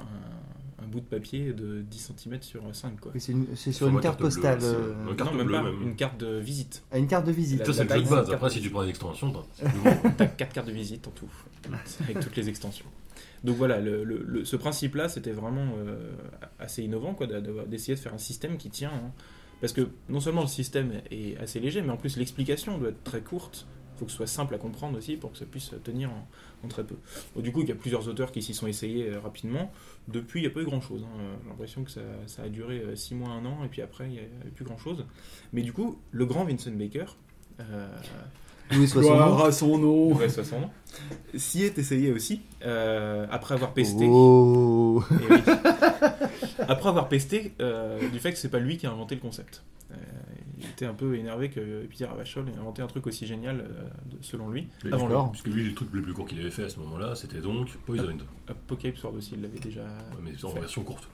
un 0.84 0.88
bout 0.88 1.00
de 1.00 1.06
papier 1.06 1.54
de 1.54 1.82
10 1.82 2.14
cm 2.18 2.42
sur 2.42 2.62
5. 2.74 3.00
Quoi. 3.00 3.12
C'est 3.18 3.32
une- 3.32 3.48
c'est 3.56 3.72
sur 3.72 3.88
une 3.88 4.00
carte 4.00 4.20
postale. 4.20 4.62
c'est- 4.62 4.68
euh, 4.68 4.94
une 5.10 5.16
carte 5.16 5.32
non, 5.32 5.38
même 5.38 5.48
bleue, 5.48 5.56
pas, 5.58 5.64
même. 5.64 5.82
une 5.82 5.96
carte 5.96 6.20
de 6.20 6.38
visite. 6.40 6.84
à 6.92 6.98
une 6.98 7.08
carte 7.08 7.26
de 7.26 7.32
visite. 7.32 7.66
Ça, 7.66 7.74
c'est 7.74 7.84
le 7.84 7.90
jeu 7.90 8.04
de 8.06 8.10
base. 8.10 8.32
Après, 8.32 8.50
si 8.50 8.62
tu 8.62 8.70
prends 8.70 8.84
une 8.84 8.90
extension, 8.90 9.32
t'as-. 9.84 10.10
T'as 10.18 10.26
4 10.28 10.54
cartes 10.54 10.68
de 10.68 10.72
visite 10.74 11.08
en 11.08 11.12
tout, 11.12 11.30
avec 12.04 12.20
toutes 12.20 12.36
les 12.36 12.50
extensions. 12.50 12.86
Donc 13.44 13.56
voilà, 13.56 13.80
le- 13.80 14.04
le- 14.04 14.24
le- 14.26 14.44
ce 14.46 14.56
principe-là, 14.58 15.08
c'était 15.10 15.32
vraiment 15.32 15.68
euh, 15.78 16.12
assez 16.60 16.84
innovant, 16.84 17.14
quoi, 17.14 17.28
d'essayer 17.68 17.96
de 17.96 18.00
faire 18.00 18.14
un 18.14 18.18
système 18.18 18.58
qui 18.58 18.70
tient. 18.70 18.92
hein. 18.94 19.12
Parce 19.62 19.74
que 19.74 19.90
non 20.08 20.20
seulement 20.22 20.42
le 20.42 20.48
système 20.48 21.02
est 21.12 21.38
assez 21.38 21.60
léger, 21.60 21.82
mais 21.82 21.90
en 21.92 21.98
plus 21.98 22.16
l'explication 22.18 22.78
doit 22.78 22.90
être 22.90 23.04
très 23.04 23.22
courte. 23.22 23.66
Faut 24.00 24.06
que 24.06 24.12
ce 24.12 24.18
soit 24.18 24.28
simple 24.28 24.56
à 24.56 24.58
comprendre 24.58 24.98
aussi 24.98 25.18
pour 25.18 25.32
que 25.34 25.38
ça 25.38 25.46
puisse 25.46 25.72
tenir 25.84 26.10
en, 26.10 26.28
en 26.64 26.68
très 26.70 26.84
peu. 26.86 26.96
Bon, 27.36 27.42
du 27.42 27.52
coup, 27.52 27.62
il 27.62 27.68
y 27.70 27.72
a 27.72 27.76
plusieurs 27.76 28.08
auteurs 28.08 28.32
qui 28.32 28.42
s'y 28.42 28.54
sont 28.54 28.66
essayés 28.68 29.10
euh, 29.10 29.20
rapidement. 29.20 29.72
Depuis, 30.08 30.40
il 30.40 30.44
n'y 30.44 30.48
a 30.48 30.52
pas 30.52 30.62
eu 30.62 30.66
grand-chose. 30.66 31.04
hein. 31.04 31.20
Euh, 31.20 31.36
J'ai 31.44 31.50
l'impression 31.50 31.84
que 31.84 31.92
ça, 31.92 32.02
ça 32.28 32.44
a 32.44 32.48
duré 32.50 32.82
6 32.96 33.16
mois, 33.16 33.30
1 33.30 33.46
an, 33.46 33.64
et 33.66 33.68
puis 33.68 33.82
après, 33.82 34.06
il 34.06 34.12
n'y 34.14 34.20
a, 34.20 34.24
plus 34.56 34.64
grand-chose. 34.66 35.06
Mais 35.54 35.62
du 35.62 35.74
coup, 35.74 35.98
le 36.12 36.26
grand 36.26 36.46
Vincent 36.46 36.72
Baker, 36.72 37.06
euh, 37.60 37.88
Louis 38.72 38.88
Soissons. 38.88 39.08
Gloire 39.10 39.46
à 39.46 39.52
son 39.52 39.78
nom. 39.78 40.14
Ouais, 40.16 40.30
son 40.30 40.62
nom. 40.62 40.70
S'y 41.36 41.64
est 41.64 41.78
essayé 41.78 42.12
aussi, 42.12 42.42
euh, 42.64 43.26
après 43.32 43.56
avoir 43.56 43.74
pesté. 43.74 44.06
Oh 44.10 45.04
Et 45.12 45.34
oui. 45.34 45.40
après 46.68 46.90
avoir 46.90 47.10
pesté 47.10 47.54
euh, 47.62 48.08
du 48.10 48.20
fait 48.20 48.32
que 48.32 48.38
c'est 48.38 48.50
pas 48.50 48.60
lui 48.60 48.78
qui 48.78 48.86
a 48.88 48.92
inventé 48.92 49.16
le 49.16 49.22
concept. 49.22 49.64
Euh, 49.92 49.96
il 50.60 50.66
était 50.70 50.86
un 50.86 50.94
peu 50.94 51.16
énervé 51.16 51.50
que 51.50 51.86
Pierre 51.86 52.10
Ravachol 52.10 52.48
ait 52.50 52.58
inventé 52.60 52.82
un 52.82 52.88
truc 52.88 53.08
aussi 53.08 53.26
génial, 53.26 53.62
euh, 53.62 53.84
selon 54.22 54.50
lui. 54.50 54.68
Mais 54.84 54.94
Avant 54.94 55.08
d'accord. 55.08 55.32
Parce 55.32 55.42
que 55.44 55.50
lui, 55.50 55.64
le 55.64 55.74
truc 55.74 55.90
le 55.92 56.02
plus 56.02 56.14
court 56.14 56.26
qu'il 56.28 56.40
avait 56.40 56.52
fait 56.52 56.64
à 56.66 56.70
ce 56.70 56.80
moment-là, 56.80 57.16
c'était 57.16 57.40
donc 57.40 57.70
Poisoned. 57.86 58.22
Apocalypse 58.48 59.00
Sword 59.00 59.16
aussi, 59.16 59.32
il 59.36 59.42
l'avait 59.42 59.60
déjà. 59.60 59.82
Mais 60.22 60.32
en 60.44 60.50
fait. 60.50 60.60
version 60.60 60.84
courte. 60.84 61.10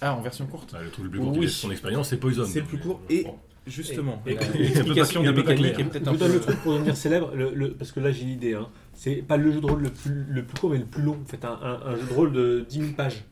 Ah, 0.00 0.14
en 0.14 0.20
version 0.22 0.46
courte. 0.46 0.74
Ah, 0.76 0.82
le 0.82 0.90
truc 0.90 1.04
le 1.04 1.10
plus 1.10 1.20
court 1.20 1.32
qu'il 1.32 1.40
Oui. 1.40 1.46
fait 1.46 1.52
son 1.52 1.70
expérience, 1.70 2.08
c'est 2.08 2.18
Poison. 2.18 2.44
C'est 2.44 2.60
le 2.60 2.66
plus 2.66 2.78
court 2.78 3.00
et-. 3.08 3.26
Justement, 3.66 4.22
Et- 4.26 4.32
et- 4.32 4.34
la- 4.34 4.42
et- 4.54 4.58
l'explication 4.58 5.22
des 5.22 5.32
mécaniques 5.32 5.78
est 5.78 5.84
peut-être 5.84 6.04
Je 6.04 6.08
un 6.10 6.12
vous 6.12 6.18
donne 6.18 6.28
peu. 6.32 6.34
le 6.34 6.40
truc 6.40 6.56
pour 6.58 6.74
devenir 6.74 6.94
célèbre, 6.96 7.34
le, 7.34 7.50
le- 7.54 7.70
parce 7.72 7.92
que 7.92 8.00
là 8.00 8.10
j'ai 8.12 8.26
l'idée. 8.26 8.52
Hein. 8.52 8.68
C'est 8.92 9.16
pas 9.22 9.38
le 9.38 9.50
jeu 9.52 9.60
de 9.62 9.66
rôle 9.66 9.80
le 9.80 9.88
plus, 9.88 10.24
le 10.28 10.44
plus 10.44 10.58
court, 10.60 10.70
mais 10.70 10.78
le 10.78 10.84
plus 10.84 11.02
long. 11.02 11.16
Faites 11.24 11.46
un, 11.46 11.58
un- 11.62 11.80
un 11.86 11.96
jeu 11.96 12.02
de 12.06 12.12
rôle 12.12 12.32
de 12.34 12.66
10 12.68 12.78
000 12.80 12.92
pages. 12.92 13.24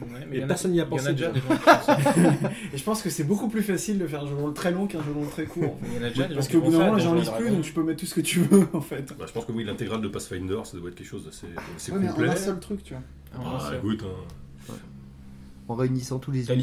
Ouais, 0.00 0.26
mais 0.30 0.38
Et 0.38 0.42
a- 0.42 0.46
personne 0.46 0.72
n'y 0.72 0.80
a 0.80 0.84
Il 0.84 0.86
y 0.86 0.88
en 0.88 0.96
pensé 0.96 1.08
a 1.08 1.12
déjà 1.12 1.30
déjà. 1.32 1.40
des 1.40 2.42
gens. 2.42 2.50
Et 2.72 2.78
je 2.78 2.84
pense 2.84 3.02
que 3.02 3.10
c'est 3.10 3.24
beaucoup 3.24 3.48
plus 3.48 3.62
facile 3.62 3.98
de 3.98 4.06
faire 4.06 4.22
un 4.22 4.26
jeu 4.26 4.34
de 4.36 4.40
rôle 4.40 4.54
très 4.54 4.70
long 4.70 4.86
qu'un 4.86 5.02
jeu 5.02 5.10
de 5.12 5.18
rôle 5.18 5.28
très 5.28 5.44
court. 5.44 5.64
en 5.74 5.84
fait. 5.84 5.86
Il 5.90 5.94
y 5.94 5.98
en 5.98 6.02
a 6.04 6.08
déjà 6.10 6.22
des 6.24 6.28
gens 6.30 6.34
Parce 6.36 6.48
qu'au 6.48 6.60
bout 6.60 6.70
d'un 6.70 6.78
moment, 6.78 6.96
et 7.16 7.18
lisent 7.20 7.30
plus, 7.36 7.50
donc 7.50 7.62
tu 7.62 7.72
peux 7.72 7.82
mettre 7.82 8.00
tout 8.00 8.06
ce 8.06 8.14
que 8.14 8.20
tu 8.20 8.40
veux 8.40 8.68
en 8.72 8.80
fait. 8.80 9.12
Bah, 9.18 9.24
je 9.26 9.32
pense 9.32 9.44
que 9.44 9.52
oui, 9.52 9.64
l'intégrale 9.64 10.00
de 10.00 10.08
Pathfinder, 10.08 10.60
ça 10.64 10.76
doit 10.78 10.88
être 10.90 10.94
quelque 10.96 11.06
chose 11.08 11.24
d'assez 11.24 11.46
assez 11.76 11.92
Ouais, 11.92 11.98
mais 11.98 12.08
en 12.08 12.12
complet. 12.12 12.28
un 12.30 12.36
seul 12.36 12.60
truc, 12.60 12.82
tu 12.84 12.94
vois. 12.94 13.02
Ah, 13.34 13.58
Ah, 13.72 13.76
écoute, 13.76 14.04
hein. 14.04 14.74
En 15.70 15.74
réunissant 15.74 16.18
tous 16.18 16.30
les 16.30 16.40
il 16.40 16.48
y, 16.48 16.52
a 16.52 16.56
des- 16.56 16.60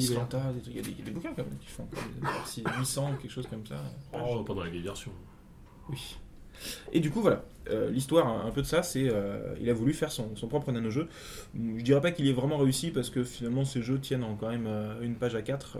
a 0.79 1.05
des 1.05 1.11
bouquins 1.11 1.29
quand 1.35 1.43
même 1.43 1.57
qui 1.59 1.67
font 1.67 1.85
quoi, 1.85 1.99
des- 2.19 2.27
si- 2.49 2.63
800 2.79 3.11
ou 3.13 3.21
quelque 3.21 3.31
chose 3.31 3.45
comme 3.47 3.65
ça. 3.67 3.75
Oh, 4.13 4.41
pas 4.43 4.53
dans 4.55 4.63
la 4.63 4.69
vieille 4.71 4.81
version. 4.81 5.11
Oui. 5.89 6.17
Et 6.91 6.99
du 6.99 7.09
coup, 7.11 7.21
voilà, 7.21 7.43
euh, 7.69 7.89
l'histoire 7.89 8.45
un 8.45 8.51
peu 8.51 8.61
de 8.61 8.67
ça, 8.67 8.83
c'est 8.83 9.09
euh, 9.09 9.55
il 9.59 9.69
a 9.69 9.73
voulu 9.73 9.93
faire 9.93 10.11
son, 10.11 10.35
son 10.35 10.47
propre 10.47 10.71
nano-jeu. 10.71 11.07
Je 11.55 11.83
dirais 11.83 12.01
pas 12.01 12.11
qu'il 12.11 12.27
est 12.27 12.33
vraiment 12.33 12.57
réussi 12.57 12.91
parce 12.91 13.09
que 13.09 13.23
finalement 13.23 13.65
ces 13.65 13.81
jeux 13.81 13.99
tiennent 13.99 14.23
en 14.23 14.35
quand 14.35 14.49
même 14.49 14.67
euh, 14.67 15.01
une 15.01 15.15
page 15.15 15.35
à 15.35 15.41
4, 15.41 15.77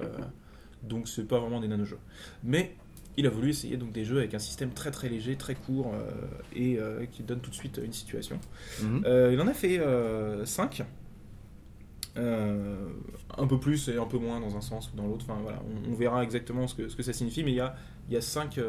donc 0.83 1.07
c'est 1.07 1.27
pas 1.27 1.39
vraiment 1.39 1.59
des 1.59 1.67
nano-jeux. 1.67 1.99
Mais 2.43 2.75
il 3.17 3.27
a 3.27 3.29
voulu 3.29 3.49
essayer 3.49 3.77
donc 3.77 3.91
des 3.91 4.03
jeux 4.03 4.17
avec 4.17 4.33
un 4.33 4.39
système 4.39 4.71
très 4.71 4.91
très 4.91 5.07
léger, 5.07 5.35
très 5.37 5.55
court 5.55 5.93
et 6.53 6.77
qui 7.13 7.23
donne 7.23 7.39
tout 7.39 7.49
de 7.49 7.55
suite 7.55 7.79
une 7.81 7.93
situation. 7.93 8.39
Mhm. 8.81 9.03
Il 9.31 9.39
en 9.39 9.47
a 9.47 9.53
fait 9.53 9.79
5. 10.43 10.83
Un 12.17 13.47
peu 13.47 13.59
plus 13.59 13.89
et 13.89 13.97
un 13.97 14.05
peu 14.05 14.17
moins 14.17 14.39
dans 14.39 14.55
un 14.55 14.61
sens 14.61 14.91
ou 14.91 14.95
dans 14.95 15.05
l'autre. 15.05 15.25
Enfin, 15.29 15.39
voilà, 15.41 15.61
on, 15.87 15.93
verra 15.93 16.23
exactement 16.23 16.67
ce 16.67 16.75
que, 16.75 17.03
ça 17.03 17.13
signifie, 17.13 17.43
mais 17.43 17.51
il 17.51 17.57
y 17.57 17.61
a, 17.61 17.75
il 18.07 18.13
y 18.13 18.17
a 18.17 18.21
5, 18.21 18.59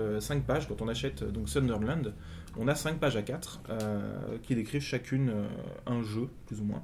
pages 0.46 0.68
quand 0.68 0.82
on 0.82 0.88
achète 0.88 1.22
euh, 1.22 1.30
donc 1.30 1.48
Sunderland. 1.48 2.14
On 2.58 2.68
a 2.68 2.74
5 2.74 2.98
pages 2.98 3.16
à 3.16 3.22
4 3.22 3.60
qui 4.42 4.54
décrivent 4.54 4.82
chacune 4.82 5.28
euh, 5.28 5.46
un 5.86 6.02
jeu, 6.02 6.28
plus 6.46 6.60
ou 6.60 6.64
moins. 6.64 6.82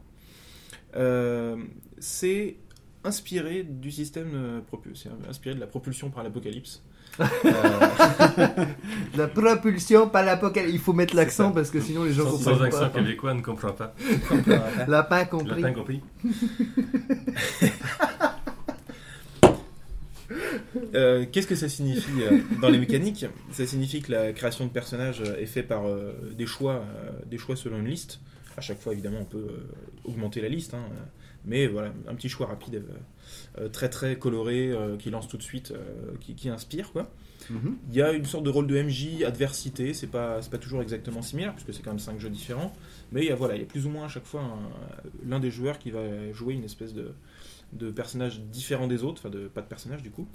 Euh, 0.96 1.56
c'est 1.98 2.56
inspiré 3.04 3.62
du 3.64 3.90
système 3.90 4.30
euh, 4.34 4.60
propu- 4.60 4.94
c'est 4.94 5.10
inspiré 5.28 5.54
de 5.54 5.60
la 5.60 5.66
propulsion 5.66 6.10
par 6.10 6.22
l'apocalypse. 6.22 6.84
Euh, 7.20 7.24
La 9.16 9.28
propulsion, 9.28 10.08
pas 10.08 10.22
l'apocalypse. 10.22 10.72
Il 10.72 10.80
faut 10.80 10.92
mettre 10.94 11.14
l'accent 11.14 11.52
parce 11.52 11.70
que 11.70 11.80
sinon 11.80 12.04
les 12.04 12.12
gens 12.12 12.24
Sans, 12.24 12.30
comprennent 12.38 12.56
sans 12.56 12.62
accent 12.62 12.88
pas. 12.90 12.98
québécois, 13.00 13.34
ne 13.34 13.42
comprend 13.42 13.72
pas. 13.72 13.94
L'a 14.88 15.02
pas 15.02 15.24
compris. 15.26 15.60
Latin 15.62 15.72
compris. 15.74 16.00
Euh, 20.94 21.26
Qu'est-ce 21.30 21.46
que 21.46 21.54
ça 21.54 21.68
signifie 21.68 22.22
euh, 22.22 22.38
dans 22.60 22.68
les 22.68 22.78
mécaniques? 22.78 23.26
Ça 23.50 23.66
signifie 23.66 24.00
que 24.02 24.12
la 24.12 24.32
création 24.32 24.64
de 24.66 24.70
personnages 24.70 25.20
est 25.38 25.46
faite 25.46 25.68
par 25.68 25.86
euh, 25.86 26.12
des 26.36 26.46
choix, 26.46 26.74
euh, 26.96 27.10
des 27.26 27.38
choix 27.38 27.56
selon 27.56 27.78
une 27.78 27.88
liste. 27.88 28.20
À 28.56 28.60
chaque 28.60 28.80
fois, 28.80 28.92
évidemment, 28.92 29.18
on 29.20 29.24
peut 29.24 29.46
euh, 29.50 29.70
augmenter 30.04 30.40
la 30.40 30.48
liste, 30.48 30.74
hein, 30.74 30.82
mais 31.44 31.66
voilà, 31.66 31.92
un 32.08 32.14
petit 32.14 32.28
choix 32.28 32.46
rapide, 32.46 32.82
très 33.72 33.88
très 33.88 34.16
coloré, 34.18 34.70
euh, 34.70 34.96
qui 34.96 35.10
lance 35.10 35.28
tout 35.28 35.36
de 35.36 35.42
suite, 35.42 35.72
euh, 35.72 36.12
qui, 36.20 36.34
qui 36.34 36.48
inspire 36.48 36.92
quoi. 36.92 37.10
Mhm. 37.50 37.76
Il 37.90 37.96
y 37.96 38.02
a 38.02 38.12
une 38.12 38.24
sorte 38.24 38.44
de 38.44 38.50
rôle 38.50 38.66
de 38.68 38.76
MJ, 38.80 39.24
adversité, 39.24 39.94
c'est 39.94 40.06
pas, 40.06 40.38
pas 40.50 40.58
toujours 40.58 40.80
exactement 40.80 41.22
similaire, 41.22 41.54
puisque 41.54 41.74
c'est 41.74 41.82
quand 41.82 41.90
même 41.90 41.98
cinq 41.98 42.20
jeux 42.20 42.30
différents, 42.30 42.72
mais 43.10 43.22
il 43.22 43.26
y 43.28 43.32
a, 43.32 43.34
voilà, 43.34 43.56
il 43.56 43.60
y 43.60 43.64
a 43.64 43.66
plus 43.66 43.84
ou 43.86 43.90
moins 43.90 44.04
à 44.04 44.08
chaque 44.08 44.24
fois 44.26 44.42
un- 44.42 45.28
l'un 45.28 45.40
des 45.40 45.50
joueurs 45.50 45.78
qui 45.78 45.90
va 45.90 46.32
jouer 46.32 46.54
une 46.54 46.62
espèce 46.64 46.94
de, 46.94 47.12
de 47.72 47.90
personnages 47.90 48.40
différents 48.40 48.86
des 48.86 49.02
autres, 49.02 49.20
enfin 49.20 49.30
de 49.30 49.48
pas 49.48 49.60
de 49.60 49.66
personnages 49.66 50.02
du 50.02 50.10
coup. 50.10 50.26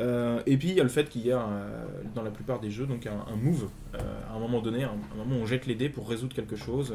Euh, 0.00 0.42
et 0.46 0.56
puis 0.56 0.70
il 0.70 0.74
y 0.74 0.80
a 0.80 0.82
le 0.82 0.88
fait 0.88 1.08
qu'il 1.08 1.24
y 1.24 1.30
a 1.30 1.40
euh, 1.40 1.84
dans 2.16 2.22
la 2.24 2.32
plupart 2.32 2.58
des 2.58 2.68
jeux 2.72 2.84
donc 2.84 3.06
un, 3.06 3.36
move 3.36 3.68
euh, 3.94 3.98
à 4.28 4.34
un 4.34 4.40
moment 4.40 4.60
donné, 4.60 4.82
un, 4.82 4.90
un 5.12 5.16
moment 5.16 5.36
on 5.36 5.46
jette 5.46 5.66
les 5.66 5.76
dés 5.76 5.88
pour 5.88 6.08
résoudre 6.08 6.34
quelque 6.34 6.56
chose 6.56 6.92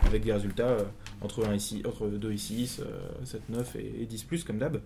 avec 0.00 0.24
des 0.24 0.32
résultats 0.32 0.76
entre 1.22 1.46
1 1.46 1.54
et 1.54 1.58
6, 1.58 1.82
entre 1.86 2.06
2 2.08 2.32
et 2.32 2.36
6, 2.36 2.80
euh, 2.84 3.24
7, 3.24 3.48
9 3.48 3.76
et, 3.76 4.02
et 4.02 4.06
10 4.06 4.24
plus 4.24 4.44
comme 4.44 4.58
d'hab. 4.58 4.80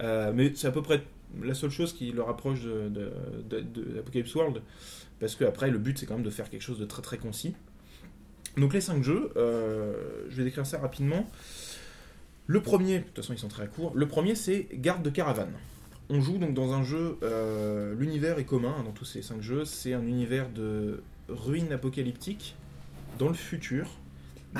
Mais 0.00 0.52
c'est 0.54 0.66
à 0.68 0.70
peu 0.70 0.80
près 0.80 1.02
la 1.42 1.52
seule 1.52 1.70
chose 1.70 1.92
qui 1.92 2.10
le 2.10 2.22
rapproche 2.22 2.62
de, 2.62 2.88
de, 2.88 3.60
de- 3.60 4.34
World 4.34 4.62
parce 5.20 5.34
que 5.34 5.44
après 5.44 5.70
le 5.70 5.78
but 5.78 5.98
c'est 5.98 6.06
quand 6.06 6.14
même 6.14 6.22
de 6.22 6.30
faire 6.30 6.48
quelque 6.48 6.62
chose 6.62 6.78
de 6.78 6.86
très 6.86 7.02
très 7.02 7.18
concis. 7.18 7.54
Donc 8.56 8.72
les 8.72 8.80
5 8.80 9.02
jeux, 9.02 9.30
je 9.36 10.34
vais 10.36 10.44
décrire 10.44 10.64
ça 10.64 10.78
rapidement. 10.78 11.28
Le 12.46 12.62
premier, 12.62 13.00
de 13.00 13.04
toute 13.04 13.16
façon 13.16 13.34
ils 13.34 13.38
sont 13.38 13.48
très 13.48 13.66
courts, 13.66 13.92
le 13.94 14.08
premier 14.08 14.34
c'est 14.34 14.68
Garde 14.72 15.02
de 15.02 15.10
caravane. 15.10 15.52
On 16.10 16.20
joue 16.20 16.38
donc 16.38 16.54
dans 16.54 16.72
un 16.72 16.82
jeu, 16.82 17.18
euh, 17.22 17.94
l'univers 17.94 18.38
est 18.38 18.44
commun 18.44 18.74
hein, 18.78 18.82
dans 18.84 18.92
tous 18.92 19.04
ces 19.04 19.20
5 19.22 19.42
jeux, 19.42 19.64
c'est 19.64 19.92
un 19.92 20.06
univers 20.06 20.48
de 20.50 21.02
ruines 21.28 21.70
apocalyptiques 21.72 22.54
dans 23.18 23.28
le 23.28 23.34
futur, 23.34 23.86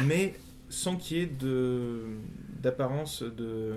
mais 0.07 0.35
sans 0.69 0.97
qu'il 0.97 1.17
y 1.17 1.21
ait 1.23 1.27
de- 1.27 2.03
d'apparence 2.63 3.23
de, 3.23 3.73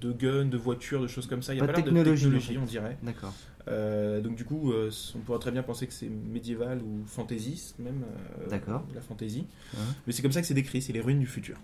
de 0.00 0.12
guns, 0.12 0.44
de 0.44 0.58
voitures, 0.58 1.00
de 1.00 1.06
choses 1.06 1.26
comme 1.26 1.42
ça. 1.42 1.54
Il 1.54 1.56
n'y 1.56 1.62
a 1.62 1.66
Pas 1.66 1.72
pas, 1.72 1.80
de 1.80 1.90
l'air 1.90 2.04
de 2.04 2.10
technologie, 2.14 2.58
on 2.60 2.64
dirait. 2.66 2.98
D'accord. 3.02 3.32
Euh, 3.68 4.20
donc 4.20 4.34
du 4.36 4.44
coup, 4.44 4.72
euh, 4.72 4.90
on 5.14 5.18
pourrait 5.20 5.38
très 5.38 5.50
bien 5.50 5.62
penser 5.62 5.86
que 5.86 5.92
c'est 5.94 6.08
médiéval 6.10 6.80
ou 6.82 7.04
fantasy, 7.06 7.74
même 7.78 8.02
D'accord. 8.50 8.84
de 8.90 8.94
la 8.94 9.00
fantasy. 9.00 9.46
Ouais. 9.74 9.80
Mais 10.06 10.12
c'est 10.12 10.20
comme 10.22 10.32
ça 10.32 10.40
que 10.42 10.46
c'est 10.46 10.54
décrit, 10.54 10.82
c'est 10.82 10.92
les 10.92 11.00
ruines 11.00 11.20
du 11.20 11.26
futur. 11.26 11.56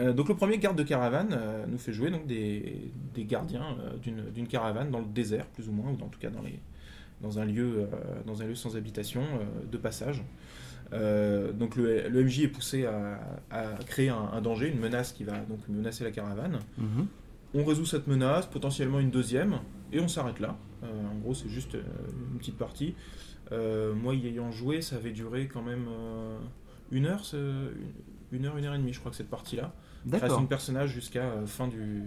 Euh, 0.00 0.12
donc 0.12 0.28
le 0.28 0.34
premier 0.34 0.58
garde 0.58 0.76
de 0.76 0.82
caravane 0.82 1.30
euh, 1.32 1.66
nous 1.68 1.78
fait 1.78 1.92
jouer 1.92 2.10
donc 2.10 2.26
des, 2.26 2.90
des 3.14 3.24
gardiens 3.24 3.76
euh, 3.80 4.30
d'une 4.34 4.46
caravane 4.46 4.90
dans 4.90 5.00
le 5.00 5.06
désert 5.06 5.46
plus 5.46 5.68
ou 5.68 5.72
moins 5.72 5.90
ou 5.90 6.02
en 6.02 6.08
tout 6.08 6.18
cas 6.18 6.30
dans 6.30 6.42
les 6.42 6.58
dans 7.20 7.38
un 7.38 7.44
lieu 7.44 7.86
dans 8.26 8.42
un 8.42 8.46
lieu 8.46 8.56
sans 8.56 8.76
habitation 8.76 9.22
de 9.70 9.78
passage. 9.78 10.24
Donc 10.90 11.76
le, 11.76 12.08
le 12.08 12.24
MJ 12.24 12.40
est 12.40 12.48
poussé 12.48 12.84
à, 12.84 13.20
à 13.52 13.74
créer 13.86 14.08
un, 14.08 14.30
un 14.32 14.40
danger, 14.40 14.68
une 14.68 14.80
menace 14.80 15.12
qui 15.12 15.22
va 15.22 15.38
donc 15.38 15.60
menacer 15.68 16.02
la 16.02 16.10
caravane. 16.10 16.58
Mhm. 16.78 17.06
On 17.54 17.64
résout 17.64 17.86
cette 17.86 18.08
menace, 18.08 18.46
potentiellement 18.46 18.98
une 18.98 19.10
deuxième, 19.10 19.60
et 19.92 20.00
on 20.00 20.08
s'arrête 20.08 20.40
là. 20.40 20.56
En 20.82 21.16
gros, 21.20 21.32
c'est 21.32 21.48
juste 21.48 21.74
une 21.74 22.38
petite 22.38 22.58
partie. 22.58 22.96
Moi, 23.52 24.16
y 24.16 24.26
ayant 24.26 24.50
joué, 24.50 24.82
ça 24.82 24.96
avait 24.96 25.12
duré 25.12 25.46
quand 25.46 25.62
même 25.62 25.86
une 26.90 27.06
heure, 27.06 27.22
une, 27.32 27.70
une 28.32 28.46
heure, 28.46 28.56
une 28.58 28.64
heure 28.64 28.74
et 28.74 28.78
demie, 28.78 28.92
je 28.92 28.98
crois 28.98 29.12
que 29.12 29.16
cette 29.16 29.30
partie-là. 29.30 29.72
Création 30.18 30.42
de 30.42 30.48
personnage 30.48 30.90
jusqu'à 30.92 31.22
euh, 31.24 31.46
fin 31.46 31.68
du 31.68 32.02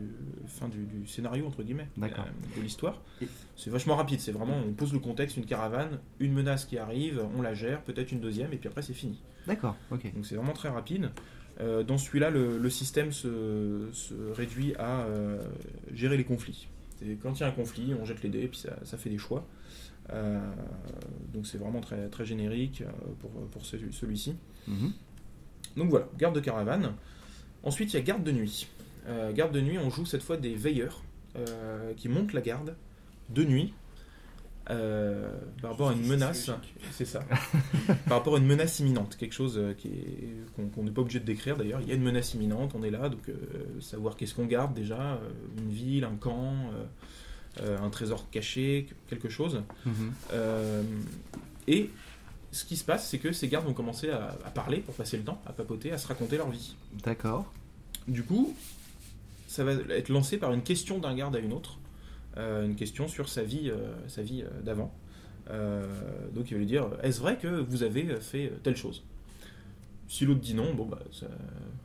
fin 0.47 0.67
du, 0.67 0.85
du 0.85 1.07
scénario 1.07 1.45
entre 1.47 1.63
guillemets 1.63 1.87
euh, 2.27 2.57
de 2.57 2.61
l'histoire. 2.61 3.01
C'est 3.55 3.69
vachement 3.69 3.95
rapide. 3.95 4.19
C'est 4.19 4.31
vraiment 4.31 4.57
on 4.67 4.73
pose 4.73 4.91
le 4.93 4.99
contexte, 4.99 5.37
une 5.37 5.45
caravane, 5.45 5.99
une 6.19 6.33
menace 6.33 6.65
qui 6.65 6.77
arrive, 6.77 7.23
on 7.37 7.41
la 7.41 7.53
gère, 7.53 7.81
peut-être 7.83 8.11
une 8.11 8.19
deuxième, 8.19 8.51
et 8.53 8.57
puis 8.57 8.67
après 8.67 8.81
c'est 8.81 8.93
fini. 8.93 9.21
D'accord. 9.47 9.75
Ok. 9.91 10.13
Donc 10.13 10.25
c'est 10.25 10.35
vraiment 10.35 10.53
très 10.53 10.69
rapide. 10.69 11.09
Euh, 11.61 11.83
dans 11.83 11.97
celui-là, 11.97 12.31
le, 12.31 12.57
le 12.57 12.69
système 12.69 13.13
se, 13.13 13.87
se 13.93 14.13
réduit 14.33 14.75
à 14.75 15.01
euh, 15.05 15.41
gérer 15.93 16.17
les 16.17 16.25
conflits. 16.25 16.67
Quand 17.21 17.33
il 17.33 17.41
y 17.41 17.43
a 17.43 17.47
un 17.47 17.51
conflit, 17.51 17.93
on 17.99 18.03
jette 18.05 18.23
les 18.23 18.29
dés 18.29 18.41
et 18.41 18.47
puis 18.47 18.57
ça, 18.59 18.75
ça 18.83 18.97
fait 18.97 19.09
des 19.09 19.17
choix. 19.17 19.45
Euh, 20.11 20.39
donc 21.33 21.47
c'est 21.47 21.57
vraiment 21.57 21.81
très, 21.81 22.09
très 22.09 22.25
générique 22.25 22.81
euh, 22.81 22.91
pour, 23.19 23.31
pour 23.31 23.65
celui- 23.65 23.91
celui-ci. 23.93 24.35
Mhm. 24.67 24.91
Donc 25.77 25.89
voilà, 25.89 26.07
garde 26.17 26.35
de 26.35 26.39
caravane. 26.41 26.93
Ensuite, 27.65 27.91
il 27.93 27.97
y 27.97 27.99
a 27.99 28.03
garde 28.03 28.23
de 28.23 28.31
nuit. 28.31 28.67
Euh, 29.07 29.31
garde 29.33 29.51
de 29.51 29.61
nuit, 29.61 29.77
on 29.77 29.89
joue 29.89 30.05
cette 30.05 30.23
fois 30.23 30.37
des 30.37 30.55
veilleurs 30.55 31.01
euh, 31.35 31.93
qui 31.97 32.07
montent 32.09 32.33
la 32.33 32.41
garde 32.41 32.75
de 33.29 33.43
nuit 33.43 33.73
euh, 34.71 35.29
par 35.61 35.71
rapport 35.71 35.89
à 35.89 35.93
une 35.93 36.07
menace. 36.07 36.49
C'est 36.91 37.05
ça. 37.05 37.19
par 38.07 38.17
rapport 38.17 38.35
à 38.35 38.37
une 38.39 38.45
menace 38.47 38.79
imminente, 38.79 39.15
quelque 39.17 39.33
chose 39.33 39.59
qui 39.77 39.89
est- 39.89 40.71
qu'on 40.73 40.83
n'est 40.83 40.91
pas 40.91 41.01
obligé 41.01 41.19
de 41.19 41.25
décrire 41.25 41.55
d'ailleurs. 41.57 41.81
Il 41.81 41.87
y 41.87 41.91
a 41.91 41.95
une 41.95 42.03
menace 42.03 42.33
imminente, 42.33 42.71
on 42.75 42.81
est 42.83 42.89
là, 42.89 43.09
donc 43.09 43.29
savoir 43.81 44.15
qu'est-ce 44.15 44.33
qu'on 44.33 44.45
garde 44.45 44.73
déjà, 44.73 45.19
une 45.57 45.69
ville, 45.71 46.03
un 46.03 46.15
camp, 46.15 46.53
un 47.61 47.89
trésor 47.89 48.29
caché, 48.31 48.87
quelque 49.07 49.29
chose. 49.29 49.61
Mhm. 49.85 50.11
Et 51.67 51.89
ce 52.55 52.63
qui 52.65 52.77
se 52.77 52.85
passe, 52.85 53.09
c'est 53.09 53.19
que 53.19 53.33
ces 53.33 53.47
gardes 53.47 53.65
vont 53.65 53.73
commencer 53.73 54.09
à, 54.09 54.37
à 54.45 54.49
parler 54.49 54.77
pour 54.77 54.95
passer 54.95 55.17
le 55.17 55.23
temps, 55.23 55.41
à 55.45 55.51
papoter, 55.51 55.91
à 55.91 55.97
se 55.97 56.07
raconter 56.07 56.37
leur 56.37 56.49
vie. 56.49 56.75
D'accord. 57.03 57.51
Du 58.07 58.23
coup, 58.23 58.55
ça 59.47 59.63
va 59.63 59.73
être 59.89 60.09
lancé 60.09 60.37
par 60.37 60.53
une 60.53 60.63
question 60.63 60.99
d'un 60.99 61.15
garde 61.15 61.35
à 61.35 61.39
une 61.39 61.53
autre, 61.53 61.79
euh, 62.37 62.65
une 62.65 62.75
question 62.75 63.07
sur 63.07 63.29
sa 63.29 63.43
vie, 63.43 63.69
euh, 63.69 63.93
sa 64.07 64.21
vie 64.21 64.43
euh, 64.43 64.61
d'avant. 64.61 64.93
Donc 66.33 66.49
il 66.49 66.55
va 66.55 66.59
lui 66.59 66.65
dire 66.65 66.87
Est-ce 67.03 67.19
vrai 67.19 67.37
que 67.37 67.47
vous 67.47 67.83
avez 67.83 68.15
fait 68.19 68.51
telle 68.63 68.75
chose? 68.75 69.03
Si 70.07 70.25
l'autre 70.25 70.39
dit 70.41 70.53
non, 70.53 70.73
bon 70.73 70.85
bah 70.85 70.99
ça- 71.11 71.25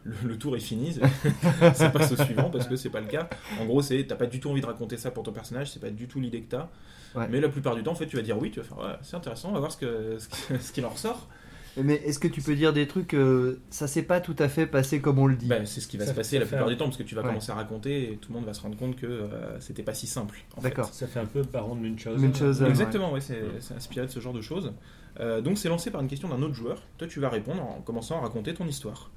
le, 0.05 0.15
le 0.25 0.39
tour 0.39 0.55
est 0.57 0.61
fini, 0.61 0.93
ça 1.75 1.91
passe 1.91 2.13
au 2.13 2.17
suivant 2.17 2.51
parce 2.51 2.67
que 2.67 2.77
c'est 2.77 2.91
pas 2.91 3.01
le 3.01 3.07
cas. 3.07 3.29
En 3.61 3.65
gros, 3.67 3.83
c'est 3.83 4.05
t'as 4.07 4.17
pas 4.17 4.27
du 4.27 4.41
tout 4.41 4.51
envie 4.51 4.61
de 4.61 4.67
raconter 4.67 4.97
ça 4.97 5.11
pour 5.11 5.23
ton 5.25 5.33
personnage, 5.33 5.71
c'est 5.73 5.81
pas 5.81 5.91
du 5.91 6.07
tout 6.07 6.21
l'idée 6.21 6.41
que 6.43 6.51
t'as. 6.51 6.69
Ouais. 7.15 7.27
Mais 7.31 7.41
la 7.41 7.49
plupart 7.49 7.75
du 7.75 7.83
temps, 7.83 7.93
en 7.93 7.97
fait, 7.97 8.07
tu 8.07 8.17
vas 8.17 8.23
dire 8.23 8.39
oui, 8.39 8.51
tu 8.51 8.61
vas 8.61 8.65
faire 8.67 8.79
ouais, 8.79 8.97
c'est 9.03 9.17
intéressant, 9.17 9.49
on 9.51 9.53
va 9.55 9.61
voir 9.61 9.73
ce 9.73 9.79
que 9.79 10.19
ce 10.19 10.29
qui- 10.29 10.59
ce 10.61 10.73
qu'il 10.73 10.85
en 10.85 10.91
ressort. 10.91 11.29
Mais 11.77 11.95
est-ce 12.05 12.19
que 12.19 12.27
tu 12.27 12.43
peux 12.43 12.57
dire 12.57 12.73
des 12.73 12.89
trucs 12.89 13.15
euh, 13.15 13.61
ça 13.71 13.87
s'est 13.87 14.03
pas 14.03 14.21
tout 14.21 14.35
à 14.41 14.49
fait 14.49 14.67
passé 14.67 15.01
comme 15.01 15.19
on 15.21 15.27
le 15.29 15.37
dit? 15.37 15.47
Bah, 15.47 15.65
c'est 15.65 15.81
ce 15.81 15.87
qui 15.87 15.97
va 15.99 16.05
Ça- 16.05 16.11
se 16.11 16.17
passer 16.17 16.39
la 16.41 16.45
plupart 16.45 16.67
un- 16.67 16.71
du 16.71 16.77
temps 16.77 16.87
parce 16.87 16.97
que 16.97 17.05
tu 17.05 17.15
vas 17.15 17.23
Ouais. 17.23 17.29
commencer 17.29 17.53
à 17.53 17.55
raconter 17.55 18.13
et 18.13 18.17
tout 18.17 18.33
le 18.33 18.39
monde 18.39 18.45
va 18.47 18.53
se 18.55 18.61
rendre 18.61 18.77
compte 18.77 18.97
que 18.97 19.07
euh, 19.07 19.59
c'était 19.61 19.85
pas 19.85 19.95
si 19.95 20.07
simple. 20.09 20.41
en 20.57 20.61
fait. 20.61 20.69
D'accord. 20.69 20.93
Ça 20.93 21.07
fait 21.07 21.21
un 21.21 21.27
peu 21.27 21.43
baron 21.43 21.77
de 21.77 21.81
Munchausen. 21.81 22.21
Munchausen. 22.21 22.67
Exactement, 22.67 23.13
ouais, 23.13 23.21
c'est 23.21 23.41
c'est 23.61 23.75
inspiré 23.75 24.07
de 24.07 24.11
ce 24.11 24.19
genre 24.21 24.33
de 24.35 24.41
choses. 24.41 24.73
Euh, 25.19 25.41
donc 25.41 25.59
c'est 25.59 25.69
lancé 25.69 25.91
par 25.91 26.01
une 26.01 26.09
question 26.09 26.29
d'un 26.29 26.43
autre 26.43 26.55
joueur. 26.55 26.83
Toi, 26.99 27.09
tu 27.09 27.21
vas 27.21 27.29
répondre 27.29 27.63
en 27.63 27.81
commençant 27.81 28.19
à 28.19 28.21
raconter 28.21 28.55
ton 28.55 28.67
histoire. 28.67 29.11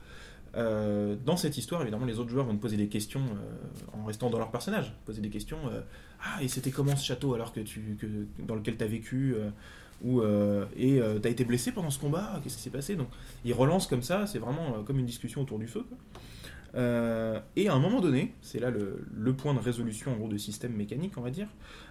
Euh, 0.56 1.16
dans 1.26 1.38
cette 1.38 1.58
histoire, 1.58 1.82
évidemment, 1.82 2.06
les 2.06 2.20
autres 2.20 2.30
joueurs 2.30 2.46
vont 2.46 2.56
te 2.56 2.62
poser 2.62 2.78
des 2.78 2.88
questions 2.88 3.22
euh, 3.22 4.00
en 4.00 4.06
restant 4.06 4.30
dans 4.30 4.38
leur 4.38 4.52
personnage. 4.52 4.94
Poser 5.06 5.22
des 5.22 5.30
questions. 5.30 5.58
ah, 6.24 6.42
et 6.42 6.48
c'était 6.48 6.72
comment 6.72 6.96
ce 6.96 7.06
château 7.06 7.34
alors 7.34 7.54
que 7.54 7.60
tu, 7.60 7.98
que, 8.00 8.08
dans 8.44 8.56
lequel 8.56 8.78
tu 8.78 8.84
as 8.84 8.88
vécu 8.88 9.36
ou, 10.04 10.22
Et 10.76 11.02
tu 11.22 11.28
as 11.28 11.32
été 11.32 11.46
blessé 11.46 11.72
pendant 11.72 11.90
ce 11.90 12.00
combat 12.00 12.40
Qu'est-ce 12.44 12.58
qui 12.58 12.64
s'est 12.64 12.70
passé? 12.70 12.96
Donc, 12.96 13.08
ils 13.46 13.54
relancent 13.54 13.88
comme 13.88 14.04
ça. 14.04 14.28
C'est 14.28 14.40
vraiment 14.40 14.84
comme 14.84 15.00
une 15.00 15.06
discussion 15.06 15.42
autour 15.42 15.60
du 15.60 15.68
feu. 15.68 15.86
et 16.76 17.68
à 17.68 17.74
un 17.74 17.80
moment 17.80 18.02
donné, 18.02 18.36
c'est 18.42 18.60
là 18.60 18.70
le, 18.70 19.06
le 19.12 19.34
point 19.34 19.54
de 19.54 19.60
résolution 19.60 20.12
en 20.14 20.18
gros 20.18 20.28
de 20.28 20.38
système 20.38 20.74
mécanique, 20.74 21.14
on 21.18 21.22
va 21.22 21.32
dire. 21.32 21.48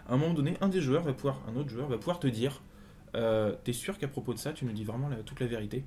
À 0.09 0.15
un 0.15 0.17
moment 0.19 0.35
donné, 0.35 0.57
un 0.61 0.69
des 0.69 0.81
joueurs 0.81 1.03
va 1.03 1.15
pouvoir, 1.15 1.41
un 1.49 1.57
autre 1.59 1.71
joueur 1.71 1.89
va 1.89 1.99
pouvoir 1.99 2.21
te 2.21 2.29
dire, 2.29 2.61
euh, 3.15 3.55
t'es 3.65 3.73
sûr 3.73 3.99
qu'à 3.99 4.09
propos 4.09 4.33
de 4.35 4.39
ça, 4.39 4.53
tu 4.53 4.65
nous 4.65 4.73
dis 4.73 4.85
vraiment 4.85 5.09
la- 5.09 5.17
toute 5.17 5.41
la 5.41 5.47
vérité? 5.47 5.85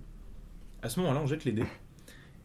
À 0.82 0.90
ce 0.90 1.00
moment-là, 1.00 1.22
on 1.22 1.28
jette 1.28 1.46
les 1.46 1.52
dés. 1.52 1.66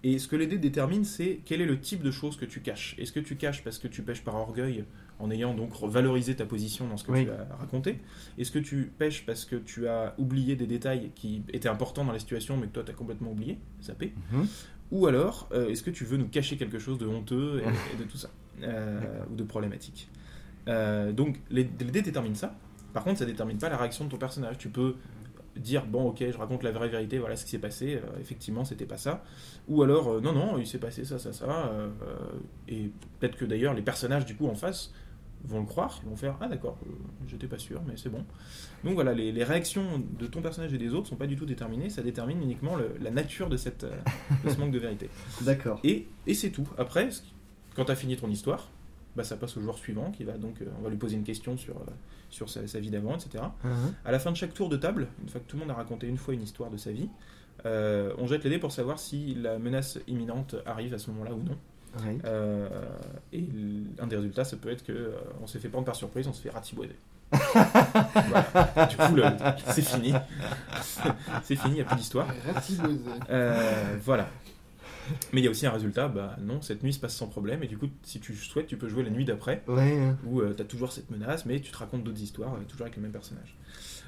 Et 0.02 0.18
ce 0.18 0.28
que 0.28 0.36
les 0.36 0.46
dés 0.46 0.56
déterminent, 0.56 1.04
c'est 1.04 1.40
quel 1.44 1.60
est 1.60 1.66
le 1.66 1.78
type 1.78 2.02
de 2.02 2.10
choses 2.10 2.38
que 2.38 2.46
tu 2.46 2.60
caches. 2.60 2.94
Est-ce 2.98 3.12
que 3.12 3.20
tu 3.20 3.36
caches 3.36 3.62
parce 3.62 3.78
que 3.78 3.86
tu 3.86 4.00
pêches 4.02 4.22
par 4.24 4.34
orgueil, 4.34 4.84
en 5.18 5.30
ayant 5.30 5.52
donc 5.52 5.72
valorisé 5.82 6.34
ta 6.34 6.46
position 6.46 6.88
dans 6.88 6.96
ce 6.96 7.04
que 7.04 7.12
Oui. 7.12 7.24
tu 7.26 7.30
as 7.30 7.54
raconté? 7.56 7.98
Est-ce 8.38 8.50
que 8.50 8.58
tu 8.58 8.90
pêches 8.96 9.26
parce 9.26 9.44
que 9.44 9.56
tu 9.56 9.86
as 9.88 10.14
oublié 10.16 10.56
des 10.56 10.66
détails 10.66 11.10
qui 11.14 11.42
étaient 11.52 11.68
importants 11.68 12.04
dans 12.06 12.12
la 12.14 12.18
situation, 12.18 12.56
mais 12.56 12.66
que 12.68 12.72
toi, 12.72 12.82
tu 12.82 12.90
as 12.92 12.94
complètement 12.94 13.32
oublié, 13.32 13.58
zappé 13.82 14.14
Mhm. 14.32 14.46
ou 14.92 15.06
alors, 15.06 15.50
euh, 15.52 15.68
est-ce 15.68 15.82
que 15.82 15.90
tu 15.90 16.04
veux 16.06 16.16
nous 16.16 16.28
cacher 16.28 16.56
quelque 16.56 16.78
chose 16.78 16.96
de 16.96 17.06
honteux 17.06 17.60
et, 17.62 17.94
et 17.94 17.98
de 17.98 18.04
tout 18.10 18.16
ça? 18.16 18.30
Euh, 18.62 19.00
Ou 19.30 19.34
de 19.36 19.44
problématique? 19.44 20.08
Donc, 20.66 21.40
les, 21.50 21.64
les 21.64 21.90
dés 21.90 22.00
déterminent 22.02 22.34
ça. 22.36 22.56
Par 22.92 23.04
contre, 23.04 23.18
ça 23.18 23.26
détermine 23.26 23.58
pas 23.58 23.68
la 23.68 23.76
réaction 23.76 24.04
de 24.04 24.10
ton 24.10 24.16
personnage. 24.18 24.58
Tu 24.58 24.68
peux 24.68 24.96
dire, 25.56 25.84
bon, 25.86 26.08
ok, 26.10 26.18
je 26.30 26.36
raconte 26.38 26.62
la 26.62 26.70
vraie 26.70 26.88
vérité, 26.88 27.18
voilà 27.18 27.36
ce 27.36 27.44
qui 27.44 27.50
s'est 27.50 27.58
passé, 27.58 27.96
euh, 27.96 28.20
effectivement, 28.20 28.64
c'était 28.64 28.86
pas 28.86 28.96
ça. 28.96 29.24
Ou 29.68 29.82
alors, 29.82 30.08
euh, 30.08 30.20
non, 30.20 30.32
non, 30.32 30.58
il 30.58 30.66
s'est 30.66 30.78
passé 30.78 31.04
ça, 31.04 31.18
ça, 31.18 31.32
ça. 31.32 31.68
euh, 31.72 31.88
et 32.68 32.90
peut-être 33.18 33.36
que 33.36 33.44
d'ailleurs, 33.44 33.74
les 33.74 33.82
personnages, 33.82 34.24
du 34.26 34.36
coup, 34.36 34.46
en 34.46 34.54
face, 34.54 34.92
vont 35.44 35.60
le 35.60 35.66
croire, 35.66 36.00
vont 36.04 36.16
faire, 36.16 36.36
ah 36.40 36.48
d'accord, 36.48 36.78
euh, 36.86 36.90
j'étais 37.26 37.46
pas 37.46 37.58
sûr, 37.58 37.80
mais 37.86 37.94
c'est 37.96 38.10
bon. 38.10 38.24
Donc 38.84 38.94
voilà, 38.94 39.12
les, 39.14 39.32
les 39.32 39.42
réactions 39.44 40.02
de 40.18 40.26
ton 40.26 40.40
personnage 40.42 40.72
et 40.74 40.78
des 40.78 40.92
autres 40.94 41.08
sont 41.08 41.16
pas 41.16 41.26
du 41.26 41.34
tout 41.36 41.46
déterminées, 41.46 41.90
ça 41.90 42.02
détermine 42.02 42.40
uniquement 42.42 42.76
le- 42.76 42.94
la 43.00 43.10
nature 43.10 43.48
de, 43.48 43.56
cette, 43.56 43.84
de 44.44 44.50
ce 44.50 44.56
manque 44.58 44.70
de 44.72 44.78
vérité. 44.78 45.08
D'accord. 45.42 45.80
Et, 45.82 46.06
et 46.26 46.34
c'est 46.34 46.50
tout. 46.50 46.68
Après, 46.78 47.08
quand 47.74 47.86
tu 47.86 47.92
as 47.92 47.96
fini 47.96 48.16
ton 48.16 48.28
histoire, 48.30 48.68
bah, 49.16 49.24
ça 49.24 49.36
passe 49.36 49.56
au 49.56 49.60
joueur 49.62 49.78
suivant 49.78 50.10
qui 50.12 50.24
va 50.24 50.36
donc, 50.38 50.62
on 50.78 50.82
va 50.84 50.90
lui 50.90 50.96
poser 50.98 51.16
une 51.16 51.24
question 51.24 51.56
sur, 51.56 51.74
sur 52.30 52.48
sa, 52.48 52.66
sa 52.66 52.80
vie 52.80 52.90
d'avant, 52.90 53.14
etc. 53.14 53.44
Mhm. 53.64 53.94
À 54.04 54.12
la 54.12 54.18
fin 54.18 54.30
de 54.30 54.36
chaque 54.36 54.54
tour 54.54 54.68
de 54.68 54.76
table, 54.76 55.08
une 55.22 55.28
fois 55.28 55.40
que 55.40 55.46
tout 55.46 55.56
le 55.56 55.60
monde 55.60 55.70
a 55.70 55.74
raconté 55.74 56.06
une 56.06 56.16
fois 56.16 56.34
une 56.34 56.42
histoire 56.42 56.70
de 56.70 56.76
sa 56.76 56.92
vie, 56.92 57.08
euh, 57.66 58.12
on 58.18 58.26
jette 58.26 58.44
les 58.44 58.50
dés 58.50 58.58
pour 58.58 58.72
savoir 58.72 58.98
si 58.98 59.34
la 59.34 59.58
menace 59.58 59.98
imminente 60.06 60.56
arrive 60.66 60.94
à 60.94 60.98
ce 60.98 61.10
moment-là 61.10 61.32
ou 61.34 61.42
non. 61.42 61.56
Oui. 61.98 62.18
Euh, 62.24 62.68
et 63.32 63.44
un 63.98 64.06
des 64.06 64.16
résultats, 64.16 64.44
ça 64.44 64.56
peut 64.56 64.70
être 64.70 64.84
que 64.84 64.92
euh, 64.92 65.10
on 65.42 65.46
s'est 65.46 65.58
fait 65.58 65.68
prendre 65.68 65.86
par 65.86 65.96
surprise, 65.96 66.26
on 66.28 66.32
se 66.32 66.40
fait 66.40 66.50
ratiboiser. 66.50 66.96
voilà. 67.54 68.86
Du 68.86 68.96
coup, 68.96 69.72
c'est 69.72 69.82
fini. 69.82 70.12
c'est 71.42 71.56
fini, 71.56 71.72
il 71.72 71.74
n'y 71.74 71.80
a 71.80 71.84
plus 71.84 71.96
d'histoire. 71.96 72.26
Euh, 73.30 73.96
voilà. 74.02 74.28
Mais 75.32 75.40
il 75.40 75.44
y 75.44 75.46
a 75.48 75.50
aussi 75.50 75.66
un 75.66 75.70
résultat, 75.72 76.08
bah 76.08 76.36
non, 76.40 76.60
cette 76.62 76.82
nuit 76.82 76.92
se 76.92 76.98
passe 77.00 77.14
sans 77.14 77.26
problème, 77.26 77.62
et 77.62 77.66
du 77.66 77.76
coup, 77.78 77.86
si 78.02 78.20
tu 78.20 78.34
souhaites, 78.34 78.66
tu 78.66 78.76
peux 78.76 78.88
jouer 78.88 79.02
la 79.02 79.10
nuit 79.10 79.24
d'après, 79.24 79.62
Ouais. 79.68 79.98
hein. 79.98 80.16
où 80.26 80.42
tu 80.42 80.60
as 80.62 80.64
toujours 80.64 80.92
cette 80.92 81.10
menace, 81.10 81.46
mais 81.46 81.60
tu 81.60 81.70
te 81.72 81.76
racontes 81.78 82.04
d'autres 82.04 82.20
histoires, 82.22 82.54
euh, 82.54 82.64
toujours 82.68 82.82
avec 82.86 82.96
le 82.96 83.02
même 83.02 83.12
personnage. 83.12 83.56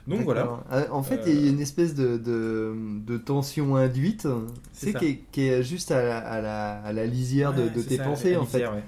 Donc 0.08 0.22
voilà. 0.22 0.64
Euh, 0.72 0.84
En 0.90 1.02
fait, 1.04 1.18
Euh, 1.20 1.28
il 1.28 1.44
y 1.44 1.46
a 1.46 1.50
une 1.50 1.60
espèce 1.60 1.94
de, 1.94 2.16
de, 2.16 2.74
de 3.06 3.18
tension 3.18 3.76
induite, 3.76 4.26
C'est 4.72 4.92
qui, 4.94 5.04
est- 5.06 5.20
qui 5.30 5.46
est 5.46 5.62
juste 5.62 5.92
à 5.92 6.02
la, 6.02 6.18
à 6.18 6.40
la, 6.40 6.72
à 6.82 6.92
la 6.92 7.06
lisière 7.06 7.52
de, 7.54 7.62
Ouais, 7.62 7.70
de 7.70 7.80
c'est 7.80 7.88
tes 7.88 7.96
ça, 7.98 8.04
pensées, 8.04 8.36
en 8.36 8.44
fait. 8.44 8.66
ouais. 8.66 8.82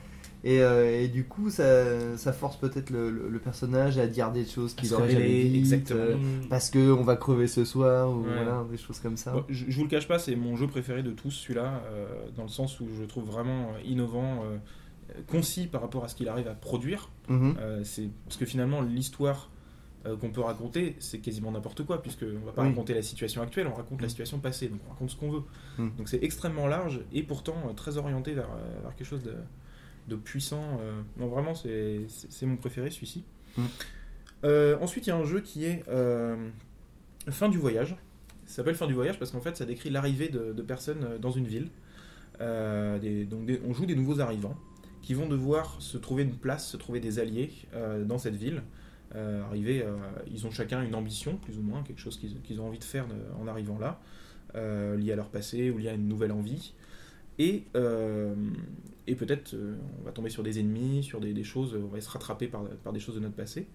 Et, 0.47 0.61
euh, 0.61 1.01
et 1.03 1.09
du 1.09 1.24
coup, 1.24 1.49
ça, 1.49 2.16
ça 2.18 2.32
force 2.34 2.59
peut-être 2.59 2.90
le, 2.90 3.11
le- 3.11 3.30
le 3.30 3.38
personnage 3.38 3.97
à 3.97 4.07
dire 4.07 4.30
des 4.30 4.45
choses 4.45 4.74
qu'il 4.74 4.92
aurait 4.92 5.09
jamais 5.11 5.45
dites, 5.45 5.57
exactement. 5.57 6.01
euh, 6.01 6.16
Mm. 6.16 6.49
parce 6.51 6.68
que 6.68 6.92
on 6.92 7.03
va 7.03 7.16
crever 7.16 7.47
ce 7.47 7.64
soir, 7.64 8.11
ou 8.11 8.20
Ouais. 8.24 8.34
voilà, 8.34 8.62
des 8.70 8.76
choses 8.76 9.01
comme 9.01 9.16
ça. 9.16 9.32
Bon, 9.32 9.45
je, 9.49 9.64
je 9.68 9.76
vous 9.76 9.84
le 9.84 9.88
cache 9.88 10.07
pas, 10.07 10.18
c'est 10.18 10.36
mon 10.36 10.55
jeu 10.57 10.66
préféré 10.66 11.03
de 11.03 11.12
tous, 11.12 11.30
celui-là, 11.30 11.80
euh, 11.86 12.07
dans 12.36 12.42
le 12.42 12.51
sens 12.51 12.78
où 12.80 12.86
je 12.95 13.01
le 13.01 13.07
trouve 13.07 13.24
vraiment 13.24 13.68
innovant, 13.86 14.42
concis 15.28 15.66
par 15.66 15.80
rapport 15.80 16.05
à 16.05 16.09
ce 16.09 16.14
qu'il 16.14 16.28
arrive 16.28 16.49
à 16.49 16.55
produire. 16.55 17.09
Mhm. 17.28 17.55
Euh, 17.61 17.80
c'est 17.84 18.09
parce 18.24 18.36
que 18.36 18.45
finalement 18.47 18.80
l'histoire 18.82 19.51
qu'on 20.20 20.28
peut 20.28 20.42
raconter, 20.42 20.97
c'est 20.99 21.18
quasiment 21.20 21.51
n'importe 21.53 21.82
quoi, 21.86 22.03
puisque 22.03 22.24
on 22.42 22.45
va 22.45 22.53
pas 22.53 22.61
Oui. 22.61 22.68
raconter 22.68 22.92
la 22.92 23.01
situation 23.01 23.40
actuelle, 23.40 23.66
on 23.66 23.74
raconte 23.74 24.03
la 24.03 24.07
Mm. 24.07 24.11
situation 24.11 24.38
passée, 24.38 24.68
donc 24.68 24.80
on 24.86 24.90
raconte 24.92 25.09
ce 25.09 25.16
qu'on 25.16 25.30
veut. 25.30 25.42
Mm. 25.78 25.88
Donc 25.97 26.09
c'est 26.11 26.22
extrêmement 26.22 26.66
large 26.66 27.01
et 27.14 27.22
pourtant 27.22 27.55
très 27.74 27.97
orienté 27.97 28.34
vers, 28.34 28.49
vers 28.82 28.95
quelque 28.97 29.07
chose 29.07 29.22
de, 29.22 29.32
de 30.09 30.16
puissant. 30.16 30.78
euh. 30.80 31.00
Non, 31.16 31.28
vraiment, 31.28 31.55
c'est 31.55 32.07
mon 32.46 32.57
préféré 32.57 32.90
celui-ci. 32.90 33.24
Mm. 33.57 33.62
Euh, 34.44 34.76
ensuite, 34.80 35.07
il 35.07 35.11
y 35.11 35.12
a 35.12 35.16
un 35.16 35.24
jeu 35.24 35.40
qui 35.40 35.64
est 35.64 35.82
euh, 35.88 36.36
Fin 37.30 37.48
du 37.48 37.59
voyage. 37.59 37.96
Ça 38.46 38.57
s'appelle 38.57 38.74
Fin 38.74 38.86
du 38.86 38.92
voyage 38.94 39.18
parce 39.18 39.30
qu'en 39.30 39.40
fait, 39.40 39.57
ça 39.57 39.64
décrit 39.64 39.88
l'arrivée 39.90 40.28
de, 40.28 40.52
de 40.52 40.62
personnes 40.62 41.18
dans 41.20 41.30
une 41.30 41.46
ville. 41.46 41.68
Des- 42.40 43.24
donc 43.24 43.46
des- 43.46 43.61
on 43.66 43.72
joue 43.72 43.86
des 43.86 43.94
nouveaux 43.94 44.20
arrivants 44.20 44.57
qui 45.02 45.14
vont 45.14 45.28
devoir 45.28 45.76
se 45.80 45.96
trouver 45.96 46.24
une 46.24 46.34
place, 46.36 46.66
se 46.68 46.76
trouver 46.76 47.00
des 47.00 47.18
alliés 47.18 47.50
dans 48.05 48.18
cette 48.18 48.34
ville. 48.36 48.62
Arriver, 49.14 49.84
ils 50.30 50.46
ont 50.46 50.50
chacun 50.50 50.82
une 50.82 50.94
ambition, 50.94 51.36
plus 51.36 51.57
ou 51.59 51.62
moins, 51.62 51.82
quelque 51.84 52.00
chose 52.00 52.18
qu'ils 52.18 52.61
ont 52.61 52.66
envie 52.66 52.78
de 52.80 52.84
faire 52.84 53.07
de- 53.07 53.14
en 53.40 53.46
arrivant 53.46 53.78
là, 53.78 54.00
lié 54.96 55.12
à 55.12 55.16
leur 55.16 55.28
passé 55.30 55.70
ou 55.70 55.78
lié 55.78 55.88
à 55.90 55.94
une 55.94 56.09
nouvelle 56.09 56.32
envie. 56.32 56.74
Et, 57.38 57.64
euh, 57.76 58.34
et 59.07 59.14
peut-être 59.14 59.55
euh, 59.55 59.76
on 60.00 60.05
va 60.05 60.12
tomber 60.12 60.30
sur 60.30 60.42
des 60.42 60.59
ennemis, 60.59 61.02
sur 61.02 61.20
des, 61.20 61.32
des 61.32 61.44
choses, 61.44 61.76
on 61.76 61.88
va 61.88 62.00
se 62.00 62.09
rattraper 62.09 62.48
par, 62.48 62.64
par 62.82 62.92
des 62.92 63.00
choses 63.00 63.16
de 63.16 63.20
notre 63.20 63.34
passé. 63.34 63.68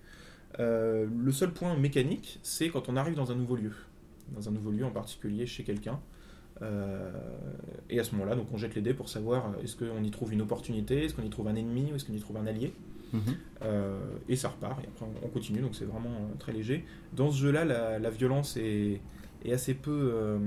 Euh, 0.59 1.07
le 1.15 1.31
seul 1.31 1.51
point 1.51 1.75
mécanique, 1.75 2.39
c'est 2.41 2.69
quand 2.69 2.89
on 2.89 2.95
arrive 2.95 3.15
dans 3.15 3.31
un 3.31 3.35
nouveau 3.35 3.55
lieu, 3.55 3.73
dans 4.33 4.49
un 4.49 4.51
nouveau 4.51 4.71
lieu 4.71 4.85
en 4.85 4.91
particulier 4.91 5.45
chez 5.45 5.63
quelqu'un. 5.63 5.99
Euh, 6.61 7.11
et 7.89 7.99
à 7.99 8.03
ce 8.03 8.13
moment-là, 8.13 8.35
donc 8.35 8.47
on 8.51 8.57
jette 8.57 8.75
les 8.75 8.81
dés 8.81 8.93
pour 8.93 9.07
savoir 9.07 9.53
est-ce 9.63 9.75
qu'on 9.75 10.03
y 10.03 10.11
trouve 10.11 10.33
une 10.33 10.41
opportunité, 10.41 11.05
est-ce 11.05 11.13
qu'on 11.13 11.23
y 11.23 11.29
trouve 11.29 11.47
un 11.47 11.55
ennemi 11.55 11.91
ou 11.91 11.95
est-ce 11.95 12.05
qu'on 12.05 12.13
y 12.13 12.19
trouve 12.19 12.37
un 12.37 12.47
allié. 12.47 12.73
Mhm. 13.13 13.35
Et 14.27 14.35
ça 14.35 14.49
repart, 14.49 14.83
et 14.83 14.87
après 14.87 15.05
on, 15.05 15.25
on 15.25 15.29
continue, 15.29 15.61
donc 15.61 15.73
c'est 15.75 15.85
vraiment 15.85 16.29
très 16.37 16.53
léger. 16.53 16.85
Dans 17.13 17.31
ce 17.31 17.37
jeu-là, 17.37 17.65
la, 17.65 17.97
la 17.97 18.09
violence 18.11 18.55
est, 18.57 19.01
est 19.43 19.51
assez 19.51 19.73
peu, 19.73 20.37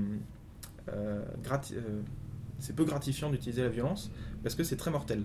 c'est 2.59 2.75
peu 2.75 2.85
gratifiant 2.85 3.29
d'utiliser 3.31 3.63
la 3.63 3.69
violence 3.69 4.11
parce 4.43 4.55
que 4.55 4.63
c'est 4.63 4.75
très 4.77 4.91
mortel. 4.91 5.23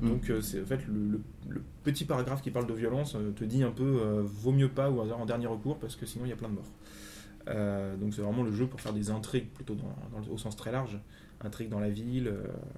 Mm. 0.00 0.08
Donc 0.08 0.30
euh, 0.30 0.40
c'est 0.40 0.60
en 0.62 0.66
fait 0.66 0.86
le, 0.86 0.94
le- 1.12 1.20
le 1.48 1.62
petit 1.84 2.04
paragraphe 2.04 2.42
qui 2.42 2.50
parle 2.50 2.66
de 2.66 2.74
violence 2.74 3.14
euh, 3.14 3.30
te 3.32 3.44
dit 3.44 3.62
un 3.62 3.70
peu 3.70 3.84
euh, 4.02 4.22
vaut 4.24 4.52
mieux 4.52 4.68
pas 4.68 4.90
ou 4.90 5.00
alors 5.00 5.20
en 5.20 5.26
dernier 5.26 5.46
recours 5.46 5.78
parce 5.78 5.96
que 5.96 6.06
sinon 6.06 6.24
il 6.24 6.28
y 6.30 6.32
a 6.32 6.36
plein 6.36 6.48
de 6.48 6.54
morts. 6.54 7.96
Donc 7.98 8.12
c'est 8.14 8.20
vraiment 8.20 8.42
le 8.42 8.52
jeu 8.52 8.66
pour 8.66 8.80
faire 8.80 8.92
des 8.92 9.10
intrigues 9.10 9.48
plutôt 9.48 9.74
dans, 9.74 9.94
dans 10.12 10.24
le- 10.26 10.32
au 10.32 10.36
sens 10.38 10.54
très 10.56 10.70
large, 10.72 10.98
intrigues 11.40 11.70
dans 11.70 11.80
la 11.80 11.88
ville 11.90 12.32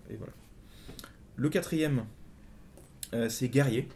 et 0.09 0.17
voilà. 0.17 0.33
Le 1.37 1.49
quatrième, 1.49 2.05
c'est 3.29 3.49
guerrier. 3.49 3.89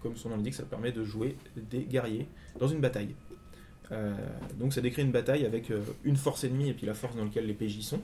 Comme 0.00 0.16
son 0.16 0.28
nom 0.30 0.36
l'indique, 0.36 0.54
ça 0.54 0.62
permet 0.62 0.92
de 0.92 1.04
jouer 1.04 1.36
des 1.70 1.80
guerriers 1.84 2.26
dans 2.58 2.68
une 2.68 2.80
bataille. 2.80 3.14
Euh, 3.90 4.14
donc 4.58 4.72
ça 4.72 4.80
décrit 4.80 5.02
une 5.02 5.10
bataille 5.12 5.44
avec 5.44 5.70
euh, 5.70 5.82
une 6.04 6.16
force 6.16 6.44
ennemie 6.44 6.68
et 6.70 6.74
puis 6.74 6.86
la 6.86 6.94
force 6.94 7.16
dans 7.16 7.24
laquelle 7.24 7.46
les 7.46 7.54
PJ 7.54 7.80
sont. 7.80 8.00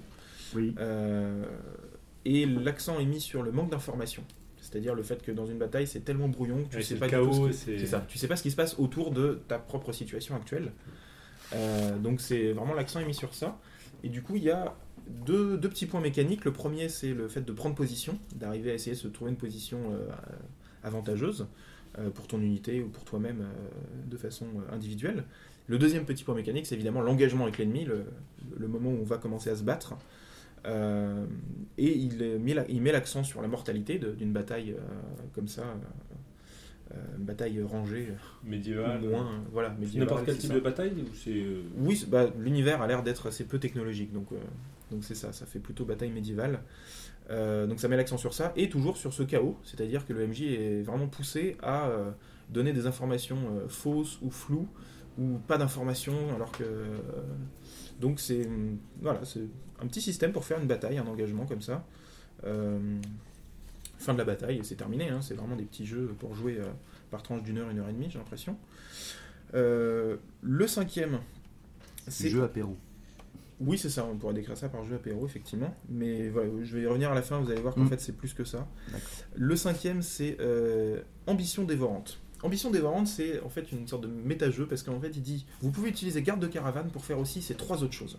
Oui. 0.54 0.74
Euh, 0.78 1.44
et 2.24 2.46
l'accent 2.46 2.98
est 2.98 3.04
mis 3.04 3.20
sur 3.20 3.42
le 3.42 3.52
manque 3.52 3.70
d'information. 3.70 4.22
C'est-à-dire 4.60 4.94
le 4.94 5.02
fait 5.02 5.22
que 5.22 5.30
dans 5.30 5.46
une 5.46 5.58
bataille, 5.58 5.86
c'est 5.86 6.00
tellement 6.00 6.28
brouillon 6.28 6.64
que 6.64 6.70
tu 6.70 6.76
Ouais, 6.76 6.82
sais 6.82 6.96
pas 6.96 7.06
du 7.08 7.14
tout 7.14 7.52
ce 7.52 7.76
c'est- 7.78 7.86
ça. 7.86 8.04
Tu 8.08 8.18
sais 8.18 8.28
pas 8.28 8.36
ce 8.36 8.42
qui 8.42 8.50
se 8.50 8.56
passe 8.56 8.78
autour 8.78 9.10
de 9.10 9.40
ta 9.46 9.58
propre 9.58 9.92
situation 9.92 10.34
actuelle. 10.34 10.72
Euh, 11.54 11.98
donc 11.98 12.20
c'est 12.20 12.52
vraiment 12.52 12.74
l'accent 12.74 13.00
est 13.00 13.04
mis 13.04 13.14
sur 13.14 13.34
ça. 13.34 13.58
Et 14.02 14.08
du 14.08 14.22
coup, 14.22 14.36
il 14.36 14.42
y 14.44 14.50
a 14.50 14.74
deux, 15.26 15.58
deux 15.58 15.68
petits 15.68 15.86
points 15.86 16.00
mécaniques. 16.00 16.44
Le 16.44 16.52
premier, 16.52 16.88
c'est 16.88 17.12
le 17.12 17.28
fait 17.28 17.42
de 17.42 17.52
prendre 17.52 17.74
position, 17.74 18.18
d'arriver 18.34 18.70
à 18.70 18.74
essayer 18.74 18.92
de 18.96 19.00
se 19.00 19.08
trouver 19.08 19.30
une 19.30 19.36
position 19.36 19.78
euh, 19.92 20.08
avantageuse 20.82 21.46
euh, 21.98 22.10
pour 22.10 22.26
ton 22.26 22.40
unité 22.40 22.82
ou 22.82 22.88
pour 22.88 23.04
toi-même 23.04 23.44
de 24.06 24.16
façon 24.16 24.46
individuelle. 24.72 25.24
Le 25.66 25.78
deuxième 25.78 26.04
petit 26.04 26.24
point 26.24 26.34
mécanique, 26.34 26.66
c'est 26.66 26.74
évidemment 26.74 27.00
l'engagement 27.00 27.44
avec 27.44 27.58
l'ennemi, 27.58 27.84
le, 27.84 28.04
le 28.58 28.68
moment 28.68 28.90
où 28.90 28.98
on 29.00 29.04
va 29.04 29.18
commencer 29.18 29.50
à 29.50 29.56
se 29.56 29.62
battre. 29.62 29.94
Euh, 30.66 31.26
et 31.76 31.92
il 31.96 32.38
met 32.40 32.54
la- 32.54 32.66
l'accent 32.92 33.22
sur 33.24 33.42
la 33.42 33.48
mortalité 33.48 33.98
d'une 33.98 34.32
bataille 34.32 34.72
euh, 34.72 34.80
comme 35.34 35.48
ça, 35.48 35.62
euh, 36.92 36.94
une 37.18 37.24
bataille 37.24 37.60
rangée, 37.62 38.08
Médiéval. 38.44 39.02
ou 39.04 39.10
moins, 39.10 39.42
voilà, 39.52 39.70
médiévale, 39.70 40.08
N'importe 40.08 40.26
quel 40.26 40.38
type 40.38 40.48
ça. 40.50 40.54
de 40.54 40.60
bataille 40.60 40.92
ou 41.02 41.14
c'est. 41.14 41.44
Oui, 41.78 42.04
bah, 42.08 42.30
l'univers 42.38 42.80
a 42.82 42.86
l'air 42.86 43.02
d'être 43.02 43.28
assez 43.28 43.44
peu 43.44 43.58
technologique, 43.58 44.12
donc 44.12 44.28
donc 44.90 45.02
c'est 45.04 45.14
ça, 45.14 45.32
ça 45.32 45.46
fait 45.46 45.58
plutôt 45.58 45.84
bataille 45.84 46.10
médiévale. 46.10 46.60
Euh, 47.30 47.66
donc 47.66 47.80
ça 47.80 47.88
met 47.88 47.96
l'accent 47.96 48.18
sur 48.18 48.34
ça 48.34 48.52
et 48.54 48.68
toujours 48.68 48.96
sur 48.98 49.12
ce 49.14 49.22
chaos, 49.22 49.56
c'est-à-dire 49.64 50.06
que 50.06 50.12
le 50.12 50.26
MJ 50.26 50.42
est 50.42 50.82
vraiment 50.82 51.06
poussé 51.08 51.56
à 51.62 51.88
euh, 51.88 52.10
donner 52.50 52.72
des 52.74 52.86
informations 52.86 53.38
euh, 53.56 53.66
fausses 53.68 54.18
ou 54.22 54.30
floues 54.30 54.68
ou 55.18 55.38
pas 55.46 55.56
d'informations, 55.56 56.34
alors 56.34 56.52
que 56.52 56.64
donc 58.04 58.20
c'est 58.20 58.46
hum, 58.46 58.76
voilà, 59.00 59.24
c'est 59.24 59.40
un 59.82 59.86
petit 59.86 60.02
système 60.02 60.32
pour 60.32 60.44
faire 60.44 60.60
une 60.60 60.66
bataille, 60.68 60.98
un 60.98 61.06
engagement 61.06 61.46
comme 61.46 61.62
ça. 61.62 61.86
Euh, 62.44 63.00
fin 63.98 64.12
de 64.12 64.18
la 64.18 64.24
bataille, 64.24 64.60
c'est 64.62 64.76
terminé. 64.76 65.08
hein, 65.08 65.20
c'est 65.22 65.34
vraiment 65.34 65.56
des 65.56 65.64
petits 65.64 65.86
jeux 65.86 66.08
pour 66.18 66.34
jouer 66.34 66.58
euh, 66.60 66.66
par 67.10 67.22
tranche 67.22 67.42
d'une 67.42 67.56
heure, 67.58 67.70
une 67.70 67.78
heure 67.78 67.88
et 67.88 67.92
demie, 67.92 68.08
j'ai 68.10 68.18
l'impression. 68.18 68.58
Euh, 69.54 70.16
le 70.42 70.66
cinquième, 70.66 71.20
c'est 72.08 72.28
Jeu 72.28 72.42
apéro. 72.44 72.76
oui, 73.60 73.78
c'est 73.78 73.88
ça, 73.88 74.04
on 74.04 74.16
pourrait 74.18 74.34
décrire 74.34 74.56
ça 74.58 74.68
par 74.68 74.84
jeu 74.84 74.96
apéro, 74.96 75.24
effectivement. 75.24 75.74
Mais 75.88 76.28
voilà, 76.28 76.50
je 76.62 76.76
vais 76.76 76.82
y 76.82 76.86
revenir 76.86 77.10
à 77.10 77.14
la 77.14 77.22
fin, 77.22 77.38
vous 77.40 77.50
allez 77.50 77.60
voir 77.62 77.74
qu'en 77.74 77.84
Mm. 77.84 77.88
fait 77.88 78.00
c'est 78.00 78.12
plus 78.16 78.34
que 78.34 78.44
ça. 78.44 78.68
Le 79.34 79.56
cinquième, 79.56 80.02
c'est 80.02 80.36
Ambition 81.26 81.64
dévorante. 81.64 82.18
Ambition 82.44 82.70
dévorante, 82.70 83.06
c'est 83.08 83.40
en 83.40 83.48
fait 83.48 83.72
une 83.72 83.88
sorte 83.88 84.02
de 84.02 84.08
méta-jeu 84.08 84.66
parce 84.66 84.82
qu'en 84.82 85.00
fait 85.00 85.10
il 85.16 85.22
dit 85.22 85.46
vous 85.62 85.70
pouvez 85.70 85.88
utiliser 85.88 86.22
garde 86.22 86.40
de 86.40 86.46
caravane 86.46 86.90
pour 86.90 87.04
faire 87.04 87.18
aussi 87.18 87.40
ces 87.42 87.54
trois 87.54 87.82
autres 87.82 87.94
choses. 87.94 88.18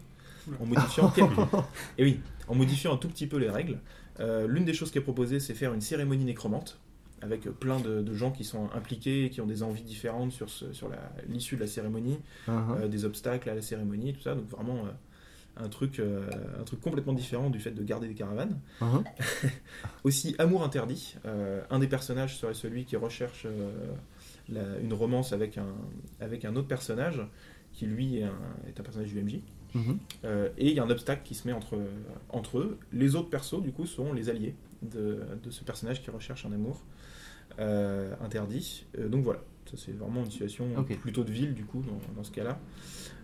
En 0.59 0.65
modifiant, 0.65 1.11
et 1.97 2.03
oui, 2.03 2.19
en 2.47 2.53
modifiant 2.55 2.93
un 2.93 2.97
tout 2.97 3.07
petit 3.07 3.25
peu 3.27 3.37
les 3.37 3.49
règles. 3.49 3.79
Euh, 4.19 4.47
L'une 4.47 4.65
des 4.65 4.73
choses 4.73 4.91
qui 4.91 4.97
est 4.97 5.01
proposée, 5.01 5.39
c'est 5.39 5.53
faire 5.55 5.73
une 5.73 5.81
cérémonie 5.81 6.25
nécromante 6.25 6.79
avec 7.21 7.43
plein 7.43 7.79
de, 7.79 8.01
de 8.01 8.13
gens 8.13 8.31
qui 8.31 8.43
sont 8.43 8.69
impliqués, 8.75 9.29
qui 9.31 9.41
ont 9.41 9.47
des 9.47 9.63
envies 9.63 9.81
différentes 9.83 10.31
sur, 10.31 10.49
ce- 10.49 10.71
sur 10.73 10.89
l'issue 11.27 11.55
de 11.55 11.61
la 11.61 11.67
cérémonie 11.67 12.17
Mhm. 12.47 12.77
euh, 12.81 12.87
des 12.87 13.05
obstacles 13.05 13.49
à 13.49 13.55
la 13.55 13.61
cérémonie, 13.63 14.13
tout 14.13 14.21
ça. 14.21 14.35
Donc 14.35 14.47
vraiment 14.49 14.85
euh, 14.85 15.63
un, 15.65 15.69
truc, 15.69 15.97
euh, 15.99 16.29
un 16.59 16.63
truc 16.63 16.79
complètement 16.81 17.13
différent 17.13 17.49
du 17.49 17.59
fait 17.59 17.71
de 17.71 17.81
garder 17.83 18.07
des 18.07 18.13
caravanes. 18.13 18.59
Mhm. 18.81 19.03
Aussi, 20.03 20.35
Amour 20.37 20.63
interdit. 20.63 21.15
Un 21.71 21.79
des 21.79 21.87
personnages 21.87 22.37
serait 22.37 22.53
celui 22.53 22.85
qui 22.85 22.95
recherche 22.97 23.47
la- 24.49 24.77
une 24.79 24.93
romance 24.93 25.33
avec 25.33 25.57
un, 25.57 25.73
avec 26.19 26.45
un 26.45 26.55
autre 26.55 26.67
personnage 26.67 27.21
qui 27.73 27.85
lui 27.85 28.17
est 28.19 28.23
un, 28.23 28.39
est 28.67 28.79
un 28.79 28.83
personnage 28.83 29.09
du 29.13 29.21
MJ. 29.21 29.39
Mhm. 29.73 29.97
Euh, 30.23 30.49
et 30.57 30.69
il 30.69 30.73
y 30.75 30.79
a 30.79 30.83
un 30.83 30.89
obstacle 30.89 31.21
qui 31.25 31.35
se 31.35 31.47
met 31.47 31.53
entre, 31.53 31.77
entre 32.29 32.59
eux. 32.59 32.77
Les 32.93 33.15
autres 33.15 33.29
persos, 33.29 33.61
du 33.61 33.71
coup, 33.71 33.85
sont 33.85 34.13
les 34.13 34.29
alliés 34.29 34.55
de, 34.81 35.19
de 35.43 35.49
ce 35.51 35.63
personnage 35.63 36.01
qui 36.01 36.09
recherche 36.09 36.45
un 36.45 36.53
amour 36.53 36.81
euh, 37.59 38.13
interdit. 38.23 38.85
Euh, 38.97 39.07
donc 39.09 39.23
voilà, 39.23 39.39
ça 39.69 39.75
c'est 39.77 39.91
vraiment 39.91 40.23
une 40.23 40.31
situation 40.31 40.65
plutôt 41.01 41.23
de 41.23 41.31
ville, 41.31 41.53
du 41.53 41.65
coup, 41.65 41.81
dans, 41.81 41.99
dans 42.15 42.23
ce 42.23 42.31
cas-là. 42.31 42.57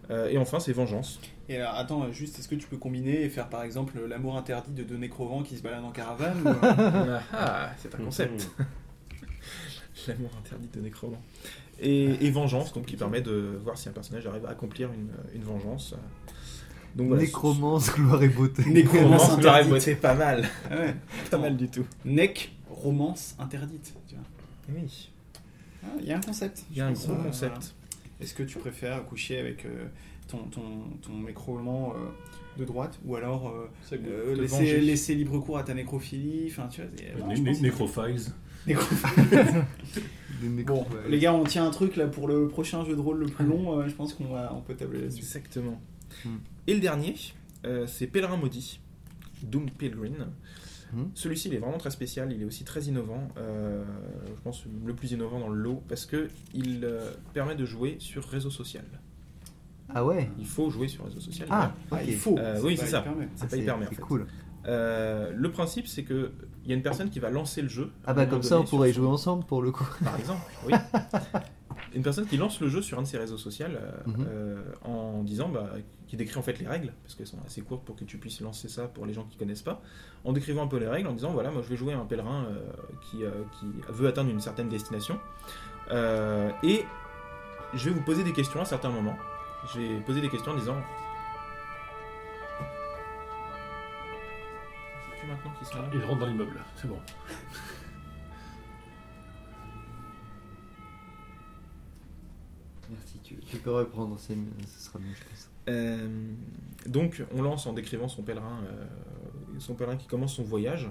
Euh, 0.10 0.28
et 0.28 0.38
enfin, 0.38 0.60
c'est 0.60 0.74
Vengeance. 0.74 1.22
Et 1.48 1.58
alors, 1.58 1.76
attends, 1.76 2.12
juste, 2.12 2.38
est-ce 2.40 2.48
que 2.50 2.56
tu 2.56 2.68
peux 2.68 2.78
combiner 2.78 3.22
et 3.24 3.30
faire 3.30 3.48
par 3.50 3.64
exemple 3.64 4.00
l'amour 4.06 4.36
interdit 4.36 4.72
de 4.74 4.84
Denis 4.84 5.10
Crevant 5.10 5.44
qui 5.44 5.56
se 5.58 5.64
balade 5.64 5.84
en 5.86 5.92
caravane 5.92 6.42
ou, 6.46 6.50
ah, 7.34 7.70
c'est 7.78 7.94
un 7.96 7.98
concept. 8.00 8.50
L'amour 10.08 10.30
interdit 10.40 10.68
de 10.74 10.82
Nécromant. 10.82 11.22
Et, 11.80 12.26
et 12.26 12.30
Vengeance, 12.32 12.74
donc 12.74 12.86
qui 12.86 12.96
permet 12.96 13.22
de 13.22 13.60
voir 13.64 13.78
si 13.78 13.90
un 13.90 13.92
personnage 13.92 14.26
arrive 14.28 14.46
à 14.46 14.50
accomplir 14.50 14.90
une, 14.94 15.10
une 15.36 15.44
vengeance. 15.44 15.96
Donc 16.96 17.08
voilà. 17.08 17.24
Nécromance, 17.24 17.92
gloire 17.94 18.22
et 18.22 18.28
beauté. 18.30 18.64
Nécromance, 18.66 19.04
Romance 19.24 19.28
ça 19.44 19.58
interdite. 19.58 19.82
c'est 19.82 19.96
pas 19.96 20.14
mal. 20.14 20.48
Ah 20.70 20.78
ouais. 20.78 20.96
Pas 21.30 21.38
mal 21.38 21.56
du 21.58 21.70
tout. 21.70 21.86
Nec, 22.06 22.52
romance 22.70 23.36
interdite. 23.40 23.94
tu 24.08 24.16
vois. 24.16 24.24
Oui, 24.82 25.10
Ah, 25.84 25.88
Il 26.00 26.06
y 26.08 26.12
a 26.12 26.18
un 26.18 26.22
concept. 26.22 26.64
il 26.72 26.78
y 26.78 26.82
a 26.82 26.88
un 26.88 26.92
gros 26.92 27.14
euh, 27.14 27.24
concept. 27.24 27.74
Est-ce 28.20 28.34
que 28.36 28.44
tu 28.44 28.58
préfères 28.60 29.04
coucher 29.06 29.40
avec 29.40 29.66
euh, 29.66 29.86
ton, 30.28 30.40
ton, 30.52 30.62
ton 31.02 31.14
nécroman 31.26 31.94
euh, 31.96 32.60
de 32.60 32.66
droite 32.66 33.00
ou 33.06 33.16
alors 33.16 33.48
euh, 33.50 33.70
euh, 33.94 34.36
laisser, 34.36 34.80
laisser 34.82 35.16
libre 35.16 35.40
cours 35.40 35.58
à 35.58 35.64
ta 35.64 35.74
nécrophilie 35.74 36.48
Enfin, 36.52 36.68
tu 36.70 36.82
vois, 36.82 36.90
c'est- 36.96 37.18
non, 37.20 37.28
Né- 37.28 37.36
je 37.38 37.42
né- 37.42 37.50
pense 37.52 37.58
que- 37.60 37.64
Necrophiles. 37.64 38.04
Nécro- 38.04 38.06
Les 38.06 38.14
mecs- 38.14 38.36
Bon, 40.66 40.86
les 41.08 41.20
gars, 41.20 41.34
on 41.34 41.44
tient 41.44 41.66
un 41.68 41.70
truc 41.70 41.96
là 41.98 42.08
pour 42.08 42.28
le 42.28 42.48
prochain 42.48 42.84
jeu 42.84 42.96
de 42.96 43.00
rôle 43.02 43.20
le 43.20 43.26
plus 43.28 43.46
long. 43.46 43.80
euh, 43.80 43.88
je 43.88 43.94
pense 43.94 44.14
qu'on 44.16 44.26
va, 44.26 44.52
on 44.56 44.62
peut 44.62 44.74
tabler 44.76 45.02
là-dessus. 45.02 45.20
Exactement. 45.20 45.80
Hmm. 46.26 46.38
Et 46.68 46.74
le 46.74 46.80
dernier, 46.80 47.16
euh, 47.66 47.86
c'est 47.86 48.08
Pèlerin 48.08 48.38
Maudit, 48.38 48.80
Doom 49.44 49.70
Pilgrim. 49.70 50.30
Hmm. 50.94 51.04
Celui-ci, 51.14 51.48
il 51.50 51.54
est 51.54 51.60
vraiment 51.60 51.78
très 51.78 51.92
spécial, 51.92 52.32
il 52.34 52.42
est 52.42 52.46
aussi 52.46 52.64
très 52.64 52.82
innovant. 52.86 53.28
euh, 53.38 53.84
je 54.36 54.42
pense 54.42 54.64
le 54.86 54.94
plus 54.96 55.12
innovant 55.12 55.40
dans 55.40 55.50
le 55.50 55.62
lot 55.62 55.84
parce 55.88 56.06
que 56.08 56.28
il 56.56 56.82
euh, 56.84 57.12
permet 57.34 57.56
de 57.56 57.66
jouer 57.66 57.98
sur 58.00 58.26
réseau 58.26 58.50
social. 58.50 58.86
Ah 59.94 60.04
ouais? 60.04 60.30
Il 60.40 60.46
faut 60.48 60.70
jouer 60.72 60.88
sur 60.88 61.06
réseau 61.06 61.20
social. 61.20 61.48
Ah, 61.52 61.74
Ah, 61.92 61.96
ok. 61.98 62.02
il 62.08 62.16
faut. 62.16 62.38
Euh, 62.40 62.60
oui, 62.64 62.78
c'est 62.78 62.88
ça. 62.88 63.06
C'est 63.36 63.44
Ah, 63.44 63.48
pas 63.48 63.58
hyper 63.58 63.76
en 63.78 63.80
c'est 63.82 63.96
fait. 63.96 64.02
Euh, 64.68 65.32
le 65.36 65.52
principe, 65.52 65.88
c'est 65.88 66.04
que 66.04 66.32
il 66.64 66.70
y 66.70 66.74
a 66.74 66.76
une 66.76 66.84
personne 66.84 67.10
qui 67.10 67.20
va 67.20 67.30
lancer 67.32 67.62
le 67.64 67.70
jeu. 67.70 67.92
Ah 68.06 68.14
bah 68.14 68.26
comme 68.28 68.44
ça 68.44 68.60
on 68.60 68.64
pourrait 68.64 68.90
son- 68.94 69.02
jouer 69.02 69.08
ensemble 69.08 69.44
pour 69.46 69.62
le 69.62 69.72
coup. 69.72 69.88
Par 70.04 70.16
exemple, 70.20 70.42
oui. 70.68 70.74
Une 71.94 72.04
personne 72.04 72.26
qui 72.26 72.38
lance 72.38 72.62
le 72.62 72.70
jeu 72.70 72.82
sur 72.82 73.00
un 73.00 73.02
de 73.02 73.08
ses 73.08 73.18
réseaux 73.18 73.38
sociaux 73.38 73.66
euh, 73.70 73.92
Mhm. 74.06 74.26
euh, 74.30 74.62
en 74.86 75.24
disant, 75.24 75.50
bah, 75.50 75.68
qui 76.08 76.16
décrit 76.16 76.38
en 76.38 76.42
fait 76.42 76.58
les 76.60 76.68
règles, 76.68 76.94
parce 77.04 77.16
qu'elles 77.16 77.28
sont 77.28 77.40
assez 77.46 77.62
courtes 77.62 77.84
pour 77.84 77.96
que 77.96 78.04
tu 78.06 78.18
puisses 78.18 78.40
lancer 78.42 78.70
ça 78.70 78.84
pour 78.88 79.06
les 79.06 79.14
gens 79.14 79.24
qui 79.30 79.38
connaissent 79.38 79.62
pas, 79.64 79.82
en 80.24 80.32
décrivant 80.32 80.64
un 80.64 80.68
peu 80.68 80.78
les 80.78 80.88
règles, 80.88 81.08
en 81.10 81.14
disant, 81.14 81.32
voilà, 81.32 81.52
moi 81.52 81.62
je 81.64 81.68
vais 81.70 81.76
jouer 81.78 81.94
un 81.94 82.06
pèlerin 82.06 82.46
qui, 83.02 83.18
qui 83.60 83.66
veut 83.90 84.08
atteindre 84.08 84.30
une 84.30 84.40
certaine 84.40 84.70
destination, 84.70 85.20
et 85.92 86.86
je 87.74 87.90
vais 87.90 87.92
vous 87.96 88.04
poser 88.04 88.24
des 88.24 88.34
questions 88.34 88.62
à 88.62 88.66
certains 88.66 88.90
moments. 88.90 89.16
Je 89.74 89.80
vais 89.80 90.00
poser 90.02 90.22
des 90.22 90.30
questions 90.30 90.52
en 90.54 90.58
disant... 90.58 90.78
Qu'ils 95.62 95.68
sont 95.68 95.82
là. 95.82 95.90
Il 95.94 96.04
rentre 96.04 96.20
dans 96.22 96.26
l'immeuble, 96.28 96.60
c'est 96.76 96.88
bon. 96.88 96.98
Merci, 102.90 103.20
tu, 103.24 103.36
tu 103.38 103.58
peux 103.58 103.72
reprendre, 103.72 104.20
ce 104.20 104.34
sera 104.80 105.00
mieux 105.00 105.14
je 105.16 105.24
pense. 105.30 105.50
Euh, 105.70 106.08
donc, 106.88 107.24
on 107.34 107.42
lance 107.42 107.66
en 107.68 107.74
décrivant 107.74 108.08
son 108.08 108.24
pèlerin, 108.24 108.64
euh, 108.66 108.86
son 109.60 109.76
pèlerin 109.76 109.96
qui 109.96 110.08
commence 110.08 110.36
son 110.36 110.44
voyage, 110.44 110.90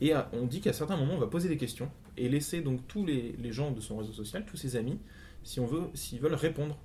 et 0.00 0.12
à- 0.12 0.30
on 0.32 0.46
dit 0.46 0.60
qu'à 0.60 0.72
certains 0.72 0.96
moments, 0.96 1.14
on 1.14 1.18
va 1.18 1.26
poser 1.26 1.48
des 1.48 1.56
questions 1.56 1.90
et 2.16 2.28
laisser 2.28 2.62
donc 2.62 2.86
tous 2.86 3.04
les, 3.04 3.32
les 3.32 3.52
gens 3.52 3.72
de 3.72 3.80
son 3.80 3.96
réseau 3.98 4.12
social, 4.12 4.44
tous 4.46 4.56
ses 4.56 4.76
amis, 4.76 4.98
si 5.42 5.60
on 5.60 5.66
veut, 5.66 5.82
s'ils 5.94 6.20
veulent 6.20 6.34
répondre 6.34 6.78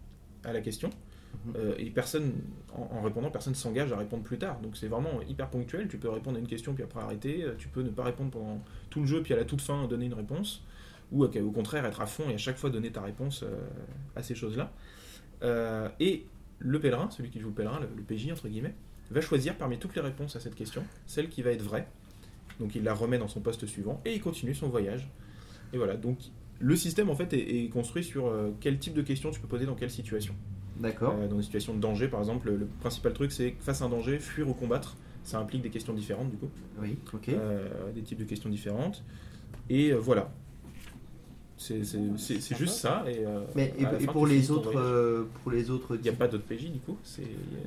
à 0.44 0.52
la 0.52 0.62
question. 0.62 0.90
Euh, 1.56 1.74
et 1.78 1.90
personne, 1.90 2.34
en, 2.74 3.02
répondant, 3.02 3.32
personne 3.32 3.56
s'engage 3.56 3.92
à 3.92 3.98
répondre 3.98 4.24
plus 4.24 4.38
tard. 4.38 4.60
Donc 4.62 4.78
c'est 4.78 4.88
vraiment 4.88 5.22
hyper 5.28 5.50
ponctuel. 5.50 5.88
Tu 5.88 5.98
peux 5.98 6.10
répondre 6.10 6.38
à 6.38 6.40
une 6.40 6.48
question 6.48 6.74
puis 6.74 6.84
après 6.84 7.02
arrêter. 7.02 7.44
Euh, 7.44 7.56
Tu 7.58 7.68
peux 7.68 7.82
ne 7.82 7.90
pas 7.90 8.04
répondre 8.04 8.32
pendant 8.32 8.62
tout 8.90 9.00
le 9.00 9.06
jeu 9.06 9.22
puis 9.24 9.34
à 9.34 9.38
la 9.38 9.46
toute 9.46 9.62
fin 9.62 9.88
donner 9.88 10.06
une 10.06 10.14
réponse. 10.14 10.64
Ou 11.12 11.24
euh, 11.24 11.42
au 11.42 11.52
contraire 11.52 11.86
être 11.86 12.02
à 12.02 12.06
fond 12.06 12.30
et 12.30 12.36
à 12.36 12.38
chaque 12.38 12.58
fois 12.58 12.70
donner 12.70 12.92
ta 12.92 13.02
réponse 13.02 13.44
à 14.16 14.24
ces 14.24 14.36
choses-là. 14.36 14.72
Et 16.00 16.26
le 16.60 16.80
pèlerin, 16.80 17.10
celui 17.10 17.30
qui 17.30 17.40
joue 17.40 17.48
le 17.48 17.54
pèlerin, 17.56 17.80
le, 17.80 18.04
PJ 18.04 18.32
entre 18.32 18.48
guillemets, 18.48 18.76
va 19.10 19.22
choisir 19.22 19.56
parmi 19.58 19.80
toutes 19.80 19.96
les 19.96 20.02
réponses 20.02 20.36
à 20.36 20.40
cette 20.40 20.56
question 20.56 20.84
celle 21.08 21.30
qui 21.30 21.42
va 21.42 21.52
être 21.52 21.64
vraie. 21.64 21.88
Donc 22.60 22.76
il 22.76 22.84
la 22.84 22.94
remet 22.94 23.18
dans 23.18 23.30
son 23.30 23.40
poste 23.40 23.66
suivant 23.66 24.02
et 24.06 24.14
il 24.14 24.22
continue 24.22 24.54
son 24.54 24.70
voyage. 24.70 25.10
Et 25.74 25.78
voilà, 25.78 25.96
donc 25.96 26.20
le 26.60 26.76
système 26.76 27.10
en 27.10 27.16
fait 27.16 27.32
est, 27.34 27.64
est 27.64 27.70
construit 27.70 28.04
sur 28.04 28.32
quel 28.60 28.78
type 28.78 28.94
de 28.94 29.02
questions 29.02 29.32
tu 29.32 29.40
peux 29.40 29.48
poser 29.48 29.66
dans 29.66 29.76
quelle 29.76 29.90
situation. 29.90 30.36
D'accord. 30.80 31.16
Euh, 31.20 31.28
dans 31.28 31.36
des 31.36 31.44
situations 31.44 31.74
de 31.74 31.80
danger 31.80 32.08
par 32.08 32.20
exemple, 32.20 32.50
le, 32.50 32.68
principal 32.80 33.14
truc 33.14 33.32
c'est 33.32 33.56
face 33.60 33.82
à 33.82 33.86
un 33.86 33.90
danger, 33.90 34.20
fuir 34.20 34.48
ou 34.48 34.54
combattre. 34.54 34.96
Ça 35.24 35.38
implique 35.38 35.62
des 35.62 35.70
questions 35.70 35.94
différentes 35.94 36.32
du 36.32 36.38
coup, 36.38 36.50
Oui, 36.82 36.98
ok. 37.14 37.30
Euh, 37.30 37.92
des 37.94 38.02
types 38.02 38.18
de 38.18 38.24
questions 38.24 38.50
différentes. 38.50 39.04
Et 39.70 39.92
euh, 39.92 39.98
voilà. 39.98 40.32
C'est 41.60 42.58
juste 42.58 42.76
ça. 42.76 43.04
Et, 43.06 43.26
euh, 43.26 43.42
Mais 43.54 43.74
et, 43.78 43.86
à 43.86 43.92
la 43.92 44.00
et 44.02 44.06
fin, 44.06 44.12
pour 44.14 44.26
les 44.26 44.50
autres, 44.50 44.72
euh, 44.80 45.26
pour 45.44 45.52
les 45.52 45.70
autres 45.70 45.96
Il 45.98 46.02
n'y 46.02 46.10
a 46.10 46.14
pas 46.14 46.28
d'autres 46.30 46.46
PJ 46.46 46.72
du 46.72 46.80
coup. 46.80 46.98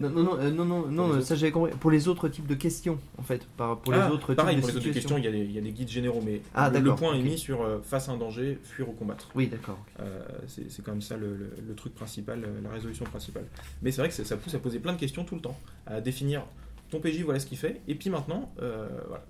Non, 0.01 0.09
non, 0.11 0.22
non, 0.22 0.38
euh, 0.40 0.51
non, 0.51 0.64
non, 0.64 1.12
euh, 1.12 1.20
ça 1.20 1.34
j'avais 1.34 1.53
compris. 1.53 1.72
Pour 1.78 1.90
les 1.90 2.09
autres 2.09 2.28
types 2.28 2.47
de 2.47 2.55
questions, 2.55 2.99
en 3.18 3.22
fait, 3.22 3.47
par, 3.57 3.78
pour 3.80 3.93
les 3.93 3.99
Ah, 3.99 4.11
autres 4.11 4.32
pareil, 4.34 4.57
types 4.57 4.62
pour 4.62 4.68
de 4.70 4.78
les 4.80 4.86
autres 4.86 4.95
questions, 4.95 5.18
il 5.18 5.24
y, 5.24 5.28
a 5.28 5.30
des, 5.30 5.40
il 5.40 5.53
y 5.53 5.59
a 5.59 5.61
des 5.61 5.72
guides 5.72 5.90
généraux, 5.90 6.22
mais 6.24 6.40
Ah, 6.55 6.70
le, 6.70 6.95
point 6.95 7.14
est 7.14 7.22
mis 7.22 7.36
sur 7.38 7.66
face 7.84 8.09
à 8.09 8.12
un 8.12 8.16
danger, 8.16 8.59
fuir 8.64 8.88
ou 8.88 8.93
combattre. 8.93 9.28
Oui, 9.34 9.49
d'accord. 9.49 9.78
Euh, 10.01 10.22
c'est 10.47 10.82
quand 10.82 10.93
même 10.93 11.03
ça 11.03 11.16
le, 11.18 11.36
le- 11.36 11.53
le 11.68 11.74
truc 11.74 11.95
principal, 11.95 12.43
la 12.64 12.70
résolution 12.70 13.05
principale. 13.05 13.45
Mais 13.82 13.90
c'est 13.93 14.01
vrai 14.01 14.09
que 14.09 14.14
ça, 14.14 14.24
ça 14.24 14.36
pousse 14.38 14.55
à 14.55 14.59
poser 14.59 14.78
plein 14.78 14.95
de 14.95 14.99
questions 14.99 15.24
tout 15.24 15.34
le 15.34 15.43
temps, 15.43 15.59
à 15.86 16.01
définir 16.01 16.45
ton 16.90 16.99
PJ, 17.01 17.22
voilà 17.22 17.40
ce 17.40 17.47
qu'il 17.47 17.59
fait, 17.59 17.80
et 17.88 17.95
puis 17.95 18.09
maintenant, 18.11 18.53
voilà. 18.57 19.24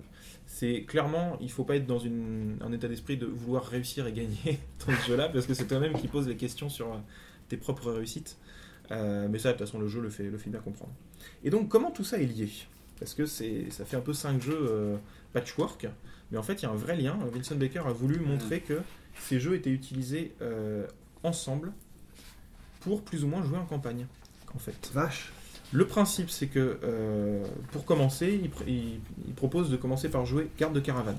C'est 0.53 0.83
clairement, 0.83 1.39
il 1.41 1.51
faut 1.51 1.65
pas 1.65 1.77
être 1.77 1.87
dans 1.87 1.99
une, 1.99 2.59
un 2.61 2.71
état 2.73 2.87
d'esprit 2.87 3.17
de 3.17 3.25
vouloir 3.25 3.65
réussir 3.65 4.07
et 4.07 4.13
gagner 4.13 4.61
dans 4.87 4.95
ce 4.95 5.09
jeu-là, 5.09 5.31
parce 5.31 5.47
que 5.47 5.55
c'est 5.55 5.67
toi-même 5.67 5.95
qui 5.95 6.09
pose 6.09 6.29
les 6.29 6.37
questions 6.37 6.69
sur 6.69 6.93
euh, 6.93 6.99
tes 7.49 7.57
propres 7.57 7.91
réussites. 7.91 8.37
Euh, 8.91 9.29
mais 9.31 9.39
ça, 9.39 9.49
de 9.49 9.57
toute 9.57 9.67
façon, 9.67 9.79
le 9.79 9.89
jeu 9.89 10.03
le 10.03 10.11
fait, 10.11 10.25
le 10.25 10.37
fait 10.37 10.51
bien 10.51 10.61
comprendre. 10.61 10.93
Et 11.43 11.49
donc, 11.49 11.71
comment 11.71 11.91
tout 11.91 12.05
ça 12.05 12.19
est 12.19 12.27
lié? 12.27 12.51
Parce 12.99 13.15
que 13.15 13.25
c'est, 13.25 13.71
ça 13.71 13.87
fait 13.87 13.97
un 13.97 14.03
peu 14.03 14.13
5 14.13 14.43
jeux 14.43 14.67
euh, 14.71 14.97
patchwork, 15.33 15.89
mais 16.31 16.37
en 16.37 16.43
fait, 16.43 16.61
il 16.61 16.65
y 16.65 16.67
a 16.67 16.71
un 16.71 16.77
vrai 16.77 16.97
lien. 16.97 17.19
Vincent 17.33 17.55
Baker 17.55 17.85
a 17.87 17.93
voulu 17.93 18.21
montrer 18.21 18.61
que 18.61 18.83
ces 19.21 19.41
jeux 19.41 19.55
étaient 19.55 19.71
utilisés 19.71 20.35
euh, 20.43 20.87
ensemble 21.23 21.73
pour 22.81 23.03
plus 23.03 23.25
ou 23.25 23.27
moins 23.27 23.43
jouer 23.43 23.57
en 23.57 23.65
campagne. 23.65 24.07
En 24.55 24.59
fait. 24.59 24.91
Vache. 24.93 25.33
Le 25.73 25.87
principe, 25.87 26.29
c'est 26.31 26.49
que 26.49 26.79
euh, 26.85 27.43
pour 27.73 27.85
commencer, 27.85 28.39
il, 28.43 28.51
pr- 28.51 28.69
il- 28.69 29.01
il 29.27 29.35
propose 29.35 29.71
de 29.71 29.77
commencer 29.77 30.09
par 30.11 30.27
jouer 30.27 30.51
garde 30.59 30.75
de 30.75 30.81
caravane. 30.81 31.19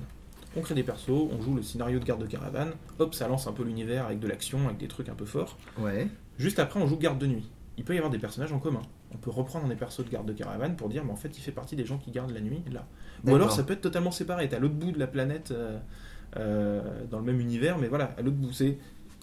On 0.55 0.61
crée 0.61 0.75
des 0.75 0.83
persos, 0.83 1.09
on 1.31 1.41
joue 1.41 1.55
le 1.55 1.63
scénario 1.63 1.97
de 1.99 2.05
garde 2.05 2.21
de 2.21 2.27
caravane, 2.27 2.71
hop, 2.99 3.15
ça 3.15 3.27
lance 3.27 3.47
un 3.47 3.51
peu 3.53 3.63
l'univers 3.63 4.05
avec 4.05 4.19
de 4.19 4.27
l'action, 4.27 4.59
avec 4.65 4.77
des 4.77 4.87
trucs 4.87 5.09
un 5.09 5.15
peu 5.15 5.25
forts. 5.25 5.57
Ouais. 5.79 6.07
Juste 6.37 6.59
après, 6.59 6.79
on 6.79 6.85
joue 6.87 6.97
garde 6.97 7.17
de 7.17 7.25
nuit. 7.25 7.49
Il 7.77 7.83
peut 7.83 7.95
y 7.95 7.97
avoir 7.97 8.11
des 8.11 8.19
personnages 8.19 8.53
en 8.53 8.59
commun. 8.59 8.81
On 9.11 9.17
peut 9.17 9.31
reprendre 9.31 9.67
des 9.67 9.75
persos 9.75 10.05
de 10.05 10.09
garde 10.11 10.27
de 10.27 10.33
caravane 10.33 10.75
pour 10.75 10.89
dire, 10.89 11.03
mais 11.03 11.11
en 11.11 11.15
fait, 11.15 11.35
il 11.35 11.41
fait 11.41 11.51
partie 11.51 11.75
des 11.75 11.85
gens 11.85 11.97
qui 11.97 12.11
gardent 12.11 12.29
la 12.31 12.41
nuit 12.41 12.61
là. 12.71 12.85
Ou 13.25 13.35
alors, 13.35 13.47
ça 13.55 13.63
peut 13.63 13.73
être 13.73 13.81
totalement 13.81 14.11
séparé. 14.11 14.47
T'es 14.47 14.55
à 14.55 14.59
l'autre 14.59 14.75
bout 14.75 14.91
de 14.91 14.99
la 14.99 15.07
planète, 15.07 15.49
euh, 15.51 15.79
euh, 16.37 16.81
dans 17.09 17.17
le 17.19 17.25
même 17.25 17.39
univers, 17.39 17.77
mais 17.79 17.87
voilà, 17.87 18.13
à 18.17 18.21
l'autre 18.21 18.37
bout. 18.37 18.51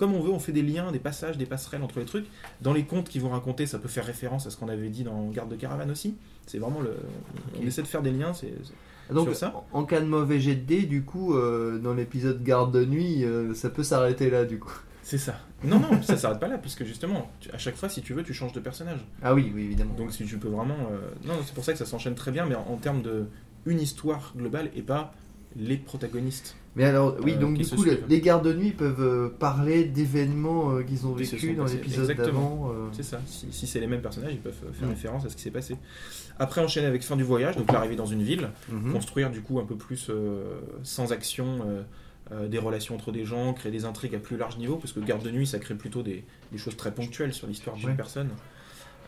Comme 0.01 0.15
on 0.15 0.21
veut, 0.23 0.31
on 0.31 0.39
fait 0.39 0.53
des 0.53 0.63
liens, 0.63 0.91
des 0.93 0.99
passages, 0.99 1.37
des 1.37 1.45
passerelles 1.45 1.83
entre 1.83 1.99
les 1.99 2.07
trucs. 2.07 2.25
Dans 2.63 2.73
les 2.73 2.85
contes 2.85 3.11
qu'ils 3.11 3.21
vont 3.21 3.29
raconter, 3.29 3.67
ça 3.67 3.79
peut 3.79 3.87
faire 3.87 4.07
référence 4.07 4.47
à 4.47 4.51
ce 4.51 4.57
qu'on 4.57 4.69
avait 4.71 4.89
dit 4.89 5.05
dans 5.05 5.29
Garde 5.29 5.51
de 5.51 5.57
caravane 5.57 5.91
aussi. 5.91 6.17
C'est 6.47 6.57
vraiment 6.59 6.81
le. 6.81 6.97
On 7.63 7.67
essaie 7.67 7.83
de 7.83 7.87
faire 7.87 8.01
des 8.01 8.11
liens. 8.11 8.33
C'est 8.33 8.55
c'est- 8.65 9.13
Donc, 9.15 9.35
ça 9.35 9.53
en 9.73 9.85
cas 9.85 10.01
de 10.01 10.07
mauvais 10.07 10.41
jet 10.41 10.55
de 10.55 10.63
dés, 10.65 10.83
du 10.87 11.03
coup, 11.03 11.35
euh, 11.35 11.79
dans 11.79 11.93
l'épisode 11.93 12.43
garde 12.43 12.73
de 12.73 12.85
nuit, 12.85 13.25
euh, 13.25 13.53
ça 13.55 13.69
peut 13.69 13.83
s'arrêter 13.83 14.31
là, 14.31 14.47
du 14.47 14.59
coup. 14.59 14.73
c'est 15.03 15.19
ça. 15.19 15.35
Non, 15.65 15.79
non, 15.81 16.01
ça 16.03 16.17
s'arrête 16.17 16.41
pas 16.41 16.49
là, 16.49 16.57
puisque 16.57 16.85
justement, 16.85 17.31
tu- 17.41 17.51
à 17.51 17.59
chaque 17.59 17.77
fois, 17.77 17.91
si 17.91 18.01
tu 18.01 18.15
veux, 18.15 18.23
tu 18.23 18.33
changes 18.33 18.53
de 18.55 18.61
personnage. 18.61 19.05
Ah 19.23 19.35
oui, 19.35 19.53
oui, 19.55 19.65
évidemment. 19.65 19.93
Donc 19.95 20.13
si 20.13 20.25
tu 20.25 20.39
peux 20.39 20.49
vraiment... 20.49 20.77
euh, 20.93 21.11
Non, 21.27 21.35
c'est 21.45 21.53
pour 21.55 21.65
ça 21.65 21.73
que 21.73 21.79
ça 21.79 21.85
s'enchaîne 21.85 22.15
très 22.15 22.31
bien, 22.31 22.47
mais 22.47 22.55
en, 22.55 22.67
en 22.71 22.77
termes 22.77 23.03
de 23.03 23.27
une 23.67 23.81
histoire 23.81 24.33
globale 24.35 24.71
et 24.75 24.81
pas 24.81 25.13
les 25.57 25.77
protagonistes. 25.77 26.57
Mais 26.77 26.85
alors, 26.85 27.17
oui, 27.23 27.33
Euh, 27.33 27.39
donc 27.39 27.59
du 27.59 27.67
coup, 27.67 27.83
le- 27.83 27.99
les 28.09 28.21
gardes 28.21 28.45
de 28.45 28.53
nuit 28.53 28.71
peuvent 28.71 29.01
euh, 29.03 29.29
parler 29.29 29.85
d'événements 29.85 30.71
euh, 30.71 30.83
qu'ils 30.83 31.05
ont 31.07 31.13
vécu 31.13 31.55
dans 31.55 31.65
l'épisode 31.65 32.09
Exactement. 32.11 32.69
d'avant. 32.69 32.73
C'est 32.93 33.03
ça. 33.03 33.21
Si, 33.27 33.49
si 33.51 33.67
c'est 33.67 33.81
les 33.81 33.89
mêmes 33.89 34.03
personnages, 34.03 34.33
ils 34.33 34.39
peuvent 34.41 34.55
faire 34.73 34.89
référence 34.89 35.25
à 35.25 35.29
ce 35.29 35.37
qui 35.37 35.43
s'est 35.43 35.51
passé. 35.51 35.77
Après, 36.39 36.61
enchaîner 36.61 36.87
avec 36.87 37.03
fin 37.03 37.17
du 37.17 37.25
voyage, 37.25 37.57
donc 37.57 37.71
l'arrivée 37.73 37.97
dans 37.97 38.07
une 38.07 38.23
ville, 38.23 38.51
Mhm. 38.71 38.93
construire 38.93 39.31
du 39.31 39.41
coup 39.43 39.59
un 39.59 39.65
peu 39.65 39.77
plus 39.77 40.11
sans 40.83 41.13
action. 41.13 41.61
euh, 42.33 42.47
des 42.47 42.59
relations 42.59 42.95
entre 42.95 43.11
des 43.11 43.25
gens, 43.25 43.53
créer 43.55 43.73
des 43.73 43.85
intrigues 43.85 44.15
à 44.15 44.21
plus 44.21 44.37
large 44.37 44.57
niveau, 44.57 44.77
parce 44.77 44.93
que 44.93 45.01
garde 45.01 45.25
de 45.25 45.33
nuit, 45.33 45.49
ça 45.49 45.59
crée 45.59 45.75
plutôt 45.75 46.05
des, 46.05 46.23
des 46.53 46.59
choses 46.59 46.77
très 46.77 46.93
ponctuelles 46.95 47.35
sur 47.35 47.49
l'histoire 47.49 47.75
d'une 47.75 47.89
Ouais. 47.89 47.95
personne. 47.97 48.29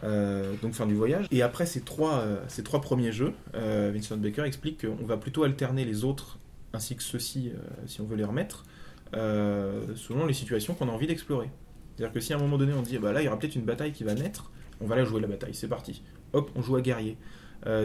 Euh, 0.04 0.54
donc 0.60 0.72
fin 0.72 0.86
du 0.86 0.94
voyage. 0.94 1.26
Et 1.30 1.42
après 1.42 1.64
ces 1.64 1.80
trois, 1.80 2.14
euh, 2.20 2.36
ces 2.48 2.64
trois 2.64 2.80
premiers 2.80 3.12
jeux, 3.12 3.32
euh, 3.54 3.92
Vincent 3.94 4.16
Baker 4.16 4.42
explique 4.42 4.84
qu'on 4.84 5.04
va 5.06 5.16
plutôt 5.16 5.44
alterner 5.44 5.84
les 5.84 6.02
autres 6.04 6.38
ainsi 6.72 6.96
que 6.96 7.02
ceux-ci, 7.02 7.52
si 7.86 8.00
on 8.00 8.04
veut 8.04 8.16
les 8.16 8.24
remettre, 8.24 8.64
selon 9.12 10.26
les 10.26 10.32
situations 10.32 10.74
qu'on 10.74 10.88
a 10.88 10.92
envie 10.92 11.06
d'explorer. 11.06 11.50
C'est-à-dire 11.94 12.14
que 12.14 12.20
si 12.20 12.32
à 12.32 12.36
un 12.36 12.40
moment 12.40 12.56
donné 12.56 12.72
on 12.72 12.80
dit 12.82 12.96
bah 12.98 13.12
là 13.12 13.20
il 13.20 13.26
y 13.26 13.28
aura 13.28 13.38
peut-être 13.38 13.56
une 13.56 13.64
bataille 13.66 13.92
qui 13.92 14.04
va 14.04 14.14
naître, 14.14 14.50
on 14.80 14.86
va 14.86 14.96
la 14.96 15.04
jouer 15.04 15.20
la 15.20 15.28
bataille, 15.28 15.54
c'est 15.54 15.68
parti. 15.68 16.02
Hop, 16.32 16.50
on 16.56 16.62
joue 16.62 16.76
à 16.76 16.80
guerrier. 16.80 17.16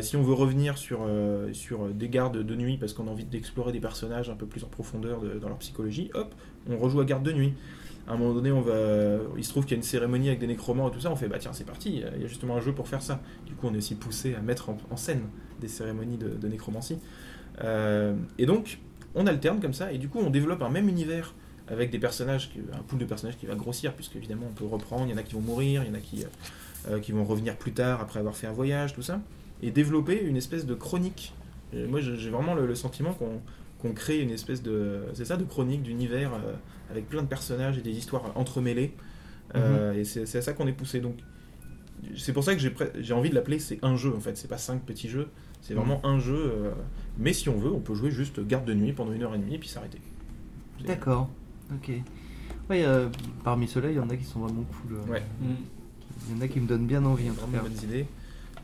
Si 0.02 0.16
on 0.16 0.24
veut 0.24 0.34
revenir 0.34 0.78
sur, 0.78 1.02
sur 1.52 1.90
des 1.90 2.08
gardes 2.10 2.38
de 2.42 2.56
nuit 2.56 2.78
parce 2.78 2.94
qu'on 2.94 3.08
a 3.08 3.12
envie 3.12 3.26
d'explorer 3.26 3.74
des 3.74 3.82
personnages 3.82 4.30
un 4.30 4.36
peu 4.36 4.46
plus 4.48 4.64
en 4.64 4.68
profondeur 4.70 5.20
de- 5.20 5.38
dans 5.38 5.50
leur 5.50 5.58
psychologie, 5.60 6.10
hop, 6.14 6.34
on 6.70 6.78
rejoue 6.78 7.02
à 7.02 7.06
garde 7.06 7.24
de 7.24 7.34
nuit. 7.34 7.54
À 8.08 8.14
un 8.14 8.18
moment 8.18 8.34
donné, 8.34 8.52
on 8.52 8.62
va... 8.62 8.74
il 9.38 9.44
se 9.44 9.50
trouve 9.50 9.66
qu'il 9.66 9.72
y 9.72 9.76
a 9.76 9.78
une 9.78 9.84
cérémonie 9.84 10.30
avec 10.30 10.40
des 10.40 10.48
nécromants 10.48 10.88
et 10.88 10.92
tout 10.92 11.02
ça, 11.02 11.12
on 11.12 11.18
fait 11.18 11.28
bah 11.28 11.40
tiens, 11.40 11.52
c'est 11.52 11.66
parti, 11.66 12.04
il 12.16 12.22
y 12.22 12.24
a 12.24 12.28
justement 12.28 12.56
un 12.56 12.62
jeu 12.62 12.72
pour 12.74 12.88
faire 12.88 13.02
ça. 13.02 13.20
Du 13.46 13.54
coup, 13.54 13.68
on 13.68 13.74
est 13.74 13.78
aussi 13.78 13.96
poussé 13.96 14.34
à 14.34 14.40
mettre 14.40 14.70
en, 14.70 14.98
scène 14.98 15.24
des 15.60 15.68
cérémonies 15.68 16.18
de, 16.18 16.48
nécromancie. 16.48 17.00
Euh, 17.64 18.16
et 18.38 18.46
donc, 18.46 18.80
on 19.14 19.28
alterne 19.28 19.60
comme 19.60 19.74
ça, 19.74 19.92
et 19.92 19.98
du 19.98 20.08
coup, 20.08 20.20
on 20.20 20.30
développe 20.30 20.62
un 20.62 20.70
même 20.70 20.88
univers 20.88 21.34
avec 21.70 21.90
des 21.90 22.00
personnages, 22.00 22.52
un 22.74 22.82
pool 22.84 23.00
de 23.00 23.06
personnages 23.06 23.38
qui 23.38 23.46
va 23.46 23.56
grossir, 23.56 23.94
puisque 23.94 24.16
évidemment 24.16 24.48
on 24.50 24.54
peut 24.54 24.66
reprendre, 24.66 25.06
il 25.06 25.12
y 25.12 25.14
en 25.14 25.18
a 25.18 25.24
qui 25.24 25.34
vont 25.34 25.42
mourir, 25.42 25.84
il 25.84 25.90
y 25.90 25.92
en 25.92 25.96
a 25.96 26.00
qui, 26.00 26.24
euh, 26.24 26.98
euh, 26.98 27.14
vont 27.14 27.26
revenir 27.26 27.58
plus 27.58 27.74
tard 27.74 28.00
après 28.00 28.20
avoir 28.20 28.36
fait 28.38 28.48
un 28.48 28.54
voyage, 28.54 28.94
tout 28.94 29.02
ça, 29.02 29.20
et 29.62 29.72
développer 29.72 30.22
une 30.22 30.38
espèce 30.38 30.66
de 30.66 30.74
chronique. 30.74 31.34
Moi 31.74 32.00
j'ai 32.00 32.30
vraiment 32.30 32.56
le, 32.56 32.74
sentiment 32.76 33.14
qu'on 33.14 33.92
crée 33.92 34.22
une 34.22 34.32
espèce 34.32 34.64
de, 34.64 35.02
c'est 35.14 35.26
ça, 35.26 35.36
de 35.36 35.44
chronique 35.44 35.84
d'univers 35.84 36.32
avec 36.92 37.08
plein 37.10 37.22
de 37.24 37.28
personnages 37.28 37.78
et 37.78 37.82
des 37.82 37.98
histoires 37.98 38.32
entremêlées, 38.36 38.94
Euh, 39.56 39.94
et 39.94 40.04
c'est 40.04 40.38
à 40.38 40.42
ça 40.42 40.52
qu'on 40.54 40.68
est 40.68 40.74
poussé. 40.74 41.00
Donc 41.00 41.16
c'est 42.18 42.34
pour 42.34 42.44
ça 42.44 42.54
que 42.56 42.62
j'ai 43.00 43.14
envie 43.14 43.30
de 43.30 43.36
l'appeler 43.36 43.60
c'est 43.60 43.80
un 43.82 43.96
jeu 43.96 44.14
en 44.16 44.20
fait, 44.20 44.36
c'est 44.38 44.50
pas 44.50 44.58
cinq 44.58 44.82
petits 44.82 45.08
jeux, 45.10 45.30
c'est 45.62 45.74
vraiment 45.74 46.06
un 46.06 46.20
jeu. 46.20 46.36
euh, 46.36 46.72
mais 47.18 47.34
si 47.34 47.48
on 47.50 47.58
veut, 47.58 47.72
on 47.72 47.80
peut 47.80 47.96
jouer 47.96 48.12
juste 48.12 48.46
garde 48.46 48.66
de 48.66 48.74
nuit 48.74 48.92
pendant 48.94 49.14
une 49.14 49.24
heure 49.24 49.34
et 49.34 49.38
demie 49.40 49.56
et 49.56 49.58
puis 49.58 49.70
s'arrêter. 49.70 50.00
D'accord. 50.86 51.30
Ok. 51.74 51.90
Ouais, 52.70 52.84
euh, 52.86 53.08
parmi 53.44 53.68
ceux-là, 53.68 53.90
il 53.92 53.96
y 53.96 54.00
en 54.00 54.10
a 54.10 54.18
qui 54.18 54.26
sont 54.26 54.42
vraiment 54.42 54.64
cool. 54.64 54.98
euh. 54.98 55.12
Ouais. 55.12 55.24
Il 56.30 56.36
y 56.36 56.38
en 56.38 56.42
a 56.42 56.48
qui 56.48 56.60
me 56.60 56.68
donnent 56.68 56.86
bien 56.86 57.04
envie. 57.06 57.30
en 57.30 57.34
Vraiment 57.34 57.64
bonnes 57.64 57.84
idées. 57.84 58.06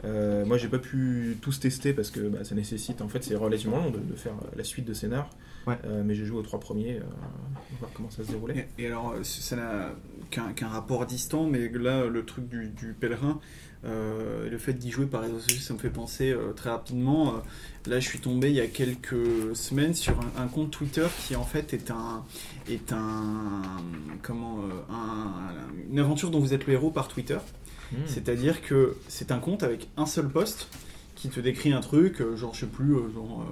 Euh, 0.05 0.45
moi, 0.45 0.57
j'ai 0.57 0.67
pas 0.67 0.79
pu 0.79 1.37
tous 1.41 1.59
tester 1.59 1.93
parce 1.93 2.11
que 2.11 2.19
bah, 2.27 2.43
ça 2.43 2.55
nécessite, 2.55 3.01
en 3.01 3.07
fait, 3.07 3.23
c'est 3.23 3.35
relativement 3.35 3.77
long 3.77 3.91
de, 3.91 3.99
de 3.99 4.15
faire 4.15 4.33
la 4.55 4.63
suite 4.65 4.85
de 4.85 4.93
scénar. 4.93 5.29
Ouais. 5.67 5.77
Euh, 5.85 6.03
mais 6.05 6.13
j'ai 6.15 6.25
joué 6.25 6.37
aux 6.39 6.43
trois 6.43 6.59
premiers, 6.59 6.97
euh, 6.97 7.01
pour 7.69 7.77
voir 7.79 7.91
comment 7.93 8.09
ça 8.09 8.23
se 8.23 8.29
déroulait. 8.31 8.67
Et, 8.77 8.83
et 8.83 8.87
alors, 8.87 9.11
euh, 9.11 9.23
ça 9.23 9.55
n'a 9.55 9.91
qu'un 10.29 10.67
rapport 10.67 11.05
distant, 11.05 11.45
mais 11.45 11.69
là, 11.69 12.05
le 12.05 12.25
truc 12.25 12.49
du, 12.49 12.67
du 12.69 12.93
pèlerin, 12.93 13.39
euh, 13.85 14.49
le 14.49 14.57
fait 14.57 14.73
d'y 14.73 14.91
jouer 14.91 15.05
par 15.05 15.21
réseaux 15.21 15.39
sociaux, 15.39 15.61
ça 15.61 15.73
me 15.73 15.79
fait 15.79 15.89
penser 15.89 16.31
euh, 16.31 16.51
très 16.53 16.69
rapidement. 16.69 17.35
euh, 17.35 17.89
là, 17.89 17.99
je 17.99 18.07
suis 18.07 18.19
tombé 18.19 18.49
il 18.49 18.55
y 18.55 18.61
a 18.61 18.67
quelques 18.67 19.55
semaines 19.55 19.93
sur 19.93 20.15
un, 20.19 20.43
un 20.43 20.47
compte 20.47 20.71
Twitter 20.71 21.05
qui, 21.27 21.35
en 21.35 21.43
fait, 21.43 21.73
est 21.73 21.91
un. 21.91 22.23
Est 22.69 22.91
un 22.93 23.61
comment 24.21 24.59
euh, 24.59 24.93
un- 24.93 25.91
une 25.91 25.99
aventure 25.99 26.31
dont 26.31 26.39
vous 26.39 26.53
êtes 26.53 26.65
le 26.65 26.73
héros 26.73 26.91
par 26.91 27.07
Twitter. 27.09 27.37
Hmm. 27.91 27.97
C'est-à-dire 28.07 28.61
que 28.61 28.95
c'est 29.07 29.31
un 29.31 29.39
compte 29.39 29.63
avec 29.63 29.87
un 29.97 30.05
seul 30.05 30.27
post 30.29 30.69
qui 31.15 31.29
te 31.29 31.39
décrit 31.39 31.73
un 31.73 31.81
truc, 31.81 32.21
genre 32.35 32.53
je 32.53 32.61
sais 32.61 32.65
plus, 32.67 32.95
genre 33.13 33.45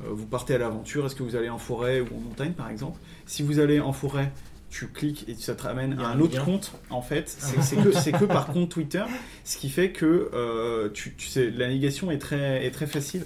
vous 0.00 0.26
partez 0.26 0.54
à 0.54 0.58
l'aventure, 0.58 1.06
est-ce 1.06 1.16
que 1.16 1.22
vous 1.22 1.36
allez 1.36 1.48
en 1.48 1.58
forêt 1.58 2.00
ou 2.00 2.06
en 2.16 2.20
montagne 2.20 2.52
par 2.52 2.70
exemple? 2.70 2.98
Si 3.26 3.42
vous 3.42 3.58
allez 3.58 3.80
en 3.80 3.92
forêt, 3.92 4.32
tu 4.70 4.88
cliques 4.88 5.24
et 5.28 5.34
ça 5.34 5.54
te 5.54 5.62
ramène 5.62 5.98
à 5.98 6.08
un 6.08 6.12
un 6.12 6.20
autre 6.20 6.44
compte 6.44 6.72
en 6.90 7.02
fait. 7.02 7.28
C'est 7.60 8.12
que, 8.12 8.24
par 8.24 8.48
compte 8.48 8.68
Twitter, 8.68 9.04
ce 9.44 9.56
qui 9.56 9.70
fait 9.70 9.90
que 9.90 10.30
euh, 10.34 10.88
tu, 10.90 11.14
tu 11.14 11.28
sais, 11.28 11.50
la 11.50 11.66
navigation 11.66 12.10
est 12.10 12.18
très, 12.18 12.64
est 12.64 12.70
très 12.70 12.86
facile. 12.86 13.24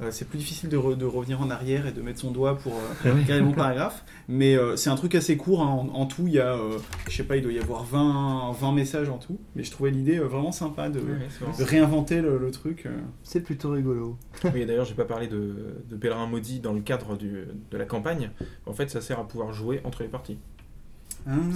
Euh, 0.00 0.10
c'est 0.10 0.24
plus 0.26 0.38
difficile 0.38 0.68
de, 0.68 0.76
re- 0.76 0.96
de 0.96 1.04
revenir 1.04 1.40
en 1.40 1.50
arrière 1.50 1.86
et 1.86 1.92
de 1.92 2.00
mettre 2.02 2.18
son 2.18 2.30
doigt 2.32 2.58
pour 2.58 2.72
euh, 2.72 3.12
regarder 3.12 3.38
le 3.38 3.44
bon 3.44 3.52
paragraphe. 3.52 4.04
Mais 4.28 4.56
euh, 4.56 4.74
c'est 4.76 4.90
un 4.90 4.96
truc 4.96 5.14
assez 5.14 5.36
court. 5.36 5.62
hein. 5.62 5.66
En, 5.68 5.88
en 6.00 6.06
tout, 6.06 6.26
il 6.26 6.32
y 6.32 6.40
a, 6.40 6.54
euh, 6.54 6.78
je 7.08 7.16
sais 7.16 7.22
pas, 7.24 7.36
il 7.36 7.42
doit 7.42 7.52
y 7.52 7.58
avoir 7.58 7.84
20, 7.84 8.52
20 8.52 8.72
messages 8.72 9.08
en 9.10 9.18
tout. 9.18 9.38
Mais 9.54 9.62
je 9.64 9.70
trouvais 9.70 9.90
l'idée 9.90 10.18
euh, 10.18 10.24
vraiment 10.26 10.50
sympa 10.52 10.88
de, 10.88 10.98
Ouais, 11.00 11.28
réinventer 11.64 12.20
le, 12.22 12.38
le 12.38 12.50
truc. 12.50 12.86
euh. 12.86 12.90
C'est 13.22 13.42
plutôt 13.42 13.70
rigolo. 13.70 14.16
Oui, 14.54 14.66
d'ailleurs, 14.66 14.86
j'ai 14.86 14.94
pas 14.94 15.04
parlé 15.04 15.28
de, 15.28 15.54
de 15.88 15.96
Pèlerin 15.96 16.26
Maudit 16.26 16.60
dans 16.60 16.72
le 16.72 16.80
cadre 16.80 17.16
du- 17.16 17.46
de 17.70 17.76
la 17.76 17.84
campagne. 17.84 18.30
En 18.66 18.72
fait, 18.72 18.90
ça 18.90 19.00
sert 19.00 19.20
à 19.20 19.28
pouvoir 19.28 19.52
jouer 19.52 19.80
entre 19.84 20.02
les 20.02 20.08
parties. 20.08 20.38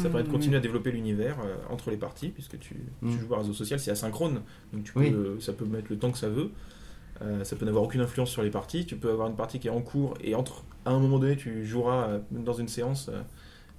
Ça 0.00 0.08
permet 0.08 0.22
de 0.22 0.28
continuer 0.28 0.56
à 0.58 0.60
développer 0.60 0.92
l'univers 0.92 1.38
euh, 1.44 1.56
entre 1.70 1.90
les 1.90 1.96
parties, 1.96 2.28
puisque 2.28 2.56
tu, 2.60 2.74
tu 3.00 3.06
Mm. 3.06 3.10
joues 3.18 3.26
par 3.26 3.38
réseau 3.40 3.52
social, 3.52 3.80
c'est 3.80 3.90
asynchrone, 3.90 4.42
donc 4.72 4.84
tu 4.84 4.92
peux, 4.92 5.00
Oui. 5.00 5.12
euh, 5.12 5.40
ça 5.40 5.52
peut 5.52 5.64
mettre 5.64 5.86
le 5.90 5.98
temps 5.98 6.12
que 6.12 6.18
ça 6.18 6.28
veut. 6.28 6.50
Euh, 7.22 7.44
ça 7.44 7.56
peut 7.56 7.64
n'avoir 7.64 7.84
aucune 7.84 8.00
influence 8.00 8.30
sur 8.30 8.42
les 8.42 8.50
parties. 8.50 8.86
Tu 8.86 8.96
peux 8.96 9.10
avoir 9.10 9.28
une 9.28 9.36
partie 9.36 9.58
qui 9.58 9.68
est 9.68 9.70
en 9.70 9.80
cours 9.80 10.14
et 10.20 10.34
entre 10.34 10.64
à 10.84 10.90
un 10.90 10.98
moment 10.98 11.18
donné, 11.18 11.36
tu 11.36 11.66
joueras 11.66 12.08
euh, 12.08 12.18
dans 12.30 12.52
une 12.52 12.68
séance 12.68 13.08
euh, 13.08 13.22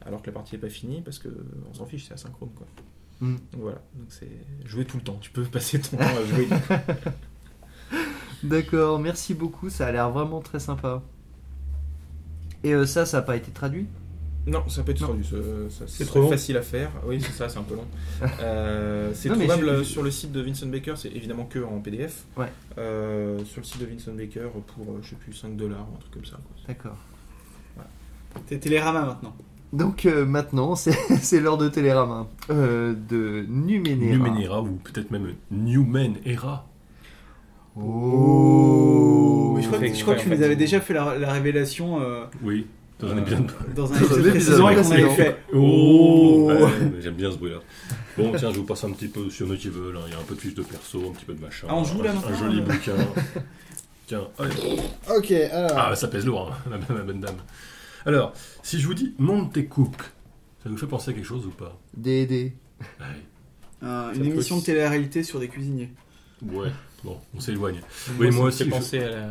alors 0.06 0.22
que 0.22 0.28
la 0.28 0.34
partie 0.34 0.56
n'est 0.56 0.62
pas 0.62 0.70
finie 0.70 1.02
parce 1.02 1.20
que 1.20 1.30
on 1.70 1.74
s'en 1.74 1.86
fiche, 1.86 2.06
c'est 2.08 2.14
asynchrone 2.14 2.50
quoi. 2.56 2.68
Mm. 3.22 3.36
Donc 3.54 3.62
voilà, 3.62 3.82
donc 3.96 4.08
c'est 4.10 4.30
jouer 4.66 4.86
tout 4.86 4.98
le 4.98 5.04
temps. 5.04 5.18
Tu 5.22 5.32
peux 5.32 5.44
passer 5.52 5.80
ton 5.80 5.98
temps 5.98 6.04
à 6.04 6.26
jouer. 6.26 6.48
D'accord, 8.44 9.00
merci 9.00 9.34
beaucoup. 9.34 9.70
Ça 9.70 9.88
a 9.88 9.92
l'air 9.92 10.10
vraiment 10.12 10.42
très 10.42 10.60
sympa. 10.60 11.02
Et 12.64 12.86
ça, 12.86 13.06
ça 13.06 13.18
n'a 13.18 13.24
pas 13.24 13.36
été 13.36 13.52
traduit? 13.52 13.88
Non, 14.48 14.68
ça 14.70 14.82
peut 14.84 14.92
être 14.92 15.02
Non. 15.02 15.08
traduit. 15.08 15.28
C'est 15.88 16.06
trop 16.06 16.22
long. 16.22 16.30
facile 16.30 16.58
à 16.58 16.62
faire. 16.62 16.90
Oui, 17.06 17.20
c'est 17.22 17.34
ça, 17.34 17.50
c'est 17.50 17.60
un 17.60 17.64
peu 17.64 17.76
long. 17.76 17.86
Euh, 18.42 19.12
c'est 19.14 19.30
trouvable 19.30 19.84
sur 19.86 20.02
le 20.04 20.10
site 20.12 20.32
de 20.32 20.42
Vincent 20.42 20.68
Baker, 20.68 20.94
c'est 20.96 21.10
évidemment 21.10 21.46
que 21.46 21.60
en 21.60 21.80
PDF. 21.80 22.24
Ouais. 22.38 22.48
Euh, 22.78 23.44
sur 23.46 23.62
le 23.62 23.66
site 23.66 23.82
de 23.82 23.86
Vincent 23.86 24.14
Baker 24.14 24.48
pour, 24.68 24.86
euh, 24.94 25.00
je 25.02 25.10
sais 25.10 25.16
plus, 25.16 25.34
5 25.34 25.56
dollars 25.56 25.86
ou 25.92 25.96
un 25.96 26.00
truc 26.00 26.14
comme 26.14 26.26
ça. 26.26 26.40
D'accord. 26.68 26.98
T'es 28.46 28.58
Télérama 28.60 29.02
maintenant. 29.06 29.36
Donc 29.74 30.06
euh, 30.06 30.26
maintenant, 30.26 30.76
c'est 30.76 31.40
l'heure 31.42 31.58
de 31.58 31.68
Télérama. 31.70 32.28
Euh, 32.50 32.94
de 33.10 33.46
Numenera. 33.50 33.96
Numenera 34.30 34.62
ou 34.62 34.80
peut-être 34.84 35.12
même 35.12 35.34
Newman 35.52 36.14
Era. 36.26 36.68
Oh 37.80 39.54
Mais 39.56 39.62
je 39.62 39.68
crois, 39.68 39.80
que, 39.80 39.94
je 39.94 40.02
crois 40.02 40.16
que 40.16 40.22
tu 40.22 40.30
nous 40.30 40.42
avais 40.42 40.56
déjà 40.56 40.80
fait 40.80 40.94
la, 40.94 41.18
la 41.18 41.32
révélation 41.32 42.02
euh, 42.02 42.26
Oui, 42.44 42.66
dans 43.00 43.12
un 43.12 43.18
épisode. 43.18 43.48
dans 43.76 43.94
un 43.94 44.00
Dans 44.00 44.06
un 44.14 44.20
épisode 44.20 44.30
précédent 44.32 44.70
et 44.70 44.76
qu'on 44.76 44.92
avait 44.92 45.10
fait. 45.16 45.38
Oh 45.54 46.48
Ouais, 46.52 46.72
mais 46.94 47.02
J'aime 47.02 47.14
bien 47.16 47.32
ce 47.32 47.38
bruit-là. 47.38 47.60
Bon, 48.18 48.34
tiens, 48.36 48.52
je 48.52 48.58
vous 48.58 48.64
passe 48.66 48.84
un 48.84 48.92
petit 48.92 49.08
peu 49.08 49.30
sur 49.30 49.46
Notable. 49.48 49.98
hein. 49.98 50.02
Il 50.08 50.14
y 50.14 50.16
a 50.16 50.20
un 50.20 50.24
peu 50.24 50.34
de 50.36 50.40
fiches 50.40 50.56
de 50.56 50.64
perso, 50.64 51.00
un 51.10 51.14
petit 51.14 51.26
peu 51.26 51.34
de 51.34 51.42
machin. 51.42 51.68
Ah, 51.70 51.76
on 51.76 51.84
joue 51.84 52.02
là 52.02 52.12
un, 52.12 52.34
un 52.34 52.38
joli 52.38 52.60
euh 52.60 52.64
bouquin. 52.64 52.94
Tiens, 54.08 54.28
allez. 54.40 54.80
Ok, 55.16 55.32
alors. 55.32 55.72
Ah, 55.76 55.96
ça 55.96 56.08
pèse 56.08 56.26
lourd, 56.26 56.52
hein, 56.66 56.70
la, 56.90 56.96
la 56.96 57.02
bonne 57.04 57.20
dame. 57.20 57.36
Alors, 58.06 58.34
si 58.64 58.80
je 58.80 58.88
vous 58.88 58.94
dis 58.94 59.14
Montecook, 59.20 59.98
ça 60.64 60.70
vous 60.70 60.78
fait 60.78 60.88
penser 60.88 61.12
à 61.12 61.14
quelque 61.14 61.26
chose 61.28 61.46
ou 61.46 61.52
pas? 61.52 61.78
D&D. 61.96 62.54
Ouais. 62.82 63.06
Euh, 63.84 64.12
Ça 64.14 64.18
une 64.20 64.26
émission 64.26 64.58
de 64.58 64.64
télé-réalité 64.64 65.22
sur 65.24 65.40
des 65.40 65.50
cuisiniers. 65.50 65.92
Ouais, 66.42 66.70
bon, 67.04 67.18
on 67.36 67.40
s'éloigne. 67.40 67.82
Oui, 68.20 68.32
moi 68.32 68.46
aussi, 68.46 68.60
fait 68.60 68.66
je- 68.66 68.70
penser 68.70 69.00
à 69.04 69.10
la- 69.10 69.28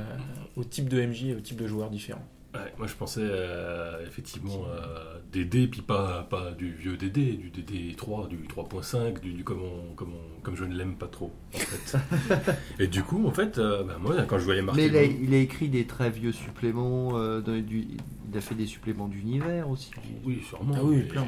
au 0.56 0.62
type 0.64 0.88
de 0.88 1.00
MJ 1.00 1.24
et 1.30 1.34
au 1.34 1.40
type 1.40 1.56
de 1.56 1.66
joueurs 1.66 1.90
différents. 1.90 2.24
Ouais, 2.64 2.72
moi, 2.78 2.86
je 2.86 2.94
pensais 2.94 3.20
euh, 3.22 4.04
effectivement 4.06 4.64
à 4.66 5.18
DD, 5.32 5.68
puis 5.68 5.82
pas, 5.82 6.22
pas 6.28 6.52
du 6.52 6.72
vieux 6.72 6.96
DD, 6.96 7.36
du 7.36 7.50
DD3, 7.50 8.28
du 8.28 8.36
3.5, 8.48 9.20
du, 9.20 9.32
du 9.32 9.44
comme, 9.44 9.60
on- 9.62 9.94
comme, 9.94 10.12
on- 10.14 10.40
comme 10.42 10.56
je 10.56 10.64
ne 10.64 10.74
l'aime 10.74 10.96
pas 10.96 11.08
trop, 11.08 11.32
en 11.54 11.58
fait. 11.58 11.98
Et 12.78 12.86
du 12.86 13.02
coup, 13.02 13.26
en 13.26 13.32
fait, 13.32 13.58
euh, 13.58 13.82
bah, 13.84 13.96
moi, 14.00 14.14
quand 14.26 14.38
je 14.38 14.44
voyais 14.44 14.62
marqué... 14.62 14.82
Mais 14.82 14.86
il 14.88 14.96
a, 14.96 15.02
il 15.04 15.34
a 15.34 15.38
écrit 15.38 15.68
des 15.68 15.86
très 15.86 16.10
vieux 16.10 16.32
suppléments. 16.32 17.18
euh, 17.18 17.40
dans 17.40 17.60
du- 17.60 17.86
il 18.28 18.36
a 18.36 18.40
fait 18.40 18.54
des 18.56 18.66
suppléments 18.66 19.06
d'univers 19.08 19.70
aussi. 19.70 19.90
Oui, 20.24 20.42
sûrement. 20.46 20.74
Ah 20.76 20.80
oui, 20.82 20.96
mais- 20.96 21.02
plein. 21.04 21.24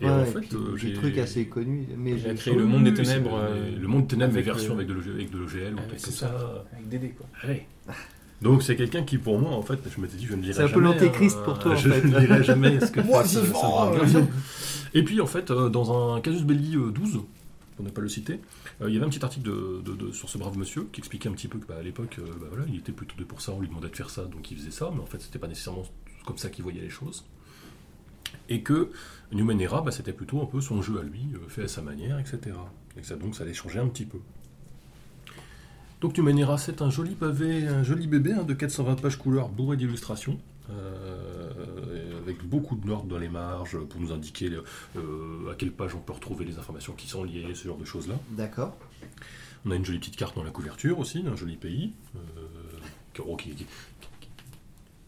Et 0.00 0.04
Ouais, 0.04 0.10
en 0.10 0.24
fait, 0.24 0.52
euh, 0.54 0.72
des 0.72 0.78
j'ai- 0.78 0.92
trucs 0.94 1.16
assez 1.18 1.46
connus. 1.46 1.86
Mais 1.96 2.10
Il 2.12 2.26
a 2.26 2.30
j'ai- 2.30 2.34
créé 2.34 2.54
le 2.54 2.64
monde 2.66 2.84
des 2.84 2.92
ténèbres. 2.94 3.38
le- 3.38 3.44
euh, 3.44 3.78
le 3.80 3.88
monde 3.88 4.02
des 4.02 4.08
ténèbres, 4.08 4.32
mais 4.32 4.38
avec 4.40 4.46
version 4.52 4.74
avec 4.74 4.88
de 4.88 4.92
l'OGL 4.94 5.14
avec 5.14 5.30
de 5.30 5.38
l'OGL 5.38 5.74
ou 5.74 5.78
chose 5.92 6.14
ça. 6.14 6.64
Avec 6.72 6.88
Dédé, 6.88 7.10
quoi. 7.10 7.26
Ouais. 7.48 7.66
Donc 8.44 8.62
c'est 8.62 8.76
quelqu'un 8.76 9.02
qui 9.02 9.18
pour 9.18 9.38
moi 9.40 9.50
en 9.50 9.62
fait 9.62 9.78
je 9.94 10.00
m'étais 10.00 10.16
dit 10.16 10.26
je 10.26 10.34
ne 10.34 10.42
lirai 10.42 10.52
C'est 10.54 10.60
un 10.62 10.66
jamais 10.68 10.74
peu 10.74 10.80
l'antéchrist 10.80 11.38
un- 11.38 11.42
pour 11.42 11.58
toi, 11.58 11.72
en 11.72 11.76
je 11.76 11.88
fait. 11.90 12.04
ne 12.06 12.18
lirai 12.20 12.44
jamais 12.44 12.78
ce 12.78 12.92
que 12.92 13.00
Moi, 13.04 13.24
fait 13.24 13.40
vivant, 13.40 13.92
euh. 13.92 13.96
garçon. 13.98 14.28
et 14.94 15.02
puis 15.02 15.20
en 15.20 15.26
fait 15.26 15.50
euh, 15.50 15.68
dans 15.70 16.14
un 16.14 16.20
casus 16.20 16.42
belli 16.44 16.76
euh, 16.76 16.90
12 16.92 17.20
pour 17.76 17.84
ne 17.84 17.90
pas 17.90 18.00
le 18.02 18.08
citer 18.08 18.40
euh, 18.82 18.88
il 18.88 18.94
y 18.94 18.96
avait 18.98 19.06
un 19.06 19.08
petit 19.08 19.24
article 19.24 19.46
de, 19.46 19.80
de- 19.84 19.94
de- 19.96 20.12
sur 20.12 20.28
ce 20.28 20.38
brave 20.38 20.56
monsieur 20.58 20.86
qui 20.92 21.00
expliquait 21.00 21.28
un 21.28 21.32
petit 21.32 21.48
peu 21.48 21.58
que 21.58 21.66
bah, 21.66 21.76
à 21.80 21.82
l'époque 21.82 22.16
euh, 22.20 22.26
bah, 22.40 22.46
voilà, 22.50 22.64
il 22.68 22.76
était 22.76 22.92
plutôt 22.92 23.16
de 23.18 23.24
pour 23.24 23.40
ça 23.40 23.50
on 23.52 23.60
lui 23.60 23.66
demandait 23.68 23.88
de 23.88 23.96
faire 23.96 24.10
ça 24.10 24.24
donc 24.26 24.48
il 24.50 24.56
faisait 24.58 24.70
ça 24.70 24.90
mais 24.94 25.00
en 25.00 25.06
fait 25.06 25.20
c'était 25.22 25.38
pas 25.40 25.48
nécessairement 25.48 25.84
comme 26.26 26.38
ça 26.38 26.50
qu'il 26.50 26.62
voyait 26.64 26.80
les 26.82 26.90
choses 26.90 27.24
et 28.48 28.60
que 28.62 28.90
Numenera 29.32 29.80
bah, 29.80 29.90
c'était 29.90 30.12
plutôt 30.12 30.40
un 30.42 30.46
peu 30.46 30.60
son 30.60 30.82
jeu 30.82 30.98
à 31.00 31.02
lui 31.02 31.28
euh, 31.34 31.38
fait 31.48 31.64
à 31.64 31.68
sa 31.68 31.80
manière 31.82 32.18
etc 32.18 32.54
et 32.96 33.00
que 33.00 33.06
ça, 33.06 33.16
donc 33.16 33.34
ça 33.34 33.42
allait 33.44 33.54
changer 33.54 33.78
un 33.78 33.88
petit 33.88 34.04
peu 34.04 34.18
donc 36.04 36.18
Numenera, 36.18 36.58
c'est 36.58 36.82
un 36.82 36.90
joli 36.90 37.14
pavé, 37.14 37.66
un 37.66 37.82
joli 37.82 38.06
bébé 38.06 38.32
hein, 38.32 38.42
de 38.42 38.52
420 38.52 39.00
pages 39.00 39.16
couleur 39.16 39.48
bourré 39.48 39.78
d'illustrations, 39.78 40.38
euh, 40.68 41.50
avec 42.22 42.44
beaucoup 42.46 42.76
de 42.76 42.86
notes 42.86 43.08
dans 43.08 43.16
les 43.16 43.30
marges 43.30 43.78
pour 43.78 43.98
nous 44.02 44.12
indiquer 44.12 44.50
euh, 44.96 45.50
à 45.50 45.54
quelle 45.54 45.72
page 45.72 45.94
on 45.94 46.00
peut 46.00 46.12
retrouver 46.12 46.44
les 46.44 46.58
informations 46.58 46.92
qui 46.92 47.06
sont 47.08 47.24
liées, 47.24 47.54
ce 47.54 47.66
genre 47.68 47.78
de 47.78 47.86
choses-là. 47.86 48.16
D'accord. 48.32 48.76
On 49.64 49.70
a 49.70 49.76
une 49.76 49.84
jolie 49.86 49.98
petite 49.98 50.16
carte 50.16 50.36
dans 50.36 50.44
la 50.44 50.50
couverture 50.50 50.98
aussi, 50.98 51.22
d'un 51.22 51.36
joli 51.36 51.56
pays. 51.56 51.94
euh, 52.16 52.18
qui- 53.38 53.54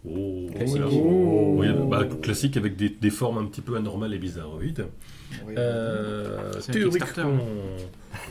oh, 0.09 0.47
Classique. 0.55 0.77
voilà. 0.81 0.87
Oh. 0.93 1.55
Oui, 1.59 1.67
bah, 1.89 2.05
classique 2.23 2.57
avec 2.57 2.77
des, 2.77 2.89
des 2.91 3.11
formes 3.11 3.39
un 3.39 3.45
petit 3.47 3.61
peu 3.61 3.77
anormales 3.77 4.15
et 4.15 4.19
bizarroïdes. 4.19 4.87
Euh, 5.57 6.53
C'est 6.61 6.71
un 6.71 6.75
théoriquement, 6.75 7.33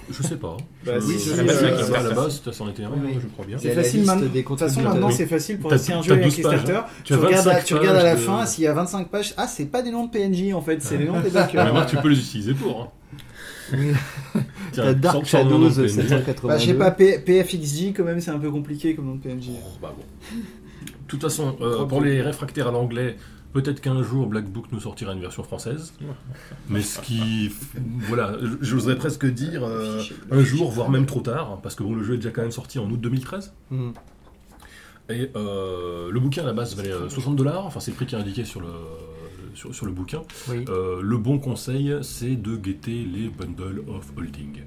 je 0.10 0.23
sais 0.23 0.38
pas. 0.38 0.56
Bah, 0.85 0.93
si, 1.02 1.30
à 1.31 1.34
euh, 1.34 1.38
la 1.38 1.43
base, 1.43 1.57
c'est 1.60 1.65
à 1.65 1.69
la 1.72 1.77
Kickstarter. 1.77 2.15
base, 2.15 2.41
ça 2.43 2.53
c'en 2.53 2.69
était 2.69 2.84
un, 2.84 2.91
Oui. 2.91 3.18
je 3.22 3.27
crois 3.27 3.45
bien. 3.45 3.57
C'est 3.57 3.72
facile 3.72 4.06
maintenant. 4.06 4.27
des 4.27 4.41
De 4.41 4.47
toute 4.47 4.60
façon, 4.60 4.81
maintenant 4.81 5.07
Oui. 5.07 5.14
c'est 5.14 5.26
facile 5.26 5.57
pour 5.60 5.69
T'as- 5.69 5.76
acheter 5.76 5.93
un 5.93 5.97
t'as 5.97 6.03
jeu 6.03 6.11
avec 6.14 6.26
12 6.26 6.41
pages, 6.41 6.60
Kickstarter. 6.61 6.88
Tu 7.03 7.14
regardes, 7.15 7.45
25 7.45 7.64
tu 7.65 7.73
regardes 7.76 7.97
à 7.97 8.03
la 8.03 8.15
de- 8.15 8.19
fin, 8.19 8.45
s'il 8.45 8.64
y 8.64 8.68
a 8.68 8.73
25 8.73 9.10
pages, 9.10 9.34
ah, 9.38 9.47
c'est 9.47 9.65
pas 9.65 9.81
des 9.81 9.91
noms 9.91 10.06
de 10.06 10.11
PNJ 10.11 10.53
en 10.53 10.61
fait, 10.61 10.81
c'est 10.81 10.97
les 10.97 11.06
noms 11.06 11.19
des 11.19 11.23
Mais 11.26 11.30
backers. 11.31 11.73
moi, 11.73 11.85
tu 11.85 11.97
peux 11.97 12.07
les 12.10 12.19
utiliser 12.19 12.53
pour. 12.53 12.81
Hein. 12.81 12.88
Oui. 13.73 13.91
Tiens, 14.72 14.93
Dark 14.93 15.26
Shadows 15.26 15.69
de 15.69 15.81
PNJ. 15.81 15.89
782. 15.89 16.47
Bah, 16.47 16.57
je 16.57 16.65
sais 16.65 16.73
pas, 16.76 16.91
P- 16.91 17.19
PFXJ 17.19 17.93
quand 17.95 18.03
même, 18.03 18.19
c'est 18.22 18.31
un 18.31 18.39
peu 18.39 18.52
compliqué 18.52 18.95
comme 18.95 19.06
nom 19.06 19.15
de 19.15 19.22
PNJ. 19.22 19.49
Oh, 19.53 19.69
bah 19.81 19.93
bon. 19.95 20.03
De 21.06 21.10
toute 21.10 21.22
façon, 21.22 21.56
euh, 21.61 21.86
pour 21.86 22.02
les 22.02 22.22
réfractaires 22.22 22.68
à 22.68 22.72
l'anglais, 22.72 23.18
Peut-être 23.56 23.80
qu'un 23.80 24.03
jour 24.03 24.27
Black 24.27 24.52
Book 24.52 24.65
nous 24.73 24.82
sortira 24.82 25.14
une 25.14 25.22
version 25.22 25.41
française. 25.41 25.94
Mais 26.69 26.82
ce 26.82 26.99
qui. 26.99 27.49
Voilà, 27.99 28.36
j'oserais 28.60 28.98
presque 28.98 29.26
dire 29.26 29.64
euh, 29.64 30.03
un 30.30 30.44
jour, 30.44 30.69
voire 30.69 30.90
même 30.90 31.06
trop 31.06 31.22
tard, 31.22 31.61
parce 31.64 31.73
que 31.73 31.84
bon, 31.84 31.95
le 31.95 32.03
jeu 32.03 32.15
est 32.15 32.18
déjà 32.18 32.32
quand 32.32 32.41
même 32.41 32.52
sorti 32.52 32.80
en 32.80 32.91
août 32.91 32.99
2013. 32.99 33.53
Hmm. 33.72 33.91
Et 35.10 35.32
euh, 35.36 36.11
le 36.11 36.19
bouquin 36.19 36.41
à 36.41 36.45
la 36.45 36.53
base 36.53 36.76
valait 36.76 36.91
euh, 36.91 37.10
60 37.10 37.36
dollars, 37.36 37.65
enfin 37.65 37.80
c'est 37.80 37.91
le 37.91 37.95
prix 37.95 38.06
qui 38.06 38.15
est 38.15 38.18
indiqué 38.18 38.44
sur 38.44 38.60
le, 38.60 38.68
sur, 39.53 39.73
sur 39.73 39.86
le 39.86 39.91
bouquin. 39.91 40.23
Oui. 40.49 40.65
Euh, 40.68 41.02
le 41.02 41.18
bon 41.18 41.38
conseil, 41.38 41.95
c'est 42.02 42.36
de 42.36 42.56
guetter 42.56 43.06
les 43.06 43.30
bundles 43.30 43.84
of 43.88 44.11
holding. 44.18 44.64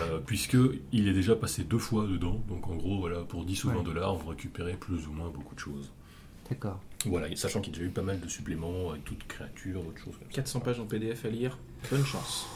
Euh, 0.00 0.18
puisque 0.24 0.56
il 0.92 1.08
est 1.08 1.12
déjà 1.12 1.34
passé 1.34 1.64
deux 1.64 1.78
fois 1.78 2.06
dedans, 2.06 2.40
donc 2.48 2.68
en 2.68 2.76
gros, 2.76 2.98
voilà, 3.00 3.20
pour 3.22 3.44
10 3.44 3.64
ou 3.64 3.68
20 3.70 3.76
Ouais. 3.78 3.82
dollars, 3.84 4.14
vous 4.14 4.28
récupérez 4.28 4.74
plus 4.74 5.06
ou 5.08 5.12
moins 5.12 5.28
beaucoup 5.30 5.54
de 5.54 5.60
choses. 5.60 5.92
D'accord. 6.48 6.80
Voilà, 7.06 7.28
et 7.28 7.36
sachant 7.36 7.60
qu'il 7.60 7.72
y 7.72 7.76
a 7.76 7.78
déjà 7.78 7.90
eu 7.90 7.92
pas 7.92 8.02
mal 8.02 8.20
de 8.20 8.28
suppléments 8.28 8.90
avec 8.90 9.04
toutes 9.04 9.26
créatures, 9.26 9.82
comme 10.04 10.12
ça. 10.12 10.18
400 10.30 10.60
pages 10.60 10.80
en 10.80 10.86
PDF 10.86 11.24
à 11.24 11.28
lire, 11.28 11.58
bonne 11.90 12.04
chance. 12.04 12.46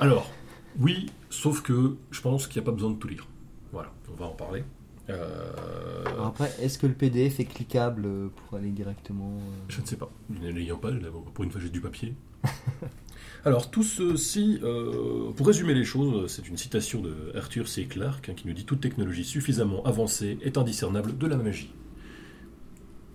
Alors, 0.00 0.30
oui, 0.78 1.10
sauf 1.30 1.62
que 1.62 1.96
je 2.10 2.20
pense 2.20 2.46
qu'il 2.46 2.60
n'y 2.60 2.64
a 2.66 2.70
pas 2.70 2.74
besoin 2.74 2.90
de 2.90 2.96
tout 2.96 3.08
lire. 3.08 3.26
Voilà, 3.72 3.92
on 4.10 4.14
va 4.14 4.26
en 4.26 4.32
parler. 4.34 4.64
Euh, 5.10 6.04
Alors 6.06 6.26
après, 6.26 6.52
est-ce 6.60 6.78
que 6.78 6.86
le 6.86 6.92
PDF 6.92 7.40
est 7.40 7.46
cliquable 7.46 8.30
pour 8.30 8.58
aller 8.58 8.70
directement 8.70 9.30
euh, 9.38 9.54
Je 9.68 9.80
ne 9.80 9.86
sais 9.86 9.96
pas. 9.96 10.10
Ne 10.28 10.50
l'ayant 10.50 10.76
pas, 10.76 10.90
pour 11.34 11.44
une 11.44 11.50
fois 11.50 11.60
j'ai 11.60 11.70
du 11.70 11.80
papier. 11.80 12.14
Alors 13.44 13.70
tout 13.70 13.82
ceci, 13.82 14.58
euh, 14.62 15.32
pour 15.32 15.46
résumer 15.46 15.74
les 15.74 15.84
choses, 15.84 16.30
c'est 16.30 16.48
une 16.48 16.56
citation 16.56 17.00
de 17.00 17.32
Arthur 17.34 17.68
C. 17.68 17.86
Clarke 17.86 18.28
hein, 18.28 18.34
qui 18.36 18.46
nous 18.46 18.54
dit 18.54 18.64
toute 18.64 18.80
technologie 18.80 19.24
suffisamment 19.24 19.84
avancée 19.84 20.38
est 20.42 20.58
indiscernable 20.58 21.16
de 21.16 21.26
la 21.26 21.36
magie. 21.36 21.70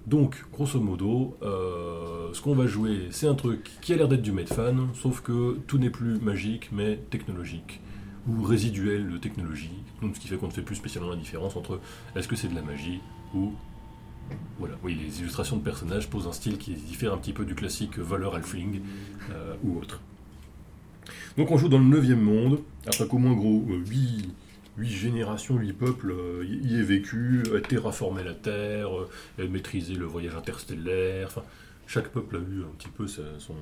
Donc, 0.05 0.43
grosso 0.51 0.79
modo, 0.81 1.37
euh, 1.41 2.33
ce 2.33 2.41
qu'on 2.41 2.55
va 2.55 2.67
jouer, 2.67 3.07
c'est 3.11 3.27
un 3.27 3.35
truc 3.35 3.71
qui 3.81 3.93
a 3.93 3.95
l'air 3.95 4.09
d'être 4.09 4.21
du 4.21 4.33
made 4.33 4.49
fan, 4.49 4.89
sauf 4.93 5.21
que 5.21 5.57
tout 5.65 5.77
n'est 5.77 5.89
plus 5.89 6.19
magique, 6.19 6.69
mais 6.73 6.97
technologique 7.09 7.79
ou 8.27 8.43
résiduel 8.43 9.09
de 9.09 9.17
technologie. 9.17 9.83
Donc, 10.01 10.15
ce 10.15 10.19
qui 10.19 10.27
fait 10.27 10.35
qu'on 10.35 10.47
ne 10.47 10.51
fait 10.51 10.61
plus 10.61 10.75
spécialement 10.75 11.11
la 11.11 11.15
différence 11.15 11.55
entre 11.55 11.79
est-ce 12.15 12.27
que 12.27 12.35
c'est 12.35 12.49
de 12.49 12.55
la 12.55 12.61
magie 12.61 12.99
ou 13.33 13.53
voilà, 14.59 14.75
oui, 14.83 14.95
les 14.95 15.19
illustrations 15.19 15.57
de 15.57 15.61
personnages 15.61 16.09
posent 16.09 16.27
un 16.27 16.31
style 16.31 16.57
qui 16.57 16.73
diffère 16.73 17.13
un 17.13 17.17
petit 17.17 17.33
peu 17.33 17.45
du 17.45 17.55
classique 17.55 17.97
voleur 17.97 18.35
halfling 18.35 18.81
euh, 19.31 19.55
ou 19.63 19.77
autre. 19.79 19.99
Donc 21.37 21.51
on 21.51 21.57
joue 21.57 21.69
dans 21.69 21.79
le 21.79 21.85
9 21.85 22.15
monde, 22.15 22.59
après 22.87 23.07
qu'au 23.07 23.17
moins 23.17 23.33
gros 23.33 23.65
8, 23.67 24.33
générations, 24.81 25.57
8 25.57 25.73
peuples 25.73 26.11
euh, 26.11 26.45
y 26.45 26.79
aient 26.79 26.83
vécu, 26.83 27.43
aient 27.55 27.61
terraformé 27.61 28.23
la 28.23 28.33
Terre, 28.33 28.95
euh, 28.97 29.09
aient 29.39 29.47
maîtrisé 29.47 29.95
le 29.95 30.05
voyage 30.05 30.35
interstellaire, 30.35 31.41
chaque 31.87 32.09
peuple 32.09 32.37
a 32.37 32.39
eu 32.39 32.61
un 32.61 32.73
petit 32.77 32.89
peu 32.89 33.07
son, 33.07 33.55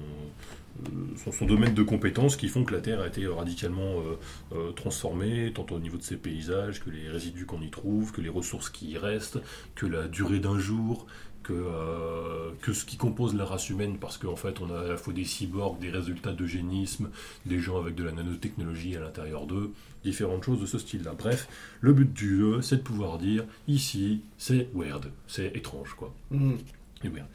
euh, 0.86 0.90
son, 1.18 1.32
son 1.32 1.46
domaine 1.46 1.74
de 1.74 1.84
compétences 1.84 2.36
qui 2.36 2.48
font 2.48 2.64
que 2.64 2.74
la 2.74 2.82
Terre 2.82 3.02
a 3.02 3.08
été 3.08 3.28
radicalement 3.28 4.00
euh, 4.00 4.18
euh, 4.54 4.72
transformée, 4.72 5.52
tant 5.54 5.66
au 5.72 5.80
niveau 5.80 5.98
de 5.98 6.04
ses 6.04 6.18
paysages, 6.18 6.84
que 6.84 6.90
les 6.90 7.10
résidus 7.10 7.46
qu'on 7.46 7.62
y 7.62 7.70
trouve, 7.70 8.12
que 8.12 8.22
les 8.22 8.30
ressources 8.30 8.70
qui 8.70 8.92
y 8.92 8.98
restent, 8.98 9.40
que 9.76 9.86
la 9.86 10.08
durée 10.08 10.40
d'un 10.40 10.60
jour, 10.60 11.06
que, 11.44 11.54
euh, 11.54 12.52
que 12.62 12.74
ce 12.74 12.86
qui 12.86 12.98
compose 12.98 13.36
la 13.36 13.46
race 13.46 13.70
humaine, 13.70 13.98
parce 14.00 14.18
qu'en 14.18 14.36
fait 14.36 14.62
on 14.62 14.74
a 14.74 14.80
à 14.80 14.88
la 14.88 14.98
fois 14.98 15.14
des 15.14 15.26
cyborgs, 15.26 15.80
des 15.80 15.90
résultats 15.90 16.34
d'eugénisme, 16.34 17.10
des 17.46 17.60
gens 17.60 17.80
avec 17.80 17.96
de 17.96 18.04
la 18.04 18.12
nanotechnologie 18.12 18.96
à 18.96 19.00
l'intérieur 19.00 19.48
d'eux, 19.48 19.72
différentes 20.04 20.44
choses 20.44 20.62
de 20.62 20.66
ce 20.66 20.78
style-là. 20.78 21.14
Bref, 21.18 21.48
le 21.82 21.94
but 21.94 22.12
du 22.14 22.38
jeu, 22.38 22.62
c'est 22.62 22.78
de 22.78 22.82
pouvoir 22.82 23.18
dire, 23.18 23.46
ici, 23.68 24.22
c'est 24.38 24.70
weird, 24.76 25.12
c'est 25.28 25.56
étrange, 25.56 25.96
quoi. 25.96 26.14
Et 27.04 27.10
weird. 27.10 27.28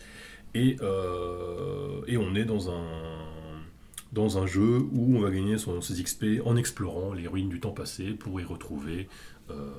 Et, 0.56 0.76
euh, 0.80 2.00
et 2.06 2.16
on 2.16 2.34
est 2.34 2.46
dans 2.46 2.70
un, 2.70 3.18
dans 4.12 4.38
un 4.38 4.46
jeu 4.46 4.78
où 4.90 5.14
on 5.14 5.20
va 5.20 5.30
gagner 5.30 5.56
ses 5.58 6.02
XP 6.02 6.24
en 6.46 6.56
explorant 6.56 7.12
les 7.12 7.28
ruines 7.28 7.50
du 7.50 7.60
temps 7.60 7.72
passé 7.72 8.12
pour 8.12 8.40
y 8.40 8.44
retrouver 8.44 9.06
euh, 9.50 9.70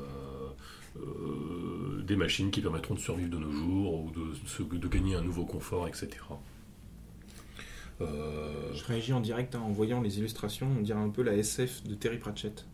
euh, 0.98 2.04
des 2.04 2.16
machines 2.16 2.52
qui 2.52 2.62
permettront 2.62 2.94
de 2.94 3.00
survivre 3.00 3.32
de 3.32 3.38
nos 3.38 3.52
jours 3.52 4.06
ou 4.06 4.12
de, 4.12 4.88
gagner 4.88 5.16
un 5.16 5.24
nouveau 5.24 5.46
confort, 5.46 5.88
etc. 5.88 6.10
Je 8.00 8.84
réagis 8.86 9.14
en 9.14 9.20
direct 9.20 9.56
hein, 9.56 9.62
en 9.62 9.72
voyant 9.72 10.00
les 10.00 10.20
illustrations, 10.20 10.68
on 10.78 10.84
dirait 10.84 11.00
un 11.00 11.10
peu 11.10 11.24
la 11.24 11.34
SF 11.34 11.86
de 11.86 11.96
Terry 11.96 12.20
Pratchett. 12.20 12.68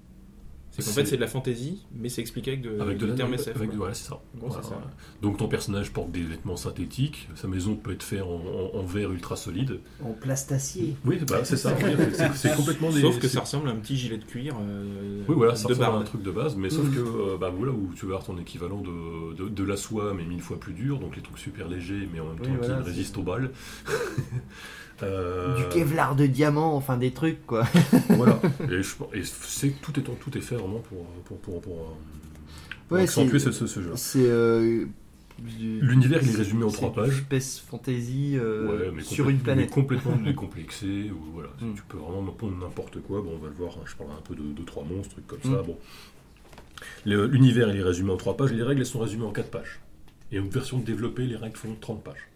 C'est 0.76 0.84
qu'en 0.84 0.92
fait 0.92 1.06
c'est 1.06 1.18
de 1.18 1.22
la 1.22 1.28
fantasy, 1.28 1.84
mais 1.96 2.10
c'est 2.10 2.22
expliqué 2.22 2.52
avec 2.54 2.64
de, 2.64 2.80
avec 2.80 2.98
de 2.98 3.06
du 3.06 3.12
la 3.12 3.16
terme 3.18 3.30
avec- 3.34 3.42
SF. 3.42 3.56
avec- 3.56 3.70
quoi. 3.70 3.78
voilà, 3.78 3.94
c'est 3.94 4.08
ça. 4.10 4.16
En 4.16 4.38
gros, 4.40 4.48
c'est 4.50 4.54
Voilà, 4.56 4.64
ça. 4.64 4.70
voilà. 4.74 4.88
Donc 5.22 5.38
ton 5.38 5.48
personnage 5.48 5.94
porte 5.94 6.12
des 6.12 6.24
vêtements 6.24 6.58
synthétiques, 6.58 7.30
sa 7.36 7.48
maison 7.48 7.76
peut 7.76 7.92
être 7.92 8.02
faite 8.02 8.24
en, 8.24 8.42
en- 8.42 8.80
en 8.80 8.84
verre 8.84 9.12
ultra 9.12 9.36
solide. 9.36 9.80
En 10.04 10.14
plastacier. 10.14 10.96
Oui, 11.06 11.20
bah, 11.28 11.42
c'est 11.46 11.58
ça. 11.58 11.76
c'est- 12.14 12.34
c'est 12.34 12.56
complètement 12.56 12.92
des. 12.92 13.02
Sauf 13.02 13.20
que 13.20 13.28
ça 13.28 13.42
ressemble 13.42 13.70
à 13.70 13.72
un 13.72 13.76
petit 13.76 13.96
gilet 13.98 14.18
de 14.18 14.24
cuir 14.26 14.56
euh, 14.60 15.22
Oui, 15.28 15.36
voilà, 15.38 15.56
ça 15.56 15.68
de 15.68 15.74
ressemble 15.76 15.96
à 15.98 16.00
un 16.00 16.04
truc 16.04 16.24
de 16.24 16.32
base, 16.32 16.56
mais 16.56 16.72
sauf 16.72 16.86
Mhm. 16.88 16.96
que 16.96 17.00
euh, 17.00 17.38
bah, 17.40 17.54
voilà 17.56 17.72
où 17.72 17.92
tu 17.96 18.06
vas 18.08 18.14
avoir 18.14 18.26
ton 18.26 18.38
équivalent 18.40 18.82
de, 18.82 19.36
de, 19.36 19.50
de 19.50 19.64
la 19.64 19.78
soie, 19.78 20.14
mais 20.16 20.24
mille 20.26 20.42
fois 20.42 20.60
plus 20.60 20.74
dur, 20.74 20.98
donc 20.98 21.16
les 21.16 21.22
trucs 21.22 21.38
super 21.38 21.68
légers, 21.68 22.10
mais 22.12 22.20
en 22.20 22.26
même 22.26 22.36
Oui, 22.40 22.48
temps 22.48 22.54
voilà, 22.60 22.78
qui 22.82 22.90
résistent 22.90 23.18
aux 23.20 23.24
balles. 23.24 23.52
Euh, 25.04 25.56
Du 25.58 25.68
Kevlar 25.70 26.16
de 26.16 26.26
diamant, 26.26 26.76
enfin 26.76 26.98
des 26.98 27.12
trucs 27.12 27.46
quoi. 27.46 27.66
Voilà, 28.10 28.40
et, 28.72 28.82
c'est, 29.24 29.70
tout, 29.82 29.98
est, 30.00 30.04
tout 30.04 30.38
est 30.38 30.42
fait 30.42 30.56
vraiment 30.56 30.80
pour, 30.80 31.06
pour, 31.26 31.38
pour, 31.38 31.62
pour, 31.62 31.74
euh, 31.74 31.84
pour 32.88 32.96
Ouais, 32.98 33.04
accentuer 33.04 33.40
ce, 33.40 33.52
ce, 33.52 33.68
ce 33.68 33.82
jeu. 33.82 33.92
C'est. 33.96 34.20
euh, 34.22 34.86
L'univers, 35.44 36.20
il 36.22 36.30
est 36.30 36.36
résumé 36.38 36.64
en 36.64 36.70
trois 36.70 36.94
pages. 36.94 37.26
Fantasy 37.68 38.34
euh, 38.38 38.68
Ouais, 38.86 38.92
mais 38.96 39.02
sur 39.02 39.28
une 39.30 39.38
mais 39.38 39.44
planète. 39.44 39.72
complètement 39.72 40.16
décomplexé. 40.24 41.10
Ou 41.12 41.34
voilà, 41.34 41.50
Mm. 41.60 41.74
Tu 41.76 41.82
peux 41.90 41.98
vraiment 41.98 42.22
me 42.22 42.32
pondre 42.32 42.56
n'importe 42.58 43.02
quoi. 43.02 43.22
Bon, 43.22 43.32
on 43.36 43.40
va 43.40 43.48
le 43.50 43.56
voir. 43.56 43.72
hein, 43.78 43.84
je 43.86 43.96
parlerai 43.96 44.16
un 44.18 44.22
peu 44.22 44.36
de, 44.36 44.44
de 44.54 44.64
trois 44.64 44.84
monstres, 44.84 45.16
trucs 45.16 45.28
comme 45.28 45.40
Mm. 45.44 45.56
ça. 45.56 45.64
Bon. 45.64 45.78
L'univers, 47.06 47.70
il 47.70 47.78
est 47.80 47.84
résumé 47.84 48.12
en 48.12 48.18
trois 48.18 48.38
pages. 48.38 48.52
Les 48.54 48.62
règles, 48.64 48.82
elles 48.82 48.86
sont 48.88 49.00
résumées 49.00 49.26
en 49.26 49.32
quatre 49.32 49.50
pages. 49.50 49.80
Et 50.32 50.38
une 50.38 50.50
version 50.50 50.78
développée, 50.80 51.26
les 51.26 51.36
règles 51.36 51.58
font 51.58 51.76
30 51.80 52.04
pages. 52.04 52.30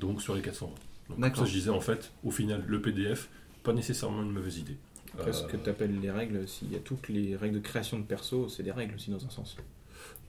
Donc 0.00 0.20
sur 0.22 0.34
les 0.34 0.40
420. 0.42 0.72
Donc, 1.10 1.36
ça, 1.36 1.44
je 1.44 1.52
disais, 1.52 1.70
en 1.70 1.80
fait, 1.80 2.10
au 2.24 2.30
final, 2.30 2.62
le 2.66 2.80
PDF, 2.80 3.28
pas 3.62 3.72
nécessairement 3.72 4.22
une 4.22 4.30
mauvaise 4.32 4.58
idée. 4.58 4.76
Après, 5.16 5.32
ce 5.32 5.44
que 5.44 5.56
tu 5.56 5.70
appelles 5.70 6.00
les 6.00 6.10
règles, 6.10 6.48
s'il 6.48 6.72
y 6.72 6.76
a 6.76 6.80
toutes 6.80 7.08
les 7.08 7.36
règles 7.36 7.54
de 7.56 7.60
création 7.60 7.98
de 7.98 8.04
perso, 8.04 8.48
c'est 8.48 8.62
des 8.64 8.72
règles 8.72 8.94
aussi 8.96 9.10
dans 9.10 9.24
un 9.24 9.30
sens. 9.30 9.56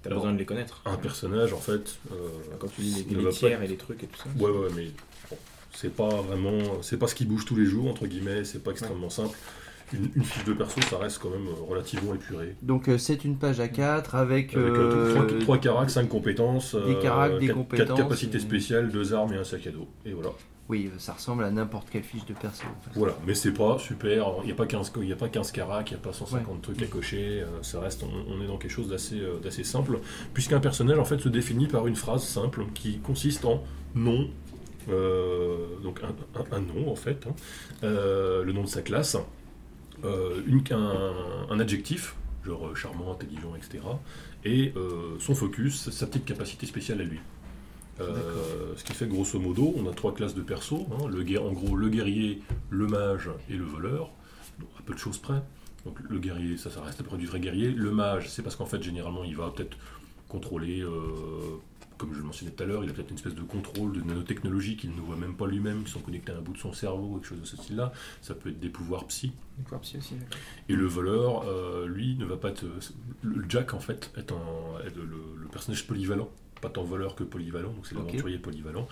T'as 0.04 0.10
Alors, 0.12 0.22
besoin 0.22 0.34
de 0.34 0.38
les 0.40 0.46
connaître. 0.46 0.82
un 0.86 0.98
personnage, 0.98 1.54
en 1.54 1.58
fait. 1.60 1.98
euh, 2.12 2.16
Quand 2.60 2.68
tu 2.68 2.82
lis 2.82 3.06
ne 3.10 3.16
les, 3.16 3.18
les 3.18 3.24
pas 3.26 3.32
tiers 3.32 3.52
être- 3.54 3.64
et 3.64 3.68
les 3.68 3.78
trucs 3.78 4.04
et 4.04 4.08
tout 4.08 4.20
ça. 4.20 4.26
Ouais, 4.38 4.52
ouais, 4.52 4.68
mais 4.76 4.92
bon, 5.32 5.38
c'est 5.74 5.94
pas 5.96 6.22
vraiment, 6.22 6.84
c'est 6.84 6.98
pas 6.98 7.08
ce 7.08 7.16
qui 7.16 7.26
bouge 7.26 7.46
tous 7.46 7.56
les 7.56 7.66
jours 7.66 7.90
entre 7.90 8.06
guillemets, 8.06 8.44
c'est 8.46 8.64
pas 8.64 8.70
extrêmement 8.72 9.10
simple. 9.10 9.36
Une, 9.94 10.10
une 10.16 10.24
fiche 10.24 10.44
de 10.46 10.54
perso, 10.54 10.80
ça 10.82 10.98
reste 11.00 11.18
quand 11.20 11.30
même 11.32 11.48
euh, 11.48 11.54
relativement 11.68 12.14
épuré. 12.14 12.56
Donc 12.62 12.88
euh, 12.88 12.98
c'est 13.00 13.24
une 13.26 13.38
page 13.38 13.60
à 13.60 13.68
4 13.68 14.14
avec. 14.16 14.56
Avec 14.56 14.74
euh, 14.74 15.14
3, 15.28 15.40
3 15.40 15.58
caracs, 15.60 15.90
5 15.90 16.08
compétences, 16.10 16.76
des 16.76 16.98
caracs, 17.00 17.40
des 17.40 17.48
4, 17.48 17.56
compétences, 17.56 17.98
capacités 18.00 18.40
spéciales, 18.40 18.90
2 18.92 19.14
armes 19.16 19.34
et 19.34 19.38
un 19.38 19.44
sac 19.44 19.66
à 19.66 19.72
dos. 19.72 19.88
Et 20.06 20.14
voilà. 20.14 20.30
Oui, 20.68 20.90
ça 20.98 21.14
ressemble 21.14 21.44
à 21.44 21.52
n'importe 21.52 21.90
quelle 21.92 22.02
fiche 22.04 22.26
de 22.26 22.34
perso. 22.34 22.64
en 22.66 22.82
fait. 22.84 22.98
Voilà, 22.98 23.16
mais 23.28 23.36
c'est 23.36 23.52
pas 23.54 23.78
super, 23.78 24.34
il 24.42 24.48
n'y 24.48 24.52
a 24.52 24.56
pas 24.56 24.66
15, 24.66 24.92
il 25.02 25.08
y 25.08 25.14
a 25.14 25.16
pas 25.16 25.30
15 25.30 25.52
caracs, 25.52 25.92
il 25.92 25.94
n'y 25.94 26.00
a 26.00 26.04
pas 26.04 26.12
150 26.14 26.62
trucs 26.64 26.82
à 26.82 26.88
cocher, 26.88 27.42
euh, 27.44 27.62
ça 27.62 27.80
reste, 27.80 28.04
on, 28.04 28.34
on 28.34 28.42
est 28.42 28.48
dans 28.48 28.58
quelque 28.58 28.72
chose 28.72 28.90
d'assez 28.90 29.20
euh, 29.20 29.38
d'assez 29.40 29.64
simple, 29.64 30.00
puisqu'un 30.34 30.60
personnage 30.60 30.98
en 30.98 31.06
fait 31.06 31.20
se 31.20 31.30
définit 31.30 31.68
par 31.68 31.86
une 31.86 31.96
phrase 31.96 32.24
simple 32.24 32.66
qui 32.74 32.98
consiste 32.98 33.46
en 33.46 33.64
nom, 33.94 34.28
euh, 34.90 35.68
donc 35.84 36.02
un, 36.04 36.40
un- 36.40 36.58
un 36.58 36.62
nom 36.62 36.92
en 36.92 36.96
fait, 36.96 37.28
hein, 37.28 37.36
euh, 37.84 38.44
le 38.44 38.52
nom 38.52 38.64
de 38.64 38.68
sa 38.68 38.82
classe, 38.82 39.18
euh, 40.04 40.42
une, 40.48 40.64
un, 40.72 41.14
un 41.52 41.60
adjectif, 41.60 42.16
genre 42.44 42.68
euh, 42.68 42.76
charmant, 42.76 43.12
intelligent, 43.12 43.54
etc., 43.56 43.84
et 44.44 44.74
euh, 44.76 45.16
son 45.20 45.34
focus, 45.36 45.90
sa 45.92 46.06
petite 46.08 46.26
capacité 46.26 46.66
spéciale 46.66 47.02
à 47.02 47.04
lui. 47.04 47.20
Euh, 48.02 48.74
ce 48.76 48.84
qui 48.84 48.94
fait 48.94 49.08
grosso 49.08 49.40
modo, 49.40 49.74
on 49.78 49.90
a 49.90 49.94
trois 49.94 50.14
classes 50.14 50.36
de 50.36 50.42
perso. 50.42 50.88
hein, 50.92 51.08
le 51.08 51.40
en 51.40 51.54
gros, 51.54 51.76
le 51.76 51.90
guerrier, 51.90 52.42
le 52.70 52.88
mage 52.88 53.30
et 53.50 53.54
le 53.56 53.64
voleur. 53.64 54.10
Donc, 54.60 54.70
à 54.80 54.82
peu 54.84 54.94
de 54.94 55.00
choses 55.00 55.18
près. 55.18 55.42
Donc 55.86 56.00
le 56.10 56.18
guerrier, 56.20 56.58
ça, 56.58 56.70
ça 56.72 56.82
reste 56.82 57.04
près 57.04 57.18
du 57.18 57.26
vrai 57.28 57.40
guerrier. 57.40 57.70
Le 57.72 57.92
mage, 57.92 58.28
c'est 58.30 58.42
parce 58.42 58.56
qu'en 58.56 58.66
fait, 58.66 58.82
généralement, 58.82 59.24
il 59.24 59.36
va 59.36 59.50
peut-être 59.52 59.78
contrôler, 60.28 60.82
euh, 60.82 60.90
comme 61.98 62.12
je 62.14 62.18
le 62.20 62.26
mentionnais 62.26 62.52
tout 62.52 62.64
à 62.64 62.66
l'heure, 62.66 62.84
il 62.84 62.90
a 62.90 62.94
peut-être 62.94 63.12
une 63.12 63.16
espèce 63.18 63.36
de 63.36 63.44
contrôle 63.44 63.94
de 63.94 64.02
nanotechnologie 64.02 64.76
qu'il 64.78 64.90
ne 64.96 65.00
voit 65.00 65.16
même 65.16 65.36
pas 65.36 65.46
lui-même, 65.48 65.84
qui 65.84 65.92
sont 65.92 66.00
connectés 66.00 66.32
à 66.32 66.38
un 66.38 66.42
bout 66.42 66.54
de 66.54 66.58
son 66.58 66.74
cerveau, 66.74 67.16
quelque 67.16 67.28
chose 67.28 67.40
de 67.42 67.46
ce 67.46 67.56
style-là. 67.58 67.94
Ça 68.22 68.34
peut 68.34 68.50
être 68.50 68.60
des 68.60 68.70
pouvoirs 68.70 69.06
psy. 69.06 69.32
Des 69.58 69.64
pouvoirs 69.64 69.82
psy 69.82 69.98
aussi. 70.00 70.16
Et 70.68 70.76
le 70.76 70.86
voleur, 70.88 71.44
euh, 71.48 71.86
lui, 71.88 72.16
ne 72.18 72.26
va 72.26 72.36
pas 72.38 72.50
être. 72.50 72.66
Le 73.22 73.46
Jack, 73.48 73.74
en 73.76 73.80
fait, 73.80 74.12
est, 74.18 74.32
un- 74.32 74.80
est 74.86 74.96
le, 74.96 75.04
le- 75.06 75.36
le 75.40 75.48
personnage 75.48 75.86
polyvalent. 75.86 76.30
Pas 76.66 76.72
tant 76.72 76.84
voleur 76.84 77.16
que 77.16 77.24
polyvalent, 77.24 77.70
donc 77.74 77.86
c'est 77.86 77.94
l'aventurier 77.96 78.40
polyvalent, 78.40 78.88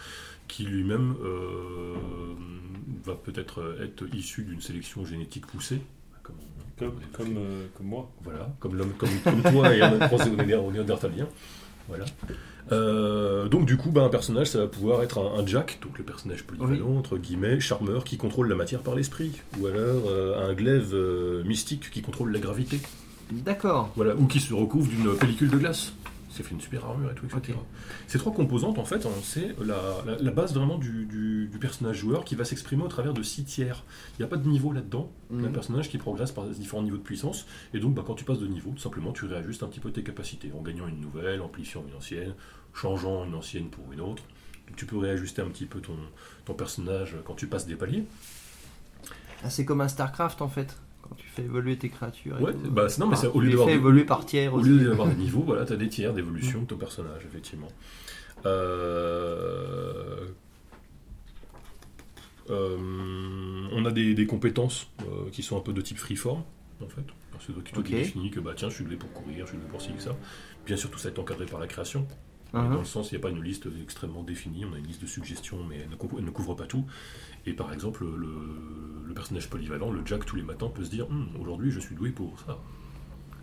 qui 0.47 0.63
lui-même 0.63 1.15
euh, 1.23 1.95
va 3.03 3.15
peut-être 3.15 3.77
être 3.81 4.03
issu 4.13 4.43
d'une 4.43 4.61
sélection 4.61 5.05
génétique 5.05 5.47
poussée. 5.47 5.81
Comme, 6.21 6.35
Comme, 6.77 6.93
comme, 7.13 7.37
euh, 7.37 7.65
comme 7.75 7.87
moi. 7.87 8.11
voilà, 8.23 8.53
comme 8.59 8.75
l'homme, 8.75 8.93
comme, 8.97 9.09
comme 9.23 9.41
toi 9.41 9.75
et 9.75 9.81
un 9.81 9.97
néandertalien. 10.71 11.27
Voilà. 11.87 12.05
Euh, 12.71 13.47
donc 13.49 13.65
du 13.65 13.75
coup, 13.77 13.91
bah, 13.91 14.03
un 14.03 14.09
personnage, 14.09 14.47
ça 14.47 14.59
va 14.59 14.67
pouvoir 14.67 15.03
être 15.03 15.17
un, 15.19 15.39
un 15.39 15.45
Jack, 15.45 15.79
donc 15.81 15.97
le 15.97 16.03
personnage 16.03 16.43
polyvalent, 16.43 16.97
entre 16.97 17.17
guillemets, 17.17 17.59
charmeur, 17.59 18.03
qui 18.03 18.17
contrôle 18.17 18.47
la 18.47 18.55
matière 18.55 18.81
par 18.81 18.95
l'esprit. 18.95 19.31
Ou 19.59 19.67
alors 19.67 20.03
euh, 20.07 20.49
un 20.49 20.53
glaive 20.53 20.91
euh, 20.93 21.43
mystique 21.43 21.89
qui 21.89 22.01
contrôle 22.01 22.31
la 22.31 22.39
gravité. 22.39 22.79
D'accord. 23.31 23.91
Voilà. 23.95 24.15
Ou 24.15 24.27
qui 24.27 24.39
se 24.39 24.53
recouvre 24.53 24.87
d'une 24.87 25.15
pellicule 25.15 25.49
de 25.49 25.57
glace. 25.57 25.93
C'est 26.35 26.41
fait 26.41 26.55
une 26.55 26.61
super 26.61 26.84
armure 26.85 27.11
et 27.11 27.14
tout, 27.15 27.27
etc. 27.27 27.55
Ces 28.07 28.18
trois 28.18 28.34
composantes, 28.34 28.80
en 28.80 28.85
fait, 28.85 29.05
hein, 29.05 29.11
c'est 29.22 29.55
la, 29.64 29.76
la- 30.05 30.18
la 30.18 30.31
base 30.31 30.51
vraiment 30.55 30.80
du, 30.80 31.05
du- 31.05 31.47
du 31.47 31.57
personnage 31.60 31.97
joueur 31.97 32.26
qui 32.26 32.34
va 32.34 32.43
s'exprimer 32.43 32.81
au 32.84 32.88
travers 32.88 33.14
de 33.14 33.22
six 33.22 33.43
tiers. 33.43 33.84
Il 34.18 34.22
n'y 34.22 34.26
a 34.26 34.27
pas 34.27 34.38
de 34.38 34.47
niveau 34.49 34.72
là-dedans. 34.72 35.11
Mhm. 35.30 35.45
Un 35.45 35.51
personnage 35.51 35.89
qui 35.89 35.99
progresse 35.99 36.31
par 36.31 36.45
différents 36.47 36.81
niveaux 36.81 36.97
de 36.97 37.03
puissance. 37.03 37.45
Et 37.76 37.80
donc, 37.80 37.93
bah, 37.93 38.03
quand 38.05 38.15
tu 38.15 38.23
passes 38.26 38.39
de 38.39 38.47
niveau, 38.47 38.72
tout 38.72 38.81
simplement, 38.81 39.11
tu 39.11 39.26
réajustes 39.26 39.61
un 39.61 39.68
petit 39.68 39.80
peu 39.80 39.91
tes 39.91 40.01
capacités 40.03 40.51
en 40.57 40.61
gagnant 40.64 40.88
une 40.88 40.99
nouvelle, 40.99 41.39
amplifiant 41.41 41.84
une 41.88 41.95
ancienne, 41.95 42.34
changeant 42.73 43.26
une 43.26 43.35
ancienne 43.35 43.69
pour 43.69 43.93
une 43.93 44.01
autre. 44.01 44.23
Donc, 44.68 44.76
tu 44.76 44.88
peux 44.88 44.97
réajuster 44.97 45.43
un 45.43 45.49
petit 45.49 45.65
peu 45.65 45.81
ton, 45.81 45.95
ton 46.45 46.55
personnage 46.55 47.15
quand 47.26 47.35
tu 47.35 47.45
passes 47.45 47.68
des 47.68 47.76
paliers. 47.76 48.05
Ah, 49.43 49.49
c'est 49.49 49.65
comme 49.65 49.81
un 49.81 49.88
StarCraft 49.88 50.41
en 50.41 50.47
fait. 50.47 50.77
Quand 51.07 51.15
tu 51.15 51.27
fais 51.27 51.43
évoluer 51.43 51.77
tes 51.77 51.89
créatures. 51.89 52.39
et 52.39 52.43
Ouais, 52.43 52.53
tout. 52.53 52.71
bah, 52.71 52.88
c'est- 52.89 52.99
non, 53.01 53.07
mais 53.07 53.15
c'est- 53.17 53.27
au 53.27 53.39
lieu 53.41 53.49
d'avoir 53.51 53.69
évoluer 53.69 54.05
par 54.05 54.25
tiers 54.25 54.53
Au 54.53 54.61
lieu 54.61 54.80
d'avoir 54.80 55.07
des 55.07 55.15
niveaux, 55.15 55.41
voilà, 55.45 55.65
tu 55.65 55.73
as 55.73 55.75
des 55.75 55.89
tiers 55.89 56.13
d'évolution 56.13 56.61
de 56.61 56.65
ton 56.65 56.77
personnage, 56.77 57.23
effectivement. 57.25 57.67
Euh, 58.45 60.27
euh, 62.49 62.77
on 63.71 63.85
a 63.85 63.91
des, 63.91 64.13
des 64.13 64.25
compétences 64.25 64.88
euh, 65.01 65.30
qui 65.31 65.43
sont 65.43 65.57
un 65.57 65.61
peu 65.61 65.73
de 65.73 65.81
type 65.81 65.97
freeform, 65.97 66.43
en 66.81 66.88
fait. 66.88 67.03
Parce 67.31 67.45
que 67.47 67.51
tu 67.61 67.73
te 67.73 67.80
Ok. 67.80 67.89
définis 67.89 68.31
que 68.31 68.39
bah, 68.39 68.53
tiens, 68.55 68.69
je 68.69 68.75
suis 68.75 68.84
doué 68.85 68.95
pour 68.95 69.11
courir, 69.13 69.45
je 69.45 69.51
suis 69.51 69.57
doué 69.57 69.67
pour 69.69 69.81
ci, 69.81 69.89
ça. 69.97 70.15
Bien 70.65 70.77
sûr, 70.77 70.89
tout 70.91 70.99
ça 70.99 71.09
est 71.09 71.19
encadré 71.19 71.45
par 71.45 71.59
la 71.59 71.67
création. 71.67 72.07
Mhm. 72.53 72.69
Dans 72.73 72.80
le 72.80 72.85
sens, 72.85 73.11
il 73.11 73.15
n'y 73.15 73.19
a 73.19 73.21
pas 73.23 73.31
une 73.31 73.41
liste 73.43 73.67
extrêmement 73.81 74.21
définie, 74.21 74.63
on 74.65 74.73
a 74.73 74.77
une 74.77 74.85
liste 74.85 75.01
de 75.01 75.07
suggestions, 75.07 75.63
mais 75.67 75.80
elle 75.84 75.89
ne 75.89 75.95
couvre, 75.95 76.17
elle 76.19 76.25
ne 76.25 76.30
couvre 76.30 76.53
pas 76.53 76.65
tout. 76.67 76.85
Et 77.45 77.53
par 77.53 77.74
exemple, 77.74 78.03
le, 78.06 78.28
le 79.07 79.14
personnage 79.14 79.49
polyvalent, 79.49 79.91
le 79.91 80.02
Jack, 80.06 80.26
tous 80.26 80.36
les 80.36 80.44
matins, 80.44 80.70
peut 80.74 80.84
se 80.84 80.90
dire 80.90 81.07
Hum, 81.10 81.28
aujourd'hui, 81.40 81.72
je 81.72 81.80
suis 81.80 81.95
doué 81.95 82.10
pour 82.10 82.40
ça. 82.45 82.57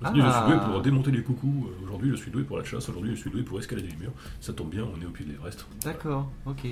Aujourd'hui, 0.01 0.23
je 0.23 0.27
Ah. 0.29 0.45
suis 0.47 0.57
doué 0.57 0.67
pour 0.73 0.81
démonter 0.83 1.11
les 1.11 1.23
coucous. 1.23 1.67
Euh, 1.69 1.85
Aujourd'hui, 1.85 2.11
je 2.11 2.17
suis 2.17 2.31
doué 2.31 2.43
pour 2.43 2.57
la 2.59 2.65
chasse. 2.65 2.89
Aujourd'hui, 2.89 3.11
je 3.15 3.21
suis 3.21 3.31
doué 3.31 3.43
pour 3.43 3.59
escalader 3.59 3.89
les 3.89 3.97
murs. 3.97 4.13
Ça 4.41 4.53
tombe 4.55 4.71
bien, 4.71 4.85
on 4.85 5.01
est 5.03 5.05
au 5.07 5.11
pied 5.11 5.27
de 5.27 5.33
l'Everest. 5.33 5.67
D'accord, 5.85 6.31
ok. 6.47 6.67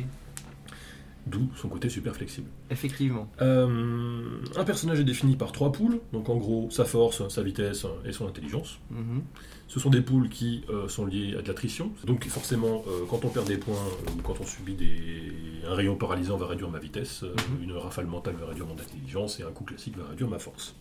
D'où 1.26 1.46
son 1.56 1.68
côté 1.68 1.90
super 1.90 2.14
flexible. 2.16 2.48
Effectivement. 2.70 3.28
Euh, 3.42 4.40
un 4.56 4.64
personnage 4.64 4.98
est 5.00 5.04
défini 5.04 5.36
par 5.36 5.52
trois 5.52 5.72
poules. 5.72 6.00
Donc, 6.14 6.30
en 6.30 6.36
gros, 6.38 6.68
sa 6.70 6.86
force, 6.86 7.28
sa 7.28 7.42
vitesse 7.42 7.84
et 8.06 8.12
son 8.12 8.26
intelligence. 8.26 8.78
Mhm. 8.90 9.20
Ce 9.68 9.78
sont 9.78 9.90
des 9.90 10.00
poules 10.00 10.30
qui 10.30 10.64
euh, 10.70 10.88
sont 10.88 11.04
liées 11.04 11.36
à 11.38 11.42
de 11.42 11.48
l'attrition. 11.48 11.92
Donc 12.06 12.26
forcément, 12.26 12.84
euh, 12.88 13.04
quand 13.08 13.22
on 13.24 13.28
perd 13.28 13.46
des 13.46 13.58
points 13.58 13.76
euh, 13.76 14.10
ou 14.18 14.22
quand 14.22 14.40
on 14.40 14.46
subit 14.46 14.74
des... 14.74 15.30
un 15.66 15.74
rayon 15.74 15.94
paralysant 15.94 16.38
va 16.38 16.46
réduire 16.46 16.70
ma 16.70 16.78
vitesse, 16.78 17.22
euh, 17.22 17.34
Mhm. 17.58 17.62
une 17.64 17.72
rafale 17.72 18.06
mentale 18.06 18.36
va 18.36 18.46
réduire 18.46 18.66
mon 18.66 18.74
intelligence 18.78 19.40
et 19.40 19.42
un 19.42 19.50
coup 19.50 19.64
classique 19.64 19.96
va 19.98 20.06
réduire 20.08 20.28
ma 20.28 20.38
force. 20.38 20.74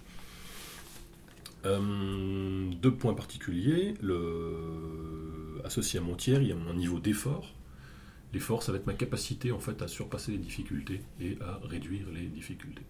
Euh, 1.66 2.70
deux 2.82 2.94
points 2.94 3.14
particuliers. 3.14 3.94
Le... 4.02 5.62
Associé 5.66 6.00
à 6.00 6.02
mon 6.02 6.16
tiers, 6.16 6.42
il 6.42 6.48
y 6.48 6.52
a 6.52 6.56
mon 6.56 6.74
niveau 6.74 7.00
d'effort. 7.00 7.54
L'effort, 8.34 8.64
ça 8.64 8.72
va 8.72 8.78
être 8.78 8.88
ma 8.88 8.94
capacité 8.94 9.52
en 9.52 9.60
fait 9.60 9.82
à 9.82 9.88
surpasser 9.88 10.32
les 10.32 10.38
difficultés 10.38 11.02
et 11.20 11.38
à 11.42 11.60
réduire 11.68 12.06
les 12.14 12.28
difficultés. 12.28 12.84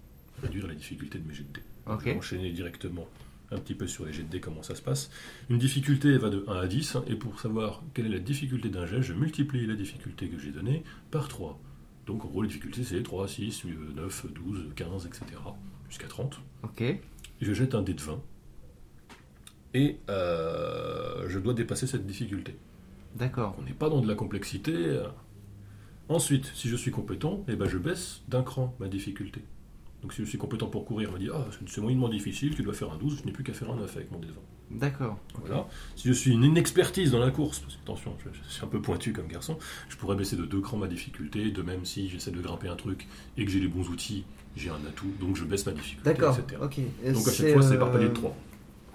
Réduire 0.44 0.68
la 0.68 0.76
difficulté 0.76 1.18
de 1.18 1.28
mes 1.28 1.34
jets 1.34 1.44
de 1.44 1.53
dés. 1.53 1.65
Ok. 1.88 2.02
Je 2.02 2.06
vais 2.06 2.15
enchaîner 2.18 2.52
directement 2.52 3.07
un 3.52 3.57
petit 3.57 3.76
peu 3.76 3.88
sur 3.88 4.06
les 4.06 4.14
jets 4.14 4.24
de 4.24 4.30
dés, 4.30 4.40
comment 4.40 4.64
ça 4.64 4.76
se 4.76 4.82
passe. 4.82 5.10
Une 5.49 5.57
difficulté 5.57 6.18
va 6.18 6.30
de 6.30 6.44
1 6.48 6.56
à 6.56 6.68
10, 6.68 6.95
hein, 6.95 7.03
et 7.07 7.15
pour 7.15 7.40
savoir 7.40 7.84
quelle 7.94 8.06
est 8.07 8.10
la 8.10 8.19
difficulté 8.19 8.69
d'un 8.69 8.86
jet, 8.86 9.02
je 9.02 9.14
multiplie 9.14 9.65
la 9.65 9.76
difficulté 9.76 10.28
que 10.28 10.38
j'ai 10.38 10.52
donnée 10.52 10.84
par 11.11 11.28
3. 11.28 11.60
Donc 12.06 12.26
en 12.26 12.28
gros, 12.28 12.41
les 12.41 12.48
difficultés 12.48 12.84
c'est 12.84 13.02
3, 13.03 13.28
6, 13.28 13.65
9, 13.95 14.26
12, 14.34 14.65
15, 14.76 15.06
etc. 15.06 15.24
jusqu'à 15.90 16.07
30. 16.07 16.40
Ok. 16.64 16.84
Je 17.41 17.53
jette 17.53 17.76
un 17.76 17.82
dé 17.82 17.94
de 17.94 18.02
20. 18.02 18.22
Et 19.74 19.99
euh, 20.10 21.28
je 21.30 21.40
dois 21.40 21.53
dépasser 21.53 21.88
cette 21.88 22.06
difficulté. 22.06 22.56
D'accord. 23.15 23.56
On 23.60 23.64
n'est 23.64 23.74
pas 23.74 23.90
dans 23.90 24.02
de 24.02 24.07
la 24.07 24.15
complexité. 24.15 24.74
euh. 24.74 25.07
Ensuite, 26.10 26.52
si 26.56 26.69
je 26.69 26.76
suis 26.76 26.91
compétent, 26.91 27.44
eh 27.48 27.56
ben, 27.56 27.68
je 27.68 27.78
baisse 27.78 28.22
d'un 28.30 28.44
cran 28.44 28.76
ma 28.80 28.88
difficulté. 28.88 29.41
Donc 30.08 30.14
si 30.14 30.22
je 30.24 30.30
suis 30.30 30.38
compétent 30.38 30.68
pour 30.68 30.86
courir, 30.86 31.10
on 31.10 31.12
va 31.12 31.20
dire 31.20 31.34
ah, 31.36 31.46
c'est 31.68 31.82
moyennement 31.82 32.08
difficile, 32.08 32.56
tu 32.56 32.64
dois 32.64 32.74
faire 32.74 32.90
un 32.94 32.98
12, 32.98 33.18
je 33.20 33.26
n'ai 33.26 33.34
plus 33.34 33.44
qu'à 33.44 33.52
faire 33.52 33.70
un 33.70 33.76
9 33.76 33.94
avec 33.98 34.10
mon 34.10 34.20
dé 34.20 34.28
de 34.28 34.32
20. 34.32 34.40
D'accord. 34.80 35.20
Voilà. 35.38 35.68
Si 35.98 36.08
je 36.08 36.14
suis 36.14 36.32
une 36.32 36.46
inexpertise 36.46 37.12
dans 37.12 37.20
la 37.20 37.30
course, 37.30 37.60
parce 37.60 37.76
que 37.76 37.82
attention, 37.82 38.16
je, 38.24 38.30
je 38.42 38.50
suis 38.50 38.64
un 38.64 38.70
peu 38.70 38.82
pointu 38.82 39.12
comme 39.12 39.28
garçon, 39.28 39.58
je 39.90 39.98
pourrais 39.98 40.16
baisser 40.16 40.38
de 40.38 40.46
deux 40.46 40.62
crans 40.62 40.78
ma 40.78 40.88
difficulté, 40.88 41.52
de 41.52 41.62
même 41.62 41.84
si 41.84 42.08
j'essaie 42.08 42.32
de 42.32 42.40
grimper 42.40 42.70
un 42.70 42.78
truc 42.78 43.06
et 43.36 43.44
que 43.44 43.52
j'ai 43.52 43.60
les 43.60 43.68
bons 43.68 43.90
outils, 43.90 44.24
j'ai 44.56 44.70
un 44.70 44.80
atout, 44.88 45.12
donc 45.20 45.36
je 45.36 45.44
baisse 45.44 45.66
ma 45.66 45.74
difficulté, 45.74 46.10
D'accord. 46.10 46.40
etc. 46.40 46.58
Donc 47.12 47.28
à 47.28 47.34
chaque 47.34 47.52
fois, 47.52 47.62
c'est 47.62 47.78
par 47.78 47.92
palier 47.92 48.06
de 48.06 48.12
euh, 48.12 48.14
3. 48.14 48.38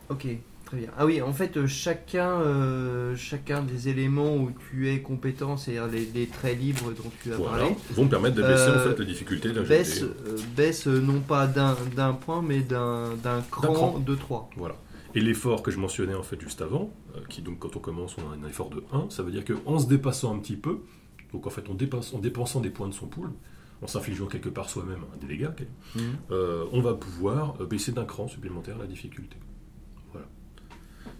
Ok, 0.09 0.27
très 0.73 0.81
bien. 0.81 0.90
Ah 0.97 1.05
oui, 1.05 1.20
en 1.20 1.32
fait, 1.32 1.57
euh, 1.57 1.66
chacun, 1.66 2.40
euh, 2.40 3.15
chacun 3.15 3.62
des 3.62 3.89
éléments 3.89 4.36
où 4.36 4.51
tu 4.70 4.90
es 4.90 5.01
compétent, 5.01 5.57
c'est-à-dire 5.57 5.86
les, 5.86 6.07
les 6.15 6.27
traits 6.27 6.59
libres 6.59 6.93
dont 6.93 7.11
tu 7.23 7.32
as 7.32 7.36
Voilà, 7.36 7.59
parlé, 7.65 7.77
vont 7.90 8.05
me 8.05 8.09
permettre 8.09 8.36
de 8.36 8.43
baisser 8.43 8.69
Euh, 8.69 8.86
en 8.86 8.89
fait 8.90 8.99
la 8.99 9.05
difficulté 9.05 9.53
d'un 9.53 9.62
baisse, 9.62 10.03
euh, 10.03 10.39
baisse 10.57 10.86
euh, 10.86 10.99
non 11.01 11.20
pas 11.20 11.47
d'un 11.47 11.77
d'un 11.94 12.15
point, 12.15 12.40
mais 12.43 12.61
d'un 12.61 13.15
d'un 13.23 13.43
cran, 13.43 13.73
cran. 13.73 13.99
de 13.99 14.15
3. 14.15 14.51
Voilà. 14.57 14.77
Et 15.15 15.20
l'effort 15.20 15.62
que 15.62 15.70
je 15.70 15.78
mentionnais 15.78 16.15
en 16.15 16.23
fait 16.23 16.40
juste 16.40 16.62
avant, 16.62 16.90
euh, 17.16 17.20
qui 17.28 17.43
donc 17.43 17.59
quand 17.59 17.77
on 17.77 17.81
commence 17.81 18.16
on 18.16 18.23
a 18.32 18.35
un 18.35 18.49
effort 18.49 18.70
de 18.70 18.82
1, 18.93 19.11
ça 19.11 19.23
veut 19.23 19.31
dire 19.31 19.44
qu'en 19.44 19.78
se 19.78 19.86
dépassant 19.86 20.35
un 20.35 20.39
petit 20.39 20.57
peu, 20.57 20.78
donc 21.35 21.47
en 21.47 21.51
fait 21.51 21.65
on 21.69 21.73
en 21.73 22.19
dépensant 22.19 22.61
des 22.61 22.70
points 22.70 22.89
de 22.89 22.94
son 22.94 23.07
pool, 23.07 23.31
en 23.82 23.86
s'infligeant 23.86 24.27
quelque 24.27 24.49
part 24.49 24.70
soi-même 24.70 25.05
des 25.20 25.27
dégâts, 25.27 25.51
euh, 26.31 26.65
on 26.73 26.81
va 26.81 26.94
pouvoir 26.94 27.57
euh, 27.61 27.66
baisser 27.66 27.93
d'un 27.93 28.05
cran 28.05 28.28
supplémentaire 28.28 28.78
la 28.78 28.86
difficulté. 28.86 29.36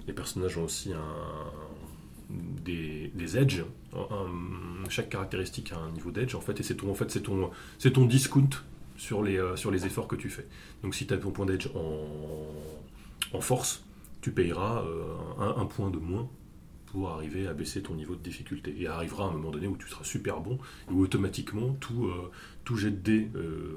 Les 0.07 0.13
personnages 0.13 0.57
ont 0.59 0.65
aussi 0.65 0.93
un, 0.93 1.01
des, 2.31 3.11
des 3.15 3.37
edges. 3.39 3.65
Un- 3.95 4.89
chaque 4.89 5.09
caractéristique 5.11 5.73
a 5.73 5.79
un 5.79 5.91
niveau 5.93 6.11
d'edge 6.11 6.35
en 6.35 6.41
fait, 6.41 6.59
et 6.61 6.63
c'est 6.63 6.75
ton, 6.77 6.91
en 6.91 6.95
fait, 6.95 7.11
c'est 7.11 7.23
ton, 7.23 7.51
c'est 7.79 7.93
ton 7.93 8.05
discount 8.07 8.49
sur 8.97 9.23
les, 9.23 9.39
euh, 9.39 9.57
sur 9.57 9.71
les 9.71 9.87
efforts 9.87 10.09
que 10.09 10.17
tu 10.17 10.29
fais. 10.29 10.47
Donc 10.83 10.95
si 10.95 11.07
tu 11.07 11.15
as 11.15 11.19
ton 11.19 11.31
point 11.31 11.47
d'edge 11.47 11.69
en, 11.75 13.37
en 13.37 13.41
force, 13.41 13.85
tu 14.21 14.33
payeras 14.33 14.83
euh, 14.85 15.05
un, 15.39 15.61
un 15.63 15.67
point 15.67 15.91
de 15.91 15.99
moins 15.99 16.29
pour 16.87 17.09
arriver 17.11 17.47
à 17.47 17.55
baisser 17.55 17.83
ton 17.83 17.95
niveau 17.95 18.15
de 18.15 18.23
difficulté. 18.23 18.75
Et 18.79 18.87
arrivera 18.87 19.25
un 19.27 19.31
moment 19.31 19.51
donné 19.51 19.67
où 19.67 19.77
tu 19.77 19.89
seras 19.89 20.05
super 20.05 20.41
bon 20.41 20.59
et 20.91 20.93
où 20.93 21.01
automatiquement 21.01 21.75
tout, 21.81 22.07
euh, 22.07 22.31
tout 22.65 22.77
jet 22.77 22.91
de 22.91 22.97
dés 22.97 23.29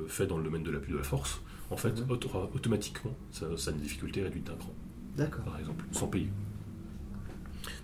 fait 0.07 0.27
dans 0.27 0.37
le 0.37 0.43
domaine 0.43 0.63
de 0.63 0.71
l'appui 0.71 0.91
de 0.91 0.97
la 0.97 1.03
force, 1.03 1.39
en 1.71 1.77
fait, 1.77 1.93
Mhm. 2.01 2.11
auto- 2.11 2.29
automatiquement, 2.53 3.15
ça, 3.31 3.45
ça 3.57 3.71
a 3.71 3.73
une 3.73 3.79
difficulté 3.79 4.21
réduite 4.21 4.43
d'un 4.45 4.55
cran. 4.55 4.73
Par 5.17 5.59
exemple, 5.59 5.85
sans 5.91 6.07
payer. 6.07 6.29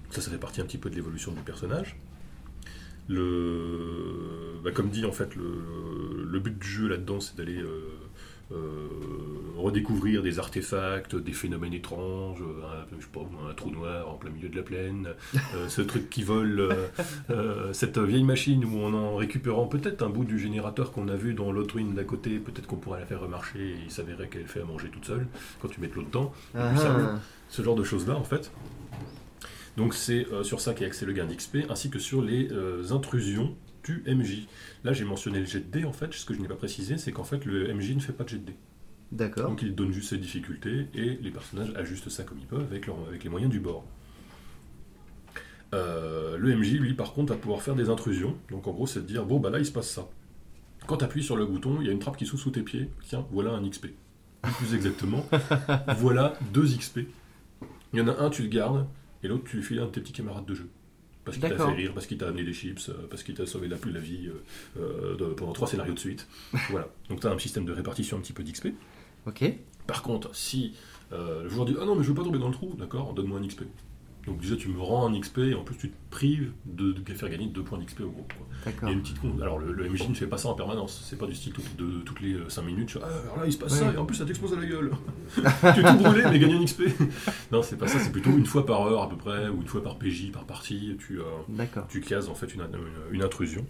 Ça, 0.10 0.22
ça 0.22 0.30
fait 0.30 0.38
partie 0.38 0.62
un 0.62 0.66
petit 0.66 0.78
peu 0.78 0.90
de 0.90 0.96
l'évolution 0.96 1.32
du 1.32 1.42
personnage. 1.42 1.96
Le, 3.08 4.60
bah, 4.64 4.72
comme 4.72 4.90
dit, 4.90 5.06
en 5.06 5.12
fait, 5.12 5.36
le, 5.36 6.26
le 6.30 6.40
but 6.40 6.58
du 6.58 6.68
jeu 6.68 6.88
là-dedans, 6.88 7.20
c'est 7.20 7.38
d'aller 7.38 7.62
euh, 7.62 7.90
euh, 8.54 8.88
redécouvrir 9.58 10.24
des 10.24 10.40
artefacts, 10.40 11.16
des 11.16 11.34
phénomènes 11.34 11.74
étranges, 11.74 12.42
un, 12.42 12.98
je 12.98 13.04
sais 13.04 13.12
pas, 13.14 13.22
un 13.50 13.54
trou 13.54 13.70
noir 13.70 14.10
en 14.10 14.16
plein 14.16 14.32
milieu 14.32 14.50
de 14.50 14.56
la 14.56 14.64
plaine, 14.64 15.10
euh, 15.36 15.70
ce 15.70 15.82
truc 15.82 16.10
qui 16.10 16.24
vole, 16.24 16.76
euh, 17.30 17.72
cette 17.72 18.00
vieille 18.00 18.24
machine 18.24 18.66
où 18.66 18.84
en 18.84 18.94
en 18.94 19.16
récupérant 19.16 19.68
peut-être 19.68 20.02
un 20.02 20.10
bout 20.10 20.26
du 20.26 20.40
générateur 20.40 20.92
qu'on 20.92 21.08
a 21.10 21.16
vu 21.16 21.34
dans 21.34 21.52
l'autre 21.52 21.76
ruine 21.76 21.94
d'à 21.94 22.04
côté, 22.04 22.40
peut-être 22.40 22.66
qu'on 22.66 22.78
pourrait 22.78 23.02
la 23.02 23.06
faire 23.06 23.22
remarcher 23.22 23.60
et 23.60 23.76
il 23.86 23.92
s'avérait 23.92 24.28
qu'elle 24.28 24.48
fait 24.48 24.62
à 24.62 24.66
manger 24.66 24.90
toute 24.90 25.06
seule 25.06 25.28
quand 25.62 25.68
tu 25.68 25.80
mets 25.80 25.88
de 25.88 25.94
l'eau 25.94 26.04
dedans. 26.04 26.34
Ah, 26.56 26.76
ça 26.76 27.20
ce 27.50 27.62
genre 27.62 27.76
de 27.76 27.84
choses-là 27.84 28.16
en 28.16 28.24
fait. 28.24 28.52
Donc 29.78 29.94
c'est 29.94 30.26
sur 30.44 30.60
ça 30.60 30.74
qu'est 30.74 30.86
axé 30.86 31.06
le 31.06 31.14
gain 31.14 31.26
d'XP, 31.26 31.70
ainsi 31.70 31.90
que 31.90 32.00
sur 32.00 32.22
les 32.22 32.50
intrusions 32.92 33.56
du 33.84 34.04
MJ. 34.08 34.48
Là 34.84 34.94
j'ai 34.94 35.06
mentionné 35.06 35.40
le 35.40 35.46
jet 35.46 35.70
de 35.72 35.86
en 35.86 35.94
fait, 35.94 36.14
ce 36.14 36.26
que 36.26 36.34
je 36.34 36.40
n'ai 36.42 36.48
pas 36.48 36.56
précisé, 36.56 36.98
c'est 36.98 37.12
qu'en 37.12 37.24
fait 37.24 37.46
le 37.46 37.74
MJ 37.74 37.96
ne 37.96 38.00
fait 38.00 38.14
pas 38.14 38.24
de 38.24 38.30
jet 38.30 38.38
de 38.40 38.46
dés. 38.48 38.56
D'accord. 39.12 39.50
Donc 39.50 39.62
il 39.62 39.76
donne 39.76 39.92
juste 39.92 40.10
ses 40.12 40.18
difficultés 40.18 40.88
et 40.94 41.18
les 41.22 41.32
personnages 41.32 41.74
ajustent 41.76 42.10
ça 42.10 42.24
comme 42.24 42.40
ils 42.40 42.46
peuvent 42.48 42.62
avec, 42.70 42.88
leur- 42.88 43.08
avec 43.08 43.24
les 43.24 43.30
moyens 43.30 43.52
du 43.52 43.60
bord. 43.60 43.84
Euh, 45.74 46.38
le 46.38 46.56
MJ 46.56 46.74
lui 46.74 46.94
par 46.94 47.14
contre 47.14 47.34
va 47.34 47.40
pouvoir 47.40 47.62
faire 47.62 47.76
des 47.76 47.90
intrusions, 47.90 48.36
donc 48.50 48.68
en 48.68 48.72
gros 48.72 48.88
c'est 48.88 49.02
de 49.02 49.06
dire 49.06 49.26
bon 49.26 49.40
bah 49.40 49.50
là 49.50 49.60
il 49.60 49.66
se 49.66 49.72
passe 49.72 49.90
ça. 49.90 50.08
Quand 50.88 50.98
tu 50.98 51.06
appuies 51.06 51.24
sur 51.24 51.38
le 51.38 51.46
bouton, 51.46 51.78
il 51.80 51.88
y 51.88 51.90
a 51.90 51.94
une 51.94 52.00
trappe 52.00 52.18
qui 52.18 52.26
s'ouvre 52.26 52.42
sous 52.44 52.52
tes 52.52 52.62
pieds, 52.64 52.90
tiens 53.08 53.26
voilà 53.32 53.52
un 53.52 53.68
XP. 53.70 53.88
Plus 54.58 54.74
exactement, 54.74 55.26
voilà 55.98 56.34
deux 56.54 56.66
XP. 56.66 57.02
Il 57.94 58.00
y 58.00 58.02
en 58.02 58.08
a 58.08 58.20
un, 58.22 58.30
tu 58.30 58.42
le 58.44 58.48
gardes, 58.48 58.88
et 59.24 59.28
l'autre, 59.28 59.44
tu 59.46 59.58
lui 59.58 59.64
files 59.64 59.80
un 59.80 59.86
de 59.86 59.92
tes 59.92 60.02
petits 60.02 60.14
camarades 60.14 60.46
de 60.46 60.56
jeu. 60.56 60.70
Parce 61.24 61.38
qu'il 61.38 61.42
t'a 61.50 61.56
fait 61.56 61.74
rire, 61.76 61.94
parce 61.94 62.08
qu'il 62.08 62.18
t'a 62.18 62.28
amené 62.28 62.44
des 62.44 62.54
chips, 62.54 62.90
euh, 62.90 62.94
parce 63.10 63.22
qu'il 63.24 63.36
t'a 63.36 63.46
sauvé 63.46 63.68
la, 63.68 63.78
la 63.92 64.00
vie 64.00 64.28
euh, 64.28 64.42
euh, 64.82 65.16
de- 65.18 65.26
pendant 65.34 65.54
trois 65.54 65.68
scénarios 65.68 65.94
de 65.94 66.00
suite. 66.00 66.28
voilà. 66.72 66.88
Donc 67.10 67.20
tu 67.22 67.28
as 67.28 67.32
un 67.32 67.38
système 67.40 67.66
de 67.66 67.72
répartition 67.72 68.18
un 68.18 68.22
petit 68.22 68.34
peu 68.34 68.44
d'XP. 68.44 68.70
Ok. 69.28 69.44
Par 69.88 70.02
contre, 70.02 70.34
si 70.36 70.74
euh, 71.12 71.44
le 71.44 71.50
joueur 71.50 71.66
dit 71.66 71.76
Ah 71.80 71.86
non, 71.86 71.96
mais 71.96 72.04
je 72.04 72.08
veux 72.10 72.16
pas 72.16 72.24
tomber 72.24 72.40
dans 72.40 72.48
le 72.48 72.54
trou, 72.54 72.74
d'accord, 72.78 73.14
donne-moi 73.14 73.40
un 73.40 73.46
XP. 73.48 73.62
Donc 74.28 74.40
déjà 74.40 74.56
tu 74.56 74.68
me 74.70 74.80
rends 74.80 75.08
un 75.12 75.20
XP 75.20 75.40
et 75.40 75.54
en 75.56 75.64
plus 75.64 75.76
tu 75.78 75.90
te 75.90 75.96
prives 76.12 76.52
de, 76.66 76.92
de 76.92 77.14
faire 77.14 77.28
gagner 77.30 77.48
2 77.48 77.64
points 77.64 77.80
d'XP 77.80 78.02
au 78.02 78.10
groupe. 78.12 78.34
Il 78.38 78.70
y 78.70 78.74
D'accord. 78.74 78.90
a 78.90 78.92
une 78.92 79.02
petite 79.02 79.20
con- 79.20 79.36
Alors 79.42 79.58
le, 79.58 79.74
le 79.74 79.90
MJ 79.90 80.10
ne 80.10 80.14
fait 80.14 80.28
pas 80.28 80.38
ça 80.38 80.50
en 80.50 80.54
permanence, 80.54 81.04
c'est 81.10 81.18
pas 81.18 81.26
du 81.26 81.34
style 81.34 81.54
de- 81.78 82.02
toutes 82.02 82.22
les 82.22 82.38
5 82.48 82.62
minutes, 82.62 82.90
tu 82.90 83.00
vois, 83.00 83.08
ah, 83.12 83.20
alors 83.24 83.38
là 83.40 83.46
il 83.48 83.52
se 83.54 83.58
passe 83.58 83.80
ça 83.80 83.92
et 83.92 83.98
en 83.98 84.06
plus 84.06 84.16
ça 84.16 84.26
t'explose 84.26 84.54
à 84.54 84.58
la 84.58 84.66
gueule. 84.68 84.92
tu 85.36 85.42
es 85.42 85.84
tout 85.84 85.98
brûlé 86.04 86.24
mais 86.30 86.38
gagner 86.38 86.54
un 86.56 86.64
XP. 86.66 86.84
non 87.52 87.64
c'est 87.64 87.78
pas 87.78 87.88
ça, 87.88 87.98
c'est 88.00 88.12
plutôt 88.12 88.30
une 88.30 88.46
fois 88.46 88.64
par 88.66 88.82
heure 88.86 89.02
à 89.02 89.10
peu 89.10 89.18
près, 89.18 89.48
ou 89.50 89.62
une 89.62 89.68
fois 89.68 89.82
par 89.84 89.98
PJ, 89.98 90.32
par 90.32 90.44
partie, 90.46 90.96
tu, 91.00 91.20
euh, 91.20 91.66
tu 91.90 92.02
cases 92.02 92.28
en 92.28 92.36
fait 92.36 92.54
une, 92.54 92.62
une- 92.62 93.16
une 93.16 93.24
intrusion. 93.24 93.66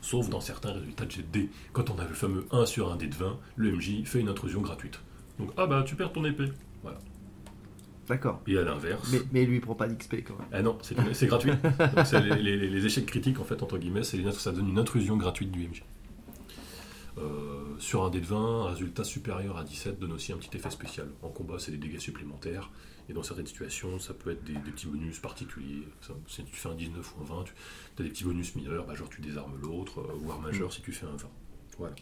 Sauf 0.00 0.28
dans 0.28 0.40
certains 0.40 0.72
résultats 0.72 1.04
de 1.04 1.10
jet 1.12 1.22
de 1.22 1.28
dés. 1.32 1.48
Quand 1.72 1.88
on 1.90 1.98
a 2.00 2.04
le 2.08 2.12
fameux 2.14 2.44
1 2.50 2.66
sur 2.66 2.90
un 2.92 2.96
dé 2.96 3.06
de 3.06 3.14
20, 3.14 3.38
le 3.54 3.70
MJ 3.70 4.02
fait 4.04 4.18
une 4.18 4.28
intrusion 4.28 4.60
gratuite. 4.60 4.98
Donc 5.38 5.50
ah 5.56 5.66
bah 5.66 5.84
tu 5.86 5.94
perds 5.94 6.12
ton 6.12 6.24
épée. 6.24 6.46
D'accord. 8.12 8.42
Et 8.46 8.58
à 8.58 8.62
l'inverse. 8.62 9.08
Mais, 9.10 9.20
mais 9.32 9.44
lui, 9.46 9.56
il 9.56 9.60
prend 9.62 9.74
pas 9.74 9.88
d'XP 9.88 10.16
quand 10.26 10.38
même. 10.38 10.48
Ah 10.52 10.60
non, 10.62 10.76
c'est 10.82 11.26
gratuit. 11.26 11.52
Donc, 11.52 12.12
les, 12.12 12.56
les- 12.56 12.68
les 12.68 12.86
échecs 12.86 13.06
critiques, 13.06 13.40
en 13.40 13.44
fait, 13.44 13.62
entre 13.62 13.78
guillemets, 13.78 14.02
ça 14.02 14.52
donne 14.52 14.68
une 14.68 14.78
intrusion 14.78 15.16
gratuite 15.16 15.50
du 15.50 15.66
MJ. 15.68 15.82
Euh, 17.18 17.64
sur 17.78 18.04
un 18.04 18.10
dé 18.10 18.20
de 18.20 18.26
20, 18.26 18.36
un 18.66 18.70
résultat 18.70 19.04
supérieur 19.04 19.58
à 19.58 19.64
17 19.64 19.98
donne 19.98 20.12
aussi 20.12 20.32
un 20.32 20.36
petit 20.36 20.56
effet 20.56 20.70
spécial. 20.70 21.08
En 21.22 21.28
combat, 21.28 21.58
c'est 21.58 21.70
des 21.70 21.76
dégâts 21.78 21.98
supplémentaires. 21.98 22.70
Et 23.08 23.12
dans 23.12 23.22
certaines 23.22 23.46
situations, 23.46 23.98
ça 23.98 24.14
peut 24.14 24.30
être 24.30 24.44
des, 24.44 24.52
des 24.54 24.70
petits 24.70 24.86
bonus 24.86 25.18
particuliers. 25.18 25.88
Ça, 26.00 26.14
si 26.26 26.44
tu 26.44 26.54
fais 26.54 26.68
un 26.68 26.74
19 26.74 27.14
ou 27.18 27.22
un 27.22 27.36
20, 27.38 27.44
tu 27.96 28.02
as 28.02 28.04
des 28.04 28.10
petits 28.10 28.24
bonus 28.24 28.54
mineurs, 28.54 28.86
bah, 28.86 28.94
genre 28.94 29.08
tu 29.10 29.20
désarmes 29.20 29.58
l'autre, 29.62 30.00
euh, 30.00 30.12
voire 30.22 30.40
majeur 30.40 30.72
si 30.72 30.80
tu 30.82 30.92
fais 30.92 31.06
un 31.06 31.16
20. 31.16 31.28
Voilà. 31.78 31.94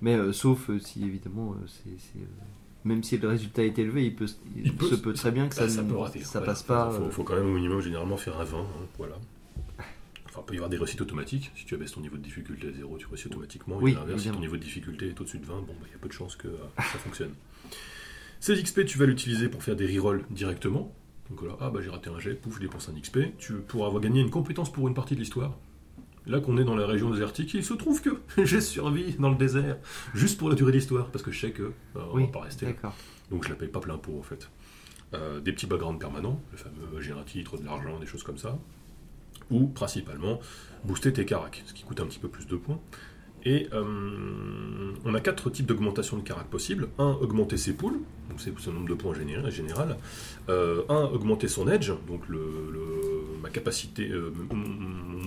Mais 0.00 0.14
euh, 0.14 0.32
sauf 0.32 0.70
euh, 0.70 0.78
si 0.78 1.04
évidemment, 1.04 1.52
euh, 1.54 1.66
c'est, 1.66 2.18
euh, 2.20 2.24
même 2.84 3.02
si 3.02 3.16
le 3.18 3.28
résultat 3.28 3.64
est 3.64 3.78
élevé, 3.78 4.06
il 4.06 4.14
peut, 4.14 4.26
il, 4.56 4.66
Il 4.66 4.74
peut- 4.76 4.88
se 4.88 4.94
peut 4.96 5.12
très 5.12 5.30
bien 5.30 5.48
que 5.48 5.54
ça, 5.54 5.62
Bah, 5.64 5.68
ça 5.68 5.82
ne- 5.82 5.88
peut 5.90 5.96
rater. 5.96 6.20
ça 6.20 6.38
voilà. 6.40 6.46
passe 6.46 6.62
pas. 6.62 6.90
Faut, 6.90 7.02
euh, 7.04 7.10
faut 7.10 7.22
quand 7.24 7.36
même 7.36 7.46
au 7.46 7.54
minimum 7.54 7.80
généralement 7.80 8.16
faire 8.16 8.38
un 8.40 8.44
20. 8.44 8.58
hein, 8.60 8.66
voilà. 8.98 9.16
Enfin, 10.28 10.40
il 10.40 10.44
peut 10.46 10.54
y 10.54 10.56
avoir 10.56 10.70
des 10.70 10.78
réussites 10.78 11.00
automatiques. 11.02 11.50
Si 11.54 11.64
tu 11.66 11.74
abaisses 11.74 11.92
ton 11.92 12.00
niveau 12.00 12.16
de 12.16 12.22
difficulté 12.22 12.68
à 12.68 12.72
0, 12.72 12.96
tu 12.98 13.06
réussis 13.06 13.26
automatiquement. 13.26 13.76
Oui, 13.80 13.92
et 13.92 13.96
à 13.96 14.00
l'inverse, 14.00 14.22
si 14.22 14.30
ton 14.30 14.40
niveau 14.40 14.56
de 14.56 14.62
difficulté 14.62 15.08
est 15.08 15.20
au-dessus 15.20 15.38
de 15.38 15.44
20, 15.44 15.56
bon, 15.60 15.74
bah, 15.78 15.86
il 15.88 15.92
y 15.92 15.94
a 15.94 15.98
peu 16.00 16.08
de 16.08 16.12
chances 16.14 16.36
que 16.36 16.48
euh, 16.48 16.56
ça 16.78 16.98
fonctionne. 16.98 17.32
Ces 18.40 18.60
XP, 18.62 18.84
tu 18.86 18.98
vas 18.98 19.06
l'utiliser 19.06 19.48
pour 19.48 19.62
faire 19.62 19.76
des 19.76 19.86
rerolls 19.86 20.24
directement. 20.30 20.92
Donc 21.30 21.42
là, 21.44 21.56
ah 21.60 21.70
bah 21.70 21.80
j'ai 21.82 21.88
raté 21.90 22.10
un 22.10 22.18
jet, 22.18 22.34
pouf, 22.34 22.56
je 22.56 22.60
dépense 22.60 22.88
un 22.88 22.98
XP. 22.98 23.36
Tu 23.38 23.52
pourras 23.54 23.86
avoir 23.86 24.02
gagné 24.02 24.20
une 24.20 24.30
compétence 24.30 24.72
pour 24.72 24.88
une 24.88 24.94
partie 24.94 25.14
de 25.14 25.20
l'histoire. 25.20 25.56
Là 26.26 26.40
qu'on 26.40 26.56
est 26.56 26.64
dans 26.64 26.76
la 26.76 26.86
région 26.86 27.10
désertique, 27.10 27.52
il 27.54 27.64
se 27.64 27.74
trouve 27.74 28.00
que 28.00 28.10
j'ai 28.44 28.60
survécu 28.60 29.18
dans 29.18 29.30
le 29.30 29.36
désert, 29.36 29.76
juste 30.14 30.38
pour 30.38 30.48
la 30.48 30.54
durée 30.54 30.72
de 30.72 30.76
l'histoire, 30.76 31.06
parce 31.08 31.24
que 31.24 31.30
je 31.32 31.40
sais 31.40 31.50
que 31.50 31.72
bah, 31.94 32.06
on 32.10 32.16
Oui, 32.16 32.26
va 32.26 32.32
pas 32.32 32.40
rester 32.40 32.66
là. 32.82 32.92
Donc 33.30 33.44
je 33.44 33.48
la 33.48 33.56
paye 33.56 33.68
pas 33.68 33.80
plein 33.80 33.98
pot 33.98 34.16
en 34.18 34.22
fait. 34.22 34.48
Euh, 35.14 35.40
des 35.40 35.52
petits 35.52 35.66
backgrounds 35.66 35.98
permanents, 35.98 36.40
le 36.52 36.58
fameux 36.58 37.00
j'ai 37.00 37.12
un 37.12 37.22
titre, 37.24 37.58
de 37.58 37.64
l'argent, 37.64 37.98
des 37.98 38.06
choses 38.06 38.22
comme 38.22 38.38
ça. 38.38 38.58
Ou 39.50 39.66
principalement 39.66 40.40
booster 40.84 41.12
tes 41.12 41.26
caracs, 41.26 41.62
ce 41.66 41.74
qui 41.74 41.82
coûte 41.82 42.00
un 42.00 42.06
petit 42.06 42.18
peu 42.18 42.28
plus 42.28 42.46
de 42.46 42.56
points. 42.56 42.80
Et 43.44 43.68
euh, 43.72 44.92
on 45.04 45.14
a 45.14 45.20
quatre 45.20 45.50
types 45.50 45.66
d'augmentation 45.66 46.16
de 46.16 46.22
carac 46.22 46.46
possibles. 46.46 46.88
Un, 46.98 47.10
augmenter 47.20 47.56
ses 47.56 47.72
poules, 47.72 47.98
donc 48.30 48.38
c'est 48.40 48.56
ce 48.58 48.70
nombre 48.70 48.88
de 48.88 48.94
points 48.94 49.14
général. 49.14 49.50
général. 49.50 49.96
Euh, 50.48 50.82
un, 50.88 51.04
augmenter 51.06 51.48
son 51.48 51.68
edge, 51.68 51.90
donc 52.06 52.28
le, 52.28 52.38
le- 52.72 53.40
ma 53.42 53.48
capacité, 53.50 54.08
euh, 54.10 54.32
mon, 54.50 54.56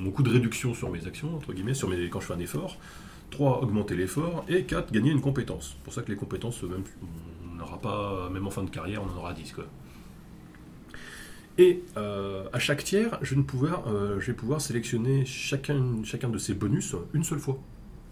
mon- 0.01 0.11
coût 0.11 0.23
de 0.23 0.29
réduction 0.29 0.73
sur 0.73 0.89
mes 0.89 1.05
actions, 1.07 1.35
entre 1.35 1.51
guillemets, 1.51 1.73
sur 1.73 1.89
mes, 1.89 2.07
quand 2.09 2.21
je 2.21 2.27
fais 2.27 2.33
un 2.33 2.39
effort. 2.39 2.77
3. 3.31 3.61
Augmenter 3.63 3.95
l'effort. 3.97 4.45
Et 4.47 4.63
4. 4.63 4.93
Gagner 4.93 5.11
une 5.11 5.19
compétence. 5.19 5.71
C'est 5.77 5.83
pour 5.83 5.93
ça 5.93 6.01
que 6.01 6.09
les 6.11 6.15
compétences, 6.17 6.63
même, 6.63 6.83
on 7.51 7.55
n'aura 7.55 7.79
pas, 7.79 8.29
même 8.29 8.47
en 8.47 8.51
fin 8.51 8.63
de 8.63 8.69
carrière, 8.69 9.01
on 9.03 9.13
en 9.13 9.17
aura 9.17 9.33
10. 9.33 9.51
Quoi. 9.51 9.65
Et 11.57 11.83
à 11.97 12.59
chaque 12.59 12.83
tiers, 12.83 13.17
je, 13.21 13.35
vais 13.35 13.41
pouvoir, 13.41 13.83
je 14.19 14.25
vais 14.27 14.33
pouvoir 14.33 14.61
sélectionner 14.61 15.25
chacun, 15.25 16.01
chacun 16.03 16.29
de 16.29 16.37
ces 16.37 16.53
bonus 16.53 16.95
une 17.13 17.23
seule 17.25 17.39
fois. 17.39 17.57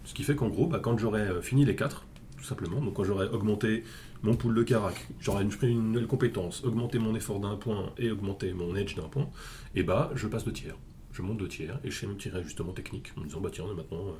Ce 0.03 0.13
qui 0.13 0.23
fait 0.23 0.35
qu'en 0.35 0.49
gros, 0.49 0.67
bah, 0.67 0.80
quand 0.80 0.97
j'aurai 0.97 1.21
euh, 1.21 1.41
fini 1.41 1.65
les 1.65 1.75
4, 1.75 2.05
tout 2.43 2.43
simplement, 2.43 2.81
donc 2.81 2.95
quand 2.95 3.05
j'aurai 3.05 3.27
augmenté 3.30 3.84
mon 4.21 4.35
pool 4.35 4.53
de 4.53 4.63
carac, 4.63 5.07
j'aurai 5.21 5.43
une, 5.43 5.49
pris 5.49 5.69
une 5.69 5.91
nouvelle 5.91 6.07
compétence, 6.07 6.63
augmenté 6.65 6.99
mon 6.99 7.15
effort 7.15 7.39
d'un 7.39 7.55
point 7.55 7.93
et 7.97 8.11
augmenté 8.11 8.53
mon 8.53 8.75
edge 8.75 8.95
d'un 8.95 9.07
point, 9.07 9.30
et 9.75 9.84
bah 9.84 10.11
je 10.15 10.27
passe 10.27 10.43
de 10.43 10.51
tiers. 10.51 10.75
Je 11.13 11.21
monte 11.21 11.38
de 11.38 11.47
tiers 11.47 11.80
et 11.84 11.91
je 11.91 11.95
fais 11.95 12.07
un 12.07 12.13
petit 12.13 12.30
réajustement 12.30 12.73
technique 12.73 13.13
en 13.15 13.21
me 13.21 13.27
disant 13.27 13.39
bah 13.39 13.49
tiens 13.51 13.65
maintenant 13.73 14.07
euh, 14.07 14.19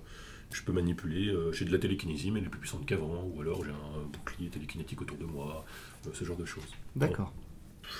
je 0.52 0.62
peux 0.62 0.72
manipuler, 0.72 1.28
euh, 1.28 1.52
j'ai 1.52 1.66
de 1.66 1.72
la 1.72 1.80
télékinésie 1.80 2.32
mais 2.32 2.40
elle 2.40 2.46
est 2.46 2.50
plus 2.50 2.60
puissante 2.60 2.86
qu'avant, 2.86 3.30
ou 3.34 3.42
alors 3.42 3.64
j'ai 3.66 3.72
un 3.72 4.08
bouclier 4.12 4.50
télékinétique 4.50 5.02
autour 5.02 5.18
de 5.18 5.26
moi, 5.26 5.66
euh, 6.08 6.10
ce 6.14 6.24
genre 6.24 6.38
de 6.38 6.46
choses. 6.46 6.64
D'accord. 6.96 7.34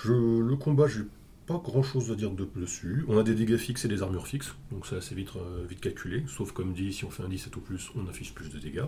Je, 0.04 0.12
le 0.12 0.56
combat, 0.56 0.86
j'ai 0.86 1.02
pas 1.46 1.60
grand 1.62 1.82
chose 1.82 2.10
à 2.10 2.14
dire 2.14 2.30
de- 2.30 2.48
dessus. 2.56 3.04
On 3.08 3.18
a 3.18 3.22
des 3.22 3.34
dégâts 3.34 3.56
fixes 3.58 3.84
et 3.84 3.88
des 3.88 4.02
armures 4.02 4.26
fixes, 4.26 4.54
donc 4.72 4.86
c'est 4.86 4.96
assez 4.96 5.14
vite, 5.14 5.30
euh, 5.36 5.64
vite 5.68 5.80
calculé. 5.80 6.24
Sauf 6.26 6.52
comme 6.52 6.72
dit, 6.72 6.92
si 6.92 7.04
on 7.04 7.10
fait 7.10 7.22
un 7.22 7.28
17 7.28 7.54
ou 7.56 7.60
plus, 7.60 7.90
on 7.96 8.08
affiche 8.08 8.32
plus 8.34 8.48
de 8.48 8.58
dégâts. 8.58 8.84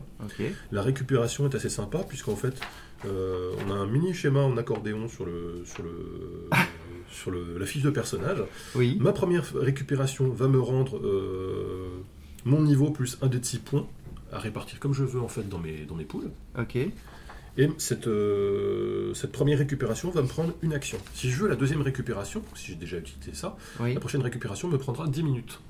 La 0.72 0.82
récupération 0.82 1.46
est 1.48 1.54
assez 1.54 1.68
sympa, 1.68 1.98
puisqu'en 2.08 2.36
fait, 2.36 2.58
euh, 3.04 3.52
on 3.66 3.70
a 3.70 3.74
un 3.74 3.86
mini 3.86 4.14
schéma 4.14 4.40
en 4.40 4.56
accordéon 4.56 5.08
sur, 5.08 5.26
le, 5.26 5.62
sur, 5.66 5.82
le, 5.82 6.48
sur 7.10 7.30
le- 7.30 7.58
la 7.58 7.66
fiche 7.66 7.82
de 7.82 7.90
personnage. 7.90 8.38
Oui. 8.74 8.96
Ma 9.00 9.12
première 9.12 9.52
récupération 9.54 10.28
va 10.30 10.48
me 10.48 10.60
rendre 10.60 10.98
euh, 10.98 11.88
mon 12.44 12.62
niveau 12.62 12.90
plus 12.90 13.18
un 13.22 13.26
dé 13.26 13.38
de 13.38 13.44
6 13.44 13.58
points 13.58 13.86
à 14.32 14.38
répartir 14.38 14.80
comme 14.80 14.92
je 14.94 15.04
veux 15.04 15.20
en 15.20 15.28
fait 15.28 15.48
dans 15.48 15.58
mes, 15.58 15.84
dans 15.84 15.94
mes 15.94 16.04
poules. 16.04 16.30
Ok. 16.58 16.78
Et 17.58 17.68
cette, 17.78 18.06
euh, 18.06 19.14
cette 19.14 19.32
première 19.32 19.58
récupération 19.58 20.10
va 20.10 20.20
me 20.22 20.26
prendre 20.28 20.52
une 20.62 20.72
action. 20.74 20.98
Si 21.14 21.30
je 21.30 21.40
veux 21.42 21.48
la 21.48 21.56
deuxième 21.56 21.80
récupération, 21.82 22.42
si 22.54 22.66
j'ai 22.72 22.74
déjà 22.74 22.98
utilisé 22.98 23.32
ça, 23.34 23.56
Oui. 23.80 23.94
la 23.94 24.00
prochaine 24.00 24.20
récupération 24.22 24.68
me 24.68 24.76
prendra 24.78 25.06
10 25.08 25.22
minutes. 25.22 25.60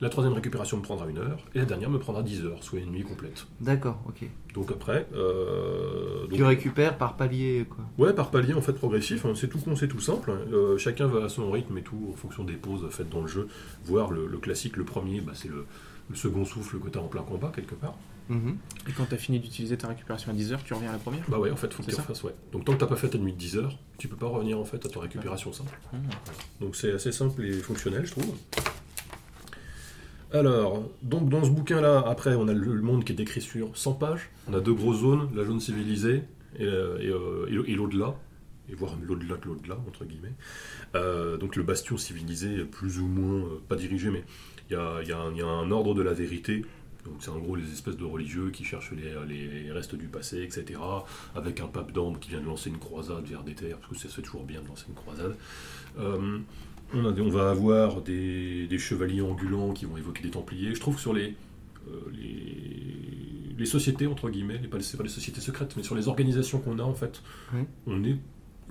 La 0.00 0.10
troisième 0.10 0.32
récupération 0.34 0.76
me 0.76 0.82
prendra 0.82 1.08
une 1.08 1.18
heure, 1.18 1.44
et 1.56 1.58
la 1.58 1.64
dernière 1.64 1.90
me 1.90 1.98
prendra 1.98 2.22
10 2.22 2.44
heures, 2.44 2.62
soit 2.62 2.78
une 2.78 2.92
nuit 2.92 3.02
complète. 3.02 3.48
D'accord. 3.60 4.00
Ok. 4.08 4.28
Donc 4.54 4.70
après, 4.70 5.08
euh, 5.12 6.20
donc- 6.28 6.34
Tu 6.34 6.44
récupères 6.44 6.96
par 6.96 7.16
palier 7.16 7.66
quoi. 7.68 7.84
ouais, 7.98 8.12
par 8.14 8.30
palier 8.30 8.54
en 8.54 8.60
fait 8.60 8.74
progressif, 8.74 9.24
hein, 9.26 9.32
c'est 9.34 9.48
tout 9.48 9.58
con, 9.58 9.74
c'est 9.74 9.88
tout 9.88 9.98
simple. 9.98 10.30
Euh, 10.52 10.78
chacun 10.78 11.08
va 11.08 11.24
à 11.24 11.28
son 11.28 11.50
rythme 11.50 11.76
et 11.78 11.82
tout, 11.82 12.10
en 12.12 12.16
fonction 12.16 12.44
des 12.44 12.52
pauses 12.54 12.86
faites 12.90 13.08
dans 13.10 13.22
le 13.22 13.26
jeu. 13.26 13.48
Voire 13.86 14.12
le, 14.12 14.28
le 14.28 14.38
classique, 14.38 14.76
le 14.76 14.84
premier, 14.84 15.20
bah, 15.20 15.32
c'est 15.34 15.48
le, 15.48 15.66
le 16.10 16.14
second 16.14 16.44
souffle 16.44 16.78
que 16.78 16.88
tu 16.88 16.96
as 16.96 17.02
en 17.02 17.08
plein 17.08 17.22
combat 17.22 17.50
quelque 17.52 17.74
part. 17.74 17.96
Mhm. 18.28 18.56
Et 18.88 18.92
quand 18.92 19.06
tu 19.06 19.14
as 19.14 19.18
fini 19.18 19.40
d'utiliser 19.40 19.76
ta 19.78 19.88
récupération 19.88 20.30
à 20.30 20.34
10 20.34 20.52
heures, 20.52 20.62
tu 20.64 20.74
reviens 20.74 20.90
à 20.90 20.92
la 20.92 20.98
première 20.98 21.24
Bah 21.28 21.38
ouais, 21.38 21.50
en 21.50 21.56
fait, 21.56 21.72
faut 21.72 21.82
que 21.82 21.88
tu 21.88 21.94
ça 21.94 22.02
refasses, 22.02 22.22
ouais. 22.24 22.34
Donc 22.52 22.64
tant 22.64 22.72
que 22.74 22.78
t'as 22.78 22.86
pas 22.86 22.96
fait 22.96 23.08
ta 23.08 23.18
nuit 23.18 23.32
de 23.32 23.38
10 23.38 23.56
heures, 23.56 23.78
tu 23.98 24.06
peux 24.08 24.16
pas 24.16 24.26
revenir 24.26 24.58
en 24.58 24.64
fait 24.64 24.84
à 24.84 24.88
ta 24.88 25.00
récupération 25.00 25.52
simple. 25.52 25.78
Ah. 25.92 25.96
Donc 26.60 26.76
c'est 26.76 26.92
assez 26.92 27.12
simple 27.12 27.44
et 27.44 27.52
fonctionnel, 27.52 28.04
je 28.06 28.12
trouve. 28.12 28.34
Alors, 30.32 30.84
donc 31.02 31.30
dans 31.30 31.42
ce 31.42 31.50
bouquin-là, 31.50 32.04
après, 32.06 32.34
on 32.34 32.48
a 32.48 32.52
le 32.52 32.82
monde 32.82 33.02
qui 33.04 33.12
est 33.12 33.16
décrit 33.16 33.40
sur 33.40 33.76
100 33.76 33.94
pages. 33.94 34.28
On 34.46 34.52
a 34.54 34.60
deux 34.60 34.74
grosses 34.74 35.00
zones, 35.00 35.30
la 35.34 35.44
zone 35.44 35.60
civilisée 35.60 36.22
et, 36.58 36.64
euh, 36.64 36.98
et, 37.00 37.06
euh, 37.08 37.46
et 37.48 37.52
le- 37.52 37.70
et 37.70 37.74
l'au-delà, 37.74 38.14
et 38.70 38.74
voire 38.74 38.94
l'au-delà 39.02 39.36
de 39.36 39.46
l'au-delà, 39.46 39.78
entre 39.88 40.04
guillemets. 40.04 40.34
Euh, 40.94 41.38
donc 41.38 41.56
le 41.56 41.62
bastion 41.62 41.96
civilisé, 41.96 42.64
plus 42.64 42.98
ou 42.98 43.06
moins, 43.06 43.44
pas 43.68 43.76
dirigé, 43.76 44.10
mais 44.10 44.22
il 44.68 44.74
y 44.74 44.76
a, 44.76 45.00
il 45.02 45.08
y 45.08 45.12
a 45.12 45.18
un- 45.18 45.30
il 45.32 45.38
y 45.38 45.42
a 45.42 45.46
un 45.46 45.70
ordre 45.70 45.94
de 45.94 46.02
la 46.02 46.12
vérité. 46.12 46.62
Donc 47.10 47.16
c'est 47.20 47.30
en 47.30 47.38
gros 47.38 47.56
les 47.56 47.72
espèces 47.72 47.96
de 47.96 48.04
religieux 48.04 48.50
qui 48.50 48.64
cherchent 48.64 48.92
les, 48.92 49.14
les 49.64 49.72
restes 49.72 49.94
du 49.94 50.06
passé, 50.08 50.42
etc. 50.42 50.78
Avec 51.34 51.60
un 51.60 51.66
pape 51.66 51.92
d'ambre 51.92 52.18
qui 52.20 52.30
vient 52.30 52.40
de 52.40 52.46
lancer 52.46 52.70
une 52.70 52.78
croisade 52.78 53.24
vers 53.24 53.42
des 53.42 53.54
terres, 53.54 53.78
parce 53.78 53.92
que 53.92 53.98
ça 53.98 54.08
se 54.08 54.14
fait 54.16 54.22
toujours 54.22 54.44
bien 54.44 54.60
de 54.62 54.68
lancer 54.68 54.84
une 54.88 54.94
croisade. 54.94 55.36
Euh, 55.98 56.38
on, 56.94 57.04
a 57.06 57.12
des- 57.12 57.22
on 57.22 57.28
va 57.30 57.50
avoir 57.50 58.00
des, 58.02 58.66
des 58.66 58.78
chevaliers 58.78 59.20
ambulants 59.22 59.72
qui 59.72 59.84
vont 59.86 59.96
évoquer 59.96 60.22
des 60.22 60.30
templiers. 60.30 60.74
Je 60.74 60.80
trouve 60.80 60.94
que 60.96 61.00
sur 61.00 61.12
les, 61.12 61.34
euh, 61.88 62.00
les, 62.12 63.54
les 63.58 63.66
sociétés, 63.66 64.06
entre 64.06 64.30
guillemets, 64.30 64.58
les, 64.58 64.68
pas, 64.68 64.78
c'est 64.80 64.96
pas 64.96 65.02
les 65.02 65.08
sociétés 65.08 65.40
secrètes, 65.40 65.74
mais 65.76 65.82
sur 65.82 65.94
les 65.94 66.08
organisations 66.08 66.58
qu'on 66.60 66.78
a, 66.78 66.82
en 66.82 66.94
fait, 66.94 67.22
Oui. 67.54 67.62
on 67.86 68.04
est 68.04 68.16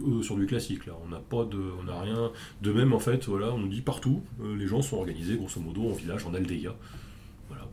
euh, 0.05 0.21
sur 0.21 0.35
du 0.37 0.45
classique, 0.45 0.85
là. 0.85 0.93
On 1.05 1.09
n'a 1.09 1.19
pas 1.19 1.43
de, 1.45 1.59
on 1.79 1.83
n'a 1.83 1.99
rien 2.01 2.31
de 2.61 2.71
même, 2.71 2.93
en 2.93 2.99
fait, 2.99 3.25
voilà, 3.25 3.51
on 3.53 3.57
nous 3.59 3.67
dit 3.67 3.81
partout, 3.81 4.21
euh, 4.41 4.55
les 4.55 4.67
gens 4.67 4.81
sont 4.81 4.97
organisés, 4.97 5.35
grosso 5.35 5.59
modo, 5.59 5.89
en 5.89 5.93
village, 5.93 6.25
en 6.25 6.33
Aldeia. 6.33 6.75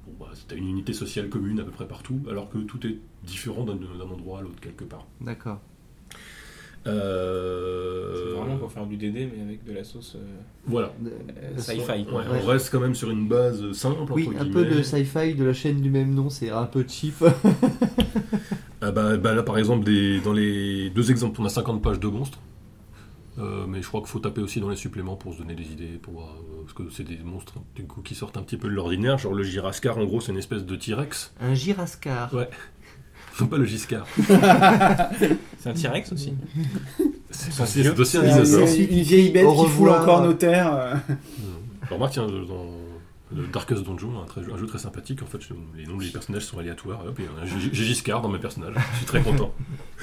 Bon, 0.07 0.25
bah, 0.25 0.33
c'est 0.35 0.57
une 0.57 0.69
unité 0.69 0.93
sociale 0.93 1.29
commune 1.29 1.61
à 1.61 1.65
peu 1.65 1.71
près 1.71 1.87
partout, 1.87 2.21
alors 2.31 2.51
que 2.51 2.59
tout 2.59 2.87
est 2.87 2.99
différent 3.25 3.65
d'un, 3.65 3.75
endroit 4.01 4.41
à 4.41 4.43
l'autre, 4.43 4.61
quelque 4.61 4.85
part. 4.85 5.07
D'accord. 5.21 5.61
Euh, 6.87 8.13
C'est 8.15 8.39
vraiment 8.39 8.59
pour 8.59 8.71
faire 8.71 8.87
du 8.87 8.97
DD, 8.99 9.31
mais 9.35 9.43
avec 9.43 9.65
de 9.65 9.73
la 9.73 9.85
sauce 9.85 10.17
euh, 10.17 10.37
Voilà. 10.67 10.93
euh, 11.07 11.57
sci-fi. 11.57 11.81
Ouais, 11.81 12.05
quoi. 12.05 12.21
Ouais. 12.21 12.41
On 12.43 12.47
reste 12.47 12.71
quand 12.71 12.81
même 12.81 12.95
sur 12.95 13.11
une 13.11 13.27
base 13.27 13.73
simple, 13.73 14.01
entre 14.01 14.13
Oui, 14.13 14.29
un 14.39 14.45
peu 14.51 14.67
de 14.67 14.83
sci-fi 14.83 15.35
de 15.35 15.45
la 15.45 15.55
chaîne 15.55 15.81
du 15.81 15.89
même 15.89 16.13
nom, 16.15 16.29
c'est 16.29 16.51
un 16.51 16.67
peu 16.67 16.85
cheap. 16.87 17.25
Ah 18.87 18.91
bah, 18.91 19.17
bah 19.17 19.33
là, 19.35 19.43
par 19.43 19.57
exemple, 19.57 19.83
des, 19.83 20.21
dans 20.21 20.35
les 20.35 20.91
deux 20.91 21.11
exemples, 21.11 21.41
on 21.41 21.47
a 21.47 21.49
50 21.49 21.81
pages 21.81 21.99
de 21.99 22.07
monstres. 22.07 22.39
Euh, 23.39 23.67
mais 23.67 23.83
je 23.83 23.89
crois 23.89 24.01
qu'il 24.01 24.11
faut 24.11 24.21
taper 24.21 24.41
aussi 24.41 24.61
dans 24.61 24.69
les 24.69 24.77
suppléments 24.77 25.17
pour 25.17 25.33
se 25.35 25.39
donner 25.39 25.55
des 25.55 25.65
idées, 25.73 25.99
pour 26.01 26.13
voir, 26.15 26.29
euh, 26.29 26.63
parce 26.63 26.73
que 26.73 26.85
c'est 26.95 27.03
des 27.03 27.19
monstres 27.25 27.55
du 27.75 27.85
coup, 27.85 28.01
qui 28.01 28.15
sortent 28.15 28.37
un 28.37 28.43
petit 28.43 28.57
peu 28.57 28.69
de 28.69 28.75
l'ordinaire. 28.75 29.19
Genre 29.19 29.35
le 29.35 29.43
Girascar, 29.43 29.99
en 29.99 30.05
gros, 30.05 30.21
c'est 30.21 30.31
une 30.33 30.39
espèce 30.39 30.65
de 30.65 30.77
T-Rex. 30.77 31.33
un 31.41 31.55
girascar. 31.55 32.33
Ouais. 32.33 32.49
Non 33.41 33.49
pas 33.49 33.57
le 33.59 33.65
Giscard. 33.65 34.07
C'est 35.59 35.71
un 35.71 35.73
T-Rex 35.73 36.13
aussi. 36.13 36.35
C'est 37.31 37.99
aussi 37.99 38.19
un 38.19 38.23
dinosaure. 38.23 38.69
une 38.69 39.01
vieille 39.03 39.33
bête 39.33 39.45
Au 39.45 39.65
qui 39.65 39.71
foule 39.71 39.89
encore 39.91 40.23
nos 40.23 40.35
terres. 40.35 40.73
euh. 40.73 40.95
Remarque, 41.91 42.13
tiens, 42.13 42.29
dans 42.29 42.33
le 43.35 43.47
Darkest 43.49 43.83
Dungeon, 43.85 44.23
un, 44.23 44.27
très- 44.27 44.41
un 44.53 44.57
jeu 44.57 44.67
très 44.67 44.79
sympathique, 44.79 45.23
en 45.23 45.27
fait, 45.27 45.39
les 45.77 45.87
noms 45.87 45.97
des 45.97 46.09
personnages 46.09 46.45
sont 46.45 46.59
aléatoires. 46.59 47.01
Hop, 47.07 47.19
il 47.19 47.25
y 47.25 48.11
a 48.13 48.17
un 48.17 48.21
dans 48.21 48.29
mes 48.29 48.39
personnages. 48.39 48.75
Je 48.93 48.97
suis 48.99 49.07
très 49.07 49.21
content. 49.23 49.53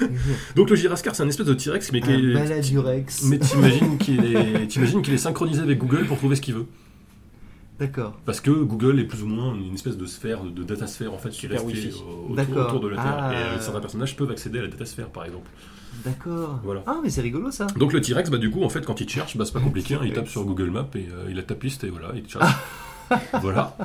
Donc 0.56 0.70
le 0.70 0.76
Girascar, 0.76 1.14
c'est 1.14 1.22
un 1.22 1.28
espèce 1.28 1.46
de 1.46 1.54
T-Rex, 1.54 1.92
mais 1.92 2.00
qui 2.00 2.10
Un 2.12 2.18
est. 2.18 2.34
Baladurex. 2.34 3.22
Mais 3.24 3.38
t'imagines 3.38 3.98
qu'il 3.98 4.24
est, 4.24 4.66
t'imagines 4.68 5.02
qu'il 5.02 5.14
est 5.14 5.18
synchronisé 5.18 5.60
avec 5.62 5.78
Google 5.78 6.04
pour 6.06 6.18
trouver 6.18 6.36
ce 6.36 6.40
qu'il 6.42 6.54
veut. 6.54 6.66
D'accord. 7.78 8.16
Parce 8.26 8.40
que 8.40 8.50
Google 8.50 9.00
est 9.00 9.04
plus 9.04 9.22
ou 9.22 9.26
moins 9.26 9.54
une 9.54 9.74
espèce 9.74 9.96
de 9.96 10.06
sphère, 10.06 10.44
de, 10.44 10.62
datasphère 10.62 11.12
en 11.12 11.18
fait, 11.18 11.30
qui 11.30 11.46
est 11.46 11.48
Super 11.48 11.64
restée 11.66 11.86
Wi-Fi. 11.88 11.98
au- 12.00 12.24
autour, 12.24 12.36
D'accord. 12.36 12.66
autour 12.68 12.80
de 12.80 12.88
la 12.88 12.96
Terre. 12.96 13.16
Ah. 13.18 13.32
Et 13.32 13.36
euh, 13.36 13.60
certains 13.60 13.80
personnages 13.80 14.14
peuvent 14.14 14.30
accéder 14.30 14.58
à 14.60 14.62
la 14.62 14.68
datasphère, 14.68 15.08
par 15.08 15.24
exemple. 15.24 15.50
D'accord. 16.04 16.60
Voilà. 16.62 16.82
Ah, 16.86 17.00
mais 17.02 17.10
c'est 17.10 17.22
rigolo 17.22 17.50
ça. 17.50 17.66
Donc 17.76 17.92
le 17.92 18.00
T-Rex, 18.00 18.30
bah, 18.30 18.38
du 18.38 18.50
coup, 18.50 18.62
en 18.62 18.68
fait, 18.68 18.84
quand 18.86 19.00
il 19.00 19.06
te 19.06 19.12
cherche, 19.12 19.36
bah, 19.36 19.44
c'est 19.44 19.52
pas 19.52 19.60
compliqué. 19.64 19.94
hein, 19.94 20.00
il 20.04 20.12
tape 20.12 20.28
sur 20.28 20.44
Google 20.44 20.70
Maps 20.70 20.86
et 20.94 21.08
euh, 21.12 21.26
il 21.30 21.38
a 21.38 21.42
ta 21.42 21.54
piste 21.54 21.82
et 21.84 21.88
voilà, 21.90 22.12
il 22.14 22.22
te 22.22 22.30
cherche. 22.32 22.44
voilà. 23.40 23.76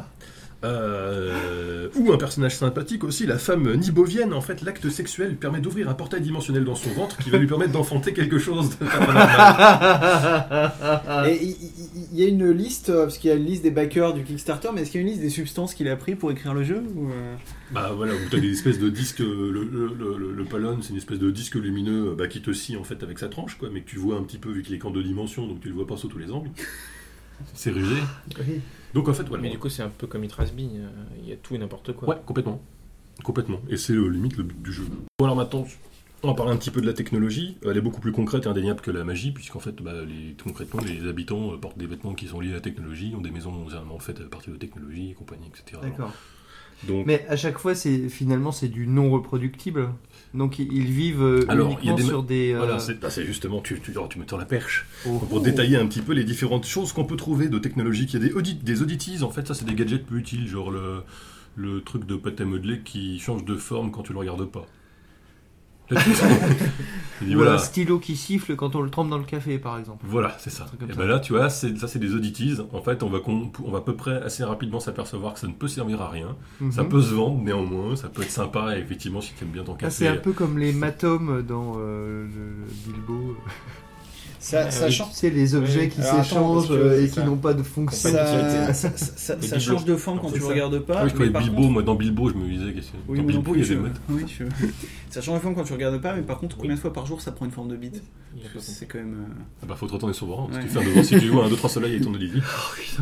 Euh, 0.63 1.87
ou 1.95 2.11
un 2.11 2.17
personnage 2.17 2.55
sympathique 2.55 3.03
aussi, 3.03 3.27
la 3.27 3.37
femme 3.37 3.71
nibovienne. 3.75 4.33
En 4.33 4.41
fait, 4.41 4.63
l'acte 4.63 4.89
sexuel 4.89 5.35
permet 5.35 5.59
d'ouvrir 5.61 5.87
un 5.87 5.93
portail 5.93 6.19
dimensionnel 6.21 6.65
dans 6.65 6.73
son 6.73 6.89
ventre 6.89 7.17
qui 7.17 7.29
va 7.29 7.37
lui 7.37 7.45
permettre 7.45 7.71
d'enfanter 7.73 8.11
quelque 8.11 8.39
chose 8.39 8.71
il 12.11 12.19
y 12.19 12.23
a 12.23 12.27
une 12.27 12.49
liste, 12.51 12.89
euh, 12.89 13.03
parce 13.03 13.17
qu'il 13.17 13.29
y 13.29 13.33
a 13.33 13.35
une 13.35 13.45
liste 13.45 13.63
des 13.63 13.71
backers 13.71 14.13
du 14.13 14.23
Kickstarter, 14.23 14.69
mais 14.73 14.81
est-ce 14.81 14.91
qu'il 14.91 15.01
y 15.01 15.03
a 15.03 15.07
une 15.07 15.11
liste 15.13 15.21
des 15.21 15.29
substances 15.29 15.73
qu'il 15.73 15.87
a 15.89 15.95
pris 15.95 16.15
pour 16.15 16.31
écrire 16.31 16.53
le 16.53 16.63
jeu 16.63 16.83
ou, 16.95 17.09
euh, 17.11 17.35
Bah 17.71 17.91
voilà, 17.95 18.13
où 18.13 18.17
t'as 18.31 18.39
des 18.39 18.51
espèces 18.51 18.79
de 18.79 18.89
disques. 18.89 19.19
Le, 19.19 19.51
le, 19.51 19.63
le, 19.97 20.17
le- 20.17 20.33
le 20.33 20.43
Palon, 20.45 20.79
c'est 20.81 20.89
une 20.89 20.97
espèce 20.97 21.19
de 21.19 21.29
disque 21.31 21.55
lumineux 21.55 22.15
bah, 22.17 22.27
qui 22.27 22.41
te 22.41 22.51
scie 22.51 22.75
en 22.77 22.83
fait 22.83 23.03
avec 23.03 23.19
sa 23.19 23.27
tranche, 23.27 23.57
quoi, 23.57 23.69
mais 23.71 23.81
que 23.81 23.89
tu 23.89 23.97
vois 23.97 24.17
un 24.17 24.23
petit 24.23 24.37
peu 24.37 24.49
vu 24.49 24.63
qu'il 24.63 24.73
est 24.75 24.79
qu'en 24.79 24.91
deux 24.91 25.03
dimensions, 25.03 25.45
donc 25.47 25.59
tu 25.61 25.67
le 25.67 25.73
vois 25.75 25.85
pas 25.87 25.97
sous 25.97 26.07
tous 26.07 26.17
les 26.19 26.31
angles. 26.31 26.49
C'est 27.53 27.69
rusé. 27.71 27.95
Oui. 28.39 28.61
Donc 28.97 29.09
en 29.09 29.13
fait, 29.13 29.27
voilà. 29.27 29.43
Mais 29.43 29.51
du 29.51 29.59
coup, 29.59 29.69
c'est 29.69 29.83
un 29.83 29.89
peu 29.89 30.07
comme 30.07 30.23
Itrasby, 30.23 30.71
euh, 30.73 30.89
il 31.21 31.29
y 31.29 31.31
a 31.31 31.35
tout 31.35 31.53
et 31.53 31.59
n'importe 31.59 31.93
quoi. 31.93 32.09
Ouais, 32.09 32.21
complètement. 32.25 32.59
Complètement. 33.23 33.59
Et 33.69 33.77
c'est 33.77 33.93
euh, 33.93 34.07
limite 34.07 34.37
le 34.37 34.43
but 34.43 34.59
du 34.59 34.73
jeu. 34.73 34.85
Bon, 35.19 35.25
alors 35.25 35.35
maintenant, 35.35 35.67
on 36.23 36.29
va 36.29 36.33
parler 36.33 36.51
un 36.51 36.57
petit 36.57 36.71
peu 36.71 36.81
de 36.81 36.87
la 36.87 36.93
technologie. 36.93 37.57
Elle 37.63 37.77
est 37.77 37.81
beaucoup 37.81 38.01
plus 38.01 38.11
concrète 38.11 38.45
et 38.45 38.49
indéniable 38.49 38.81
que 38.81 38.89
la 38.89 39.03
magie, 39.03 39.31
puisqu'en 39.31 39.59
fait, 39.59 39.75
bah, 39.83 39.93
les, 40.03 40.35
concrètement, 40.43 40.81
les 40.81 41.07
habitants 41.07 41.53
euh, 41.53 41.57
portent 41.57 41.77
des 41.77 41.85
vêtements 41.85 42.15
qui 42.15 42.25
sont 42.25 42.39
liés 42.39 42.49
à 42.51 42.55
la 42.55 42.61
technologie, 42.61 43.13
ont 43.15 43.21
des 43.21 43.29
maisons 43.29 43.67
généralement 43.67 43.99
faites 43.99 44.19
à 44.19 44.23
partir 44.23 44.51
de 44.51 44.57
technologie 44.57 45.11
et 45.11 45.13
compagnie, 45.13 45.47
etc. 45.47 45.79
D'accord. 45.83 46.11
Donc, 46.87 47.05
Mais 47.05 47.23
à 47.27 47.35
chaque 47.35 47.59
fois, 47.59 47.75
c'est 47.75 48.09
finalement 48.09 48.51
c'est 48.51 48.67
du 48.67 48.87
non 48.87 49.11
reproductible. 49.11 49.89
Donc 50.37 50.59
ils 50.59 50.71
ils 50.71 50.85
vivent 50.91 51.21
euh, 51.23 51.45
Alors, 51.49 51.67
il 51.81 51.85
y 51.85 51.89
a 51.89 51.93
uniquement 51.93 51.95
des 51.95 52.03
sur 52.03 52.23
des. 52.23 52.53
euh, 52.53 52.57
voilà, 52.57 52.79
c'est 52.79 53.03
ah, 53.03 53.09
c'est 53.09 53.25
justement, 53.25 53.59
tu, 53.61 53.79
tu, 53.81 53.91
tu 54.07 54.19
me 54.19 54.25
tends 54.25 54.37
la 54.37 54.45
perche. 54.45 54.85
oh, 55.07 55.17
Pour 55.19 55.41
détailler 55.41 55.75
un 55.77 55.87
petit 55.87 56.01
peu 56.01 56.13
les 56.13 56.23
différentes 56.23 56.65
choses 56.65 56.93
qu'on 56.93 57.05
peut 57.05 57.15
trouver 57.17 57.49
de 57.49 57.57
technologie, 57.59 58.05
il 58.05 58.13
y 58.13 58.15
a 58.17 58.19
des, 58.29 58.33
audit, 58.33 58.63
des 58.63 59.23
en 59.23 59.29
fait, 59.31 59.47
ça 59.47 59.53
c'est 59.53 59.65
des 59.65 59.73
gadgets 59.75 60.05
peu 60.05 60.15
utiles, 60.17 60.47
genre 60.47 60.71
le, 60.71 61.01
le 61.55 61.81
truc 61.81 62.05
de 62.05 62.15
pâte 62.15 62.39
à 62.41 62.45
modeler 62.45 62.79
qui 62.85 63.19
change 63.19 63.43
de 63.45 63.55
forme 63.55 63.91
quand 63.91 64.03
tu 64.03 64.13
le 64.13 64.19
regardes 64.19 64.45
pas. 64.45 64.65
Là, 64.65 64.65
tu- 64.65 64.65
Il 64.65 64.65
dit, 64.65 65.76
Ou 67.21 67.33
voilà. 67.33 67.53
un 67.53 67.57
stylo 67.57 67.97
qui 67.97 68.15
siffle 68.15 68.55
quand 68.55 68.75
on 68.75 68.81
le 68.81 68.89
trempe 68.91 69.09
dans 69.09 69.17
le 69.17 69.23
café, 69.23 69.57
par 69.57 69.79
exemple. 69.79 70.05
Voilà, 70.07 70.35
c'est 70.39 70.49
ça. 70.51 70.65
Et 70.87 70.91
ça. 70.91 70.97
ben 70.99 71.07
là, 71.07 71.19
tu 71.19 71.33
vois, 71.33 71.49
ça 71.49 71.67
c'est 71.87 71.97
des 71.99 72.13
oddities. 72.13 72.57
En 72.73 72.81
fait, 72.81 73.01
on 73.01 73.09
va, 73.09 73.19
on 73.27 73.71
va 73.71 73.79
à 73.79 73.81
peu 73.81 73.95
près 73.95 74.21
assez 74.21 74.43
rapidement 74.43 74.79
s'apercevoir 74.79 75.33
que 75.33 75.39
ça 75.39 75.47
ne 75.47 75.53
peut 75.53 75.67
servir 75.67 76.01
à 76.01 76.09
rien. 76.09 76.35
Ça 76.71 76.83
Mhm. 76.83 76.89
peut 76.89 77.01
se 77.01 77.13
vendre 77.15 77.41
néanmoins, 77.41 77.95
ça 77.95 78.09
peut 78.09 78.21
être 78.21 78.29
sympa, 78.31 78.77
et 78.77 78.79
effectivement, 78.81 79.21
si 79.21 79.33
tu 79.33 79.43
aimes 79.45 79.49
bien 79.51 79.63
ton 79.63 79.73
Ah, 79.73 79.77
café. 79.81 79.95
c'est 79.95 80.07
un 80.07 80.17
peu 80.17 80.31
comme 80.33 80.59
les 80.59 80.73
matomes 80.73 81.41
dans 81.41 81.75
euh, 81.79 82.25
le 82.27 82.91
Bilbo. 82.93 83.35
Ça, 84.47 84.67
Ah, 84.85 84.89
change. 84.89 85.09
Tu 85.09 85.15
sais, 85.17 85.29
les 85.29 85.55
objets 85.55 85.89
qui 85.89 86.01
s'échangent 86.01 86.71
euh, 86.71 87.01
et 87.01 87.07
c'est 87.07 87.19
qui 87.19 87.19
n'ont 87.27 87.35
pas 87.35 87.53
de 87.53 87.63
fonction. 87.63 88.11
Pas 88.13 88.73
Ça, 88.73 88.91
ça, 88.95 89.35
ça- 89.41 89.59
change 89.59 89.83
de 89.83 89.95
forme 89.97 90.21
quand 90.21 90.31
tu 90.31 90.41
regardes 90.41 90.79
pas. 90.79 90.99
Ah 90.99 91.03
oui, 91.03 91.09
je 91.09 91.13
croyais 91.15 91.31
Bilbo, 91.31 91.55
contre- 91.57 91.69
moi 91.71 91.83
dans 91.83 91.95
Bilbo, 91.95 92.29
je 92.29 92.35
me 92.35 92.47
disais, 92.47 92.71
que- 92.71 92.79
Oui, 93.09 93.17
dans 93.17 93.23
Bilbo, 93.25 93.51
il 93.55 93.59
y 93.61 93.63
a 93.65 93.67
des 93.67 93.73
je- 93.73 93.79
meutes. 93.79 94.01
oui, 94.09 94.23
je- 94.27 94.45
Ça 95.09 95.21
change 95.21 95.35
de 95.35 95.41
forme 95.41 95.55
quand 95.55 95.63
tu 95.63 95.73
regardes 95.73 95.99
pas, 96.01 96.13
mais 96.15 96.21
par 96.21 96.37
contre, 96.39 96.55
combien 96.57 96.75
de 96.75 96.79
fois 96.79 96.93
par 96.93 97.05
jour 97.05 97.19
ça 97.21 97.31
prend 97.33 97.45
une 97.45 97.51
forme 97.51 97.67
de 97.67 97.75
bite. 97.75 98.01
C'est 98.59 98.85
quand 98.85 98.99
même. 98.99 99.15
euh, 99.29 99.43
Ah 99.63 99.65
bah, 99.67 99.75
faut 99.77 99.87
te 99.87 99.93
retourner 99.93 100.13
souvent, 100.13 100.47
parce 100.47 100.59
que 100.59 100.63
Ouais. 100.63 100.69
tu 100.69 100.73
fais 100.73 100.79
un 100.79 100.87
devoir 100.87 101.05
si 101.05 101.19
tu 101.19 101.31
à 101.41 101.43
un 101.45 101.49
2-3 101.49 101.69
soleil 101.69 101.95
et 101.95 102.01
ton 102.01 102.13
Olivier. 102.13 102.41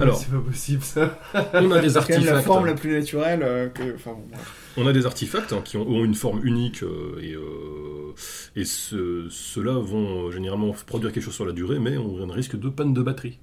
Alors, 0.01 0.17
c'est 0.17 0.31
pas 0.31 0.39
possible 0.39 0.81
ça. 0.83 1.19
on 1.53 1.71
a 1.71 1.79
des 1.79 1.89
C'est 1.89 2.19
la 2.21 2.41
forme 2.41 2.65
la 2.65 2.73
plus 2.73 2.91
naturelle 2.91 3.41
euh, 3.43 3.69
que. 3.69 3.83
Enfin 3.95 4.11
bon. 4.11 4.35
On 4.77 4.85
a 4.87 4.93
des 4.93 5.05
artefacts 5.05 5.53
hein, 5.53 5.61
qui 5.63 5.77
ont, 5.77 5.87
ont 5.87 6.03
une 6.03 6.15
forme 6.15 6.45
unique 6.45 6.83
euh, 6.83 7.17
et, 7.21 7.33
euh, 7.33 8.13
et 8.55 8.65
ce- 8.65 9.27
ceux-là 9.29 9.73
vont 9.79 10.27
euh, 10.27 10.31
généralement 10.31 10.71
produire 10.85 11.11
quelque 11.13 11.23
chose 11.23 11.33
sur 11.35 11.45
la 11.45 11.53
durée, 11.53 11.79
mais 11.79 11.97
on 11.97 12.19
a 12.21 12.31
un 12.31 12.35
risque 12.35 12.57
de 12.59 12.69
panne 12.69 12.93
de 12.93 13.01
batterie. 13.01 13.39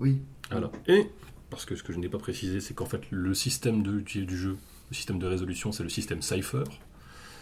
Oui. 0.00 0.22
Voilà. 0.50 0.70
Et, 0.88 1.06
parce 1.50 1.66
que 1.66 1.76
ce 1.76 1.82
que 1.82 1.92
je 1.92 1.98
n'ai 1.98 2.08
pas 2.08 2.18
précisé, 2.18 2.60
c'est 2.60 2.72
qu'en 2.74 2.86
fait, 2.86 3.02
le 3.10 3.34
système 3.34 3.82
de, 3.82 4.00
du 4.00 4.36
jeu, 4.36 4.56
le 4.90 4.94
système 4.94 5.18
de 5.18 5.26
résolution, 5.26 5.70
c'est 5.70 5.82
le 5.82 5.88
système 5.90 6.22
Cypher. 6.22 6.64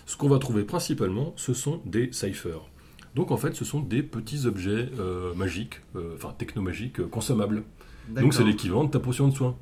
Ce 0.04 0.16
qu'on 0.16 0.28
va 0.28 0.38
trouver 0.38 0.64
principalement, 0.64 1.32
ce 1.36 1.54
sont 1.54 1.80
des 1.86 2.12
ciphers. 2.12 2.68
Donc 3.14 3.30
en 3.30 3.36
fait, 3.36 3.54
ce 3.54 3.64
sont 3.64 3.80
des 3.80 4.02
petits 4.02 4.46
objets 4.46 4.88
euh, 4.98 5.32
magiques, 5.34 5.80
enfin 6.14 6.34
technomagiques, 6.36 7.06
consommables. 7.08 7.62
Donc 8.08 8.34
c'est 8.34 8.42
l'équivalent 8.42 8.84
de 8.84 8.90
ta 8.90 8.98
potion 8.98 9.28
de 9.28 9.34
soin. 9.34 9.56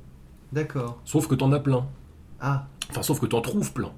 D'accord. 0.51 0.99
Sauf 1.05 1.27
que 1.27 1.35
t'en 1.35 1.51
as 1.51 1.59
plein. 1.59 1.87
Ah, 2.39 2.67
Enfin, 2.91 3.03
sauf 3.03 3.19
que 3.19 3.25
t'en 3.25 3.41
trouves 3.41 3.71
plein. 3.71 3.91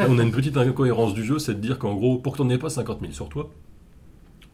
On 0.00 0.18
a 0.18 0.22
une 0.22 0.32
petite 0.32 0.56
incohérence 0.56 1.12
du 1.14 1.22
jeu, 1.22 1.38
c'est 1.38 1.54
de 1.54 1.60
dire 1.60 1.78
qu'en 1.78 1.94
gros, 1.94 2.18
pour 2.18 2.32
que 2.32 2.38
t'en 2.38 2.48
aies 2.48 2.58
pas 2.58 2.70
50 2.70 3.00
000 3.00 3.12
sur 3.12 3.28
toi, 3.28 3.50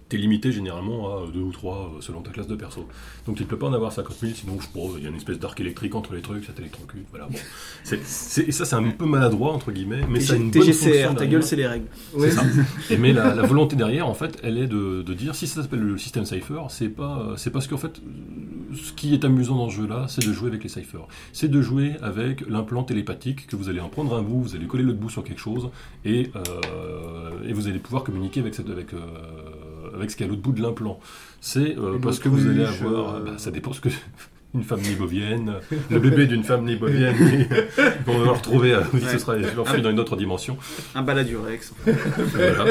t'es 0.08 0.16
limité 0.16 0.52
généralement 0.52 1.08
à 1.08 1.26
2 1.32 1.40
ou 1.40 1.52
3 1.52 1.96
selon 2.00 2.22
ta 2.22 2.30
classe 2.30 2.46
de 2.46 2.56
perso. 2.56 2.86
Donc 3.26 3.36
tu 3.36 3.42
ne 3.42 3.48
peux 3.48 3.58
pas 3.58 3.66
en 3.66 3.72
avoir 3.72 3.92
50 3.92 4.16
000, 4.18 4.32
sinon 4.34 4.58
je 4.60 4.68
il 4.96 5.02
y 5.02 5.06
a 5.06 5.10
une 5.10 5.16
espèce 5.16 5.38
d'arc 5.38 5.58
électrique 5.60 5.94
entre 5.94 6.14
les 6.14 6.22
trucs, 6.22 6.44
ça 6.44 6.52
t'électrocute. 6.52 7.04
Voilà, 7.10 7.26
bon. 7.26 7.38
Et 8.46 8.52
ça, 8.52 8.64
c'est 8.64 8.76
un 8.76 8.90
peu 8.90 9.06
maladroit, 9.06 9.52
entre 9.52 9.72
guillemets, 9.72 10.02
mais 10.08 10.20
ça 10.20 10.34
a 10.34 10.36
une 10.36 10.50
bonne 10.50 10.72
fonction. 10.72 11.14
Ta 11.14 11.26
gueule, 11.26 11.42
c'est 11.42 11.56
les 11.56 11.66
règles. 11.66 11.86
ouais. 12.14 12.30
ça. 12.30 12.42
Et 12.90 12.96
mais 12.96 13.12
la, 13.12 13.34
la 13.34 13.42
volonté 13.42 13.76
derrière, 13.76 14.06
en 14.06 14.14
fait, 14.14 14.38
elle 14.42 14.58
est 14.58 14.66
de, 14.66 15.02
de 15.02 15.14
dire 15.14 15.34
si 15.34 15.46
ça 15.46 15.62
s'appelle 15.62 15.80
le 15.80 15.98
système 15.98 16.24
Cypher, 16.24 16.62
c'est 16.68 16.88
pas, 16.88 17.34
c'est 17.36 17.50
parce 17.50 17.66
qu'en 17.66 17.76
fait, 17.76 18.00
ce 18.74 18.92
qui 18.92 19.14
est 19.14 19.24
amusant 19.24 19.56
dans 19.56 19.68
ce 19.68 19.76
jeu-là, 19.76 20.06
c'est 20.08 20.26
de 20.26 20.32
jouer 20.32 20.48
avec 20.48 20.62
les 20.62 20.68
Cyphers. 20.68 21.06
C'est 21.32 21.48
de 21.48 21.60
jouer 21.60 21.94
avec 22.02 22.46
l'implant 22.48 22.82
télépathique 22.84 23.46
que 23.46 23.56
vous 23.56 23.68
allez 23.68 23.80
en 23.80 23.88
prendre 23.88 24.14
un 24.16 24.22
bout, 24.22 24.40
vous 24.40 24.54
allez 24.54 24.66
coller 24.66 24.84
l'autre 24.84 24.98
bout 24.98 25.10
sur 25.10 25.24
quelque 25.24 25.40
chose, 25.40 25.70
et, 26.04 26.30
euh, 26.36 27.30
et 27.46 27.52
vous 27.52 27.68
allez 27.68 27.78
pouvoir 27.78 28.04
communiquer 28.04 28.40
avec, 28.40 28.54
cette, 28.54 28.68
avec, 28.70 28.92
euh, 28.94 28.98
avec 29.94 30.10
ce 30.10 30.16
qu'il 30.16 30.26
y 30.26 30.28
a 30.28 30.32
à 30.32 30.34
l'autre 30.34 30.42
bout 30.42 30.52
de 30.52 30.62
l'implant. 30.62 31.00
C'est 31.40 31.76
euh, 31.78 31.98
parce 31.98 32.18
que 32.18 32.28
vous 32.28 32.46
allez 32.46 32.64
avoir, 32.64 33.14
euh, 33.14 33.20
bah, 33.24 33.38
ça 33.38 33.50
dépend 33.50 33.72
ce 33.72 33.80
que. 33.80 33.88
Une 34.54 34.62
femme 34.64 34.80
nibovienne, 34.80 35.56
le 35.90 35.98
bébé 35.98 36.26
d'une 36.26 36.42
femme 36.42 36.64
nibovienne, 36.64 37.14
qu'on 38.06 38.18
va 38.24 38.32
retrouver, 38.32 38.72
euh, 38.72 38.80
oui, 38.94 39.00
ce 39.06 39.18
sera 39.18 39.34
enfui 39.58 39.82
dans 39.82 39.90
une 39.90 40.00
autre 40.00 40.16
dimension. 40.16 40.56
Un 40.94 41.02
baladurex. 41.02 41.74
Voilà. 41.84 42.64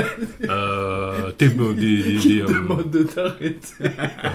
Euh, 0.50 1.32
t'es- 1.38 1.46
euh, 1.56 1.74
des, 1.74 2.02
des- 2.04 2.18
des, 2.18 2.42
euh, 2.42 2.84
de 2.92 3.04
t'arrêter. 3.04 3.60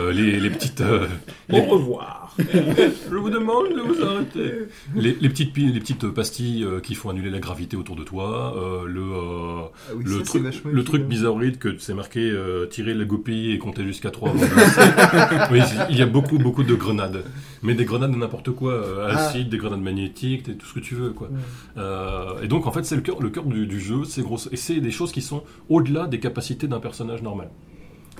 euh, 0.01 0.12
les, 0.12 0.39
les 0.39 0.51
petites. 0.51 0.82
euh, 0.82 1.06
Au 1.51 1.56
les- 1.56 1.60
revoir. 1.66 2.36
je 2.39 3.14
vous 3.16 3.28
demande 3.28 3.70
de 3.74 3.81
vous 3.81 4.02
arrêter. 4.05 4.69
Les, 4.94 5.16
les 5.20 5.28
petites, 5.28 5.56
les 5.56 5.81
petites 5.81 6.06
pastilles 6.10 6.64
qui 6.85 6.94
font 6.94 7.10
annuler 7.10 7.28
la 7.31 7.40
gravité 7.40 7.77
autour 7.77 7.97
de 7.97 8.05
toi. 8.05 8.55
le 8.86 9.02
Ah 9.12 9.93
oui, 9.97 10.05
le, 10.06 10.19
ça, 10.19 10.24
truc, 10.24 10.44
le 10.64 10.85
truc 10.85 11.02
bizarroïde 11.06 11.59
que 11.59 11.77
c'est 11.78 11.93
marqué 11.94 12.32
tirer 12.70 12.94
la 12.94 13.05
goupille 13.05 13.51
et 13.52 13.59
compter 13.59 13.82
jusqu'à 13.85 14.10
3 14.10 14.31
avant 14.31 14.39
de 14.39 14.44
lancer. 14.44 15.48
oui, 15.51 15.60
il 15.90 15.98
y 15.98 16.02
a 16.02 16.06
beaucoup, 16.06 16.39
beaucoup 16.39 16.62
de 16.62 16.74
grenades. 16.77 17.24
Mais 17.63 17.75
des 17.75 17.85
grenades 17.85 18.13
de 18.13 18.17
n'importe 18.17 18.51
quoi. 18.51 18.73
euh, 18.73 19.09
Ah. 19.11 19.27
acide, 19.29 19.49
des 19.49 19.57
grenades 19.59 19.81
magnétiques, 19.83 20.45
tout 20.59 20.67
ce 20.67 20.75
que 20.75 20.81
tu 20.81 20.95
veux. 20.95 21.11
quoi. 21.11 21.29
Ouais. 21.29 21.37
Euh, 21.79 22.41
et 22.43 22.49
donc 22.49 22.67
en 22.67 22.73
fait 22.73 22.85
c'est 22.85 22.97
le 22.97 23.03
cœur, 23.03 23.21
le 23.21 23.31
cœur 23.31 23.45
du, 23.45 23.67
du 23.67 23.81
jeu, 23.81 24.05
c'est 24.05 24.23
gros, 24.23 24.39
et 24.51 24.57
c'est 24.57 24.81
des 24.81 24.91
choses 24.91 25.13
qui 25.13 25.23
sont 25.23 25.43
au-delà 25.69 26.07
des 26.07 26.21
capacités 26.21 26.67
d'un 26.69 26.81
personnage 26.81 27.23
normal. 27.23 27.49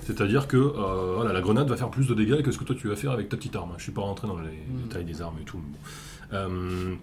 C'est-à-dire 0.03 0.47
que 0.47 0.57
euh, 0.57 1.13
voilà, 1.15 1.31
la 1.33 1.41
grenade 1.41 1.69
va 1.69 1.77
faire 1.77 1.89
plus 1.89 2.07
de 2.07 2.13
dégâts 2.13 2.41
que 2.41 2.51
ce 2.51 2.57
que 2.57 2.63
toi 2.65 2.75
tu 2.77 2.87
vas 2.89 2.95
faire 2.95 3.11
avec 3.11 3.29
ta 3.29 3.37
petite 3.37 3.55
arme. 3.55 3.71
Je 3.77 3.83
suis 3.83 3.91
pas 3.93 4.01
rentré 4.01 4.27
dans 4.27 4.37
les 4.39 4.47
Mm. 4.49 4.81
détails 4.87 5.05
des 5.05 5.21
armes 5.21 5.35
et 5.41 5.45
tout. 5.45 5.57
mais 5.57 6.37
bon. 6.39 6.97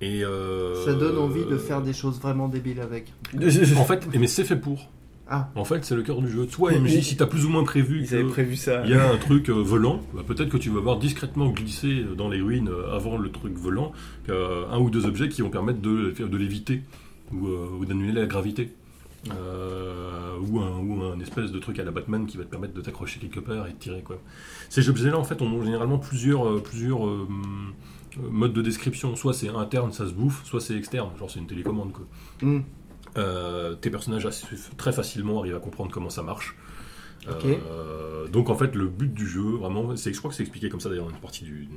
Et 0.00 0.24
euh, 0.24 0.84
Ça 0.84 0.92
donne 0.92 1.16
envie 1.18 1.44
de 1.44 1.56
faire 1.56 1.80
des 1.80 1.92
choses 1.92 2.20
vraiment 2.20 2.48
débiles 2.48 2.80
avec. 2.80 3.12
En 3.78 3.84
fait, 3.84 4.06
mais 4.18 4.26
c'est 4.26 4.44
fait 4.44 4.56
pour. 4.56 4.90
Ah. 5.28 5.50
En 5.54 5.64
fait, 5.64 5.84
c'est 5.84 5.94
le 5.96 6.02
cœur 6.02 6.20
du 6.20 6.30
jeu. 6.30 6.46
Toi, 6.46 6.72
MJ, 6.72 7.00
si 7.00 7.16
t'as 7.16 7.26
plus 7.26 7.46
ou 7.46 7.48
moins 7.48 7.64
prévu 7.64 8.00
Ils 8.02 8.08
que- 8.08 8.14
avaient 8.14 8.24
prévu 8.28 8.56
ça. 8.56 8.82
il 8.84 8.90
y 8.90 8.94
a 8.94 9.10
un 9.10 9.16
truc 9.16 9.48
euh, 9.48 9.52
volant, 9.54 10.02
bah, 10.14 10.22
peut-être 10.26 10.50
que 10.50 10.58
tu 10.58 10.68
vas 10.70 10.80
voir 10.80 10.98
discrètement 10.98 11.48
glisser 11.50 12.04
dans 12.16 12.28
les 12.28 12.40
ruines 12.42 12.68
euh, 12.68 12.94
avant 12.94 13.16
le 13.16 13.30
truc 13.30 13.54
volant 13.54 13.92
euh, 14.28 14.66
un 14.70 14.78
ou 14.78 14.90
deux 14.90 15.06
objets 15.06 15.28
qui 15.30 15.40
vont 15.42 15.48
permettre 15.50 15.80
de, 15.80 16.10
de 16.18 16.36
l'éviter 16.36 16.82
ou, 17.32 17.46
euh, 17.46 17.68
ou 17.80 17.84
d'annuler 17.86 18.12
la 18.12 18.26
gravité. 18.26 18.70
Euh, 19.32 20.36
ou, 20.46 20.60
un, 20.60 20.78
ou 20.78 21.02
un 21.02 21.18
espèce 21.20 21.50
de 21.50 21.58
truc 21.58 21.78
à 21.78 21.84
la 21.84 21.90
Batman 21.90 22.26
qui 22.26 22.36
va 22.36 22.44
te 22.44 22.50
permettre 22.50 22.74
de 22.74 22.82
t'accrocher 22.82 23.20
quelque 23.20 23.40
part 23.40 23.66
et 23.66 23.70
de 23.72 23.76
tirer. 23.78 24.02
Quoi. 24.02 24.18
Ces 24.68 24.90
objets-là, 24.90 25.18
en 25.18 25.24
fait, 25.24 25.40
ont 25.40 25.62
généralement 25.64 25.98
plusieurs, 25.98 26.46
euh, 26.46 26.60
plusieurs 26.62 27.06
euh, 27.06 27.26
euh, 28.18 28.28
modes 28.30 28.52
de 28.52 28.60
description. 28.60 29.16
Soit 29.16 29.32
c'est 29.32 29.48
interne, 29.48 29.92
ça 29.92 30.06
se 30.06 30.12
bouffe, 30.12 30.44
soit 30.44 30.60
c'est 30.60 30.76
externe, 30.76 31.08
genre 31.18 31.30
c'est 31.30 31.38
une 31.40 31.46
télécommande. 31.46 31.92
Quoi. 31.92 32.04
Hmm. 32.42 32.60
Euh, 33.16 33.74
tes 33.74 33.90
personnages 33.90 34.28
très 34.76 34.92
facilement 34.92 35.40
arrivent 35.40 35.56
à 35.56 35.60
comprendre 35.60 35.90
comment 35.90 36.10
ça 36.10 36.22
marche. 36.22 36.56
Euh, 37.26 38.28
donc 38.28 38.50
en 38.50 38.54
fait, 38.54 38.74
le 38.74 38.86
but 38.86 39.12
du 39.12 39.26
jeu, 39.26 39.40
vraiment, 39.42 39.96
c'est, 39.96 40.12
je 40.12 40.18
crois 40.18 40.30
que 40.30 40.36
c'est 40.36 40.42
expliqué 40.42 40.68
comme 40.68 40.80
ça 40.80 40.90
d'ailleurs 40.90 41.06
dans 41.06 41.14
une 41.14 41.20
partie 41.20 41.44
du, 41.44 41.68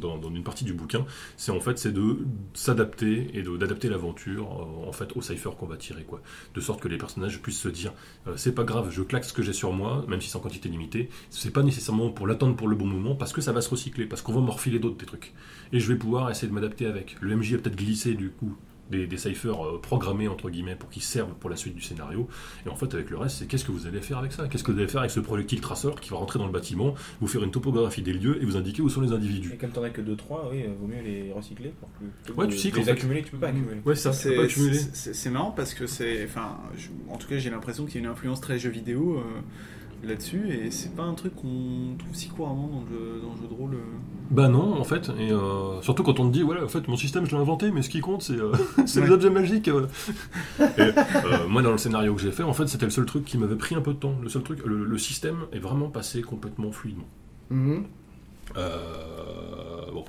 dans, 0.00 0.18
dans 0.18 0.28
une 0.28 0.42
partie 0.42 0.64
du 0.64 0.72
bouquin, 0.72 1.06
c'est 1.36 1.52
en 1.52 1.60
fait 1.60 1.78
c'est 1.78 1.92
de 1.92 2.18
s'adapter 2.52 3.30
et 3.34 3.42
d'adapter 3.42 3.88
l'aventure 3.88 4.44
euh, 4.44 4.88
en 4.88 4.92
fait 4.92 5.16
au 5.16 5.22
cipher 5.22 5.50
qu'on 5.56 5.66
va 5.66 5.76
tirer 5.76 6.02
quoi, 6.02 6.20
de 6.54 6.60
sorte 6.60 6.80
que 6.80 6.88
les 6.88 6.98
personnages 6.98 7.40
puissent 7.40 7.60
se 7.60 7.68
dire 7.68 7.92
c'est 8.34 8.54
pas 8.54 8.64
grave, 8.64 8.90
je 8.90 9.02
claque 9.02 9.24
ce 9.24 9.32
que 9.32 9.42
j'ai 9.42 9.52
sur 9.52 9.72
moi, 9.72 10.04
même 10.08 10.20
si 10.20 10.30
c'est 10.30 10.36
en 10.36 10.40
quantité 10.40 10.68
limitée, 10.68 11.10
c'est 11.30 11.52
pas 11.52 11.62
nécessairement 11.62 12.10
pour 12.10 12.26
l'attendre 12.26 12.56
pour 12.56 12.66
le 12.66 12.74
bon 12.74 12.86
moment 12.86 13.14
parce 13.14 13.32
que 13.32 13.40
ça 13.40 13.52
va 13.52 13.60
se 13.60 13.70
recycler, 13.70 14.06
parce 14.06 14.22
qu'on 14.22 14.32
va 14.32 14.40
me 14.40 14.50
refiler 14.50 14.80
d'autres 14.80 14.96
des 14.96 15.06
trucs 15.06 15.32
et 15.72 15.78
je 15.78 15.86
vais 15.92 15.98
pouvoir 15.98 16.28
essayer 16.28 16.48
de 16.48 16.54
m'adapter 16.54 16.86
avec. 16.86 17.16
Le 17.20 17.36
MJ 17.36 17.54
a 17.54 17.58
peut-être 17.58 17.76
glissé 17.76 18.14
du 18.14 18.30
coup 18.30 18.56
des, 18.90 19.06
des 19.06 19.16
ciphers 19.16 19.64
euh, 19.64 19.80
programmés 19.80 20.28
entre 20.28 20.48
guillemets 20.50 20.76
pour 20.76 20.88
qu'ils 20.90 21.02
servent 21.02 21.34
pour 21.34 21.50
la 21.50 21.56
suite 21.56 21.74
du 21.74 21.82
scénario. 21.82 22.28
Et 22.64 22.68
en 22.68 22.76
fait, 22.76 22.92
avec 22.94 23.10
le 23.10 23.18
reste, 23.18 23.36
c'est 23.38 23.46
qu'est-ce 23.46 23.64
que 23.64 23.72
vous 23.72 23.86
allez 23.86 24.00
faire 24.00 24.18
avec 24.18 24.32
ça? 24.32 24.48
Qu'est-ce 24.48 24.64
que 24.64 24.72
vous 24.72 24.78
allez 24.78 24.88
faire 24.88 25.00
avec 25.00 25.10
ce 25.10 25.20
projectile 25.20 25.60
traceur 25.60 26.00
qui 26.00 26.10
va 26.10 26.16
rentrer 26.16 26.38
dans 26.38 26.46
le 26.46 26.52
bâtiment, 26.52 26.94
vous 27.20 27.26
faire 27.26 27.42
une 27.42 27.50
topographie 27.50 28.02
des 28.02 28.12
lieux 28.12 28.42
et 28.42 28.44
vous 28.44 28.56
indiquer 28.56 28.82
où 28.82 28.88
sont 28.88 29.00
les 29.00 29.12
individus? 29.12 29.52
Et 29.54 29.56
comme 29.56 29.70
t'en 29.70 29.82
as 29.82 29.90
que 29.90 30.00
2-3, 30.00 30.50
oui, 30.50 30.62
euh, 30.62 30.68
vaut 30.80 30.86
mieux 30.86 31.02
les 31.04 31.32
recycler. 31.32 31.72
Pour 31.80 31.88
que, 31.98 32.32
Ouais, 32.40 32.46
tu 32.48 32.54
les 32.70 32.82
fait. 32.84 32.90
accumuler, 32.90 33.22
tu 33.22 33.30
peux 33.30 33.38
pas 33.38 33.48
accumuler. 33.48 33.80
Ouais, 33.84 33.94
ça, 33.94 34.12
c'est 34.12 34.36
C'est- 34.92 35.30
marrant 35.30 35.50
parce 35.50 35.74
que 35.74 35.86
c'est. 35.86 36.24
Enfin, 36.24 36.56
en 37.10 37.16
tout 37.16 37.26
cas, 37.28 37.38
j'ai 37.38 37.50
l'impression 37.50 37.84
qu'il 37.86 37.94
y 37.96 37.98
a 37.98 38.00
une 38.06 38.12
influence 38.12 38.40
très 38.40 38.58
jeu 38.58 38.70
vidéo 38.70 39.18
euh, 39.18 39.40
là-dessus 40.04 40.48
et 40.50 40.70
c'est 40.70 40.94
pas 40.94 41.02
un 41.02 41.14
truc 41.14 41.34
qu'on 41.36 41.96
trouve 41.98 42.14
si 42.14 42.28
couramment 42.28 42.68
dans 42.68 42.80
le 42.82 42.86
jeu, 42.96 43.20
dans 43.22 43.34
le 43.34 43.40
jeu 43.42 43.48
de 43.48 43.54
rôle. 43.54 43.74
euh. 43.74 43.78
Bah 44.30 44.48
non, 44.48 44.78
en 44.80 44.84
fait, 44.84 45.10
et 45.18 45.30
euh, 45.32 45.80
surtout 45.82 46.02
quand 46.02 46.18
on 46.20 46.28
te 46.28 46.32
dit, 46.32 46.42
voilà, 46.42 46.64
en 46.64 46.68
fait, 46.68 46.86
mon 46.88 46.96
système, 46.96 47.24
je 47.26 47.30
l'ai 47.34 47.40
inventé, 47.40 47.70
mais 47.70 47.82
ce 47.82 47.88
qui 47.88 48.00
compte, 48.00 48.22
c'est 48.22 48.34
euh, 48.38 48.52
c'est 48.86 49.00
les 49.00 49.06
Ouais. 49.08 49.12
objets 49.14 49.30
magiques. 49.30 49.68
euh. 49.68 49.86
Et, 50.60 50.64
euh, 50.80 51.48
moi, 51.48 51.62
dans 51.62 51.72
le 51.72 51.78
scénario 51.78 52.14
que 52.14 52.20
j'ai 52.20 52.32
fait, 52.32 52.42
en 52.42 52.52
fait, 52.52 52.66
c'était 52.66 52.86
le 52.86 52.90
seul 52.90 53.06
truc 53.06 53.24
qui 53.24 53.38
m'avait 53.38 53.56
pris 53.56 53.74
un 53.74 53.80
peu 53.82 53.92
de 53.94 53.98
temps. 53.98 54.14
Le 54.22 54.28
seul 54.28 54.42
truc, 54.42 54.64
le, 54.64 54.84
le 54.84 54.98
système 54.98 55.38
est 55.52 55.58
vraiment 55.60 55.88
passé 55.88 56.22
complètement 56.22 56.72
fluidement. 56.72 57.06
Mhm. 57.50 57.84
Euh, 58.56 59.90
bon, 59.92 60.04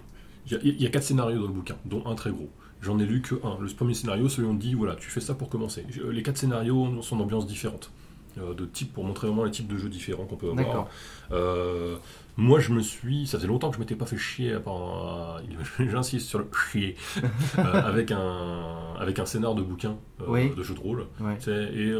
il 0.45 0.53
y, 0.53 0.55
a- 0.55 0.59
il 0.63 0.81
y 0.81 0.85
a 0.85 0.89
quatre 0.89 1.03
scénarios 1.03 1.39
dans 1.41 1.47
le 1.47 1.53
bouquin, 1.53 1.75
dont 1.85 2.03
un 2.05 2.15
très 2.15 2.31
gros. 2.31 2.49
J'en 2.81 2.99
ai 2.99 3.05
lu 3.05 3.21
que 3.21 3.35
un. 3.43 3.57
Le 3.59 3.67
premier 3.73 3.93
scénario, 3.95 4.29
celui 4.29 4.47
où 4.47 4.51
on 4.51 4.53
dit, 4.53 4.73
voilà, 4.75 4.95
tu 4.95 5.09
fais 5.09 5.19
ça 5.19 5.33
pour 5.33 5.49
commencer. 5.49 5.83
Les 6.11 6.21
quatre 6.23 6.37
scénarios 6.37 7.01
sont 7.01 7.15
d'ambiance 7.17 7.47
différente. 7.47 7.91
Euh, 8.39 8.53
de 8.53 8.65
type 8.65 8.93
pour 8.93 9.03
montrer 9.03 9.27
vraiment 9.27 9.43
les 9.43 9.51
types 9.51 9.67
de 9.67 9.77
jeux 9.77 9.89
différents 9.89 10.25
qu'on 10.25 10.35
peut 10.35 10.49
avoir. 10.51 10.87
Euh, 11.31 11.95
moi, 12.37 12.59
je 12.59 12.71
me 12.71 12.81
suis. 12.81 13.25
Ça 13.27 13.37
faisait 13.37 13.47
longtemps 13.47 13.69
que 13.69 13.75
je 13.75 13.79
m'étais 13.79 13.95
pas 13.95 14.05
fait 14.05 14.17
chier. 14.17 14.53
à 14.53 14.59
part- 14.59 15.41
J'insiste 15.79 16.27
sur 16.27 16.39
le 16.39 16.47
chier. 16.71 16.95
euh, 17.57 17.61
avec, 17.63 18.11
un, 18.11 18.93
avec 18.99 19.19
un 19.19 19.25
scénar 19.25 19.55
de 19.55 19.61
bouquin 19.61 19.97
Oui. 20.27 20.53
de 20.55 20.63
jeu 20.63 20.73
de 20.75 20.79
rôle. 20.79 21.07
Ouais. 21.19 21.37
Et 21.73 21.91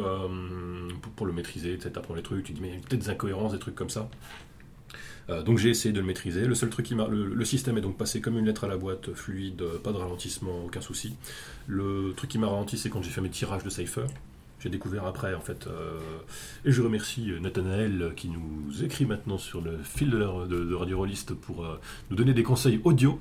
pour, 1.02 1.12
pour 1.14 1.26
le 1.26 1.34
maîtriser, 1.34 1.78
tu 1.78 1.88
apprends 1.88 2.16
les 2.16 2.22
trucs, 2.24 2.44
tu 2.46 2.54
dis, 2.54 2.62
mais 2.62 2.70
il 2.70 2.74
y 2.76 2.78
a 2.78 2.80
peut-être 2.82 3.02
des 3.02 3.10
incohérences, 3.10 3.52
des 3.54 3.60
trucs 3.60 3.76
comme 3.76 3.90
ça. 3.90 4.10
Euh, 5.30 5.44
donc 5.44 5.58
j'ai 5.58 5.70
essayé 5.70 5.92
de 5.94 6.00
le 6.00 6.06
maîtriser. 6.06 6.46
Le 6.46 6.56
seul 6.56 6.70
truc 6.70 6.86
qui 6.86 6.96
m'a, 6.96 7.06
le, 7.08 7.26
le 7.26 7.46
système 7.46 7.78
est 7.78 7.82
donc 7.82 7.98
passé 7.98 8.22
comme 8.22 8.38
une 8.38 8.46
lettre 8.46 8.64
à 8.64 8.68
la 8.68 8.78
boîte, 8.78 9.14
fluide, 9.14 9.62
pas 9.84 9.92
de 9.92 9.98
ralentissement, 9.98 10.64
aucun 10.66 10.80
souci. 10.80 11.16
Le 11.68 12.14
truc 12.16 12.30
qui 12.30 12.38
m'a 12.38 12.48
ralenti, 12.48 12.78
c'est 12.78 12.90
quand 12.90 13.02
j'ai 13.02 13.10
fait 13.10 13.20
mes 13.22 13.30
tirages 13.30 13.64
de 13.64 13.70
cipher. 13.70 14.06
J'ai 14.60 14.70
découvert 14.70 15.06
après, 15.06 15.36
en 15.36 15.40
fait, 15.42 15.68
euh, 15.68 16.00
et 16.66 16.72
je 16.72 16.82
remercie 16.82 17.32
euh, 17.32 17.40
Nathanaël 17.40 18.02
euh, 18.02 18.10
qui 18.16 18.28
nous 18.30 18.84
écrit 18.84 19.06
maintenant 19.06 19.38
sur 19.38 19.62
le 19.62 19.78
fil 19.84 20.10
de, 20.10 20.18
la- 20.18 20.46
de, 20.50 20.64
de 20.66 20.74
Radio 20.74 20.98
Rollist 20.98 21.34
pour 21.36 21.64
euh, 21.64 21.80
nous 22.10 22.16
donner 22.18 22.34
des 22.34 22.42
conseils 22.44 22.82
audio. 22.84 23.20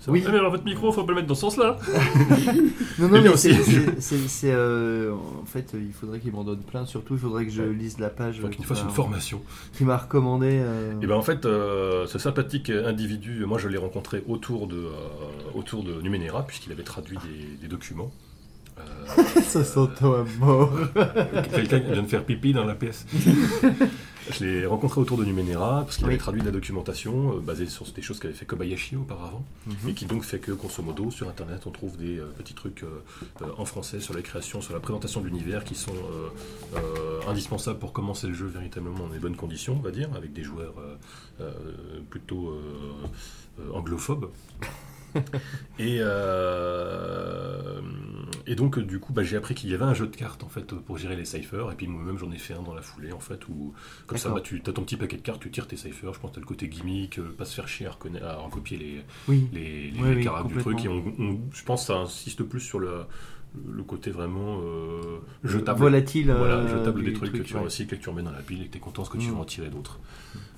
Ça 0.00 0.10
Oui. 0.10 0.24
Mais 0.28 0.36
alors 0.36 0.50
votre 0.50 0.64
micro, 0.64 0.90
faut 0.90 1.04
pas 1.04 1.12
le 1.12 1.16
mettre 1.16 1.28
dans 1.28 1.36
ce 1.36 1.42
sens-là. 1.42 1.78
Non, 2.98 3.08
Eh 3.08 3.20
non, 3.20 3.20
mais 3.22 3.36
c'est. 3.36 4.50
euh, 4.52 5.12
en 5.14 5.46
fait, 5.46 5.72
il 5.74 5.92
faudrait 5.92 6.18
qu'il 6.20 6.32
m'en 6.32 6.44
donne 6.44 6.60
plein. 6.60 6.84
Surtout, 6.84 7.14
il 7.14 7.20
faudrait 7.20 7.46
que 7.46 7.52
je 7.52 7.62
lise 7.62 7.98
la 7.98 8.10
page 8.10 8.40
Faut 8.40 8.46
euh, 8.48 8.50
qu'il 8.50 8.64
fasse 8.64 8.82
une 8.82 8.90
formation. 8.90 9.40
qu'il 9.74 9.86
m'a 9.86 9.96
recommandé. 9.96 10.58
euh, 10.60 10.92
Et 11.00 11.06
ben 11.06 11.14
en 11.14 11.22
fait, 11.22 11.46
euh, 11.46 12.06
ce 12.06 12.18
sympathique 12.18 12.68
individu, 12.70 13.44
moi 13.46 13.58
je 13.58 13.68
l'ai 13.68 13.78
rencontré 13.78 14.22
autour 14.28 14.66
de, 14.66 14.88
autour 15.54 15.84
de 15.84 16.02
Numenera, 16.02 16.44
puisqu'il 16.46 16.72
avait 16.72 16.82
traduit 16.82 17.16
des, 17.18 17.56
des 17.62 17.68
documents. 17.68 18.10
Ça 19.44 19.64
s'entend 19.64 20.14
à 20.14 20.24
mort. 20.38 20.72
Quelqu'un 21.54 21.80
qui 21.80 21.92
vient 21.92 22.02
de 22.02 22.08
faire 22.08 22.24
pipi 22.24 22.52
dans 22.52 22.64
la 22.64 22.74
pièce. 22.74 23.04
Je 24.30 24.44
l'ai 24.44 24.66
rencontré 24.66 25.00
autour 25.00 25.18
de 25.18 25.24
Numenera, 25.24 25.82
parce 25.82 25.96
qu'il 25.96 26.06
Oui. 26.06 26.12
avait 26.12 26.18
traduit 26.18 26.40
de 26.42 26.46
la 26.46 26.52
documentation 26.52 27.36
euh, 27.36 27.40
basée 27.40 27.66
sur 27.66 27.84
des 27.90 28.02
choses 28.02 28.20
qu'avait 28.20 28.32
fait 28.32 28.46
Kobayashi 28.46 28.94
auparavant, 28.94 29.44
Mhm. 29.66 29.88
et 29.90 29.94
qui 29.94 30.06
donc 30.06 30.22
fait 30.22 30.38
que, 30.38 30.52
grosso 30.52 30.80
modo, 30.80 31.10
sur 31.10 31.28
Internet, 31.28 31.66
on 31.66 31.72
trouve 31.72 31.96
des 31.96 32.18
euh, 32.20 32.26
petits 32.38 32.54
trucs 32.54 32.84
euh, 32.84 33.02
en 33.58 33.64
français 33.64 33.98
sur 33.98 34.14
la 34.14 34.22
création, 34.22 34.60
sur 34.60 34.74
la 34.74 34.80
présentation 34.80 35.20
de 35.20 35.26
l'univers, 35.26 35.64
qui 35.64 35.74
sont 35.74 35.92
indispensables 37.28 37.80
pour 37.80 37.92
commencer 37.92 38.28
le 38.28 38.34
jeu 38.34 38.46
véritablement 38.46 38.96
dans 39.00 39.08
des 39.08 39.18
bonnes 39.18 39.36
conditions, 39.36 39.76
on 39.76 39.82
va 39.82 39.90
dire, 39.90 40.08
avec 40.16 40.32
des 40.32 40.44
joueurs 40.44 40.74
plutôt 42.10 42.54
anglophobes. 43.74 44.28
et, 45.78 45.98
euh, 46.00 47.80
et 48.46 48.54
donc 48.54 48.78
du 48.78 48.98
coup 48.98 49.12
bah, 49.12 49.22
j'ai 49.22 49.36
appris 49.36 49.54
qu'il 49.54 49.70
y 49.70 49.74
avait 49.74 49.84
un 49.84 49.94
jeu 49.94 50.06
de 50.06 50.16
cartes 50.16 50.42
en 50.44 50.48
fait 50.48 50.74
pour 50.74 50.98
gérer 50.98 51.16
les 51.16 51.24
ciphers 51.24 51.70
et 51.70 51.74
puis 51.74 51.86
moi-même 51.86 52.18
j'en 52.18 52.30
ai 52.32 52.38
fait 52.38 52.54
un 52.54 52.62
dans 52.62 52.74
la 52.74 52.82
foulée 52.82 53.12
en 53.12 53.20
fait 53.20 53.46
où 53.48 53.72
comme 54.06 54.18
ça 54.18 54.30
bah, 54.30 54.40
tu 54.42 54.62
as 54.66 54.72
ton 54.72 54.82
petit 54.82 54.96
paquet 54.96 55.16
de 55.16 55.22
cartes 55.22 55.40
tu 55.40 55.50
tires 55.50 55.66
tes 55.66 55.76
ciphers 55.76 56.12
je 56.14 56.20
pense 56.20 56.30
que 56.30 56.34
tu 56.36 56.40
le 56.40 56.46
côté 56.46 56.68
gimmick 56.68 57.18
euh, 57.18 57.34
pas 57.36 57.44
se 57.44 57.54
faire 57.54 57.68
chier 57.68 57.86
à, 57.86 57.90
reconna- 57.90 58.22
à 58.24 58.36
recopier 58.36 58.76
les, 58.78 59.04
Oui. 59.28 59.48
les, 59.52 59.90
les 59.90 60.00
Oui, 60.00 60.08
oui, 60.16 60.24
caractères 60.24 60.56
du 60.56 60.62
truc 60.62 60.84
et 60.84 60.88
complètement. 60.88 61.24
on, 61.24 61.32
on- 61.32 61.40
je 61.52 61.62
pense 61.64 61.82
que 61.82 61.86
ça 61.88 61.98
insiste 61.98 62.42
plus 62.42 62.60
sur 62.60 62.78
le, 62.78 63.02
le 63.70 63.82
côté 63.82 64.10
vraiment 64.10 64.60
euh, 64.62 65.18
jetable 65.44 65.80
Volatile. 65.80 66.32
voilà, 66.36 66.56
euh, 66.56 66.68
jetable 66.78 67.04
des 67.04 67.12
trucs 67.12 67.30
truc, 67.32 67.42
que 67.42 67.46
tu 67.48 67.54
ouais. 67.54 67.60
recycles 67.60 67.94
et 67.94 67.98
que 67.98 68.02
tu 68.02 68.08
remets 68.08 68.22
dans 68.22 68.30
la 68.32 68.40
pile 68.40 68.62
et 68.62 68.66
que 68.66 68.72
tu 68.72 68.78
es 68.78 68.80
content 68.80 69.04
ce 69.04 69.10
que 69.10 69.18
tu 69.18 69.28
Mm. 69.28 69.32
vas 69.34 69.40
en 69.40 69.44
tirer 69.44 69.68
d'autres. 69.68 70.00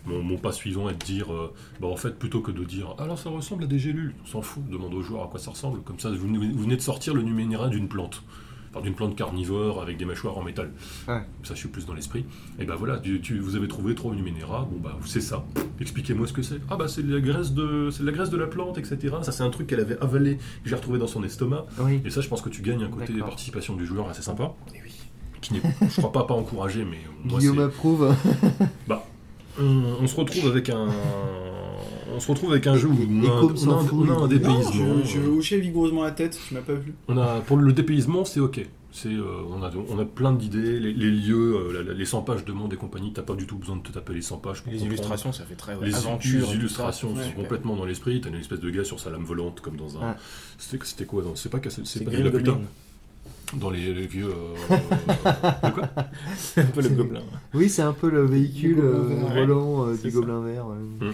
Mon, 0.06 0.22
mon 0.22 0.36
pas 0.36 0.52
suivant 0.52 0.88
est 0.90 0.94
de 0.94 1.04
dire, 1.04 1.32
euh, 1.32 1.52
bah, 1.80 1.86
en 1.88 1.96
fait, 1.96 2.18
plutôt 2.18 2.40
que 2.40 2.50
de 2.50 2.62
dire 2.64 2.94
alors 2.98 3.18
ça 3.18 3.30
ressemble 3.30 3.64
à 3.64 3.66
des 3.66 3.78
gélules, 3.78 4.14
on 4.22 4.26
s'en 4.26 4.42
fout, 4.42 4.62
demande 4.68 4.92
au 4.94 5.02
joueur 5.02 5.22
à 5.24 5.26
quoi 5.28 5.40
ça 5.40 5.50
ressemble. 5.50 5.80
Comme 5.82 5.98
ça, 5.98 6.10
vous, 6.10 6.26
venez- 6.26 6.52
vous 6.52 6.62
venez 6.62 6.76
de 6.76 6.82
sortir 6.82 7.14
le 7.14 7.22
numénéra 7.22 7.68
d'une 7.68 7.88
plante. 7.88 8.22
Enfin, 8.70 8.82
d'une 8.82 8.94
plante 8.94 9.14
carnivore 9.14 9.80
avec 9.80 9.96
des 9.96 10.04
mâchoires 10.04 10.36
en 10.36 10.42
métal. 10.42 10.72
Ouais. 11.06 11.20
Ça, 11.44 11.54
je 11.54 11.60
suis 11.60 11.68
plus 11.68 11.86
dans 11.86 11.94
l'esprit. 11.94 12.24
Et 12.58 12.64
ben 12.64 12.74
voilà, 12.74 12.98
tu, 12.98 13.20
tu- 13.20 13.38
vous 13.38 13.54
avez 13.54 13.68
trouvé 13.68 13.94
trois 13.94 14.12
numénéra, 14.14 14.68
bon 14.70 14.80
bah 14.80 14.98
c'est 15.06 15.20
ça. 15.20 15.44
Expliquez-moi 15.80 16.26
ce 16.26 16.32
que 16.32 16.42
c'est. 16.42 16.56
Ah 16.68 16.76
bah 16.76 16.88
c'est 16.88 17.04
de 17.06 17.14
la 17.14 17.20
graisse 17.20 17.52
de, 17.52 17.88
c'est 17.92 18.02
la 18.02 18.10
graisse 18.10 18.30
de 18.30 18.36
la 18.36 18.48
plante, 18.48 18.76
etc. 18.76 19.14
Ça, 19.22 19.30
c'est 19.30 19.44
un 19.44 19.50
truc 19.50 19.68
qu'elle 19.68 19.78
avait 19.80 19.98
avalé, 20.00 20.38
que 20.64 20.68
j'ai 20.68 20.74
retrouvé 20.74 20.98
dans 20.98 21.06
son 21.06 21.22
estomac. 21.22 21.66
Oui. 21.78 22.02
Et 22.04 22.10
ça, 22.10 22.20
je 22.20 22.28
pense 22.28 22.42
que 22.42 22.48
tu 22.48 22.62
gagnes 22.62 22.82
un 22.82 22.88
côté 22.88 23.12
participation 23.20 23.76
du 23.76 23.86
joueur 23.86 24.08
assez 24.08 24.22
sympa. 24.22 24.52
Et 24.74 24.78
oui. 24.84 24.92
Qui 25.40 25.54
n'est, 25.54 25.62
je 25.88 25.96
crois 26.00 26.10
pas, 26.10 26.24
pas 26.24 26.34
encouragé, 26.34 26.84
mais 26.84 26.98
moi, 27.24 27.38
Guillaume 27.38 27.60
approuve. 27.60 28.12
on, 29.60 29.82
on 30.02 30.06
se 30.06 30.16
retrouve 30.16 30.46
avec 30.48 30.68
un, 30.70 30.88
on 32.14 32.20
se 32.20 32.28
retrouve 32.30 32.50
avec 32.52 32.66
un 32.66 32.76
jeu 32.76 32.88
où 32.88 32.96
on 33.08 33.24
a, 33.24 33.36
un- 33.36 33.40
comme 33.40 33.50
on 33.52 33.54
a 33.54 33.56
s'en 33.56 33.78
un- 33.80 33.84
fout, 33.84 33.98
on 34.08 34.10
a 34.10 34.12
un 34.12 34.16
il- 34.16 34.20
Non, 34.20 34.26
dépaysement. 34.26 34.72
je, 35.04 35.08
je 35.08 35.20
hochais 35.20 35.58
vigoureusement 35.58 36.02
la 36.04 36.10
tête, 36.12 36.38
tu 36.48 36.54
m'as 36.54 36.60
pas 36.60 36.74
vu. 36.74 36.94
On 37.08 37.16
a 37.18 37.40
pour 37.40 37.56
le 37.56 37.72
dépaysement, 37.72 38.24
c'est 38.24 38.40
ok. 38.40 38.66
C'est, 38.96 39.08
euh, 39.08 39.24
on, 39.50 39.60
a, 39.64 39.72
on 39.90 39.98
a 39.98 40.04
plein 40.04 40.32
d'idées, 40.32 40.78
les, 40.78 40.92
les 40.92 41.10
lieux, 41.10 41.56
euh, 41.56 41.72
la- 41.72 41.82
la- 41.82 41.94
les 41.94 42.04
100 42.04 42.22
pages 42.22 42.44
de 42.44 42.52
monde 42.52 42.72
et 42.72 42.76
compagnie, 42.76 43.12
t'as 43.12 43.22
pas 43.22 43.34
du 43.34 43.44
tout 43.44 43.56
besoin 43.56 43.74
de 43.74 43.82
te 43.82 43.90
taper 43.90 44.14
les 44.14 44.22
100 44.22 44.36
pages 44.38 44.62
pour 44.62 44.70
Les 44.72 44.78
comprendre. 44.78 44.94
illustrations, 44.94 45.32
ça 45.32 45.42
fait 45.44 45.56
très 45.56 45.74
ouais, 45.74 45.86
Les 45.86 45.96
aventure. 45.96 46.42
les 46.42 46.44
et 46.44 46.52
tout 46.52 46.58
illustrations 46.60 47.16
ça. 47.16 47.22
sont 47.22 47.28
Ouais. 47.30 47.34
complètement 47.34 47.74
dans 47.74 47.86
l'esprit. 47.86 48.20
T'as 48.20 48.28
une 48.28 48.36
espèce 48.36 48.60
de 48.60 48.70
gars 48.70 48.84
sur 48.84 49.00
sa 49.00 49.10
lame 49.10 49.24
volante 49.24 49.60
comme 49.60 49.76
dans 49.76 49.96
un. 49.98 50.00
Ah. 50.00 50.16
C'était, 50.58 50.84
c'était 50.84 51.06
quoi 51.06 51.22
dans- 51.24 51.34
C'est 51.34 51.48
pas 51.48 51.58
c'est 51.68 51.84
C'est 51.84 52.04
pas 52.04 52.10
du 52.12 52.22
Laputa 52.22 52.52
Goblin. 52.52 52.60
Dans 53.56 53.70
les, 53.70 53.94
les 53.94 54.06
vieux. 54.06 54.28
euh, 54.30 54.76
de 55.68 55.70
quoi 55.74 55.88
C'est 56.36 56.62
un 56.62 56.66
peu 56.66 56.82
le 56.82 56.88
gobelin. 56.90 57.22
Oui, 57.54 57.68
c'est 57.68 57.82
un 57.82 57.92
peu 57.92 58.10
le 58.10 58.24
véhicule 58.24 58.80
euh, 58.80 59.24
volant 59.32 59.86
euh, 59.88 59.94
du 59.96 60.10
ça. 60.10 60.18
gobelin 60.18 60.40
vert. 60.42 60.66
ouais. 60.66 61.10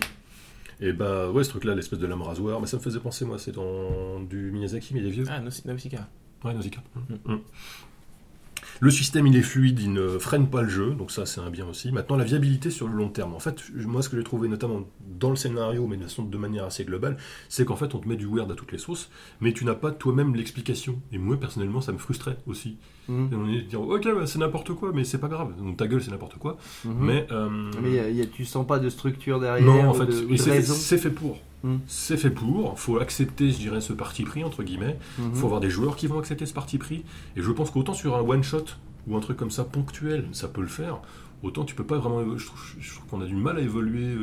Et 0.81 0.93
bah 0.93 1.31
ouais, 1.31 1.45
ce 1.45 1.51
truc-là, 1.51 1.75
l'espèce 1.75 1.99
de 1.99 2.07
lame 2.07 2.23
rasoir, 2.23 2.59
mais 2.61 2.67
ça 2.67 2.79
me 2.79 2.83
faisait 2.83 3.01
penser 3.01 3.25
moi, 3.27 3.39
c'est 3.39 3.53
dans 3.53 4.21
du 4.21 4.51
Miyazaki, 4.51 4.95
mais 4.95 5.01
est 5.01 5.11
vieux. 5.11 5.25
Ah, 5.29 5.41
Naus- 5.41 5.65
Nausicaa. 5.67 6.09
Ouais, 6.43 6.55
Nausicaa. 6.55 6.83
Mm. 7.27 7.35
Le 8.83 8.91
système, 8.91 9.27
il 9.27 9.37
est 9.37 9.43
fluide, 9.43 9.79
il 9.81 9.93
ne 9.93 10.19
freine 10.19 10.49
pas 10.49 10.63
le 10.63 10.69
jeu, 10.71 10.95
donc 10.95 11.11
ça, 11.11 11.27
c'est 11.27 11.41
un 11.43 11.51
bien 11.51 11.67
aussi. 11.69 11.93
Maintenant, 11.93 12.17
la 12.17 12.25
viabilité 12.25 12.71
sur 12.71 12.89
le 12.89 12.95
long 12.95 13.11
terme. 13.11 13.35
En 13.35 13.39
fait, 13.39 13.63
moi, 13.75 14.01
ce 14.03 14.09
que 14.09 14.17
j'ai 14.17 14.25
trouvé, 14.25 14.49
notamment 14.49 14.89
dans 15.07 15.29
le 15.29 15.37
scénario, 15.37 15.87
mais 15.87 15.99
de, 15.99 16.05
façon- 16.05 16.25
de 16.25 16.39
manière 16.39 16.65
assez 16.65 16.85
globale, 16.87 17.19
c'est 17.51 17.67
qu'en 17.67 17.77
fait, 17.77 17.95
on 17.95 17.99
te 17.99 18.09
met 18.09 18.17
du 18.17 18.27
weird 18.27 18.51
à 18.51 18.55
toutes 18.55 18.73
les 18.73 18.79
sauces, 18.79 19.11
mais 19.43 19.53
tu 19.53 19.67
n'as 19.67 19.75
pas 19.75 19.91
toi-même 19.91 20.35
l'explication. 20.35 20.99
Et 21.13 21.19
moi, 21.19 21.39
personnellement, 21.39 21.83
ça 21.83 21.93
me 21.93 21.99
frustrait 21.99 22.39
aussi. 22.47 22.79
Mhm. 23.11 23.29
Et 23.33 23.37
on 23.37 23.49
est 23.49 23.57
de 23.63 23.67
dire, 23.69 23.81
ok, 23.81 24.05
bah, 24.05 24.27
c'est 24.27 24.39
n'importe 24.39 24.73
quoi, 24.75 24.93
mais 24.95 25.05
c'est 25.05 25.19
pas 25.19 25.29
grave. 25.29 25.49
Donc 25.59 25.77
ta 25.77 25.87
gueule, 25.87 26.03
c'est 26.03 26.11
n'importe 26.11 26.37
quoi. 26.39 26.57
Mhm. 26.85 26.95
Mais. 27.01 27.27
euh, 27.33 27.49
Mais 27.83 27.91
y 27.93 27.99
a- 27.99 28.11
y 28.11 28.23
a- 28.23 28.27
tu 28.27 28.45
sens 28.45 28.67
pas 28.67 28.79
de 28.79 28.89
structure 28.89 29.41
derrière 29.41 29.67
non, 29.67 29.89
en 29.89 29.95
fait, 29.95 30.11
c'est 30.63 30.99
fait 30.99 31.11
pour. 31.11 31.39
Mm. 31.63 31.77
C'est 31.87 32.17
fait 32.17 32.31
pour. 32.31 32.79
faut 32.79 32.99
accepter, 32.99 33.51
je 33.51 33.59
dirais, 33.59 33.81
ce 33.83 33.93
parti 33.93 34.23
pris, 34.23 34.45
entre 34.45 34.63
guillemets. 34.63 34.99
Il 35.19 35.25
Mhm. 35.25 35.35
faut 35.35 35.47
avoir 35.47 35.61
des 35.61 35.69
joueurs 35.71 35.97
qui 35.97 36.07
vont 36.07 36.19
accepter 36.19 36.47
ce 36.47 36.55
parti 36.55 36.79
pris. 36.79 37.05
Et 37.37 37.43
je 37.43 37.51
pense 37.51 37.71
qu'autant 37.71 37.93
sur 37.93 38.17
un 38.17 38.21
one-shot 38.23 38.65
ou 39.07 39.17
un 39.17 39.21
truc 39.21 39.37
comme 39.37 39.51
ça 39.51 39.65
ponctuel, 39.65 40.27
ça 40.33 40.49
peut 40.49 40.63
le 40.63 40.69
faire. 40.69 41.01
Autant 41.43 41.65
tu 41.65 41.75
peux 41.75 41.85
pas 41.85 41.99
vraiment. 41.99 42.23
Je 42.37 42.47
trouve, 42.47 42.61
trouve 42.61 43.07
qu'on 43.11 43.21
a 43.23 43.27
du 43.27 43.35
mal 43.35 43.57
à 43.59 43.61
évoluer. 43.61 44.17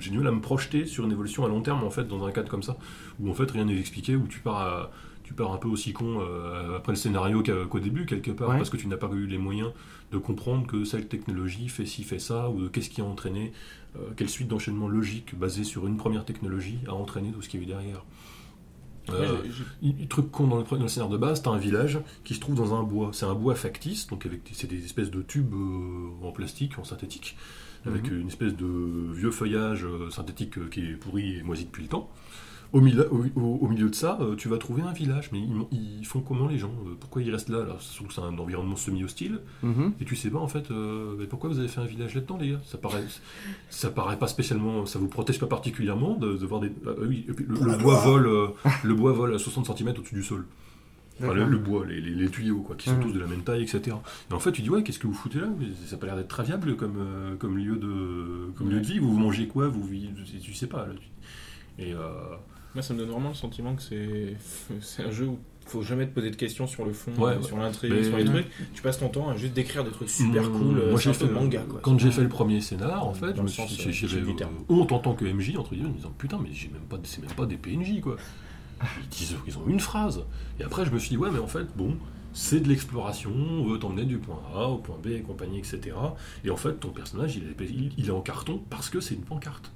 J'ai 0.00 0.10
du 0.10 0.18
mal 0.18 0.26
à 0.28 0.32
me 0.32 0.40
projeter 0.40 0.84
sur 0.86 1.04
une 1.04 1.12
évolution 1.12 1.44
à 1.44 1.48
long 1.48 1.60
terme, 1.60 1.84
en 1.84 1.90
fait, 1.90 2.04
dans 2.08 2.24
un 2.26 2.30
cadre 2.32 2.48
comme 2.50 2.62
ça, 2.62 2.76
où 3.20 3.30
en 3.30 3.34
fait 3.34 3.50
rien 3.50 3.64
n'est 3.66 3.78
expliqué, 3.78 4.16
où 4.16 4.26
tu 4.26 4.40
pars 4.40 4.56
à. 4.58 4.90
Tu 5.32 5.36
pars 5.36 5.50
un 5.52 5.56
peu 5.56 5.68
aussi 5.68 5.94
con 5.94 6.20
euh, 6.20 6.76
après 6.76 6.92
le 6.92 6.96
scénario 6.96 7.42
qu'au 7.70 7.78
début, 7.80 8.04
quelque 8.04 8.30
part, 8.32 8.50
Ouais. 8.50 8.58
parce 8.58 8.68
que 8.68 8.76
tu 8.76 8.86
n'as 8.86 8.98
pas 8.98 9.08
eu 9.14 9.26
les 9.26 9.38
moyens 9.38 9.70
de 10.10 10.18
comprendre 10.18 10.66
que 10.66 10.84
cette 10.84 11.08
technologie 11.08 11.68
fait 11.70 11.86
ci, 11.86 12.04
fait 12.04 12.18
ça, 12.18 12.50
ou 12.50 12.60
de 12.60 12.68
qu'est-ce 12.68 12.90
qui 12.90 13.00
a 13.00 13.04
entraîné, 13.04 13.54
euh, 13.96 14.00
quelle 14.14 14.28
suite 14.28 14.48
d'enchaînement 14.48 14.88
logique 14.88 15.34
basée 15.38 15.64
sur 15.64 15.86
une 15.86 15.96
première 15.96 16.26
technologie 16.26 16.78
a 16.86 16.92
entraîné 16.92 17.30
tout 17.32 17.40
ce 17.40 17.48
qu'il 17.48 17.60
y 17.60 17.62
a 17.62 17.64
eu 17.64 17.68
derrière. 17.68 18.04
Euh, 19.08 19.38
truc 20.10 20.30
con 20.30 20.46
dans 20.48 20.58
le, 20.58 20.64
dans 20.64 20.76
le 20.82 20.88
scénario 20.88 21.14
de 21.14 21.18
base, 21.18 21.40
t'as 21.42 21.50
un 21.50 21.56
village 21.58 21.98
qui 22.24 22.34
se 22.34 22.40
trouve 22.40 22.54
dans 22.54 22.74
un 22.74 22.82
bois. 22.82 23.10
C'est 23.14 23.24
un 23.26 23.34
bois 23.34 23.54
factice, 23.54 24.06
donc 24.08 24.26
avec 24.26 24.42
c'est 24.52 24.68
des 24.68 24.84
espèces 24.84 25.10
de 25.10 25.22
tubes 25.22 25.54
euh, 25.54 26.26
en 26.26 26.30
plastique, 26.30 26.78
en 26.78 26.84
synthétique, 26.84 27.36
avec 27.86 28.10
Mhm. 28.10 28.20
une 28.20 28.28
espèce 28.28 28.54
de 28.54 29.12
vieux 29.14 29.30
feuillage 29.30 29.84
euh, 29.86 30.10
synthétique 30.10 30.58
euh, 30.58 30.68
qui 30.70 30.80
est 30.80 30.94
pourri 30.94 31.38
et 31.38 31.42
moisi 31.42 31.64
depuis 31.64 31.82
le 31.84 31.88
temps. 31.88 32.10
Au 32.72 32.80
milieu, 32.80 33.06
au, 33.12 33.68
milieu 33.68 33.90
de 33.90 33.94
ça, 33.94 34.16
euh, 34.22 34.34
tu 34.34 34.48
vas 34.48 34.56
trouver 34.56 34.80
un 34.80 34.92
village, 34.94 35.28
mais 35.30 35.38
ils, 35.40 35.98
ils 36.00 36.06
font 36.06 36.20
comment 36.20 36.48
les 36.48 36.56
gens 36.56 36.72
Euh, 36.86 36.94
Pourquoi 36.98 37.20
ils 37.20 37.30
restent 37.30 37.50
là, 37.50 37.66
que 37.66 38.12
c'est 38.14 38.20
un 38.22 38.38
environnement 38.38 38.76
semi-hostile, 38.76 39.40
Mhm. 39.62 39.92
et 40.00 40.04
tu 40.06 40.16
sais 40.16 40.30
pas 40.30 40.38
en 40.38 40.48
fait, 40.48 40.70
euh, 40.70 41.14
mais 41.18 41.26
pourquoi 41.26 41.50
vous 41.50 41.58
avez 41.58 41.68
fait 41.68 41.80
un 41.82 41.84
village 41.86 42.14
là-dedans, 42.14 42.38
les 42.38 42.50
gars? 42.52 42.60
Ça 42.64 42.78
paraît, 42.78 43.04
ça 43.68 43.90
paraît 43.90 44.18
pas 44.18 44.26
spécialement, 44.26 44.86
ça 44.86 44.98
vous 44.98 45.08
protège 45.08 45.38
pas 45.38 45.46
particulièrement 45.46 46.16
de, 46.16 46.32
de 46.34 46.46
voir 46.46 46.60
des. 46.62 46.72
ah, 46.86 46.90
oui, 47.06 47.26
et 47.28 47.32
puis 47.34 47.44
le, 47.46 47.56
la 47.66 47.76
bois 47.76 47.96
vole, 48.00 48.26
euh, 48.26 48.46
le 48.84 48.94
bois 48.94 49.12
vole 49.12 49.34
à 49.34 49.38
60 49.38 49.66
cm 49.76 49.88
au-dessus 49.90 50.14
du 50.14 50.22
sol. 50.22 50.46
Enfin, 51.22 51.34
le, 51.34 51.58
bois, 51.58 51.84
les, 51.86 52.00
les- 52.00 52.14
les 52.14 52.28
tuyaux, 52.30 52.62
quoi, 52.62 52.74
qui 52.74 52.88
sont 52.88 52.96
Mhm. 52.96 53.02
tous 53.02 53.12
de 53.12 53.20
la 53.20 53.26
même 53.26 53.42
taille, 53.42 53.62
etc. 53.62 53.94
Et 54.30 54.32
en 54.34 54.40
fait, 54.40 54.50
tu 54.50 54.62
dis, 54.62 54.70
ouais, 54.70 54.82
qu'est-ce 54.82 54.98
que 54.98 55.06
vous 55.06 55.12
foutez 55.12 55.40
là? 55.40 55.48
Mais 55.60 55.66
Ça 55.86 55.94
n'a 55.94 56.00
pas 56.00 56.06
l'air 56.06 56.16
d'être 56.16 56.26
très 56.28 56.42
viable 56.42 56.74
comme, 56.74 56.96
euh, 56.98 57.36
comme, 57.36 57.58
lieu 57.58 57.76
de, 57.76 58.50
comme 58.56 58.70
lieu 58.70 58.80
de 58.80 58.86
vie. 58.86 58.98
Vous, 58.98 59.12
vous 59.12 59.18
mangez 59.18 59.46
quoi? 59.46 59.68
Vous, 59.68 59.84
vivez- 59.84 60.08
tu, 60.24 60.38
tu 60.40 60.54
sais 60.54 60.66
pas. 60.66 60.86
Là, 60.86 60.94
tu- 60.98 61.82
Et 61.84 61.92
euh, 61.94 62.00
Moi, 62.74 62.82
ça 62.82 62.94
me 62.94 62.98
donne 63.00 63.10
vraiment 63.10 63.28
le 63.30 63.34
sentiment 63.34 63.74
que 63.74 63.82
c'est 63.82 64.36
c'est 64.80 65.04
un 65.04 65.10
jeu 65.10 65.26
où 65.26 65.38
il 65.64 65.68
faut 65.68 65.82
jamais 65.82 66.06
te 66.06 66.12
poser 66.14 66.30
de 66.30 66.36
questions 66.36 66.66
sur 66.66 66.84
le 66.84 66.92
fond, 66.92 67.12
Ouais, 67.18 67.32
euh, 67.32 67.36
ouais. 67.38 67.42
sur 67.42 67.56
l'intrigue, 67.56 67.92
Mais- 67.92 68.02
sur 68.04 68.16
les 68.16 68.24
trucs. 68.24 68.46
Tu 68.74 68.82
passes 68.82 68.98
ton 68.98 69.08
temps 69.08 69.28
à 69.28 69.36
juste 69.36 69.52
décrire 69.52 69.84
des 69.84 69.90
trucs 69.90 70.08
super 70.10 70.42
Mmh, 70.42 70.52
cool. 70.58 70.90
Moi, 70.90 71.00
j'ai 71.00 71.12
fait 71.12 71.28
manga, 71.28 71.60
quoi. 71.68 71.80
Quand 71.82 71.98
j'ai 71.98 72.10
fait 72.10 72.22
le 72.22 72.28
premier 72.28 72.60
scénar, 72.60 73.06
en 73.06 73.12
fait, 73.14 73.28
Dans 73.28 73.32
je 73.34 73.36
le 73.36 73.42
me 73.44 73.48
sens, 73.48 73.70
suis, 73.70 73.88
euh, 73.88 73.92
j'ai- 74.08 74.22
honte 74.68 74.90
en 74.92 74.98
tant 74.98 75.14
que 75.14 75.24
MJ 75.24 75.56
entre 75.56 75.70
guillemets, 75.74 75.88
en 75.88 75.92
me 75.92 75.96
disant 75.96 76.12
putain, 76.18 76.38
mais 76.42 76.48
j'ai 76.52 76.68
même 76.68 76.82
pas, 76.82 76.98
c'est 77.04 77.20
même 77.22 77.30
pas 77.32 77.46
des 77.46 77.56
PNJ 77.56 78.00
quoi. 78.00 78.16
Ils 79.02 79.08
disent, 79.10 79.36
ils 79.46 79.56
ont 79.58 79.66
une 79.68 79.78
phrase. 79.80 80.24
Et 80.58 80.64
après, 80.64 80.84
je 80.84 80.90
me 80.90 80.98
suis 80.98 81.10
dit 81.10 81.16
ouais, 81.16 81.30
mais 81.30 81.38
en 81.38 81.46
fait, 81.46 81.66
bon, 81.76 81.96
c'est 82.32 82.58
de 82.60 82.68
l'exploration. 82.68 83.30
On 83.32 83.64
veut 83.68 83.78
t'emmener 83.78 84.04
du 84.06 84.18
point 84.18 84.40
A 84.56 84.66
au 84.68 84.78
point 84.78 84.96
B 85.00 85.08
et 85.08 85.20
compagnie, 85.20 85.58
etc. 85.58 85.80
Et 86.44 86.50
en 86.50 86.56
fait, 86.56 86.80
ton 86.80 86.88
personnage, 86.88 87.36
il 87.36 87.44
est, 87.44 87.70
il, 87.70 87.92
il 87.96 88.06
est 88.08 88.10
en 88.10 88.22
carton 88.22 88.60
parce 88.70 88.88
que 88.90 88.98
c'est 89.00 89.14
une 89.14 89.20
pancarte. 89.22 89.70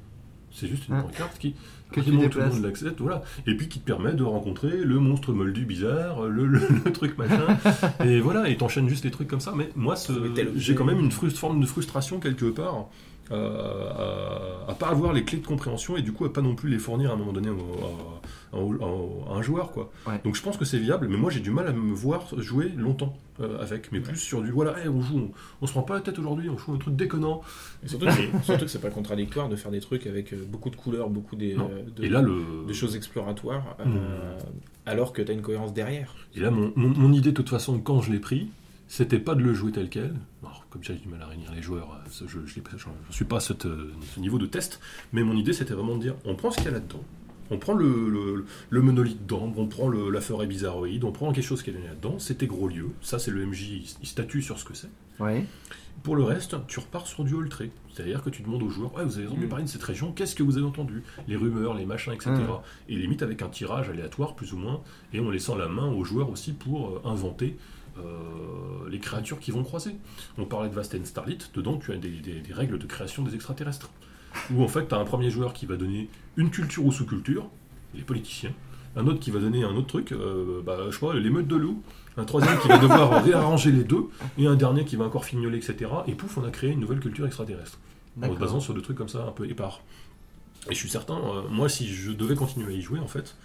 C'est 0.51 0.67
juste 0.67 0.89
une 0.89 1.01
pancarte 1.03 1.39
qui 1.39 1.55
Que 1.93 2.01
tu 2.01 2.11
tout 2.29 2.39
le 2.39 2.45
monde 2.55 2.63
l'accepte, 2.65 3.01
voilà. 3.01 3.23
Et 3.47 3.55
puis 3.57 3.69
qui 3.69 3.79
te 3.81 3.85
permet 3.87 4.13
de 4.13 4.23
rencontrer 4.25 4.71
le 4.85 4.99
monstre 4.99 5.33
moldu 5.33 5.65
bizarre, 5.65 6.23
le, 6.25 6.47
le- 6.47 6.61
le 6.85 6.93
truc 6.93 7.17
machin. 7.17 7.47
et 8.05 8.21
voilà, 8.21 8.49
et 8.49 8.57
t'enchaînes 8.57 8.89
juste 8.89 9.05
les 9.05 9.11
trucs 9.11 9.29
comme 9.29 9.41
ça. 9.41 9.53
Mais 9.57 9.71
moi, 9.77 9.95
ce- 9.97 10.13
j'ai 10.57 10.75
quand 10.75 10.85
même 10.85 11.01
une 11.01 11.13
forme 11.13 11.61
de 11.61 11.67
frustration 11.67 12.19
quelque 12.21 12.47
part. 12.47 12.87
euh, 13.33 14.67
à, 14.69 14.71
à 14.71 14.75
pas 14.75 14.87
avoir 14.89 15.13
les 15.13 15.25
clés 15.25 15.39
de 15.39 15.47
compréhension 15.47 15.97
et 15.97 16.03
du 16.03 16.13
coup 16.13 16.25
à 16.27 16.33
pas 16.33 16.43
non 16.43 16.55
plus 16.55 16.71
les 16.71 16.79
fournir 16.79 17.11
à 17.11 17.15
un 17.15 17.17
moment 17.17 17.33
donné 17.33 17.49
au- 17.51 17.55
à, 17.85 18.21
à- 18.53 19.33
à 19.33 19.35
un 19.37 19.43
joueur 19.43 19.73
quoi. 19.73 19.91
Ouais. 20.07 20.21
Donc 20.25 20.35
je 20.37 20.43
pense 20.43 20.57
que 20.57 20.65
c'est 20.65 20.79
viable, 20.79 21.09
mais 21.09 21.17
moi 21.17 21.31
j'ai 21.31 21.41
du 21.41 21.51
mal 21.51 21.67
à 21.67 21.73
me 21.73 21.93
voir 21.95 22.27
jouer 22.39 22.69
longtemps 22.77 23.17
euh, 23.41 23.61
avec, 23.61 23.93
mais 23.93 24.01
plus 24.01 24.17
sur 24.17 24.43
du 24.43 24.51
voilà, 24.51 24.79
hey, 24.81 24.89
on 24.89 25.01
joue, 25.03 25.19
on, 25.19 25.31
on 25.61 25.67
se 25.67 25.73
prend 25.73 25.83
pas 25.83 25.95
la 25.95 26.01
tête 26.01 26.19
aujourd'hui, 26.19 26.49
on 26.49 26.57
joue 26.57 26.73
un 26.73 26.79
truc 26.79 26.97
déconnant. 26.97 27.43
Et 27.85 27.89
surtout, 27.89 28.07
que 28.07 28.13
c'est- 28.13 28.43
surtout 28.45 28.65
que 28.65 28.71
c'est 28.71 28.81
pas 28.81 28.91
contradictoire 28.91 29.49
de 29.49 29.57
faire 29.57 29.71
des 29.71 29.81
trucs 29.81 30.07
avec 30.07 30.33
euh, 30.33 30.43
beaucoup 30.49 30.71
de 30.71 30.77
couleurs, 30.77 31.11
beaucoup 31.11 31.37
des, 31.37 31.55
euh, 31.55 31.83
de, 31.97 32.05
Et 32.05 32.09
là 32.09 32.23
le 32.23 32.65
de 32.67 32.73
choses 32.73 32.97
exploratoires, 32.97 33.77
euh, 33.81 33.85
Mmh. 33.85 34.39
alors 34.87 35.13
que 35.13 35.21
tu 35.23 35.31
as 35.31 35.35
une 35.35 35.43
cohérence 35.43 35.75
derrière. 35.75 36.15
Et 36.35 36.41
là, 36.41 36.51
mon, 36.51 36.73
mon- 36.77 36.89
mon 36.97 37.13
idée, 37.13 37.31
de 37.31 37.37
toute 37.37 37.51
façon, 37.51 37.79
quand 37.79 38.01
je 38.01 38.11
l'ai 38.13 38.21
pris, 38.21 38.49
c'était 38.89 39.19
pas 39.19 39.35
de 39.35 39.43
le 39.43 39.53
jouer 39.53 39.73
tel 39.73 39.89
quel. 39.91 40.15
Alors, 40.43 40.65
comme 40.71 40.83
j'ai 40.85 40.95
du 40.95 41.09
mal 41.09 41.21
à 41.21 41.27
réunir 41.27 41.53
les 41.55 41.61
joueurs, 41.61 41.99
je 42.27 42.39
ne 42.39 42.47
suis 42.47 43.25
pas 43.25 43.37
à 43.37 43.41
cette, 43.41 43.65
ce 43.65 44.21
niveau 44.21 44.39
de 44.39 44.47
test, 44.47 44.81
mais 45.13 45.23
mon 45.25 45.37
idée, 45.37 45.53
c'était 45.53 45.75
vraiment 45.75 45.97
de 45.97 46.03
dire 46.03 46.15
on 46.25 46.37
prend 46.37 46.51
ce 46.51 46.57
qu'il 46.57 46.67
y 46.67 46.69
a 46.69 46.73
là-dedans. 46.73 47.03
On 47.51 47.59
prend 47.59 47.75
le, 47.75 48.09
le, 48.09 48.45
le 48.71 48.83
monolithe 48.83 49.27
d'ambre, 49.27 49.59
on 49.59 49.67
prend 49.67 49.89
le- 49.89 50.11
la 50.11 50.21
forêt 50.21 50.47
bizarroïde, 50.47 51.05
on 51.05 51.13
prend 51.13 51.33
quelque 51.33 51.45
chose 51.45 51.63
qui 51.63 51.71
est 51.71 51.75
là-dedans, 51.75 52.19
c'était 52.19 52.47
gros 52.47 52.69
lieu. 52.69 52.89
Ça, 53.03 53.19
c'est 53.19 53.31
le 53.31 53.45
MJ, 53.47 53.85
il, 54.03 54.07
statue 54.07 54.43
sur 54.43 54.59
ce 54.59 54.65
que 54.65 54.75
c'est. 54.75 54.91
Ouais. 55.21 55.45
Pour 56.03 56.15
le 56.17 56.23
reste, 56.25 56.57
tu 56.69 56.79
repars 56.79 57.07
sur 57.07 57.25
du 57.25 57.35
trait. 57.49 57.71
C'est-à-dire 57.95 58.23
que 58.23 58.29
tu 58.31 58.43
demandes 58.43 58.63
aux 58.63 58.69
joueurs, 58.69 58.95
ouais, 58.95 59.05
vous 59.05 59.17
avez 59.19 59.27
entendu 59.27 59.47
Mm. 59.47 59.49
parler 59.49 59.65
de 59.65 59.69
cette 59.71 59.83
région, 59.83 60.13
qu'est-ce 60.13 60.35
que 60.35 60.43
vous 60.43 60.59
avez 60.59 60.67
entendu? 60.67 61.03
Les 61.27 61.37
rumeurs, 61.37 61.73
les 61.75 61.87
machins, 61.87 62.13
etc. 62.13 62.31
Mm. 62.33 62.47
Et 62.91 62.97
limite 62.97 63.23
avec 63.23 63.41
un 63.43 63.49
tirage 63.49 63.89
aléatoire, 63.89 64.35
plus 64.37 64.53
ou 64.53 64.59
moins, 64.59 64.83
et 65.15 65.21
en 65.21 65.31
laissant 65.31 65.57
la 65.57 65.69
main 65.69 65.87
aux 65.91 66.05
joueurs 66.05 66.29
aussi 66.31 66.53
pour 66.53 66.89
euh, 66.89 67.01
inventer 67.09 67.57
euh, 67.99 68.89
les 68.91 68.99
créatures 68.99 69.39
qui 69.41 69.51
vont 69.51 69.63
croiser. 69.65 69.97
On 70.39 70.45
parlait 70.45 70.69
de 70.69 70.75
Vasten 70.75 71.05
Starlit, 71.07 71.39
dedans 71.55 71.79
tu 71.79 71.93
as 71.93 71.97
des, 71.97 72.11
des- 72.11 72.41
des 72.41 72.53
règles 72.53 72.79
de 72.79 72.87
création 72.87 73.23
des 73.23 73.35
extraterrestres. 73.35 73.91
Où 74.53 74.63
en 74.63 74.69
fait 74.69 74.89
tu 74.89 74.95
as 74.95 74.99
un 74.99 75.05
premier 75.05 75.31
joueur 75.31 75.53
qui 75.53 75.67
va 75.67 75.77
donner 75.77 76.09
une 76.37 76.51
culture 76.51 76.85
ou 76.85 76.93
sous-culture, 76.93 77.49
les 77.95 78.03
politiciens, 78.03 78.53
un 78.97 79.07
autre 79.07 79.21
qui 79.21 79.31
va 79.31 79.41
donner 79.41 79.65
un 79.65 79.75
autre 79.77 79.87
truc, 79.89 80.13
euh, 80.13 80.61
bah, 80.65 80.79
je 80.91 80.99
pas, 80.99 81.15
les 81.15 81.31
meutes 81.31 81.49
de 81.49 81.57
loups, 81.57 81.83
un 82.17 82.25
troisième 82.25 82.59
qui 82.61 82.69
va 82.69 82.79
devoir 82.79 83.23
réarranger 83.25 83.73
les 83.73 83.85
deux, 83.85 84.05
et 84.39 84.47
un 84.47 84.55
dernier 84.57 84.85
qui 84.85 84.97
va 84.97 85.05
encore 85.05 85.25
fignoler, 85.25 85.59
etc. 85.59 85.91
Et 86.07 86.15
pouf, 86.15 86.37
on 86.39 86.45
a 86.45 86.51
créé 86.51 86.71
une 86.71 86.81
nouvelle 86.81 87.01
culture 87.01 87.27
extraterrestre. 87.27 87.79
En 88.23 88.27
se 88.35 88.39
basant 88.41 88.61
sur 88.61 88.73
des 88.75 88.81
trucs 88.83 88.97
comme 88.97 89.09
ça, 89.11 89.25
un 89.27 89.33
peu 89.33 89.49
épars. 89.49 89.83
Et 90.71 90.75
je 90.75 90.79
suis 90.79 90.89
certain, 90.89 91.17
euh, 91.19 91.43
moi, 91.51 91.69
si 91.69 91.87
je 91.89 92.11
devais 92.13 92.35
continuer 92.35 92.73
à 92.73 92.77
y 92.77 92.81
jouer, 92.81 92.99
en 92.99 93.07
fait, 93.07 93.37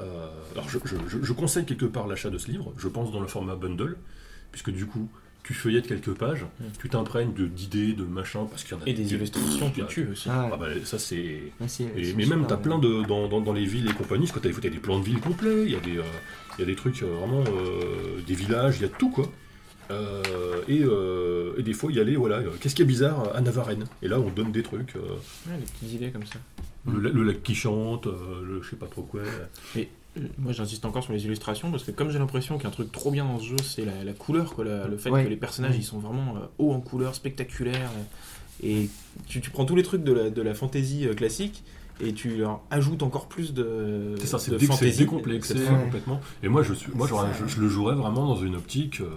euh, 0.00 0.26
alors 0.52 0.68
je, 0.68 0.78
je- 0.84 0.96
je- 1.08 1.22
je 1.22 1.32
conseille 1.32 1.64
quelque 1.64 1.86
part 1.86 2.06
l'achat 2.06 2.28
de 2.30 2.36
ce 2.38 2.50
livre, 2.50 2.72
je 2.76 2.88
pense 2.88 3.10
dans 3.12 3.20
le 3.20 3.26
format 3.26 3.56
bundle, 3.56 3.96
puisque 4.50 4.70
du 4.70 4.86
coup, 4.86 5.08
tu 5.42 5.54
feuillettes 5.54 5.86
quelques 5.88 6.12
pages, 6.14 6.44
Mm. 6.60 6.64
tu 6.80 6.88
t'imprègnes 6.88 7.32
de- 7.32 7.46
d'idées, 7.46 7.92
de 7.94 8.04
machins, 8.04 8.46
parce 8.48 8.62
qu'il 8.64 8.76
y 8.76 8.80
en 8.80 8.82
a 8.84 8.86
Et 8.88 8.92
des 8.92 9.12
illustrations 9.14 9.72
y 9.76 9.80
a- 9.80 9.84
tuent 9.86 10.08
aussi. 10.12 10.28
Ah, 10.30 10.50
Ah 10.52 10.56
bah, 10.56 10.66
ça 10.84 10.98
c'est. 10.98 11.16
Et- 11.16 12.14
mais 12.16 12.26
même, 12.26 12.46
t'as 12.46 12.56
plein 12.56 12.78
de. 12.78 13.02
Dans, 13.04 13.28
dans- 13.28 13.40
dans 13.40 13.52
les 13.52 13.64
villes 13.64 13.88
et 13.90 13.92
compagnie, 13.94 14.26
parce 14.26 14.38
que 14.38 14.48
t'as 14.48 14.54
des, 14.54 14.60
t'as 14.60 14.68
des 14.68 14.78
plans 14.78 14.98
de 15.00 15.04
ville 15.04 15.18
complets, 15.20 15.64
il 15.64 15.72
y 15.72 15.76
a 15.76 15.80
des, 15.80 15.98
euh, 15.98 16.02
il 16.58 16.60
y 16.60 16.64
a 16.64 16.66
des 16.66 16.76
trucs 16.76 17.02
euh, 17.02 17.06
vraiment. 17.06 17.42
euh, 17.42 18.20
des 18.26 18.34
villages, 18.34 18.76
il 18.78 18.82
y 18.82 18.84
a 18.86 18.88
tout 18.88 19.10
quoi. 19.10 19.26
Euh, 19.90 20.62
et, 20.68 20.80
euh, 20.84 21.54
et 21.58 21.62
des 21.62 21.72
fois, 21.72 21.90
il 21.90 21.96
y 21.96 22.00
a 22.00 22.04
les. 22.04 22.16
Voilà, 22.16 22.36
euh, 22.36 22.50
qu'est-ce 22.60 22.74
qui 22.74 22.82
est 22.82 22.86
bizarre 22.86 23.34
à 23.34 23.40
Navarenne 23.40 23.84
Et 24.02 24.08
là, 24.08 24.20
on 24.20 24.30
donne 24.30 24.52
des 24.52 24.62
trucs. 24.62 24.94
euh, 24.96 25.00
Ouais, 25.00 25.56
des 25.58 25.64
petites 25.64 25.92
idées 25.94 26.10
comme 26.10 26.24
ça. 26.24 26.38
le, 26.86 27.00
la- 27.00 27.10
le 27.10 27.22
lac 27.24 27.42
qui 27.42 27.54
chante, 27.54 28.06
euh, 28.06 28.12
le 28.44 28.62
je 28.62 28.70
sais 28.70 28.76
pas 28.76 28.86
trop 28.86 29.02
quoi. 29.02 29.20
Moi, 30.38 30.52
j'insiste 30.52 30.84
encore 30.84 31.02
sur 31.02 31.14
les 31.14 31.24
illustrations 31.24 31.70
parce 31.70 31.84
que 31.84 31.90
comme 31.90 32.10
j'ai 32.10 32.18
l'impression 32.18 32.58
qu'un 32.58 32.68
truc 32.70 32.92
trop 32.92 33.10
bien 33.10 33.24
dans 33.24 33.38
ce 33.38 33.44
jeu, 33.46 33.56
c'est 33.64 33.84
la, 33.86 34.04
la 34.04 34.12
couleur, 34.12 34.52
quoi, 34.54 34.64
la- 34.64 34.86
le 34.86 34.98
fait 34.98 35.08
Ouais. 35.10 35.24
que 35.24 35.28
les 35.30 35.36
personnages 35.36 35.72
Ouais. 35.72 35.78
ils 35.78 35.84
sont 35.84 35.98
vraiment 35.98 36.36
euh, 36.36 36.40
hauts 36.58 36.72
en 36.72 36.80
couleur, 36.80 37.14
spectaculaires. 37.14 37.90
euh, 37.96 38.02
et 38.66 38.90
tu, 39.26 39.40
tu 39.40 39.50
prends 39.50 39.64
tous 39.64 39.74
les 39.74 39.82
trucs 39.82 40.04
de 40.04 40.12
la, 40.12 40.28
de 40.30 40.42
la 40.42 40.52
fantasy 40.54 41.06
euh, 41.08 41.14
classique 41.14 41.64
et 42.00 42.12
tu 42.12 42.36
leur 42.36 42.60
ajoutes 42.70 43.02
encore 43.02 43.26
plus 43.26 43.54
de, 43.54 44.14
C'est 44.20 44.26
ça, 44.26 44.38
c'est 44.38 44.50
décomplexé 44.56 45.06
complètement. 45.06 46.20
Et 46.42 46.48
moi, 46.48 46.62
je, 46.62 46.74
suis, 46.74 46.92
moi 46.94 47.08
je, 47.08 47.48
je 47.48 47.60
le 47.60 47.68
jouerais 47.68 47.94
vraiment 47.94 48.26
dans 48.26 48.36
une 48.36 48.54
optique 48.56 49.00
euh, 49.00 49.08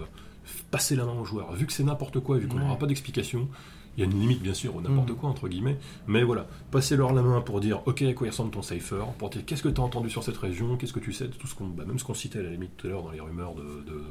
passer 0.70 0.96
la 0.96 1.04
main 1.04 1.12
au 1.20 1.24
joueur. 1.26 1.52
Vu 1.52 1.66
que 1.66 1.72
c'est 1.74 1.84
n'importe 1.84 2.20
quoi, 2.20 2.38
vu 2.38 2.48
qu'on 2.48 2.56
Ouais. 2.56 2.62
n'aura 2.62 2.76
pas 2.78 2.86
d'explication, 2.86 3.48
il 3.96 4.00
y 4.00 4.02
a 4.06 4.10
une 4.10 4.18
limite 4.20 4.42
bien 4.42 4.54
sûr 4.54 4.76
au 4.76 4.80
n'importe 4.80 5.10
Mm. 5.10 5.14
quoi 5.14 5.28
entre 5.30 5.48
guillemets, 5.48 5.78
mais 6.06 6.22
voilà, 6.22 6.46
passer 6.70 6.96
leur 6.96 7.12
la 7.12 7.22
main 7.22 7.40
pour 7.40 7.60
dire 7.60 7.80
ok 7.86 8.02
à 8.02 8.12
quoi 8.12 8.26
il 8.26 8.30
ressemble 8.30 8.50
ton 8.50 8.62
cipher, 8.62 9.04
pour 9.18 9.30
dire 9.30 9.44
qu'est-ce 9.46 9.62
que 9.62 9.68
tu 9.68 9.80
as 9.80 9.84
entendu 9.84 10.10
sur 10.10 10.22
cette 10.22 10.36
région, 10.36 10.76
qu'est-ce 10.76 10.92
que 10.92 11.00
tu 11.00 11.12
sais 11.12 11.28
de 11.28 11.32
tout 11.34 11.46
ce 11.46 11.54
qu'on, 11.54 11.66
bah, 11.66 11.84
même 11.86 11.98
ce 11.98 12.04
qu'on 12.04 12.14
citait 12.14 12.40
à 12.40 12.42
la 12.42 12.50
limite 12.50 12.76
tout 12.76 12.86
à 12.86 12.90
l'heure 12.90 13.02
dans 13.02 13.10
les 13.10 13.20
rumeurs 13.20 13.54
de, 13.54 13.62
de, 13.62 14.02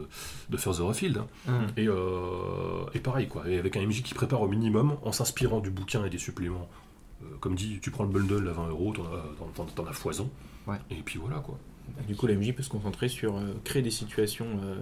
de 0.50 0.58
Further 0.58 0.88
Afield. 0.90 1.18
hein. 1.18 1.28
Hum. 1.48 1.68
Et, 1.78 1.88
euh, 1.88 2.86
et 2.94 3.00
pareil 3.00 3.28
quoi, 3.28 3.48
et 3.50 3.58
avec 3.60 3.78
un 3.78 3.86
MJ 3.86 4.02
qui 4.04 4.14
prépare 4.14 4.42
au 4.42 4.48
minimum 4.48 4.96
en 5.04 5.12
s'inspirant 5.12 5.60
du 5.60 5.70
bouquin 5.72 6.04
et 6.06 6.10
des 6.10 6.18
suppléments. 6.18 6.68
Euh, 7.24 7.28
comme 7.40 7.56
dit, 7.56 7.80
tu 7.82 7.92
prends 7.92 8.04
le 8.04 8.10
bundle 8.10 8.48
à 8.50 8.52
20 8.52 8.68
euros, 8.70 8.94
t'en 8.94 9.04
as, 9.04 9.54
t'en- 9.56 9.64
t'en 9.66 9.86
as 9.90 9.94
foison. 9.94 10.30
Ouais. 10.68 10.76
Et 10.92 10.96
puis 10.96 11.18
voilà 11.20 11.40
quoi. 11.40 11.58
Du 12.08 12.16
coup, 12.16 12.28
la 12.28 12.36
MJ 12.36 12.54
peut 12.54 12.62
se 12.64 12.70
concentrer 12.70 13.08
sur 13.10 13.36
euh, 13.36 13.42
créer 13.64 13.82
des 13.82 13.90
situations, 13.90 14.46
euh, 14.64 14.76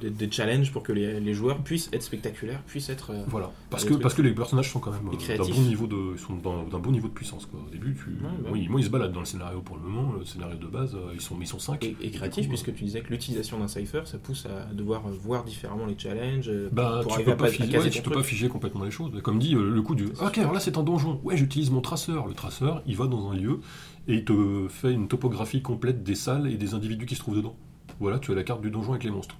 des, 0.00 0.10
des 0.10 0.30
challenges 0.30 0.72
pour 0.72 0.82
que 0.82 0.92
les, 0.92 1.20
les 1.20 1.34
joueurs 1.34 1.58
puissent 1.58 1.90
être 1.92 2.02
spectaculaires, 2.02 2.62
puissent 2.66 2.88
être. 2.88 3.10
euh, 3.10 3.24
Voilà, 3.28 3.50
parce 3.68 3.84
que, 3.84 3.94
parce 3.94 4.14
que 4.14 4.22
les 4.22 4.32
personnages 4.32 4.70
sont 4.70 4.80
quand 4.80 4.90
même 4.92 5.02
d'un 5.04 5.44
bon 5.44 5.60
niveau 5.62 5.86
de, 5.86 6.12
ils 6.14 6.18
sont 6.18 6.34
dans- 6.36 6.62
d'un 6.64 6.78
bon 6.78 6.90
niveau 6.90 7.08
de 7.08 7.12
puissance. 7.12 7.46
Quoi. 7.46 7.60
Au 7.66 7.70
début, 7.70 7.94
tu, 7.94 8.10
bah. 8.22 8.28
moi 8.68 8.80
ils 8.80 8.84
se 8.84 8.90
baladent 8.90 9.12
dans 9.12 9.20
le 9.20 9.26
scénario 9.26 9.60
pour 9.60 9.76
le 9.76 9.82
moment. 9.82 10.12
Le 10.18 10.24
scénario 10.24 10.56
de 10.56 10.66
base, 10.66 10.96
ils 11.14 11.20
sont, 11.20 11.36
ils 11.40 11.46
sont 11.46 11.58
5 11.58 11.84
et, 11.84 11.96
et 12.00 12.10
créatif, 12.10 12.48
puisque 12.48 12.74
tu 12.74 12.84
disais 12.84 13.00
que 13.02 13.10
l'utilisation 13.10 13.58
d'un 13.58 13.68
cipher, 13.68 14.02
ça 14.06 14.18
pousse 14.18 14.46
à 14.46 14.72
devoir 14.72 15.02
voir 15.08 15.44
différemment 15.44 15.86
les 15.86 15.98
challenges. 15.98 16.50
Bah, 16.72 17.00
pour 17.02 17.16
tu 17.18 17.24
peux 17.24 17.36
pas, 17.36 17.48
figer, 17.48 17.78
ouais, 17.78 17.90
tu 17.90 18.02
peux 18.02 18.10
pas 18.12 18.22
figer 18.22 18.48
complètement 18.48 18.84
les 18.84 18.90
choses. 18.90 19.10
Comme 19.22 19.38
dit, 19.38 19.52
le 19.54 19.82
coup 19.82 19.94
du 19.94 20.06
Ok, 20.22 20.38
alors 20.38 20.52
là 20.52 20.60
c'est 20.60 20.78
un 20.78 20.82
donjon. 20.82 21.20
Ouais, 21.22 21.36
j'utilise 21.36 21.70
mon 21.70 21.80
traceur. 21.80 22.26
Le 22.26 22.34
traceur, 22.34 22.82
il 22.86 22.96
va 22.96 23.06
dans 23.06 23.30
un 23.30 23.34
lieu 23.34 23.60
et 24.08 24.14
il 24.14 24.24
te 24.24 24.66
fait 24.68 24.92
une 24.92 25.08
topographie 25.08 25.62
complète 25.62 26.02
des 26.02 26.14
salles 26.14 26.46
et 26.48 26.56
des 26.56 26.74
individus 26.74 27.06
qui 27.06 27.14
se 27.14 27.20
trouvent 27.20 27.36
dedans. 27.36 27.56
Voilà, 28.00 28.18
tu 28.18 28.32
as 28.32 28.34
la 28.34 28.42
carte 28.44 28.60
du 28.62 28.70
donjon 28.70 28.90
avec 28.92 29.04
les 29.04 29.10
monstres. 29.10 29.36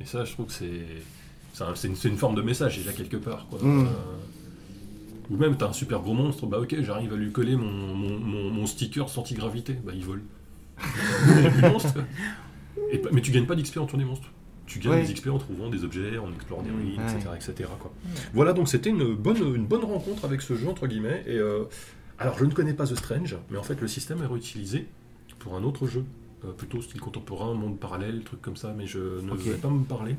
Et 0.00 0.04
ça, 0.04 0.24
je 0.24 0.32
trouve 0.32 0.46
que 0.46 0.52
c'est. 0.52 0.82
C'est 1.54 1.64
un- 1.64 1.74
c'est 1.74 2.08
une, 2.08 2.16
forme 2.16 2.36
de 2.36 2.42
message, 2.42 2.76
déjà, 2.78 2.92
quelque 2.92 3.16
part. 3.16 3.46
Quoi. 3.50 3.58
Mm. 3.60 3.80
Euh, 3.80 3.90
ou 5.30 5.36
même, 5.36 5.56
t'as 5.56 5.68
un 5.68 5.72
super 5.72 6.00
gros 6.00 6.14
monstre, 6.14 6.46
bah 6.46 6.60
ok, 6.60 6.76
j'arrive 6.82 7.12
à 7.12 7.16
lui 7.16 7.32
coller 7.32 7.56
mon, 7.56 7.70
mon, 7.96 8.18
mon- 8.20 8.50
mon 8.50 8.66
sticker 8.66 9.06
anti-gravité. 9.18 9.72
Bah, 9.84 9.92
il 9.94 10.04
vole. 10.04 10.22
Et 12.92 13.02
mais 13.12 13.20
tu 13.20 13.32
gagnes 13.32 13.46
pas 13.46 13.54
d'XP 13.56 13.78
en 13.78 13.86
des 13.86 14.04
monstres. 14.04 14.28
Tu 14.66 14.78
gagnes 14.78 14.92
Ouais. 14.92 15.06
des 15.06 15.14
XP 15.14 15.28
en 15.28 15.38
trouvant 15.38 15.68
des 15.70 15.82
objets, 15.84 16.18
en 16.18 16.32
explorant 16.32 16.62
des 16.62 16.70
ruines, 16.70 16.98
Ouais. 16.98 17.12
etc. 17.12 17.28
etc. 17.52 17.70
quoi. 17.80 17.92
Voilà, 18.34 18.52
donc 18.52 18.68
c'était 18.68 18.90
une 18.90 19.14
bonne, 19.14 19.38
une 19.54 19.66
bonne 19.66 19.84
rencontre 19.84 20.24
avec 20.26 20.42
ce 20.42 20.54
jeu, 20.56 20.68
entre 20.68 20.86
guillemets. 20.86 21.24
Et, 21.26 21.36
euh, 21.38 21.64
alors, 22.18 22.38
je 22.38 22.44
ne 22.44 22.52
connais 22.52 22.74
pas 22.74 22.86
The 22.86 22.94
Strange, 22.96 23.36
mais 23.50 23.58
en 23.58 23.62
fait, 23.62 23.80
le 23.80 23.88
système 23.88 24.22
est 24.22 24.26
réutilisé 24.26 24.86
pour 25.38 25.54
un 25.56 25.62
autre 25.64 25.86
jeu. 25.86 26.04
euh, 26.44 26.52
plutôt 26.52 26.80
style 26.80 27.00
contemporain, 27.00 27.52
monde 27.54 27.80
parallèle, 27.80 28.22
truc 28.22 28.40
comme 28.40 28.54
ça, 28.56 28.72
mais 28.78 28.86
je 28.86 29.00
ne 29.00 29.34
vais 29.34 29.54
pas 29.54 29.68
me 29.68 29.82
parler. 29.82 30.14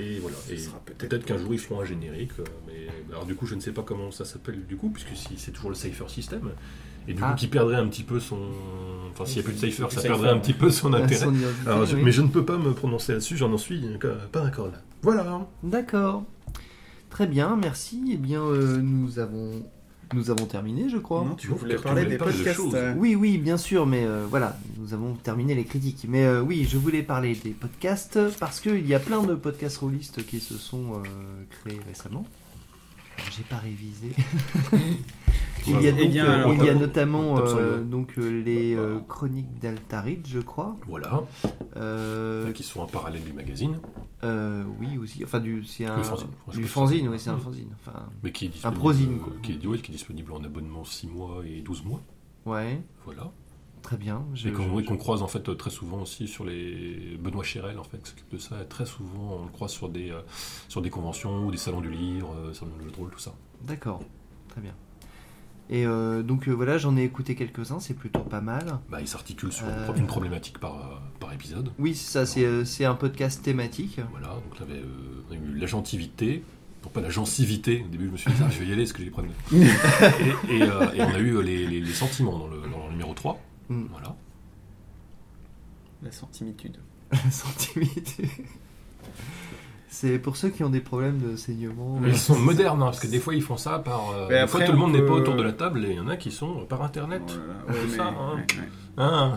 Et 0.00 0.18
voilà. 0.18 0.36
Et 0.50 0.56
sera 0.58 0.80
peut-être- 0.80 1.08
peut-être 1.08 1.24
qu'un 1.24 1.38
jour 1.38 1.54
ils 1.54 1.60
feront 1.60 1.80
un 1.80 1.84
générique, 1.84 2.32
euh, 2.40 2.44
mais 2.66 2.88
alors 3.12 3.24
du 3.24 3.36
coup 3.36 3.46
je 3.46 3.54
ne 3.54 3.60
sais 3.60 3.70
pas 3.70 3.82
comment 3.82 4.10
ça 4.10 4.24
s'appelle 4.24 4.66
du 4.66 4.74
coup, 4.76 4.88
puisque 4.90 5.14
si 5.14 5.34
c'est 5.36 5.52
toujours 5.52 5.70
le 5.70 5.76
Cypher 5.76 6.08
System, 6.08 6.50
et 7.06 7.14
du 7.14 7.22
Ah. 7.22 7.30
coup 7.30 7.36
qui 7.36 7.46
perdrait 7.46 7.76
un 7.76 7.86
petit 7.86 8.02
peu 8.02 8.18
son, 8.18 8.36
enfin 9.12 9.24
s'il 9.26 9.36
n'y 9.36 9.40
a 9.42 9.44
plus 9.44 9.52
de 9.52 9.58
Cypher, 9.60 9.86
ça 9.90 10.02
perdrait 10.02 10.30
un 10.30 10.38
petit 10.40 10.54
peu 10.54 10.70
son 10.70 10.92
intérêt. 10.92 11.24
Son 11.24 11.32
identité, 11.32 11.68
Alors, 11.68 11.86
je- 11.86 11.94
oui. 11.94 12.02
Mais 12.04 12.10
je 12.10 12.22
ne 12.22 12.28
peux 12.28 12.44
pas 12.44 12.58
me 12.58 12.72
prononcer 12.72 13.12
là-dessus, 13.12 13.36
j'en 13.36 13.52
en 13.52 13.56
suis 13.58 13.80
pas 14.32 14.40
d'accord 14.40 14.66
là. 14.72 14.82
Voilà. 15.02 15.46
D'accord. 15.62 16.24
Très 17.10 17.28
bien, 17.28 17.54
merci. 17.54 18.02
Eh 18.12 18.16
bien, 18.16 18.42
euh, 18.42 18.78
nous 18.82 19.20
avons 19.20 19.64
nous 20.14 20.30
avons 20.30 20.46
terminé, 20.46 20.88
je 20.88 20.96
crois. 20.98 21.24
Non, 21.24 21.34
tu 21.34 21.48
voulais 21.48 21.76
tu 21.76 21.82
parler 21.82 22.04
des 22.06 22.12
de 22.12 22.16
podcasts. 22.24 22.60
euh, 22.74 22.94
Oui, 22.96 23.14
oui, 23.14 23.38
bien 23.38 23.56
sûr, 23.56 23.86
mais 23.86 24.04
euh, 24.04 24.24
voilà, 24.28 24.56
nous 24.78 24.94
avons 24.94 25.14
terminé 25.14 25.54
les 25.54 25.64
critiques. 25.64 26.06
Mais 26.08 26.24
euh, 26.24 26.40
oui, 26.40 26.66
je 26.68 26.78
voulais 26.78 27.02
parler 27.02 27.34
des 27.34 27.50
podcasts 27.50 28.18
parce 28.38 28.60
qu'il 28.60 28.86
y 28.86 28.94
a 28.94 29.00
plein 29.00 29.22
de 29.22 29.34
podcasts 29.34 29.78
rôlistes 29.78 30.24
qui 30.26 30.40
se 30.40 30.56
sont 30.56 30.94
euh, 30.94 31.02
créés 31.50 31.80
récemment. 31.86 32.24
J'ai 33.36 33.42
pas 33.44 33.56
révisé. 33.56 34.10
il 35.66 35.80
y 35.80 35.88
a, 35.88 35.92
donc, 35.92 36.00
eh 36.02 36.08
bien, 36.08 36.24
euh, 36.26 36.34
alors, 36.34 36.54
il 36.54 36.64
y 36.64 36.68
a 36.68 36.74
notamment 36.74 37.38
euh, 37.38 37.82
donc 37.82 38.18
euh, 38.18 38.42
les 38.42 38.74
euh, 38.74 38.98
chroniques 39.08 39.58
d'Altarid, 39.60 40.26
je 40.26 40.40
crois. 40.40 40.76
Voilà. 40.86 41.22
Euh, 41.76 42.52
Qui 42.52 42.62
sont 42.62 42.80
en 42.80 42.86
parallèle 42.86 43.22
du 43.24 43.32
magazine, 43.32 43.78
euh, 44.22 44.64
oui 44.80 44.98
aussi. 44.98 45.24
Enfin, 45.24 45.40
du 45.40 45.64
c'est 45.64 45.86
un 45.86 45.96
Le 45.96 46.02
fanzine. 46.02 46.28
Du 46.52 46.64
fanzine, 46.64 47.08
oui, 47.08 47.18
c'est 47.18 47.30
un 47.30 47.38
fanzine. 47.38 47.70
Enfin, 47.80 48.06
mais 48.22 48.30
qui 48.32 48.46
est 48.46 48.48
disponible, 48.48 48.78
prosine, 48.78 49.18
quoi. 49.18 49.32
qui 49.42 49.52
est, 49.52 49.66
ouais, 49.66 49.78
qui 49.78 49.90
est 49.90 49.94
disponible 49.94 50.32
en 50.32 50.44
abonnement 50.44 50.84
6 50.84 51.06
mois 51.08 51.42
et 51.46 51.60
12 51.60 51.84
mois. 51.84 52.00
ouais, 52.46 52.80
Voilà. 53.04 53.30
Très 53.84 53.96
bien. 53.96 54.24
Je- 54.34 54.48
Et 54.48 54.52
qu'on 54.52 54.96
croise 54.96 55.22
en 55.22 55.28
fait 55.28 55.56
très 55.56 55.70
souvent 55.70 56.02
aussi 56.02 56.26
sur 56.26 56.44
les 56.44 57.16
Benoît 57.20 57.44
Chérel 57.44 57.78
en 57.78 57.84
fait 57.84 57.98
qui 58.02 58.10
s'occupe 58.10 58.32
de 58.32 58.38
ça. 58.38 58.60
Et 58.60 58.66
très 58.66 58.86
souvent 58.86 59.38
on 59.40 59.44
le 59.44 59.50
croise 59.52 59.70
sur 59.70 59.88
des 59.88 60.10
euh, 60.10 60.20
sur 60.68 60.82
des 60.82 60.90
conventions 60.90 61.46
ou 61.46 61.50
des 61.52 61.56
salons 61.58 61.80
du 61.80 61.90
livre, 61.90 62.34
euh, 62.36 62.52
salons 62.52 62.72
du 62.78 62.84
jeu 62.86 62.90
de 62.90 62.96
rôle, 62.96 63.10
tout 63.10 63.20
ça. 63.20 63.32
D'accord, 63.62 64.02
très 64.48 64.60
bien. 64.60 64.74
Et 65.70 65.86
euh, 65.86 66.22
donc 66.22 66.46
euh, 66.48 66.52
voilà, 66.52 66.76
j'en 66.76 66.94
ai 66.96 67.04
écouté 67.04 67.34
quelques-uns, 67.34 67.80
c'est 67.80 67.94
plutôt 67.94 68.20
pas 68.20 68.40
mal. 68.42 68.80
Bah, 68.90 68.98
il 69.00 69.08
s'articule 69.08 69.50
sur 69.52 69.64
Euh. 69.66 69.94
une 69.96 70.06
problématique 70.06 70.58
par, 70.58 71.00
par 71.20 71.32
épisode. 71.32 71.70
Oui, 71.78 71.94
c'est 71.94 72.26
ça, 72.26 72.64
c'est 72.66 72.84
un 72.84 72.94
podcast 72.94 73.42
thématique. 73.42 73.98
Voilà, 74.10 74.28
donc 74.34 74.42
on 74.58 74.62
avait, 74.62 74.80
euh, 74.80 75.22
on 75.30 75.32
a 75.32 75.36
eu 75.36 75.54
la 75.58 75.66
gentilité, 75.66 76.42
non 76.84 76.90
pas 76.90 77.00
la 77.00 77.08
gencivité. 77.08 77.82
Au 77.86 77.88
début, 77.88 78.06
je 78.06 78.10
me 78.10 78.16
suis 78.18 78.30
dit, 78.30 78.36
ah, 78.44 78.50
je 78.50 78.58
vais 78.58 78.66
y 78.66 78.72
aller, 78.72 78.82
est-ce 78.82 78.92
que 78.92 78.98
je 79.00 79.04
vais 79.06 79.10
prendre 79.10 79.28
et, 79.52 80.54
et, 80.54 80.58
et 80.58 81.02
on 81.02 81.14
a 81.14 81.18
eu 81.18 81.42
les, 81.42 81.66
les- 81.66 81.80
les 81.80 81.92
sentiments 81.94 82.38
dans 82.38 82.48
le, 82.48 82.58
dans 82.70 82.84
le 82.86 82.90
numéro 82.92 83.14
3. 83.14 83.40
Mm. 83.68 83.84
Voilà. 83.90 84.16
La 86.02 86.12
sentimitude. 86.12 86.76
Sentimité. 87.30 88.28
C'est 89.88 90.18
pour 90.18 90.36
ceux 90.36 90.48
qui 90.50 90.64
ont 90.64 90.70
des 90.70 90.80
problèmes 90.80 91.18
de 91.20 91.36
saignement. 91.36 91.98
Mais 92.00 92.08
ils 92.10 92.18
sont 92.18 92.36
modernes, 92.36 92.82
hein, 92.82 92.86
parce 92.86 92.98
que 92.98 93.06
des 93.06 93.20
fois 93.20 93.32
ils 93.34 93.42
font 93.42 93.56
ça 93.56 93.78
par. 93.78 94.10
euh, 94.10 94.26
Mais 94.28 94.40
des 94.42 94.46
fois 94.48 94.60
tout 94.64 94.72
le 94.72 94.78
monde 94.78 94.90
on 94.90 94.98
n'est 94.98 95.06
pas 95.06 95.12
autour 95.12 95.36
de 95.36 95.42
la 95.42 95.52
table 95.52 95.84
et 95.84 95.90
il 95.90 95.96
y 95.96 96.00
en 96.00 96.08
a 96.08 96.16
qui 96.16 96.32
sont 96.32 96.66
par 96.66 96.82
internet. 96.82 97.22
Voilà. 97.26 97.78
Ouais, 97.80 97.86
mais, 97.88 97.96
ça, 97.96 98.06
hein. 98.08 98.34
ouais, 98.34 98.40
ouais. 98.40 98.68
Ah, 98.96 99.34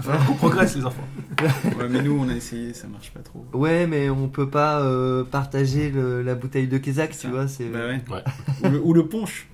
falloir 0.00 0.26
qu'on 0.26 0.34
progresse 0.34 0.76
les 0.76 0.84
enfants. 0.84 1.06
Ouais, 1.78 1.88
mais 1.88 2.02
nous, 2.02 2.18
on 2.20 2.28
a 2.28 2.34
essayé, 2.34 2.74
ça 2.74 2.86
marche 2.88 3.12
pas 3.12 3.20
trop. 3.20 3.44
Ouais, 3.52 3.86
mais 3.86 4.10
on 4.10 4.28
peut 4.28 4.50
pas 4.50 4.80
euh, 4.80 5.22
partager 5.24 5.90
le- 5.90 6.22
la 6.22 6.34
bouteille 6.34 6.66
de 6.68 6.76
Kézak, 6.78 7.16
tu 7.16 7.28
vois. 7.28 7.46
C'est 7.48 7.66
Bah 7.68 7.86
ouais. 7.86 8.02
Ouais. 8.10 8.22
ou, 8.64 8.68
le, 8.68 8.80
ou 8.82 8.92
le 8.92 9.06
punch. 9.08 9.48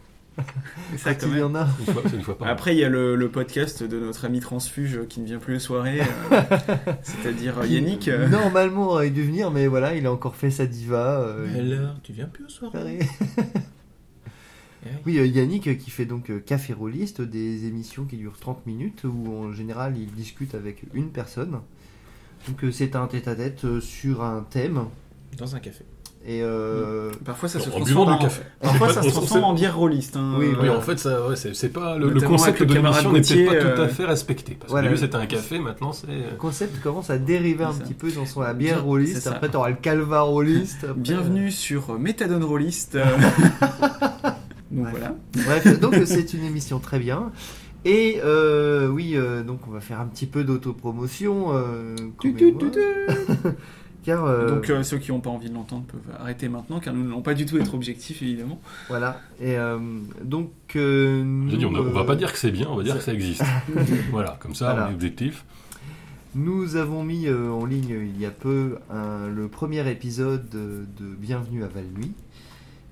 C'est 0.93 0.99
ça, 0.99 1.15
quand 1.15 1.35
y 1.35 1.43
en 1.43 1.55
a. 1.55 1.67
Une 1.87 1.93
fois, 1.95 2.03
c'est 2.09 2.17
une 2.17 2.23
fois 2.23 2.37
par 2.37 2.49
an. 2.49 2.51
Après, 2.51 2.75
il 2.75 2.79
y 2.79 2.85
a 2.85 2.89
le, 2.89 3.17
le 3.17 3.31
podcast 3.31 3.83
de 3.83 3.99
notre 3.99 4.25
ami 4.27 4.41
transfuge 4.41 5.01
qui 5.09 5.21
ne 5.21 5.27
vient 5.27 5.39
plus 5.39 5.57
aux 5.57 5.61
soirées, 5.61 6.01
euh, 6.03 6.41
c'est-à-dire 7.03 7.65
Yannick. 7.65 8.09
euh, 8.09 8.29
Normalement, 8.29 8.89
aurait 8.91 9.11
dû 9.11 9.23
venir, 9.23 9.51
mais 9.51 9.67
voilà, 9.67 9.95
il 9.95 10.07
a 10.07 10.13
encore 10.13 10.37
fait 10.37 10.51
sa 10.51 10.67
diva. 10.67 11.21
euh, 11.21 11.79
Alors, 11.79 11.97
tu 12.03 12.13
viens 12.13 12.27
plus 12.27 12.45
au 12.45 12.49
soir 12.49 12.71
pareil. 12.73 12.99
Oui, 15.05 15.19
euh, 15.19 15.27
Yannick 15.27 15.67
euh, 15.67 15.75
qui 15.75 15.91
fait 15.91 16.05
donc 16.05 16.31
Café 16.45 16.73
Rolliste, 16.73 17.21
des 17.21 17.67
émissions 17.67 18.05
qui 18.05 18.17
durent 18.17 18.39
30 18.39 18.67
minutes 18.67 19.03
où 19.05 19.33
en 19.33 19.53
général 19.53 19.97
il 19.99 20.13
discute 20.13 20.55
avec 20.55 20.85
une 20.95 21.11
personne. 21.11 21.59
Donc 22.47 22.73
c'est 22.73 22.95
un 22.95 23.07
tête-à-tête 23.09 23.65
euh, 23.65 23.81
sur 23.81 24.23
un 24.23 24.47
thème 24.49 24.85
Dans 25.39 25.57
un 25.57 25.59
café. 25.61 25.85
Et 26.29 26.41
euh, 26.43 27.11
Parfois, 27.25 27.49
ça 27.49 27.61
se 27.61 27.69
En 27.69 27.71
transforme 27.71 27.87
buvant 28.05 28.07
en, 28.15 28.17
du 28.19 28.25
café. 28.25 28.43
Parfois, 28.61 28.93
ça 28.93 29.01
se 29.03 29.11
transforme 29.11 29.45
en 29.45 29.55
bière 29.55 29.77
rôliste. 29.77 30.17
hein. 30.17 30.35
Oui, 30.39 30.69
en 30.69 30.81
fait, 30.81 30.99
ça, 30.99 31.25
ouais, 31.29 31.37
c'est 31.37 31.69
pas 31.69 31.97
le, 31.97 32.11
concept 32.21 32.63
de 32.65 32.75
l'émission 32.75 33.13
n'est 33.13 33.21
peut-être 33.21 33.47
pas 33.47 33.55
tout 33.75 33.81
à 33.81 33.85
euh, 33.85 33.89
fait 33.89 34.05
respecté. 34.07 34.57
Parce 34.59 34.71
voilà. 34.73 34.89
qu'au 34.89 34.95
début 34.95 35.07
c'était 35.07 35.17
un 35.17 35.27
café, 35.27 35.59
maintenant 35.61 35.93
c'est. 35.93 36.09
le 36.09 36.37
concept 36.37 36.83
commence 36.83 37.11
à 37.11 37.19
dériver 37.19 37.63
un 37.65 37.73
ça. 37.73 37.81
petit 37.85 37.95
peu 37.95 38.11
dans 38.11 38.27
son 38.27 38.41
la 38.41 38.55
bière 38.55 38.77
Bien, 38.79 38.85
rolliste. 38.85 39.15
c'est 39.15 39.21
ça. 39.21 39.31
Après 39.37 39.49
t'auras 39.49 39.69
le 39.71 39.77
calva 39.77 40.23
rolliste. 40.23 40.83
après- 40.83 40.95
Bienvenue 41.01 41.51
sur 41.53 41.91
euh, 41.91 41.99
Méthadone 41.99 42.43
Rolliste. 42.43 42.97
euh. 42.97 43.05
Donc 44.73 44.85
Ouais. 44.87 44.91
voilà. 44.91 45.15
Bref, 45.33 45.79
donc 45.81 45.95
c'est 46.07 46.35
une 46.35 46.45
émission 46.45 46.81
très 46.81 46.99
bien. 46.99 47.31
Et 47.85 48.21
euh, 48.25 48.89
oui, 48.89 49.13
euh, 49.15 49.45
donc 49.45 49.61
on 49.69 49.71
va 49.71 49.81
faire 49.81 50.01
un 50.01 50.07
petit 50.07 50.27
peu 50.27 50.43
d'autopromotion. 50.43 51.53
Euh. 54.09 54.15
Car 54.15 54.25
euh, 54.25 54.49
Donc 54.55 54.71
euh, 54.71 54.83
ceux 54.83 54.99
qui 54.99 55.11
n'ont 55.11 55.21
pas 55.21 55.31
envie 55.31 55.49
de 55.49 55.55
l'entendre 55.55 55.85
peuvent 55.87 56.15
arrêter 56.21 56.49
maintenant 56.49 56.79
car 56.81 56.95
nous 56.95 57.03
n'allons 57.05 57.23
pas 57.23 57.35
du 57.35 57.45
tout 57.47 57.59
être 57.59 57.75
objectifs 57.75 58.23
évidemment. 58.23 58.61
voilà. 58.89 59.21
Et 59.41 59.57
euh, 59.59 59.79
donc 60.23 60.51
euh, 60.77 61.23
dit, 61.49 61.65
on, 61.67 61.71
nous, 61.73 61.85
ne 61.85 61.91
va 61.91 62.05
pas 62.05 62.15
dire 62.17 62.33
que 62.33 62.39
c'est 62.39 62.51
bien, 62.53 62.69
on 62.71 62.77
va 62.77 62.83
dire 62.85 62.97
que 62.97 63.03
ça 63.03 63.13
existe. 63.13 63.43
voilà, 64.11 64.37
comme 64.41 64.55
ça, 64.55 64.67
Voilà. 64.73 64.87
on 64.87 64.91
est 64.91 64.95
objectif. 64.95 65.45
Nous 66.35 66.77
avons 66.77 67.03
mis 67.03 67.27
euh, 67.29 67.49
en 67.51 67.65
ligne 67.65 67.99
il 68.15 68.21
y 68.21 68.27
a 68.27 68.31
peu 68.31 68.79
un- 68.91 69.29
le 69.29 69.49
premier 69.49 69.91
épisode 69.91 70.49
de, 70.51 70.85
de 71.01 71.07
Bienvenue 71.19 71.65
à 71.65 71.69
Val-Nuit, 71.69 72.13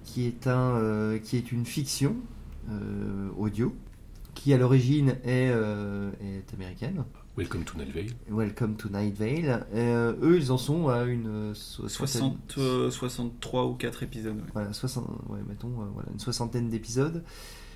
qui 0.04 0.26
est 0.26 0.46
un, 0.46 0.76
euh, 0.76 1.18
qui 1.18 1.36
est 1.36 1.52
une 1.52 1.66
fiction 1.66 2.16
euh, 2.70 3.28
audio, 3.38 3.74
qui 4.34 4.52
à 4.54 4.58
l'origine 4.58 5.10
est, 5.24 5.50
euh, 5.52 6.10
est 6.22 6.54
américaine. 6.54 7.04
Welcome 7.36 7.64
to 7.64 7.76
Night 7.78 7.92
Vale. 7.92 8.12
Welcome 8.30 8.76
to 8.76 8.88
Night 8.88 9.16
Vale. 9.18 9.66
Euh, 9.74 10.14
eux, 10.22 10.36
ils 10.38 10.52
en 10.52 10.58
sont 10.58 10.86
à 10.88 11.02
une 11.02 11.52
soixantaine- 11.54 11.96
60, 12.20 12.54
euh, 12.58 12.90
63 12.92 13.66
ou 13.66 13.74
4 13.74 14.04
épisodes. 14.04 14.36
ouais. 14.36 14.42
Voilà, 14.52 14.72
60, 14.72 15.04
ouais, 15.28 15.40
mettons, 15.48 15.72
euh, 15.80 15.86
voilà, 15.92 16.10
une 16.12 16.20
soixantaine 16.20 16.68
d'épisodes. 16.70 17.24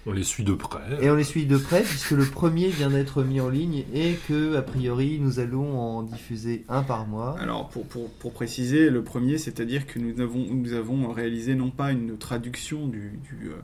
On 0.09 0.13
les 0.13 0.25
suit 0.25 0.43
de 0.43 0.55
près. 0.55 0.81
Et 1.03 1.11
on 1.11 1.17
les 1.17 1.23
suit 1.23 1.45
de 1.45 1.59
près 1.59 1.83
puisque 1.83 2.13
le 2.13 2.25
premier 2.25 2.69
vient 2.69 2.89
d'être 2.89 3.23
mis 3.23 3.43
en 3.43 3.51
ligne 3.51 3.85
et 3.93 4.15
que, 4.27 4.57
a 4.57 4.63
priori, 4.63 5.19
nous 5.21 5.39
allons 5.39 5.79
en 5.79 6.03
diffuser 6.03 6.65
un 6.71 6.83
par 6.83 7.07
mois. 7.07 7.37
Alors 7.39 7.69
pour, 7.69 7.85
pour, 7.85 8.09
pour 8.13 8.33
préciser, 8.33 8.89
le 8.89 9.05
premier, 9.05 9.37
c'est-à-dire 9.37 9.87
que 9.87 9.99
nous 9.99 10.19
avons, 10.23 10.47
nous 10.51 10.73
avons 10.73 11.13
réalisé 11.13 11.55
non 11.55 11.71
pas 11.71 11.93
une 11.93 12.17
traduction 12.17 12.87
du, 12.87 13.19
du 13.29 13.51
euh, 13.51 13.61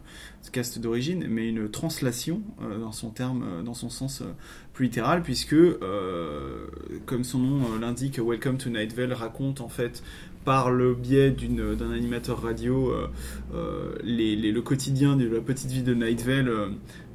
cast 0.53 0.79
d'origine, 0.79 1.27
mais 1.31 1.49
une 1.49 1.71
translation 1.71 2.43
euh, 2.63 2.79
dans 2.79 2.93
son 2.93 3.09
terme, 3.09 3.43
euh, 3.43 3.63
dans 3.63 3.73
son 3.73 3.89
sens 3.89 4.21
euh, 4.21 4.27
plus 4.75 4.85
littéral, 4.85 5.23
puisque 5.23 5.55
euh, 5.55 6.67
comme 7.07 7.25
son 7.25 7.39
nom 7.39 7.63
euh, 7.63 7.81
l'indique, 7.81 8.19
Welcome 8.23 8.59
to 8.59 8.69
Night 8.69 8.93
Vale 8.93 9.15
raconte 9.15 9.63
en 9.63 9.71
fait 9.71 10.03
par 10.45 10.71
le 10.71 10.95
biais 10.95 11.31
d'un 11.31 11.91
animateur 11.91 12.43
radio 12.43 12.91
euh, 12.91 13.09
euh, 13.55 13.95
les- 14.03 14.37
le 14.37 14.63
quotidien 14.63 15.17
de 15.17 15.27
la 15.27 15.41
petite 15.41 15.71
ville 15.71 15.85
de 15.85 15.95
Night 15.95 16.23
Vale, 16.23 16.49
euh, 16.49 16.69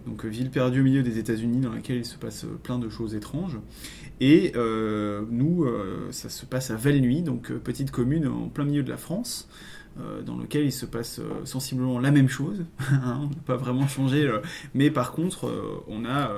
donc 0.08 0.26
ville 0.26 0.50
perdue 0.50 0.82
au 0.82 0.84
milieu 0.84 1.04
des 1.04 1.20
États-Unis 1.20 1.60
dans 1.62 1.72
laquelle 1.74 1.98
il 1.98 2.06
se 2.06 2.18
passe 2.18 2.46
plein 2.64 2.80
de 2.80 2.90
choses 2.90 3.16
étranges. 3.16 3.60
Et 4.22 4.52
nous, 5.30 5.66
ça 6.12 6.28
se 6.30 6.46
passe 6.46 6.72
à 6.72 6.76
Val-Nuit, 6.76 7.22
donc 7.22 7.54
petite 7.54 7.92
commune 7.92 8.28
en 8.28 8.50
plein 8.50 8.66
milieu 8.66 8.84
de 8.84 8.90
la 8.90 8.98
France, 8.98 9.48
dans 10.26 10.36
lequel 10.36 10.66
il 10.66 10.72
se 10.74 10.86
passe 10.86 11.22
sensiblement 11.46 12.00
la 12.00 12.12
même 12.12 12.28
chose. 12.28 12.66
hein, 12.92 13.20
on 13.22 13.28
n'a 13.30 13.42
pas 13.46 13.56
vraiment 13.56 13.88
changé, 13.88 14.30
mais 14.74 14.90
par 14.90 15.12
contre, 15.14 15.50
on 15.88 16.04
a 16.06 16.32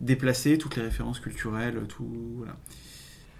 déplacé 0.00 0.56
toutes 0.58 0.76
les 0.76 0.82
références 0.82 1.20
culturelles, 1.20 1.80
tout. 1.88 2.44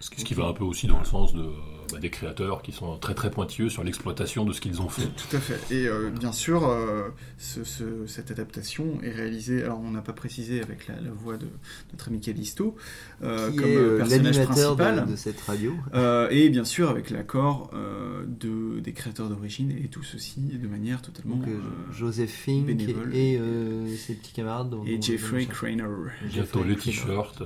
Ce 0.01 0.09
qui 0.11 0.21
ce 0.21 0.25
qui 0.25 0.35
va 0.35 0.47
un 0.47 0.53
peu 0.55 0.65
aussi 0.65 0.87
dans 0.87 0.99
le 0.99 1.05
sens 1.05 1.35
de, 1.35 1.41
euh, 1.43 1.51
bah, 1.93 1.99
des 1.99 2.09
créateurs 2.09 2.63
qui 2.63 2.73
sont 2.73 2.97
très 2.97 3.15
très 3.15 3.31
pointilleux 3.31 3.69
sur 3.69 3.85
l'exploitation 3.85 4.47
de 4.47 4.53
ce 4.55 4.61
qu'ils 4.63 4.81
ont 4.81 4.89
fait. 4.89 5.07
Tout 5.09 5.37
à 5.37 5.41
fait. 5.41 5.61
Et 5.75 5.87
euh, 5.89 6.09
bien 6.09 6.33
sûr, 6.33 6.67
euh, 6.67 7.09
ce- 7.37 7.65
ce- 7.65 8.07
cette 8.07 8.31
adaptation 8.31 8.99
est 9.03 9.11
réalisée. 9.11 9.63
Alors, 9.63 9.79
on 9.81 9.91
n'a 9.91 10.01
pas 10.01 10.15
précisé 10.15 10.63
avec 10.63 10.89
la, 10.89 10.99
la 11.01 11.11
voix 11.11 11.37
de 11.37 11.49
notre 11.93 12.09
ami 12.09 12.19
Callisto 12.21 12.77
euh, 13.23 13.51
qui 13.51 13.57
comme 13.59 13.69
est 13.69 13.97
personnage 13.99 14.37
l'animateur 14.39 14.77
principal. 14.77 15.07
de, 15.07 15.11
de 15.13 15.17
cette 15.17 15.41
radio. 15.43 15.75
Euh, 15.93 16.29
et 16.31 16.49
bien 16.49 16.65
sûr 16.65 16.89
avec 16.89 17.11
l'accord 17.11 17.71
euh, 17.75 18.25
de, 18.27 18.81
des 18.81 18.93
créateurs 18.95 19.29
d'origine 19.29 19.71
et 19.71 19.89
tout 19.89 20.03
ceci 20.03 20.41
de 20.41 20.67
manière 20.67 21.03
totalement 21.03 21.37
Donc, 21.37 21.47
Joseph 21.93 22.31
Fink 22.31 22.67
bénévole. 22.67 23.15
et 23.15 23.37
euh, 23.39 23.95
ses 23.97 24.15
petits 24.15 24.33
camarades. 24.33 24.71
dont- 24.71 24.85
et 24.87 25.01
Jeffrey 25.03 25.45
Craner. 25.45 25.85
Bientôt 26.27 26.65
les 26.65 26.77
t-shirts. 26.77 27.43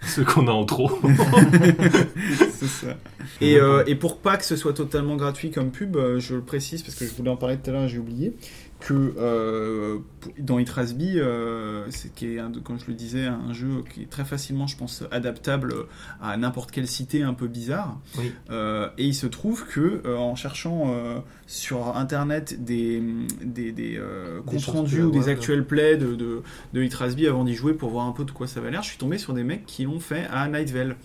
Ceux 0.02 0.24
qu'on 0.24 0.46
a 0.46 0.52
en 0.52 0.64
trop. 0.64 0.90
C'est 2.58 2.66
ça. 2.66 2.96
Et, 3.40 3.58
euh, 3.58 3.84
et 3.86 3.94
pour 3.94 4.18
pas 4.18 4.36
que 4.36 4.44
ce 4.44 4.56
soit 4.56 4.72
totalement 4.72 5.16
gratuit 5.16 5.50
comme 5.50 5.70
pub, 5.70 5.96
euh, 5.96 6.20
je 6.20 6.34
le 6.36 6.42
précise 6.42 6.82
parce 6.82 6.94
que 6.94 7.04
je 7.06 7.12
voulais 7.14 7.30
en 7.30 7.36
parler 7.36 7.56
tout 7.56 7.70
à 7.70 7.72
l'heure 7.72 7.84
et 7.84 7.88
j'ai 7.88 7.98
oublié 7.98 8.36
que 8.80 9.14
euh, 9.18 9.98
dans 10.38 10.58
It 10.58 10.70
euh, 10.78 11.86
c'est 11.90 12.14
qui 12.14 12.34
est 12.34 12.38
un 12.38 12.52
comme 12.52 12.78
je 12.78 12.86
le 12.88 12.94
disais 12.94 13.26
un 13.26 13.52
jeu 13.52 13.82
qui 13.92 14.02
est 14.02 14.10
très 14.10 14.24
facilement, 14.24 14.66
je 14.66 14.76
pense, 14.76 15.02
adaptable 15.10 15.74
à 16.20 16.36
n'importe 16.36 16.70
quelle 16.70 16.86
cité 16.86 17.22
un 17.22 17.34
peu 17.34 17.46
bizarre. 17.46 17.98
Oui. 18.18 18.32
Euh, 18.50 18.88
et 18.98 19.06
il 19.06 19.14
se 19.14 19.26
trouve 19.26 19.66
que 19.66 20.02
euh, 20.04 20.16
en 20.16 20.34
cherchant 20.34 20.92
euh, 20.94 21.18
sur 21.46 21.96
internet 21.96 22.62
des 22.62 23.02
des, 23.42 23.72
des, 23.72 23.96
euh, 23.96 24.42
comptes 24.42 24.64
rendus 24.64 25.02
ou 25.02 25.10
des 25.10 25.20
avoir, 25.20 25.36
actuels 25.36 25.64
plays 25.64 25.96
de 25.96 26.14
de, 26.14 26.42
de 26.72 26.82
It 26.82 26.94
avant 27.26 27.44
d'y 27.44 27.54
jouer 27.54 27.74
pour 27.74 27.90
voir 27.90 28.06
un 28.06 28.12
peu 28.12 28.24
de 28.24 28.30
quoi 28.30 28.46
ça 28.46 28.60
va 28.60 28.70
l'air, 28.70 28.82
je 28.82 28.88
suis 28.88 28.98
tombé 28.98 29.18
sur 29.18 29.32
des 29.32 29.44
mecs 29.44 29.66
qui 29.66 29.84
l'ont 29.84 30.00
fait 30.00 30.26
à 30.30 30.48
Night 30.48 30.70
Vale. 30.70 30.96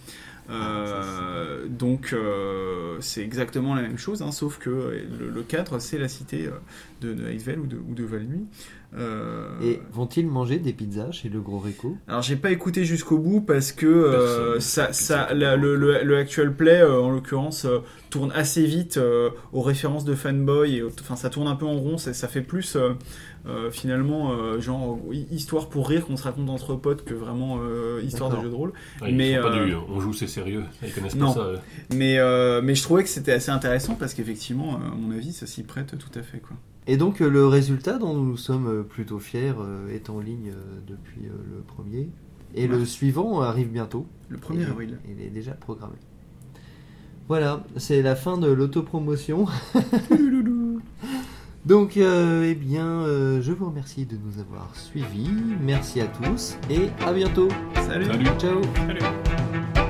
Euh, 0.52 1.68
donc 1.70 2.14
euh, 2.14 2.98
c'est 3.00 3.22
exactement 3.24 3.74
la 3.76 3.82
même 3.82 3.98
chose, 3.98 4.22
hein, 4.22 4.32
sauf 4.32 4.58
que 4.60 4.70
le, 4.70 5.30
le 5.34 5.42
cadre 5.44 5.80
c'est 5.80 5.98
la 5.98 6.08
cité 6.08 6.48
euh, 6.48 6.52
de, 7.02 7.14
de 7.14 7.24
Vale 7.44 7.60
ou 7.60 7.68
de, 7.68 7.78
ou 7.78 7.94
de 7.94 8.04
Valmy. 8.04 8.46
Euh, 8.94 9.48
Et 9.62 9.80
vont-ils 9.94 10.28
manger 10.28 10.60
des 10.60 10.74
pizzas 10.74 11.12
chez 11.14 11.30
le 11.30 11.40
Gros 11.40 11.60
Rico 11.60 11.96
alors 12.10 12.22
j'ai 12.22 12.36
pas 12.36 12.52
écouté 12.52 12.84
jusqu'au 12.84 13.18
bout 13.20 13.40
parce 13.40 13.72
que 13.72 13.86
euh, 13.86 14.52
Personne. 14.56 14.60
ça, 14.60 14.92
ça, 14.94 15.34
la- 15.34 15.56
le, 15.56 15.78
le, 15.78 16.04
le 16.04 16.18
actual 16.18 16.54
play 16.54 16.82
euh, 16.82 17.00
en 17.00 17.10
l'occurrence 17.10 17.64
euh, 17.64 17.80
tourne 18.10 18.34
assez 18.36 18.66
vite 18.66 18.98
euh, 18.98 19.30
aux 19.54 19.62
références 19.62 20.04
de 20.04 20.14
fanboy 20.14 20.76
et 20.76 20.84
enfin 20.84 21.16
ça 21.16 21.30
tourne 21.30 21.48
un 21.48 21.56
peu 21.56 21.66
en 21.66 21.78
rond, 21.78 21.98
ça, 21.98 22.14
ça 22.14 22.28
fait 22.28 22.42
plus 22.42 22.78
euh, 23.48 23.72
finalement 23.72 24.32
euh, 24.34 24.60
genre 24.60 25.00
hi- 25.12 25.26
histoire 25.32 25.70
pour 25.70 25.90
rire 25.90 26.06
qu'on 26.06 26.18
se 26.18 26.24
raconte 26.24 26.50
entre 26.50 26.76
potes 26.76 27.04
que 27.04 27.14
vraiment 27.14 27.58
euh, 27.62 28.02
histoire 28.04 28.30
de 28.30 28.42
jeu 28.42 28.50
de 28.50 28.56
rôle. 28.56 28.74
Ouais, 29.02 29.12
Mais, 29.12 29.40
pas 29.40 29.48
euh, 29.56 29.66
du 29.66 29.76
on 29.76 30.00
joue 30.00 30.14
c'est 30.14 30.28
sérieux. 30.28 30.64
Ils 30.84 30.94
connaissent 30.94 31.16
non. 31.16 31.34
pas 31.34 31.56
ça. 31.56 31.62
Mais, 31.96 32.18
euh, 32.20 32.62
mais 32.64 32.76
je 32.76 32.84
trouvais 32.84 33.04
que 33.04 33.10
c'était 33.10 33.32
assez 33.34 33.52
intéressant 33.52 33.96
parce 33.96 34.14
qu'effectivement, 34.14 34.76
à 34.76 34.96
mon 34.96 35.12
avis, 35.12 35.34
ça 35.34 35.48
s'y 35.48 35.64
prête 35.64 35.98
tout 35.98 36.20
à 36.20 36.22
fait 36.22 36.40
quoi. 36.40 36.56
Et 36.88 36.98
donc 36.98 37.20
le 37.20 37.48
résultat 37.48 37.98
dont 37.98 38.14
nous 38.14 38.38
sommes 38.38 38.84
plutôt 38.84 39.20
fiers 39.20 39.54
est 39.92 40.10
en 40.10 40.20
ligne 40.20 40.52
depuis 40.88 41.22
le 41.24 41.62
premier. 41.62 42.10
Et 42.54 42.68
le 42.68 42.84
suivant 42.86 43.42
arrive 43.42 43.70
bientôt. 43.72 44.06
Le 44.30 44.38
1er 44.38 44.62
Et 44.62 44.66
avril. 44.66 44.98
Il 45.10 45.26
est 45.26 45.30
déjà 45.30 45.52
programmé. 45.54 45.96
Voilà, 47.28 47.64
c'est 47.78 48.02
la 48.02 48.16
fin 48.16 48.38
de 48.38 48.52
l'autopromotion. 48.52 49.46
Donc, 51.66 51.98
euh, 51.98 52.48
eh 52.50 52.56
bien, 52.56 52.88
euh, 52.88 53.42
je 53.42 53.52
vous 53.52 53.68
remercie 53.68 54.06
de 54.06 54.18
nous 54.18 54.42
avoir 54.42 54.76
suivis. 54.76 55.30
Merci 55.62 56.02
à 56.02 56.08
tous 56.08 56.58
et 56.70 56.90
à 57.06 57.14
bientôt. 57.14 57.50
Salut. 57.88 58.06
Salut. 58.06 58.26
Ciao. 58.40 58.62
Salut. 58.76 59.88